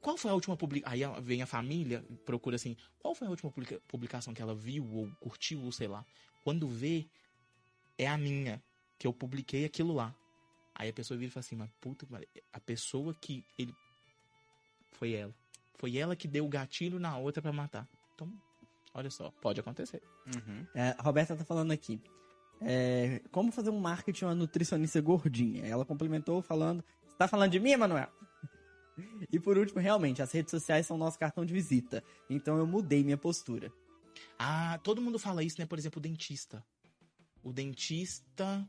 qual 0.00 0.16
foi 0.16 0.30
a 0.30 0.34
última 0.34 0.56
publicação? 0.56 1.14
Aí 1.14 1.22
vem 1.22 1.42
a 1.42 1.46
família, 1.46 2.04
procura 2.24 2.56
assim, 2.56 2.76
qual 2.98 3.14
foi 3.14 3.26
a 3.26 3.30
última 3.30 3.50
publica- 3.50 3.80
publicação 3.86 4.32
que 4.32 4.40
ela 4.40 4.54
viu 4.54 4.88
ou 4.94 5.10
curtiu, 5.20 5.62
ou 5.62 5.70
sei 5.72 5.88
lá. 5.88 6.06
Quando 6.42 6.66
vê, 6.66 7.06
é 7.98 8.06
a 8.06 8.16
minha, 8.16 8.62
que 8.98 9.06
eu 9.06 9.12
publiquei 9.12 9.64
aquilo 9.64 9.92
lá. 9.92 10.14
Aí 10.74 10.88
a 10.88 10.92
pessoa 10.92 11.18
vira 11.18 11.28
e 11.28 11.32
fala 11.32 11.44
assim, 11.44 11.56
mas 11.56 11.70
puta, 11.80 12.06
que 12.06 12.42
a 12.52 12.60
pessoa 12.60 13.14
que 13.14 13.44
ele 13.58 13.74
foi 14.92 15.12
ela. 15.12 15.34
Foi 15.74 15.96
ela 15.96 16.16
que 16.16 16.26
deu 16.26 16.46
o 16.46 16.48
gatilho 16.48 16.98
na 16.98 17.18
outra 17.18 17.42
pra 17.42 17.52
matar. 17.52 17.88
Então, 18.14 18.32
olha 18.94 19.10
só, 19.10 19.30
pode 19.40 19.60
acontecer. 19.60 20.02
Uhum. 20.26 20.66
É, 20.74 20.94
a 20.98 21.02
Roberta 21.02 21.36
tá 21.36 21.44
falando 21.44 21.72
aqui. 21.72 22.00
É, 22.60 23.20
como 23.30 23.50
fazer 23.50 23.70
um 23.70 23.80
marketing 23.80 24.24
a 24.24 24.28
uma 24.28 24.34
nutricionista 24.34 25.00
gordinha? 25.00 25.66
Ela 25.66 25.84
complementou 25.84 26.42
falando. 26.42 26.84
Você 27.06 27.16
tá 27.16 27.26
falando 27.26 27.50
de 27.50 27.60
mim, 27.60 27.70
Emanuel? 27.70 28.08
E 29.32 29.40
por 29.40 29.56
último, 29.56 29.80
realmente, 29.80 30.20
as 30.20 30.30
redes 30.30 30.50
sociais 30.50 30.86
são 30.86 30.98
nosso 30.98 31.18
cartão 31.18 31.46
de 31.46 31.54
visita. 31.54 32.04
Então 32.28 32.58
eu 32.58 32.66
mudei 32.66 33.02
minha 33.02 33.16
postura. 33.16 33.72
Ah, 34.38 34.78
todo 34.82 35.00
mundo 35.00 35.18
fala 35.18 35.42
isso, 35.42 35.58
né? 35.58 35.64
Por 35.64 35.78
exemplo, 35.78 35.98
o 35.98 36.02
dentista. 36.02 36.62
O 37.42 37.54
dentista 37.54 38.68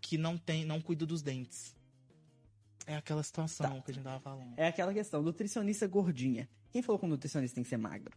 que 0.00 0.16
não 0.16 0.38
tem, 0.38 0.64
não 0.64 0.80
cuida 0.80 1.04
dos 1.04 1.22
dentes. 1.22 1.74
É 2.86 2.96
aquela 2.96 3.22
situação 3.22 3.80
que 3.80 3.90
a 3.90 3.94
gente 3.94 4.04
tava 4.04 4.20
falando. 4.20 4.54
É 4.56 4.68
aquela 4.68 4.92
questão, 4.92 5.22
nutricionista 5.22 5.86
gordinha. 5.88 6.48
Quem 6.70 6.82
falou 6.82 6.98
que 6.98 7.06
o 7.06 7.08
nutricionista 7.08 7.54
tem 7.54 7.64
que 7.64 7.70
ser 7.70 7.76
magro? 7.76 8.14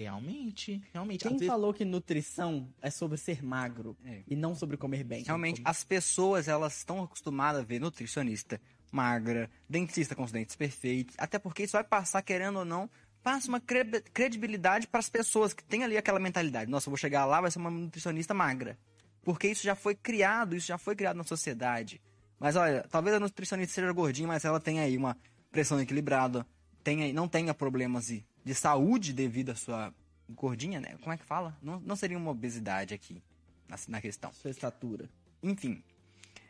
Realmente, 0.00 0.82
realmente. 0.92 1.22
Quem 1.22 1.32
vezes- 1.32 1.46
falou 1.46 1.72
que 1.72 1.84
nutrição 1.84 2.68
é 2.82 2.90
sobre 2.90 3.16
ser 3.16 3.42
magro 3.42 3.96
É. 4.04 4.22
e 4.28 4.36
não 4.36 4.54
sobre 4.54 4.76
comer 4.76 5.02
bem? 5.02 5.24
Realmente, 5.24 5.62
as 5.64 5.82
pessoas, 5.84 6.48
elas 6.48 6.76
estão 6.76 7.02
acostumadas 7.02 7.62
a 7.62 7.64
ver 7.64 7.80
nutricionista 7.80 8.60
magra, 8.92 9.50
dentista 9.68 10.14
com 10.14 10.22
os 10.22 10.30
dentes 10.30 10.54
perfeitos, 10.54 11.14
até 11.18 11.38
porque 11.38 11.62
isso 11.64 11.72
vai 11.72 11.82
passar, 11.84 12.20
querendo 12.22 12.58
ou 12.58 12.64
não, 12.64 12.90
passa 13.22 13.48
uma 13.48 13.58
cre- 13.58 14.02
credibilidade 14.12 14.86
para 14.86 15.00
as 15.00 15.08
pessoas 15.08 15.52
que 15.54 15.64
têm 15.64 15.82
ali 15.82 15.96
aquela 15.96 16.20
mentalidade. 16.20 16.70
Nossa, 16.70 16.88
eu 16.88 16.92
vou 16.92 16.98
chegar 16.98 17.24
lá, 17.24 17.40
vai 17.40 17.50
ser 17.50 17.58
uma 17.58 17.70
nutricionista 17.70 18.34
magra. 18.34 18.78
Porque 19.22 19.48
isso 19.48 19.64
já 19.64 19.74
foi 19.74 19.94
criado, 19.94 20.54
isso 20.54 20.66
já 20.68 20.78
foi 20.78 20.94
criado 20.94 21.16
na 21.16 21.24
sociedade. 21.24 22.00
Mas 22.38 22.54
olha, 22.54 22.86
talvez 22.90 23.16
a 23.16 23.20
nutricionista 23.20 23.74
seja 23.74 23.90
gordinha, 23.92 24.28
mas 24.28 24.44
ela 24.44 24.60
tenha 24.60 24.82
aí 24.82 24.96
uma 24.96 25.16
pressão 25.50 25.80
equilibrada, 25.80 26.46
tenha, 26.84 27.10
não 27.12 27.26
tenha 27.26 27.52
problemas 27.54 28.06
de, 28.06 28.24
de 28.46 28.54
saúde 28.54 29.12
devido 29.12 29.50
à 29.50 29.56
sua 29.56 29.92
gordinha, 30.30 30.80
né? 30.80 30.96
Como 31.02 31.12
é 31.12 31.16
que 31.16 31.24
fala? 31.24 31.58
Não, 31.60 31.80
não 31.80 31.96
seria 31.96 32.16
uma 32.16 32.30
obesidade 32.30 32.94
aqui 32.94 33.20
na, 33.68 33.76
na 33.88 34.00
questão. 34.00 34.32
Sua 34.32 34.52
estatura. 34.52 35.10
Enfim, 35.42 35.82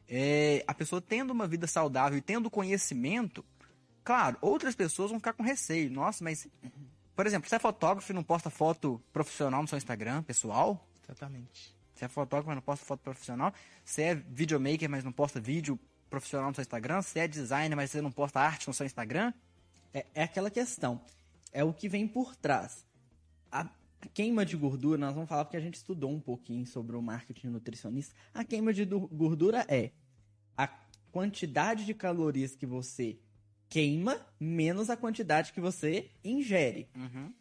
é, 0.06 0.62
a 0.66 0.74
pessoa 0.74 1.00
tendo 1.00 1.30
uma 1.30 1.48
vida 1.48 1.66
saudável 1.66 2.18
e 2.18 2.20
tendo 2.20 2.50
conhecimento, 2.50 3.42
claro, 4.04 4.36
outras 4.42 4.74
pessoas 4.74 5.08
vão 5.08 5.18
ficar 5.18 5.32
com 5.32 5.42
receio. 5.42 5.90
Nossa, 5.90 6.22
mas, 6.22 6.46
por 7.14 7.26
exemplo, 7.26 7.48
você 7.48 7.56
é 7.56 7.58
fotógrafo 7.58 8.12
e 8.12 8.14
não 8.14 8.22
posta 8.22 8.50
foto 8.50 9.00
profissional 9.10 9.62
no 9.62 9.68
seu 9.68 9.78
Instagram, 9.78 10.22
pessoal? 10.22 10.86
Exatamente. 11.02 11.74
Você 11.94 12.04
é 12.04 12.08
fotógrafo, 12.08 12.48
mas 12.48 12.56
não 12.56 12.62
posta 12.62 12.84
foto 12.84 13.00
profissional. 13.00 13.54
Você 13.82 14.02
é 14.02 14.14
videomaker, 14.14 14.90
mas 14.90 15.02
não 15.02 15.12
posta 15.12 15.40
vídeo 15.40 15.80
profissional 16.10 16.50
no 16.50 16.54
seu 16.54 16.60
Instagram. 16.60 17.00
Você 17.00 17.20
é 17.20 17.26
designer, 17.26 17.74
mas 17.74 17.90
você 17.90 18.02
não 18.02 18.12
posta 18.12 18.38
arte 18.38 18.68
no 18.68 18.74
seu 18.74 18.84
Instagram. 18.84 19.32
É, 19.94 20.04
é 20.14 20.22
aquela 20.24 20.50
questão. 20.50 21.00
É 21.56 21.64
o 21.64 21.72
que 21.72 21.88
vem 21.88 22.06
por 22.06 22.36
trás. 22.36 22.84
A 23.50 23.66
queima 24.12 24.44
de 24.44 24.56
gordura, 24.58 24.98
nós 24.98 25.14
vamos 25.14 25.26
falar 25.28 25.44
porque 25.46 25.56
a 25.56 25.60
gente 25.60 25.76
estudou 25.76 26.10
um 26.10 26.20
pouquinho 26.20 26.66
sobre 26.66 26.94
o 26.94 27.00
marketing 27.00 27.46
nutricionista. 27.46 28.14
A 28.34 28.44
queima 28.44 28.74
de 28.74 28.84
du- 28.84 29.08
gordura 29.08 29.64
é 29.66 29.92
a 30.54 30.68
quantidade 31.10 31.86
de 31.86 31.94
calorias 31.94 32.54
que 32.54 32.66
você 32.66 33.18
queima 33.70 34.20
menos 34.38 34.90
a 34.90 34.96
quantidade 34.98 35.52
que 35.54 35.60
você 35.60 36.10
ingere. 36.22 36.88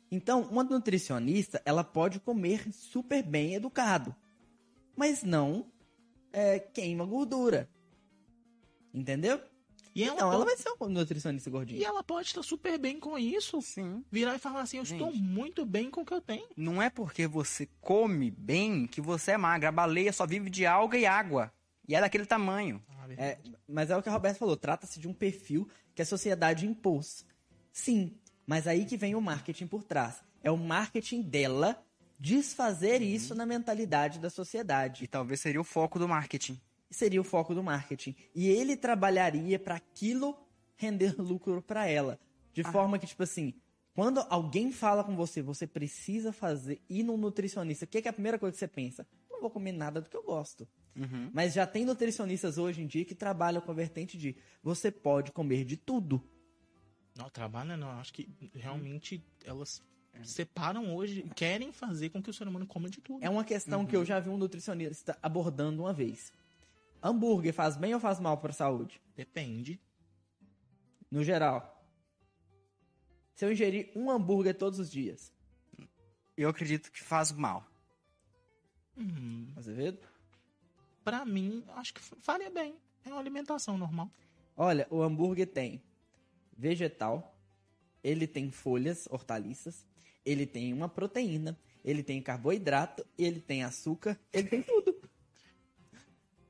Então, 0.09 0.43
uma 0.43 0.63
nutricionista, 0.63 1.61
ela 1.65 1.83
pode 1.83 2.21
comer 2.21 2.71
super 2.71 3.21
bem 3.21 3.53
educado, 3.55 4.15
mas 4.95 5.23
não 5.23 5.69
é, 6.31 6.57
queima 6.57 7.05
gordura. 7.05 7.69
Entendeu? 8.93 9.41
E 9.95 10.03
ela, 10.03 10.13
Então, 10.15 10.27
ela 10.33 10.43
pode, 10.45 10.55
vai 10.55 10.57
ser 10.57 10.69
uma 10.77 10.89
nutricionista 10.89 11.49
gordinha. 11.49 11.79
e 11.79 11.83
ela 11.85 12.03
pode 12.03 12.27
estar 12.27 12.43
super 12.43 12.77
bem 12.77 12.99
com 12.99 13.17
isso. 13.17 13.61
Sim. 13.61 14.03
Virar 14.11 14.35
e 14.35 14.39
falar 14.39 14.61
assim, 14.61 14.77
eu 14.77 14.83
estou 14.83 15.09
Gente. 15.09 15.21
muito 15.23 15.65
bem 15.65 15.89
com 15.89 16.01
o 16.01 16.05
que 16.05 16.13
eu 16.13 16.19
tenho. 16.19 16.45
Não 16.57 16.81
é 16.81 16.89
porque 16.89 17.25
você 17.27 17.69
come 17.79 18.29
bem 18.29 18.85
que 18.87 18.99
você 18.99 19.31
é 19.31 19.37
magra. 19.37 19.69
A 19.69 19.71
baleia 19.71 20.11
só 20.11 20.27
vive 20.27 20.49
de 20.49 20.65
alga 20.65 20.97
e 20.97 21.05
água. 21.05 21.49
E 21.87 21.95
é 21.95 22.01
daquele 22.01 22.25
tamanho. 22.25 22.83
É, 23.17 23.37
mas 23.69 23.89
é 23.89 23.95
o 23.95 24.01
que 24.03 24.09
a 24.09 24.11
Roberta 24.11 24.37
falou, 24.39 24.57
trata-se 24.57 24.99
de 24.99 25.07
um 25.07 25.13
perfil 25.13 25.67
que 25.93 26.01
a 26.01 26.05
sociedade 26.05 26.65
impôs. 26.67 27.23
Sim, 27.71 28.17
mas 28.45 28.67
aí 28.67 28.83
que 28.85 28.97
vem 28.97 29.15
o 29.15 29.21
marketing 29.21 29.67
por 29.67 29.83
trás. 29.83 30.21
É 30.43 30.49
o 30.51 30.57
marketing 30.57 31.21
dela 31.21 31.81
desfazer 32.19 33.01
isso 33.01 33.35
na 33.35 33.45
mentalidade 33.45 34.19
da 34.19 34.27
E 34.27 34.31
sociedade. 34.31 35.07
talvez 35.07 35.39
seria 35.39 35.61
o 35.61 35.63
foco 35.63 35.99
do 35.99 36.07
marketing. 36.07 36.59
Seria 36.95 37.19
o 37.19 37.25
foco 37.25 37.53
do 37.53 37.61
marketing. 37.61 38.15
E 38.33 38.47
ele 38.47 38.77
trabalharia 38.77 39.59
para 39.59 39.75
aquilo 39.75 40.33
render 40.77 41.13
lucro 41.21 41.61
para 41.61 41.85
ela. 41.85 42.17
De 42.53 42.63
forma 42.63 42.97
que, 42.97 43.05
tipo 43.05 43.21
assim, 43.21 43.53
quando 43.93 44.25
alguém 44.29 44.71
fala 44.71 45.03
com 45.03 45.13
você, 45.13 45.41
você 45.41 45.67
precisa 45.67 46.31
fazer, 46.31 46.81
ir 46.89 47.03
num 47.03 47.17
nutricionista, 47.17 47.83
o 47.83 47.87
que, 47.89 48.01
que 48.01 48.07
é 48.07 48.11
a 48.11 48.13
primeira 48.13 48.39
coisa 48.39 48.53
que 48.53 48.59
você 48.59 48.67
pensa? 48.69 49.05
Não 49.29 49.41
vou 49.41 49.49
comer 49.49 49.73
nada 49.73 49.99
do 49.99 50.09
que 50.09 50.15
eu 50.15 50.23
gosto. 50.23 50.65
Uhum. 50.95 51.29
Mas 51.33 51.53
já 51.53 51.67
tem 51.67 51.83
nutricionistas 51.83 52.57
hoje 52.57 52.81
em 52.81 52.87
dia 52.87 53.03
que 53.03 53.13
trabalham 53.13 53.59
com 53.61 53.71
a 53.71 53.75
vertente 53.75 54.17
de 54.17 54.33
você 54.63 54.89
pode 54.89 55.33
comer 55.33 55.65
de 55.65 55.75
tudo. 55.75 56.23
Não, 57.17 57.29
trabalha 57.29 57.75
não. 57.75 57.89
Acho 57.89 58.13
que 58.13 58.29
realmente 58.53 59.21
elas 59.43 59.83
É. 60.13 60.23
separam 60.23 60.95
hoje, 60.95 61.29
querem 61.35 61.73
fazer 61.73 62.09
com 62.09 62.23
que 62.23 62.29
o 62.29 62.33
ser 62.33 62.47
humano 62.47 62.65
coma 62.65 62.89
de 62.89 63.01
tudo. 63.01 63.21
É 63.21 63.29
uma 63.29 63.43
questão 63.43 63.85
que 63.85 63.97
eu 63.97 64.05
já 64.05 64.17
vi 64.17 64.29
um 64.29 64.37
nutricionista 64.37 65.17
abordando 65.21 65.83
uma 65.83 65.91
vez. 65.91 66.31
Hambúrguer 67.05 67.53
faz 67.53 67.77
bem 67.77 67.93
ou 67.93 67.99
faz 67.99 68.19
mal 68.19 68.37
para 68.39 68.49
a 68.49 68.53
saúde? 68.53 68.99
Depende. 69.15 69.79
No 71.11 71.23
geral. 71.23 71.87
Se 73.35 73.45
eu 73.45 73.51
ingerir 73.51 73.91
um 73.95 74.09
hambúrguer 74.09 74.57
todos 74.57 74.79
os 74.79 74.89
dias, 74.89 75.31
Eu 76.35 76.49
acredito 76.49 76.91
que 76.91 77.01
faz 77.01 77.31
mal. 77.31 77.65
Hum, 78.97 79.47
você 79.55 79.71
vê? 79.71 79.97
pra 81.03 81.23
mim, 81.23 81.63
acho 81.75 81.93
que 81.93 82.01
faria 82.01 82.49
bem. 82.49 82.75
É 83.05 83.09
uma 83.09 83.19
alimentação 83.19 83.77
normal. 83.77 84.09
Olha, 84.57 84.87
o 84.89 85.03
hambúrguer 85.03 85.45
tem 85.45 85.81
vegetal, 86.57 87.37
ele 88.03 88.25
tem 88.25 88.49
folhas, 88.49 89.07
hortaliças, 89.11 89.85
ele 90.25 90.47
tem 90.47 90.73
uma 90.73 90.89
proteína, 90.89 91.55
ele 91.83 92.01
tem 92.01 92.19
carboidrato, 92.21 93.05
ele 93.15 93.39
tem 93.39 93.63
açúcar, 93.63 94.19
ele 94.33 94.47
tem 94.47 94.63
tudo. 94.63 94.95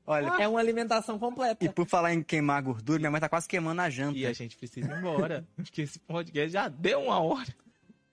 Olha, 0.06 0.28
É 0.40 0.46
uma 0.46 0.60
alimentação 0.60 1.18
completa. 1.18 1.64
e 1.64 1.68
por 1.68 1.86
falar 1.86 2.14
em 2.14 2.22
queimar 2.22 2.62
gordura, 2.62 2.98
minha 3.00 3.10
mãe 3.10 3.20
tá 3.20 3.28
quase 3.28 3.48
queimando 3.48 3.80
a 3.82 3.90
janta. 3.90 4.16
E 4.18 4.24
a 4.26 4.32
gente 4.32 4.56
precisa 4.56 4.90
ir 4.92 4.98
embora. 4.98 5.46
Acho 5.58 5.72
que 5.72 5.82
esse 5.82 5.98
podcast 5.98 6.48
já 6.50 6.68
deu 6.68 7.00
uma 7.02 7.18
hora. 7.18 7.54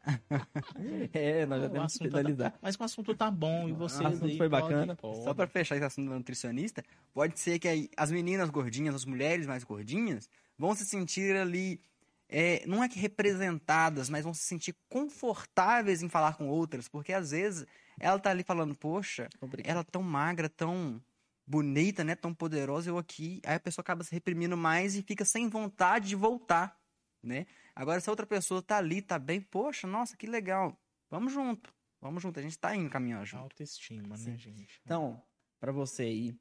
É, 1.13 1.45
nós 1.45 1.61
já 1.61 1.67
O 1.67 1.69
temos 1.71 1.93
que 1.97 2.03
assunto 2.03 2.09
finalizar. 2.17 2.51
tá- 2.51 2.57
Mas 2.61 2.75
o 2.75 2.83
assunto 2.83 3.15
tá 3.15 3.31
bom. 3.31 3.69
E 3.69 3.73
vocês 3.73 4.05
assunto 4.05 4.25
aí 4.25 4.37
foi 4.37 4.49
bacana. 4.49 4.95
podem. 4.95 5.23
Só 5.23 5.33
pra 5.33 5.47
fechar 5.47 5.75
esse 5.75 5.85
assunto 5.85 6.09
da 6.09 6.15
nutricionista, 6.15 6.83
pode 7.13 7.39
ser 7.39 7.59
que 7.59 7.67
aí 7.67 7.89
as 7.95 8.11
meninas 8.11 8.49
gordinhas, 8.49 8.95
as 8.95 9.05
mulheres 9.05 9.47
mais 9.47 9.63
gordinhas, 9.63 10.29
vão 10.57 10.75
se 10.75 10.85
sentir 10.85 11.35
ali, 11.37 11.79
é, 12.27 12.63
não 12.67 12.83
é 12.83 12.89
que 12.89 12.99
representadas, 12.99 14.09
mas 14.09 14.23
vão 14.23 14.33
se 14.33 14.43
sentir 14.43 14.75
confortáveis 14.89 16.01
em 16.03 16.09
falar 16.09 16.35
com 16.35 16.47
outras, 16.49 16.87
porque 16.89 17.13
às 17.13 17.31
vezes 17.31 17.65
ela 17.99 18.19
tá 18.19 18.29
ali 18.31 18.43
falando, 18.43 18.75
poxa, 18.75 19.29
Obrigado. 19.39 19.71
ela 19.71 19.83
tão 19.83 20.01
magra, 20.03 20.49
tão 20.49 21.01
bonita, 21.45 22.03
né, 22.03 22.15
tão 22.15 22.33
poderosa, 22.33 22.89
eu 22.89 22.97
aqui, 22.97 23.41
aí 23.45 23.55
a 23.55 23.59
pessoa 23.59 23.83
acaba 23.83 24.03
se 24.03 24.11
reprimindo 24.11 24.55
mais 24.55 24.95
e 24.95 25.01
fica 25.01 25.25
sem 25.25 25.49
vontade 25.49 26.07
de 26.07 26.15
voltar, 26.15 26.79
né? 27.21 27.45
Agora, 27.75 27.99
se 27.99 28.09
a 28.09 28.11
outra 28.13 28.25
pessoa 28.25 28.61
tá 28.61 28.77
ali, 28.77 29.01
tá 29.01 29.19
bem, 29.19 29.41
poxa, 29.41 29.87
nossa, 29.87 30.15
que 30.15 30.27
legal, 30.27 30.77
vamos 31.09 31.33
junto, 31.33 31.73
vamos 32.01 32.21
junto, 32.21 32.39
a 32.39 32.43
gente 32.43 32.57
tá 32.57 32.75
indo 32.75 32.89
caminhando 32.89 33.25
junto. 33.25 33.43
Autoestima, 33.43 34.15
Sim. 34.17 34.31
né, 34.31 34.37
gente? 34.37 34.81
Então, 34.85 35.21
pra 35.59 35.71
você 35.71 36.03
aí, 36.03 36.35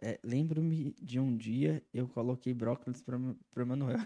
é, 0.00 0.18
lembro-me 0.22 0.94
de 1.00 1.18
um 1.18 1.36
dia 1.36 1.82
eu 1.92 2.08
coloquei 2.08 2.52
brócolis 2.54 3.02
pra, 3.02 3.18
pro 3.50 3.62
Emanuel. 3.62 3.98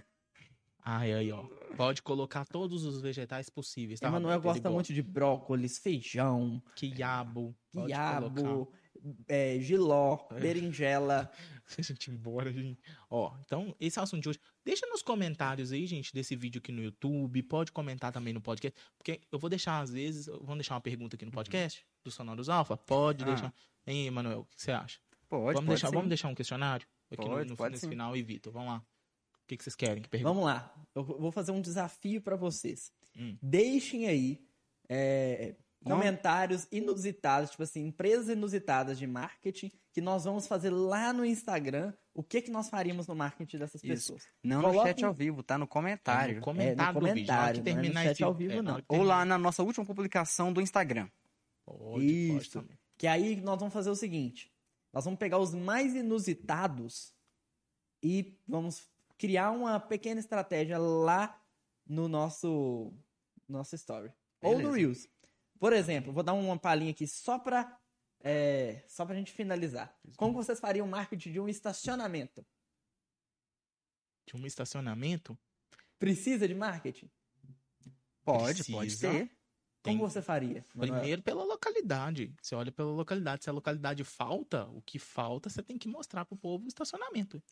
Ai, 0.90 1.12
aí, 1.12 1.30
ó. 1.30 1.44
Pode 1.76 2.02
colocar 2.02 2.46
todos 2.46 2.84
os 2.84 3.02
vegetais 3.02 3.50
possíveis, 3.50 4.00
tá? 4.00 4.08
Emanuel? 4.08 4.36
Ele 4.36 4.42
gosta 4.42 4.70
muito 4.70 4.94
de 4.94 5.02
brócolis, 5.02 5.78
feijão, 5.78 6.62
Quiabo. 6.74 7.54
pode 7.70 7.88
quiabo, 7.88 8.42
colocar. 8.42 8.78
É, 9.28 9.58
giló, 9.60 10.18
É. 10.30 10.40
berinjela. 10.40 11.30
Deixa 11.76 11.92
a 11.92 11.94
gente 11.94 12.10
embora, 12.10 12.50
gente. 12.52 12.80
Ó, 13.10 13.34
então, 13.44 13.74
esse 13.78 13.98
é 13.98 14.00
o 14.00 14.04
assunto 14.04 14.22
de 14.22 14.28
hoje. 14.30 14.40
Deixa 14.64 14.86
nos 14.86 15.02
comentários 15.02 15.70
aí, 15.72 15.86
gente, 15.86 16.12
desse 16.14 16.34
vídeo 16.34 16.58
aqui 16.60 16.72
no 16.72 16.82
YouTube. 16.82 17.42
Pode 17.42 17.72
comentar 17.72 18.10
também 18.12 18.32
no 18.32 18.40
podcast. 18.40 18.78
Porque 18.96 19.20
eu 19.30 19.38
vou 19.38 19.50
deixar, 19.50 19.80
às 19.80 19.90
vezes, 19.90 20.26
vamos 20.26 20.56
deixar 20.56 20.74
uma 20.74 20.80
pergunta 20.80 21.16
aqui 21.16 21.24
no 21.26 21.30
podcast 21.32 21.84
do 22.02 22.10
Sonoros 22.10 22.48
Alpha? 22.48 22.76
Pode 22.76 23.24
Ah. 23.24 23.26
deixar. 23.26 23.54
Hein, 23.86 24.06
Emanuel, 24.06 24.40
o 24.40 24.44
que 24.46 24.62
você 24.62 24.70
acha? 24.72 24.98
Pode, 25.28 25.42
vamos, 25.44 25.54
pode 25.56 25.66
deixar, 25.68 25.88
sim. 25.88 25.94
vamos 25.94 26.08
deixar 26.08 26.28
um 26.28 26.34
questionário 26.34 26.86
aqui 27.10 27.22
no- 27.24 27.30
Pode, 27.34 27.50
no, 27.50 27.56
pode 27.56 27.70
nesse 27.72 27.82
sim. 27.84 27.90
final. 27.90 28.16
E 28.16 28.22
Vitor, 28.22 28.52
vamos 28.52 28.68
lá. 28.70 28.78
O 28.78 29.46
que, 29.48 29.56
que 29.56 29.62
vocês 29.64 29.76
querem? 29.76 30.02
Que? 30.02 30.18
Vamos 30.18 30.44
lá, 30.44 30.74
eu 30.94 31.02
vou 31.04 31.30
fazer 31.32 31.52
um 31.52 31.60
desafio 31.60 32.20
pra 32.22 32.36
vocês. 32.36 32.92
Hum. 33.16 33.36
Deixem 33.42 34.06
aí 34.06 34.42
é. 34.88 35.54
Comentários 35.84 36.66
inusitados, 36.72 37.50
tipo 37.50 37.62
assim, 37.62 37.86
empresas 37.86 38.28
inusitadas 38.28 38.98
de 38.98 39.06
marketing, 39.06 39.70
que 39.92 40.00
nós 40.00 40.24
vamos 40.24 40.46
fazer 40.46 40.70
lá 40.70 41.12
no 41.12 41.24
Instagram. 41.24 41.92
O 42.14 42.22
que, 42.22 42.42
que 42.42 42.50
nós 42.50 42.68
faríamos 42.68 43.06
no 43.06 43.14
marketing 43.14 43.58
dessas 43.58 43.82
Isso. 43.84 43.88
pessoas? 44.12 44.22
Não 44.42 44.60
Coloca 44.60 44.78
no 44.80 44.86
chat 44.88 45.04
ao 45.04 45.14
vivo, 45.14 45.42
tá 45.42 45.56
no 45.56 45.64
É 45.64 45.68
comentário. 45.68 46.36
no 46.36 46.40
comentário 46.42 46.74
vídeo. 46.76 46.96
Hora 46.96 47.14
que 47.14 47.60
comentário, 47.60 47.64
não 47.64 47.72
é 47.72 47.88
no 47.88 47.94
chat 47.94 48.12
esse- 48.12 48.24
ao 48.24 48.34
vivo, 48.34 48.52
é, 48.54 48.62
não. 48.62 48.82
Ou 48.88 49.02
lá 49.02 49.24
na 49.24 49.38
nossa 49.38 49.62
última 49.62 49.86
publicação 49.86 50.52
do 50.52 50.60
Instagram. 50.60 51.08
Pode, 51.64 51.78
pode 51.90 52.04
Isso. 52.06 52.60
também. 52.60 52.78
Que 52.96 53.06
aí 53.06 53.36
nós 53.36 53.58
vamos 53.60 53.72
fazer 53.72 53.90
o 53.90 53.94
seguinte: 53.94 54.52
nós 54.92 55.04
vamos 55.04 55.18
pegar 55.18 55.38
os 55.38 55.54
mais 55.54 55.94
inusitados 55.94 57.14
e 58.02 58.36
vamos 58.46 58.88
criar 59.16 59.50
uma 59.52 59.78
pequena 59.78 60.18
estratégia 60.20 60.78
lá 60.78 61.40
no 61.86 62.08
nosso 62.08 62.92
nosso 63.48 63.74
story. 63.76 64.10
Ou 64.42 64.52
no 64.52 64.70
Beleza. 64.70 64.76
Reels. 64.76 65.08
Por 65.58 65.72
exemplo, 65.72 66.12
vou 66.12 66.22
dar 66.22 66.32
uma 66.34 66.58
palhinha 66.58 66.90
aqui 66.90 67.06
só 67.06 67.38
pra, 67.38 67.78
é, 68.20 68.84
só 68.88 69.04
pra 69.04 69.14
gente 69.14 69.32
finalizar. 69.32 69.96
Como 70.16 70.32
vocês 70.32 70.60
fariam 70.60 70.86
o 70.86 70.90
marketing 70.90 71.32
de 71.32 71.40
um 71.40 71.48
estacionamento? 71.48 72.44
De 74.26 74.36
um 74.36 74.46
estacionamento, 74.46 75.38
Precisa 75.98 76.46
de 76.46 76.54
marketing? 76.54 77.10
Pode, 78.22 78.64
pode 78.70 78.86
Precisa. 78.90 79.10
ter. 79.10 79.30
Tem- 79.82 79.96
Como 79.96 80.08
você 80.08 80.22
faria? 80.22 80.64
Manuel? 80.74 81.00
Primeiro 81.00 81.22
pela 81.22 81.44
localidade. 81.44 82.34
Você 82.40 82.54
olha 82.54 82.70
pela 82.70 82.92
localidade. 82.92 83.44
Se 83.44 83.50
a 83.50 83.52
localidade 83.52 84.04
falta, 84.04 84.66
o 84.66 84.82
que 84.82 84.98
falta, 84.98 85.48
você 85.48 85.62
tem 85.62 85.78
que 85.78 85.88
mostrar 85.88 86.24
pro 86.24 86.36
povo 86.36 86.64
o 86.64 86.68
estacionamento. 86.68 87.42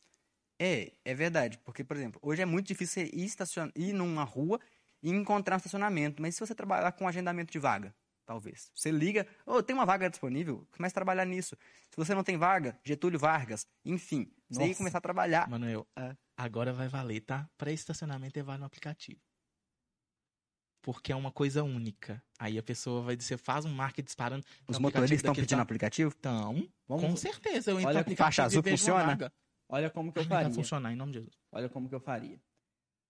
É, 0.59 0.93
é 1.05 1.15
verdade. 1.15 1.59
Porque, 1.65 1.83
por 1.83 1.97
exemplo, 1.97 2.21
hoje 2.23 2.43
é 2.43 2.45
muito 2.47 2.67
difícil 2.67 3.05
você 3.05 3.11
ir, 3.17 3.25
estacion... 3.25 3.71
ir 3.75 3.93
numa 3.93 4.25
rua 4.25 4.61
e 5.03 5.11
encontrar 5.11 5.57
um 5.57 5.59
estacionamento. 5.59 6.21
Mas 6.23 6.35
se 6.35 6.41
você 6.41 6.55
trabalhar 6.55 6.91
com 6.93 7.07
agendamento 7.09 7.53
de 7.53 7.59
vaga, 7.59 7.95
talvez. 8.25 8.71
Você 8.75 8.91
liga, 8.91 9.27
oh, 9.47 9.63
tem 9.63 9.75
uma 9.75 9.87
vaga 9.87 10.09
disponível, 10.11 10.67
comece 10.77 10.93
a 10.93 10.95
trabalhar 10.95 11.25
nisso. 11.25 11.57
Se 11.91 11.97
você 11.97 12.15
não 12.15 12.25
tem 12.25 12.37
vaga, 12.37 12.79
Getúlio 12.85 13.19
Vargas, 13.19 13.67
enfim, 13.85 14.31
você 14.49 14.75
começar 14.75 14.99
a 14.99 15.01
trabalhar. 15.01 15.49
Manuel, 15.49 15.87
É. 15.97 16.17
agora 16.37 16.73
vai 16.73 16.89
valer, 16.89 17.21
tá? 17.21 17.49
Pra 17.57 17.71
estacionamento 17.73 18.39
é 18.39 18.43
vale 18.43 18.61
no 18.61 18.67
aplicativo. 18.67 19.21
Porque 20.83 21.11
é 21.11 21.17
uma 21.17 21.33
coisa 21.33 21.65
única. 21.65 22.23
Aí 22.39 22.57
a 22.59 22.63
pessoa 22.63 23.03
vai 23.03 23.17
dizer, 23.17 23.37
faz 23.39 23.65
um 23.65 23.75
marketing 23.75 24.07
disparando. 24.07 24.47
Os 24.69 24.77
no 24.77 24.83
motoristas 24.83 25.17
estão 25.19 25.35
pedindo 25.35 25.57
tá- 25.59 25.63
aplicativo? 25.63 26.15
Então, 26.17 26.69
Vamos- 26.87 27.05
com 27.05 27.17
certeza. 27.17 27.73
Eu 27.73 27.77
entro 27.79 27.89
Olha, 27.89 27.95
no 27.95 28.01
aplicativo 28.03 28.17
faixa 28.25 28.45
azul 28.45 28.63
funciona? 28.63 29.33
Olha 29.69 29.91
como 29.91 30.13
que 30.13 30.21
eu 30.21 30.25
Vai 30.25 30.45
faria. 30.45 30.55
funcionar, 30.55 30.93
em 30.93 30.97
nome 30.97 31.11
de 31.13 31.19
Jesus. 31.19 31.35
Olha 31.51 31.69
como 31.69 31.89
que 31.89 31.95
eu 31.97 31.99
faria. 32.01 32.41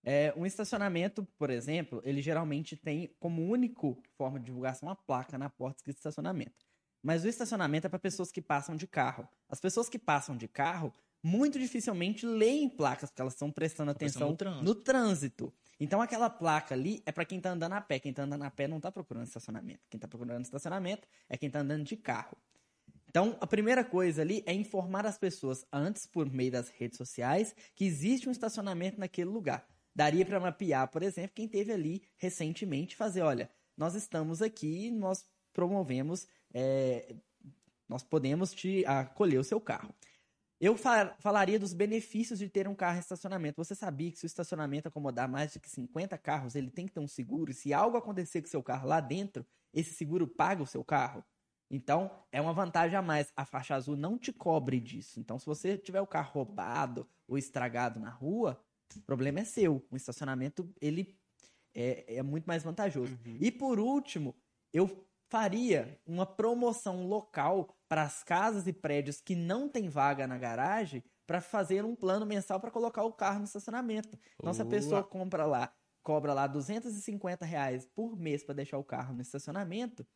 É, 0.08 0.32
um 0.36 0.46
estacionamento, 0.46 1.26
por 1.36 1.50
exemplo, 1.50 2.00
ele 2.04 2.22
geralmente 2.22 2.76
tem 2.76 3.12
como 3.18 3.42
único 3.42 4.00
forma 4.16 4.38
de 4.38 4.46
divulgação 4.46 4.88
uma 4.88 4.94
placa 4.94 5.36
na 5.36 5.50
porta 5.50 5.78
escrito 5.78 5.96
estacionamento. 5.96 6.64
Mas 7.02 7.24
o 7.24 7.28
estacionamento 7.28 7.88
é 7.88 7.90
para 7.90 7.98
pessoas 7.98 8.30
que 8.30 8.40
passam 8.40 8.76
de 8.76 8.86
carro. 8.86 9.28
As 9.48 9.58
pessoas 9.58 9.88
que 9.88 9.98
passam 9.98 10.36
de 10.36 10.46
carro 10.46 10.92
muito 11.20 11.58
dificilmente 11.58 12.24
leem 12.24 12.68
placas, 12.68 13.10
porque 13.10 13.20
elas 13.20 13.34
estão 13.34 13.50
prestando 13.50 13.92
prestando 13.92 14.28
atenção 14.28 14.30
no 14.30 14.36
trânsito. 14.36 14.64
no 14.64 14.74
trânsito. 14.76 15.54
Então 15.80 16.00
aquela 16.00 16.30
placa 16.30 16.72
ali 16.72 17.02
é 17.04 17.10
para 17.10 17.24
quem 17.24 17.40
tá 17.40 17.50
andando 17.50 17.72
a 17.72 17.80
pé. 17.80 17.98
Quem 17.98 18.12
tá 18.12 18.22
andando 18.22 18.44
a 18.44 18.50
pé 18.50 18.68
não 18.68 18.78
tá 18.78 18.92
procurando 18.92 19.26
estacionamento. 19.26 19.80
Quem 19.90 19.98
tá 19.98 20.06
procurando 20.06 20.44
estacionamento 20.44 21.08
é 21.28 21.36
quem 21.36 21.50
tá 21.50 21.58
andando 21.58 21.82
de 21.82 21.96
carro. 21.96 22.38
Então, 23.08 23.36
a 23.40 23.46
primeira 23.46 23.82
coisa 23.82 24.22
ali 24.22 24.44
é 24.46 24.52
informar 24.52 25.04
as 25.04 25.18
pessoas 25.18 25.66
antes, 25.72 26.06
por 26.06 26.30
meio 26.30 26.52
das 26.52 26.68
redes 26.68 26.96
sociais, 26.98 27.56
que 27.74 27.84
existe 27.84 28.28
um 28.28 28.32
estacionamento 28.32 29.00
naquele 29.00 29.30
lugar. 29.30 29.66
Daria 29.96 30.26
para 30.26 30.38
mapear, 30.38 30.86
por 30.88 31.02
exemplo, 31.02 31.32
quem 31.34 31.48
teve 31.48 31.72
ali 31.72 32.02
recentemente, 32.18 32.94
fazer, 32.94 33.22
olha, 33.22 33.50
nós 33.74 33.94
estamos 33.94 34.42
aqui, 34.42 34.90
nós 34.90 35.24
promovemos, 35.54 36.26
é, 36.52 37.16
nós 37.88 38.02
podemos 38.02 38.52
te 38.52 38.84
acolher 38.84 39.38
o 39.38 39.44
seu 39.44 39.58
carro. 39.58 39.94
Eu 40.60 40.76
fa- 40.76 41.16
falaria 41.18 41.58
dos 41.58 41.72
benefícios 41.72 42.38
de 42.38 42.46
ter 42.46 42.68
um 42.68 42.74
carro 42.74 42.98
em 42.98 43.00
estacionamento. 43.00 43.56
Você 43.56 43.74
sabia 43.74 44.12
que 44.12 44.18
se 44.18 44.26
o 44.26 44.28
estacionamento 44.28 44.86
acomodar 44.86 45.26
mais 45.30 45.54
de 45.54 45.60
que 45.60 45.70
50 45.70 46.18
carros, 46.18 46.54
ele 46.54 46.70
tem 46.70 46.86
que 46.86 46.92
ter 46.92 47.00
um 47.00 47.08
seguro? 47.08 47.50
E 47.50 47.54
se 47.54 47.72
algo 47.72 47.96
acontecer 47.96 48.42
com 48.42 48.48
o 48.48 48.50
seu 48.50 48.62
carro 48.62 48.86
lá 48.86 49.00
dentro, 49.00 49.46
esse 49.72 49.94
seguro 49.94 50.28
paga 50.28 50.62
o 50.62 50.66
seu 50.66 50.84
carro? 50.84 51.24
Então, 51.70 52.10
é 52.30 52.38
uma 52.38 52.52
vantagem 52.52 52.98
a 52.98 53.02
mais. 53.02 53.32
A 53.34 53.46
faixa 53.46 53.74
azul 53.74 53.96
não 53.96 54.18
te 54.18 54.30
cobre 54.30 54.78
disso. 54.78 55.18
Então, 55.18 55.38
se 55.38 55.46
você 55.46 55.78
tiver 55.78 56.02
o 56.02 56.06
carro 56.06 56.32
roubado 56.32 57.08
ou 57.26 57.38
estragado 57.38 57.98
na 57.98 58.10
rua, 58.10 58.62
o 58.94 59.00
problema 59.02 59.40
é 59.40 59.44
seu. 59.44 59.84
O 59.90 59.96
estacionamento, 59.96 60.72
ele 60.80 61.18
é, 61.74 62.16
é 62.16 62.22
muito 62.22 62.46
mais 62.46 62.62
vantajoso. 62.62 63.18
E 63.40 63.50
por 63.50 63.78
último, 63.78 64.34
eu 64.72 65.06
faria 65.28 66.00
uma 66.06 66.24
promoção 66.24 67.06
local 67.06 67.76
para 67.88 68.02
as 68.02 68.22
casas 68.22 68.66
e 68.66 68.72
prédios 68.72 69.20
que 69.20 69.34
não 69.34 69.68
tem 69.68 69.88
vaga 69.88 70.26
na 70.26 70.38
garagem 70.38 71.02
para 71.26 71.40
fazer 71.40 71.84
um 71.84 71.94
plano 71.94 72.24
mensal 72.24 72.60
para 72.60 72.70
colocar 72.70 73.02
o 73.02 73.12
carro 73.12 73.40
no 73.40 73.44
estacionamento. 73.44 74.16
Então, 74.38 74.54
se 74.54 74.62
a 74.62 74.66
pessoa 74.66 75.02
compra 75.02 75.44
lá, 75.44 75.72
cobra 76.02 76.32
lá 76.32 76.46
250 76.46 77.44
reais 77.44 77.84
por 77.84 78.16
mês 78.16 78.44
para 78.44 78.54
deixar 78.54 78.78
o 78.78 78.84
carro 78.84 79.14
no 79.14 79.20
estacionamento, 79.20 80.06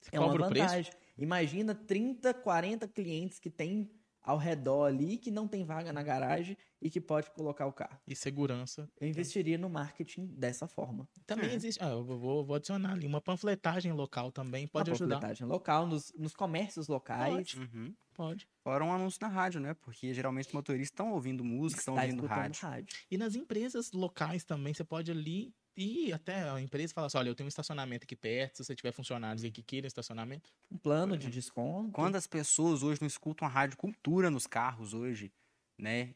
Você 0.00 0.16
é 0.16 0.20
uma 0.20 0.36
vantagem. 0.36 0.92
Imagina 1.16 1.74
30, 1.74 2.34
40 2.34 2.88
clientes 2.88 3.38
que 3.38 3.48
tem 3.50 3.90
ao 4.22 4.36
redor 4.38 4.84
ali 4.86 5.16
que 5.18 5.30
não 5.30 5.48
tem 5.48 5.64
vaga 5.64 5.92
na 5.92 6.02
garagem 6.02 6.56
e 6.80 6.90
que 6.90 7.00
pode 7.00 7.30
colocar 7.30 7.66
o 7.66 7.72
carro. 7.72 7.98
E 8.06 8.14
segurança. 8.14 8.88
Eu 9.00 9.08
investiria 9.08 9.56
no 9.58 9.68
marketing 9.70 10.26
dessa 10.26 10.66
forma. 10.66 11.08
Também 11.26 11.50
É. 11.50 11.54
existe. 11.54 11.82
Ah, 11.82 11.90
eu 11.90 12.04
vou, 12.04 12.44
vou 12.44 12.56
adicionar 12.56 12.92
ali 12.92 13.06
uma 13.06 13.20
panfletagem 13.20 13.92
local 13.92 14.30
também. 14.32 14.66
Pode 14.66 14.90
Uma 14.90 14.94
ajudar. 14.94 15.16
panfletagem 15.16 15.46
local, 15.46 15.86
nos, 15.86 16.12
nos 16.16 16.34
comércios 16.34 16.88
locais. 16.88 17.54
Uhum. 17.54 17.94
Pode. 18.14 18.46
Fora 18.62 18.84
um 18.84 18.92
anúncio 18.92 19.18
na 19.22 19.28
rádio, 19.28 19.60
né? 19.60 19.72
Porque 19.74 20.12
geralmente 20.12 20.48
os 20.48 20.52
motoristas 20.52 20.90
estão 20.92 21.12
ouvindo 21.12 21.42
música, 21.42 21.80
estão 21.80 21.94
ouvindo 21.94 22.26
rádio. 22.26 22.60
rádio. 22.62 22.96
E 23.10 23.16
nas 23.16 23.34
empresas 23.34 23.92
locais 23.92 24.44
também, 24.44 24.74
você 24.74 24.84
pode 24.84 25.10
ali 25.10 25.54
ir 25.76 26.12
até 26.12 26.48
a 26.48 26.60
empresa 26.60 26.92
e 26.92 26.94
falar 26.94 27.06
assim: 27.06 27.18
olha, 27.18 27.28
eu 27.28 27.34
tenho 27.34 27.46
um 27.46 27.48
estacionamento 27.48 28.04
aqui 28.04 28.16
perto. 28.16 28.56
Se 28.56 28.64
você 28.64 28.74
tiver 28.74 28.92
funcionários 28.92 29.44
aí 29.44 29.50
que 29.50 29.62
queiram 29.62 29.86
estacionamento, 29.86 30.50
Um 30.70 30.78
plano 30.78 31.16
de 31.16 31.30
desconto. 31.30 31.92
Quando 31.92 32.16
as 32.16 32.26
pessoas 32.26 32.82
hoje 32.82 33.00
não 33.00 33.08
escutam 33.08 33.46
a 33.46 33.50
rádio 33.50 33.76
cultura 33.76 34.30
nos 34.30 34.46
carros 34.46 34.94
hoje, 34.94 35.32
né? 35.78 36.14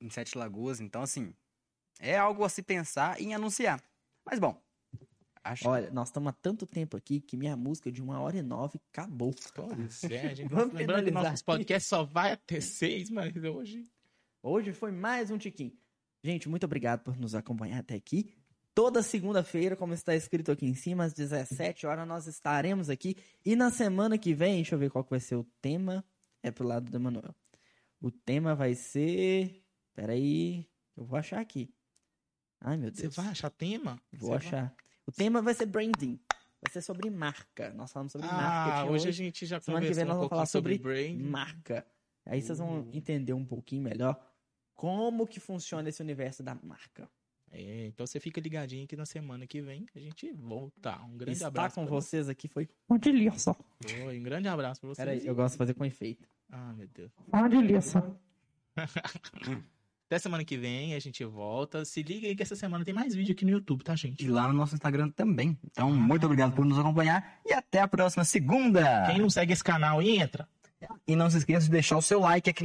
Em 0.00 0.10
Sete 0.10 0.36
Lagoas, 0.36 0.80
então 0.80 1.02
assim, 1.02 1.34
é 1.98 2.16
algo 2.18 2.44
a 2.44 2.48
se 2.48 2.62
pensar 2.62 3.20
em 3.20 3.34
anunciar. 3.34 3.82
Mas 4.24 4.38
bom, 4.38 4.60
acho 5.42 5.68
Olha, 5.68 5.90
nós 5.90 6.08
estamos 6.08 6.30
há 6.30 6.32
tanto 6.32 6.66
tempo 6.66 6.96
aqui 6.96 7.20
que 7.20 7.36
minha 7.36 7.56
música 7.56 7.90
de 7.92 8.02
uma 8.02 8.20
hora 8.20 8.36
e 8.36 8.42
nove 8.42 8.80
acabou. 8.90 9.34
Pois 9.54 10.04
é, 10.04 10.34
gente. 10.34 10.48
Vamos 10.52 10.74
Lembrando 10.74 11.04
que 11.04 11.10
finalizar 11.10 11.32
nossos 11.32 11.42
podcasts 11.42 11.88
só 11.88 12.04
vai 12.04 12.32
até 12.32 12.60
seis, 12.60 13.10
mas 13.10 13.34
hoje. 13.36 13.88
Hoje 14.42 14.72
foi 14.72 14.90
mais 14.90 15.30
um 15.30 15.38
tiquinho. 15.38 15.72
Gente, 16.22 16.48
muito 16.48 16.64
obrigado 16.64 17.02
por 17.02 17.16
nos 17.16 17.34
acompanhar 17.34 17.80
até 17.80 17.94
aqui. 17.94 18.34
Toda 18.74 19.02
segunda-feira, 19.02 19.76
como 19.76 19.94
está 19.94 20.16
escrito 20.16 20.50
aqui 20.50 20.66
em 20.66 20.74
cima, 20.74 21.04
às 21.04 21.12
17 21.12 21.86
horas, 21.86 22.06
nós 22.08 22.26
estaremos 22.26 22.90
aqui. 22.90 23.16
E 23.44 23.54
na 23.54 23.70
semana 23.70 24.18
que 24.18 24.34
vem, 24.34 24.56
deixa 24.56 24.74
eu 24.74 24.78
ver 24.78 24.90
qual 24.90 25.04
que 25.04 25.10
vai 25.10 25.20
ser 25.20 25.36
o 25.36 25.44
tema. 25.62 26.04
É 26.42 26.50
pro 26.50 26.66
lado 26.66 26.90
do 26.90 26.96
Emanuel. 26.96 27.34
O 28.00 28.10
tema 28.10 28.54
vai 28.54 28.74
ser. 28.74 29.64
Peraí, 29.94 30.66
eu 30.96 31.04
vou 31.04 31.16
achar 31.18 31.40
aqui. 31.40 31.72
Ai, 32.60 32.76
meu 32.76 32.92
Você 32.92 33.02
Deus. 33.02 33.14
vai 33.16 33.28
achar 33.28 33.48
tema? 33.50 34.00
Vou 34.12 34.30
Você 34.30 34.38
vai- 34.50 34.60
achar. 34.60 34.74
O 35.06 35.12
tema 35.12 35.40
vai 35.40 35.54
ser 35.54 35.66
branding. 35.66 36.18
Vai 36.60 36.72
ser 36.72 36.82
sobre 36.82 37.08
marca. 37.10 37.72
Nós 37.74 37.92
falamos 37.92 38.10
sobre 38.12 38.26
Ah, 38.26 38.32
marketing 38.32 38.92
hoje 38.92 39.08
a 39.08 39.12
gente 39.12 39.46
já 39.46 39.60
Semana 39.60 39.86
que 39.86 39.92
vem 39.92 40.04
nós 40.04 40.14
um 40.14 40.18
vamos 40.18 40.30
falar 40.30 40.46
sobre 40.46 40.78
brand. 40.78 41.20
marca. 41.20 41.86
Aí 42.26 42.40
vocês 42.42 42.58
vão 42.58 42.80
Uh. 42.80 42.90
entender 42.92 43.34
um 43.34 43.44
pouquinho 43.44 43.82
melhor 43.82 44.18
como 44.74 45.26
que 45.26 45.38
funciona 45.38 45.88
esse 45.88 46.02
universo 46.02 46.42
da 46.42 46.54
marca. 46.56 47.08
É, 47.56 47.86
então 47.86 48.04
você 48.04 48.18
fica 48.18 48.40
ligadinho 48.40 48.86
que 48.86 48.96
na 48.96 49.06
semana 49.06 49.46
que 49.46 49.62
vem 49.62 49.86
a 49.94 49.98
gente 50.00 50.32
volta. 50.32 51.00
Um 51.04 51.16
grande 51.16 51.32
Estar 51.36 51.46
abraço. 51.46 51.76
com 51.76 51.86
pra 51.86 51.94
vocês 51.94 52.28
aqui 52.28 52.48
foi 52.48 52.68
uma 52.88 52.98
delícia. 52.98 53.54
você. 53.80 54.02
Oi, 54.04 54.18
um 54.18 54.22
grande 54.22 54.48
abraço 54.48 54.80
pra 54.80 54.88
vocês. 54.88 55.06
Peraí, 55.06 55.24
eu 55.24 55.34
gosto 55.34 55.52
de 55.54 55.58
fazer 55.58 55.74
com 55.74 55.84
efeito. 55.84 56.28
Ah, 56.50 56.72
meu 56.72 56.88
Deus. 56.88 57.12
Uma 57.32 57.48
delícia. 57.48 58.02
Até 60.06 60.18
semana 60.18 60.44
que 60.44 60.56
vem 60.58 60.94
a 60.94 60.98
gente 60.98 61.24
volta. 61.24 61.84
Se 61.84 62.02
liga 62.02 62.26
aí 62.26 62.36
que 62.36 62.42
essa 62.42 62.56
semana 62.56 62.84
tem 62.84 62.92
mais 62.92 63.14
vídeo 63.14 63.32
aqui 63.32 63.44
no 63.44 63.52
YouTube, 63.52 63.82
tá, 63.82 63.96
gente? 63.96 64.22
E 64.24 64.28
lá 64.28 64.46
no 64.48 64.52
nosso 64.52 64.74
Instagram 64.74 65.10
também. 65.10 65.58
Então, 65.64 65.90
muito 65.92 66.26
obrigado 66.26 66.54
por 66.54 66.64
nos 66.64 66.78
acompanhar 66.78 67.40
e 67.46 67.52
até 67.52 67.80
a 67.80 67.88
próxima 67.88 68.24
segunda. 68.24 69.06
Quem 69.06 69.18
não 69.18 69.30
segue 69.30 69.52
esse 69.52 69.64
canal 69.64 70.02
entra. 70.02 70.46
E 71.06 71.16
não 71.16 71.30
se 71.30 71.38
esqueça 71.38 71.64
de 71.64 71.70
deixar 71.70 71.96
o 71.96 72.02
seu 72.02 72.20
like 72.20 72.50
aqui 72.50 72.62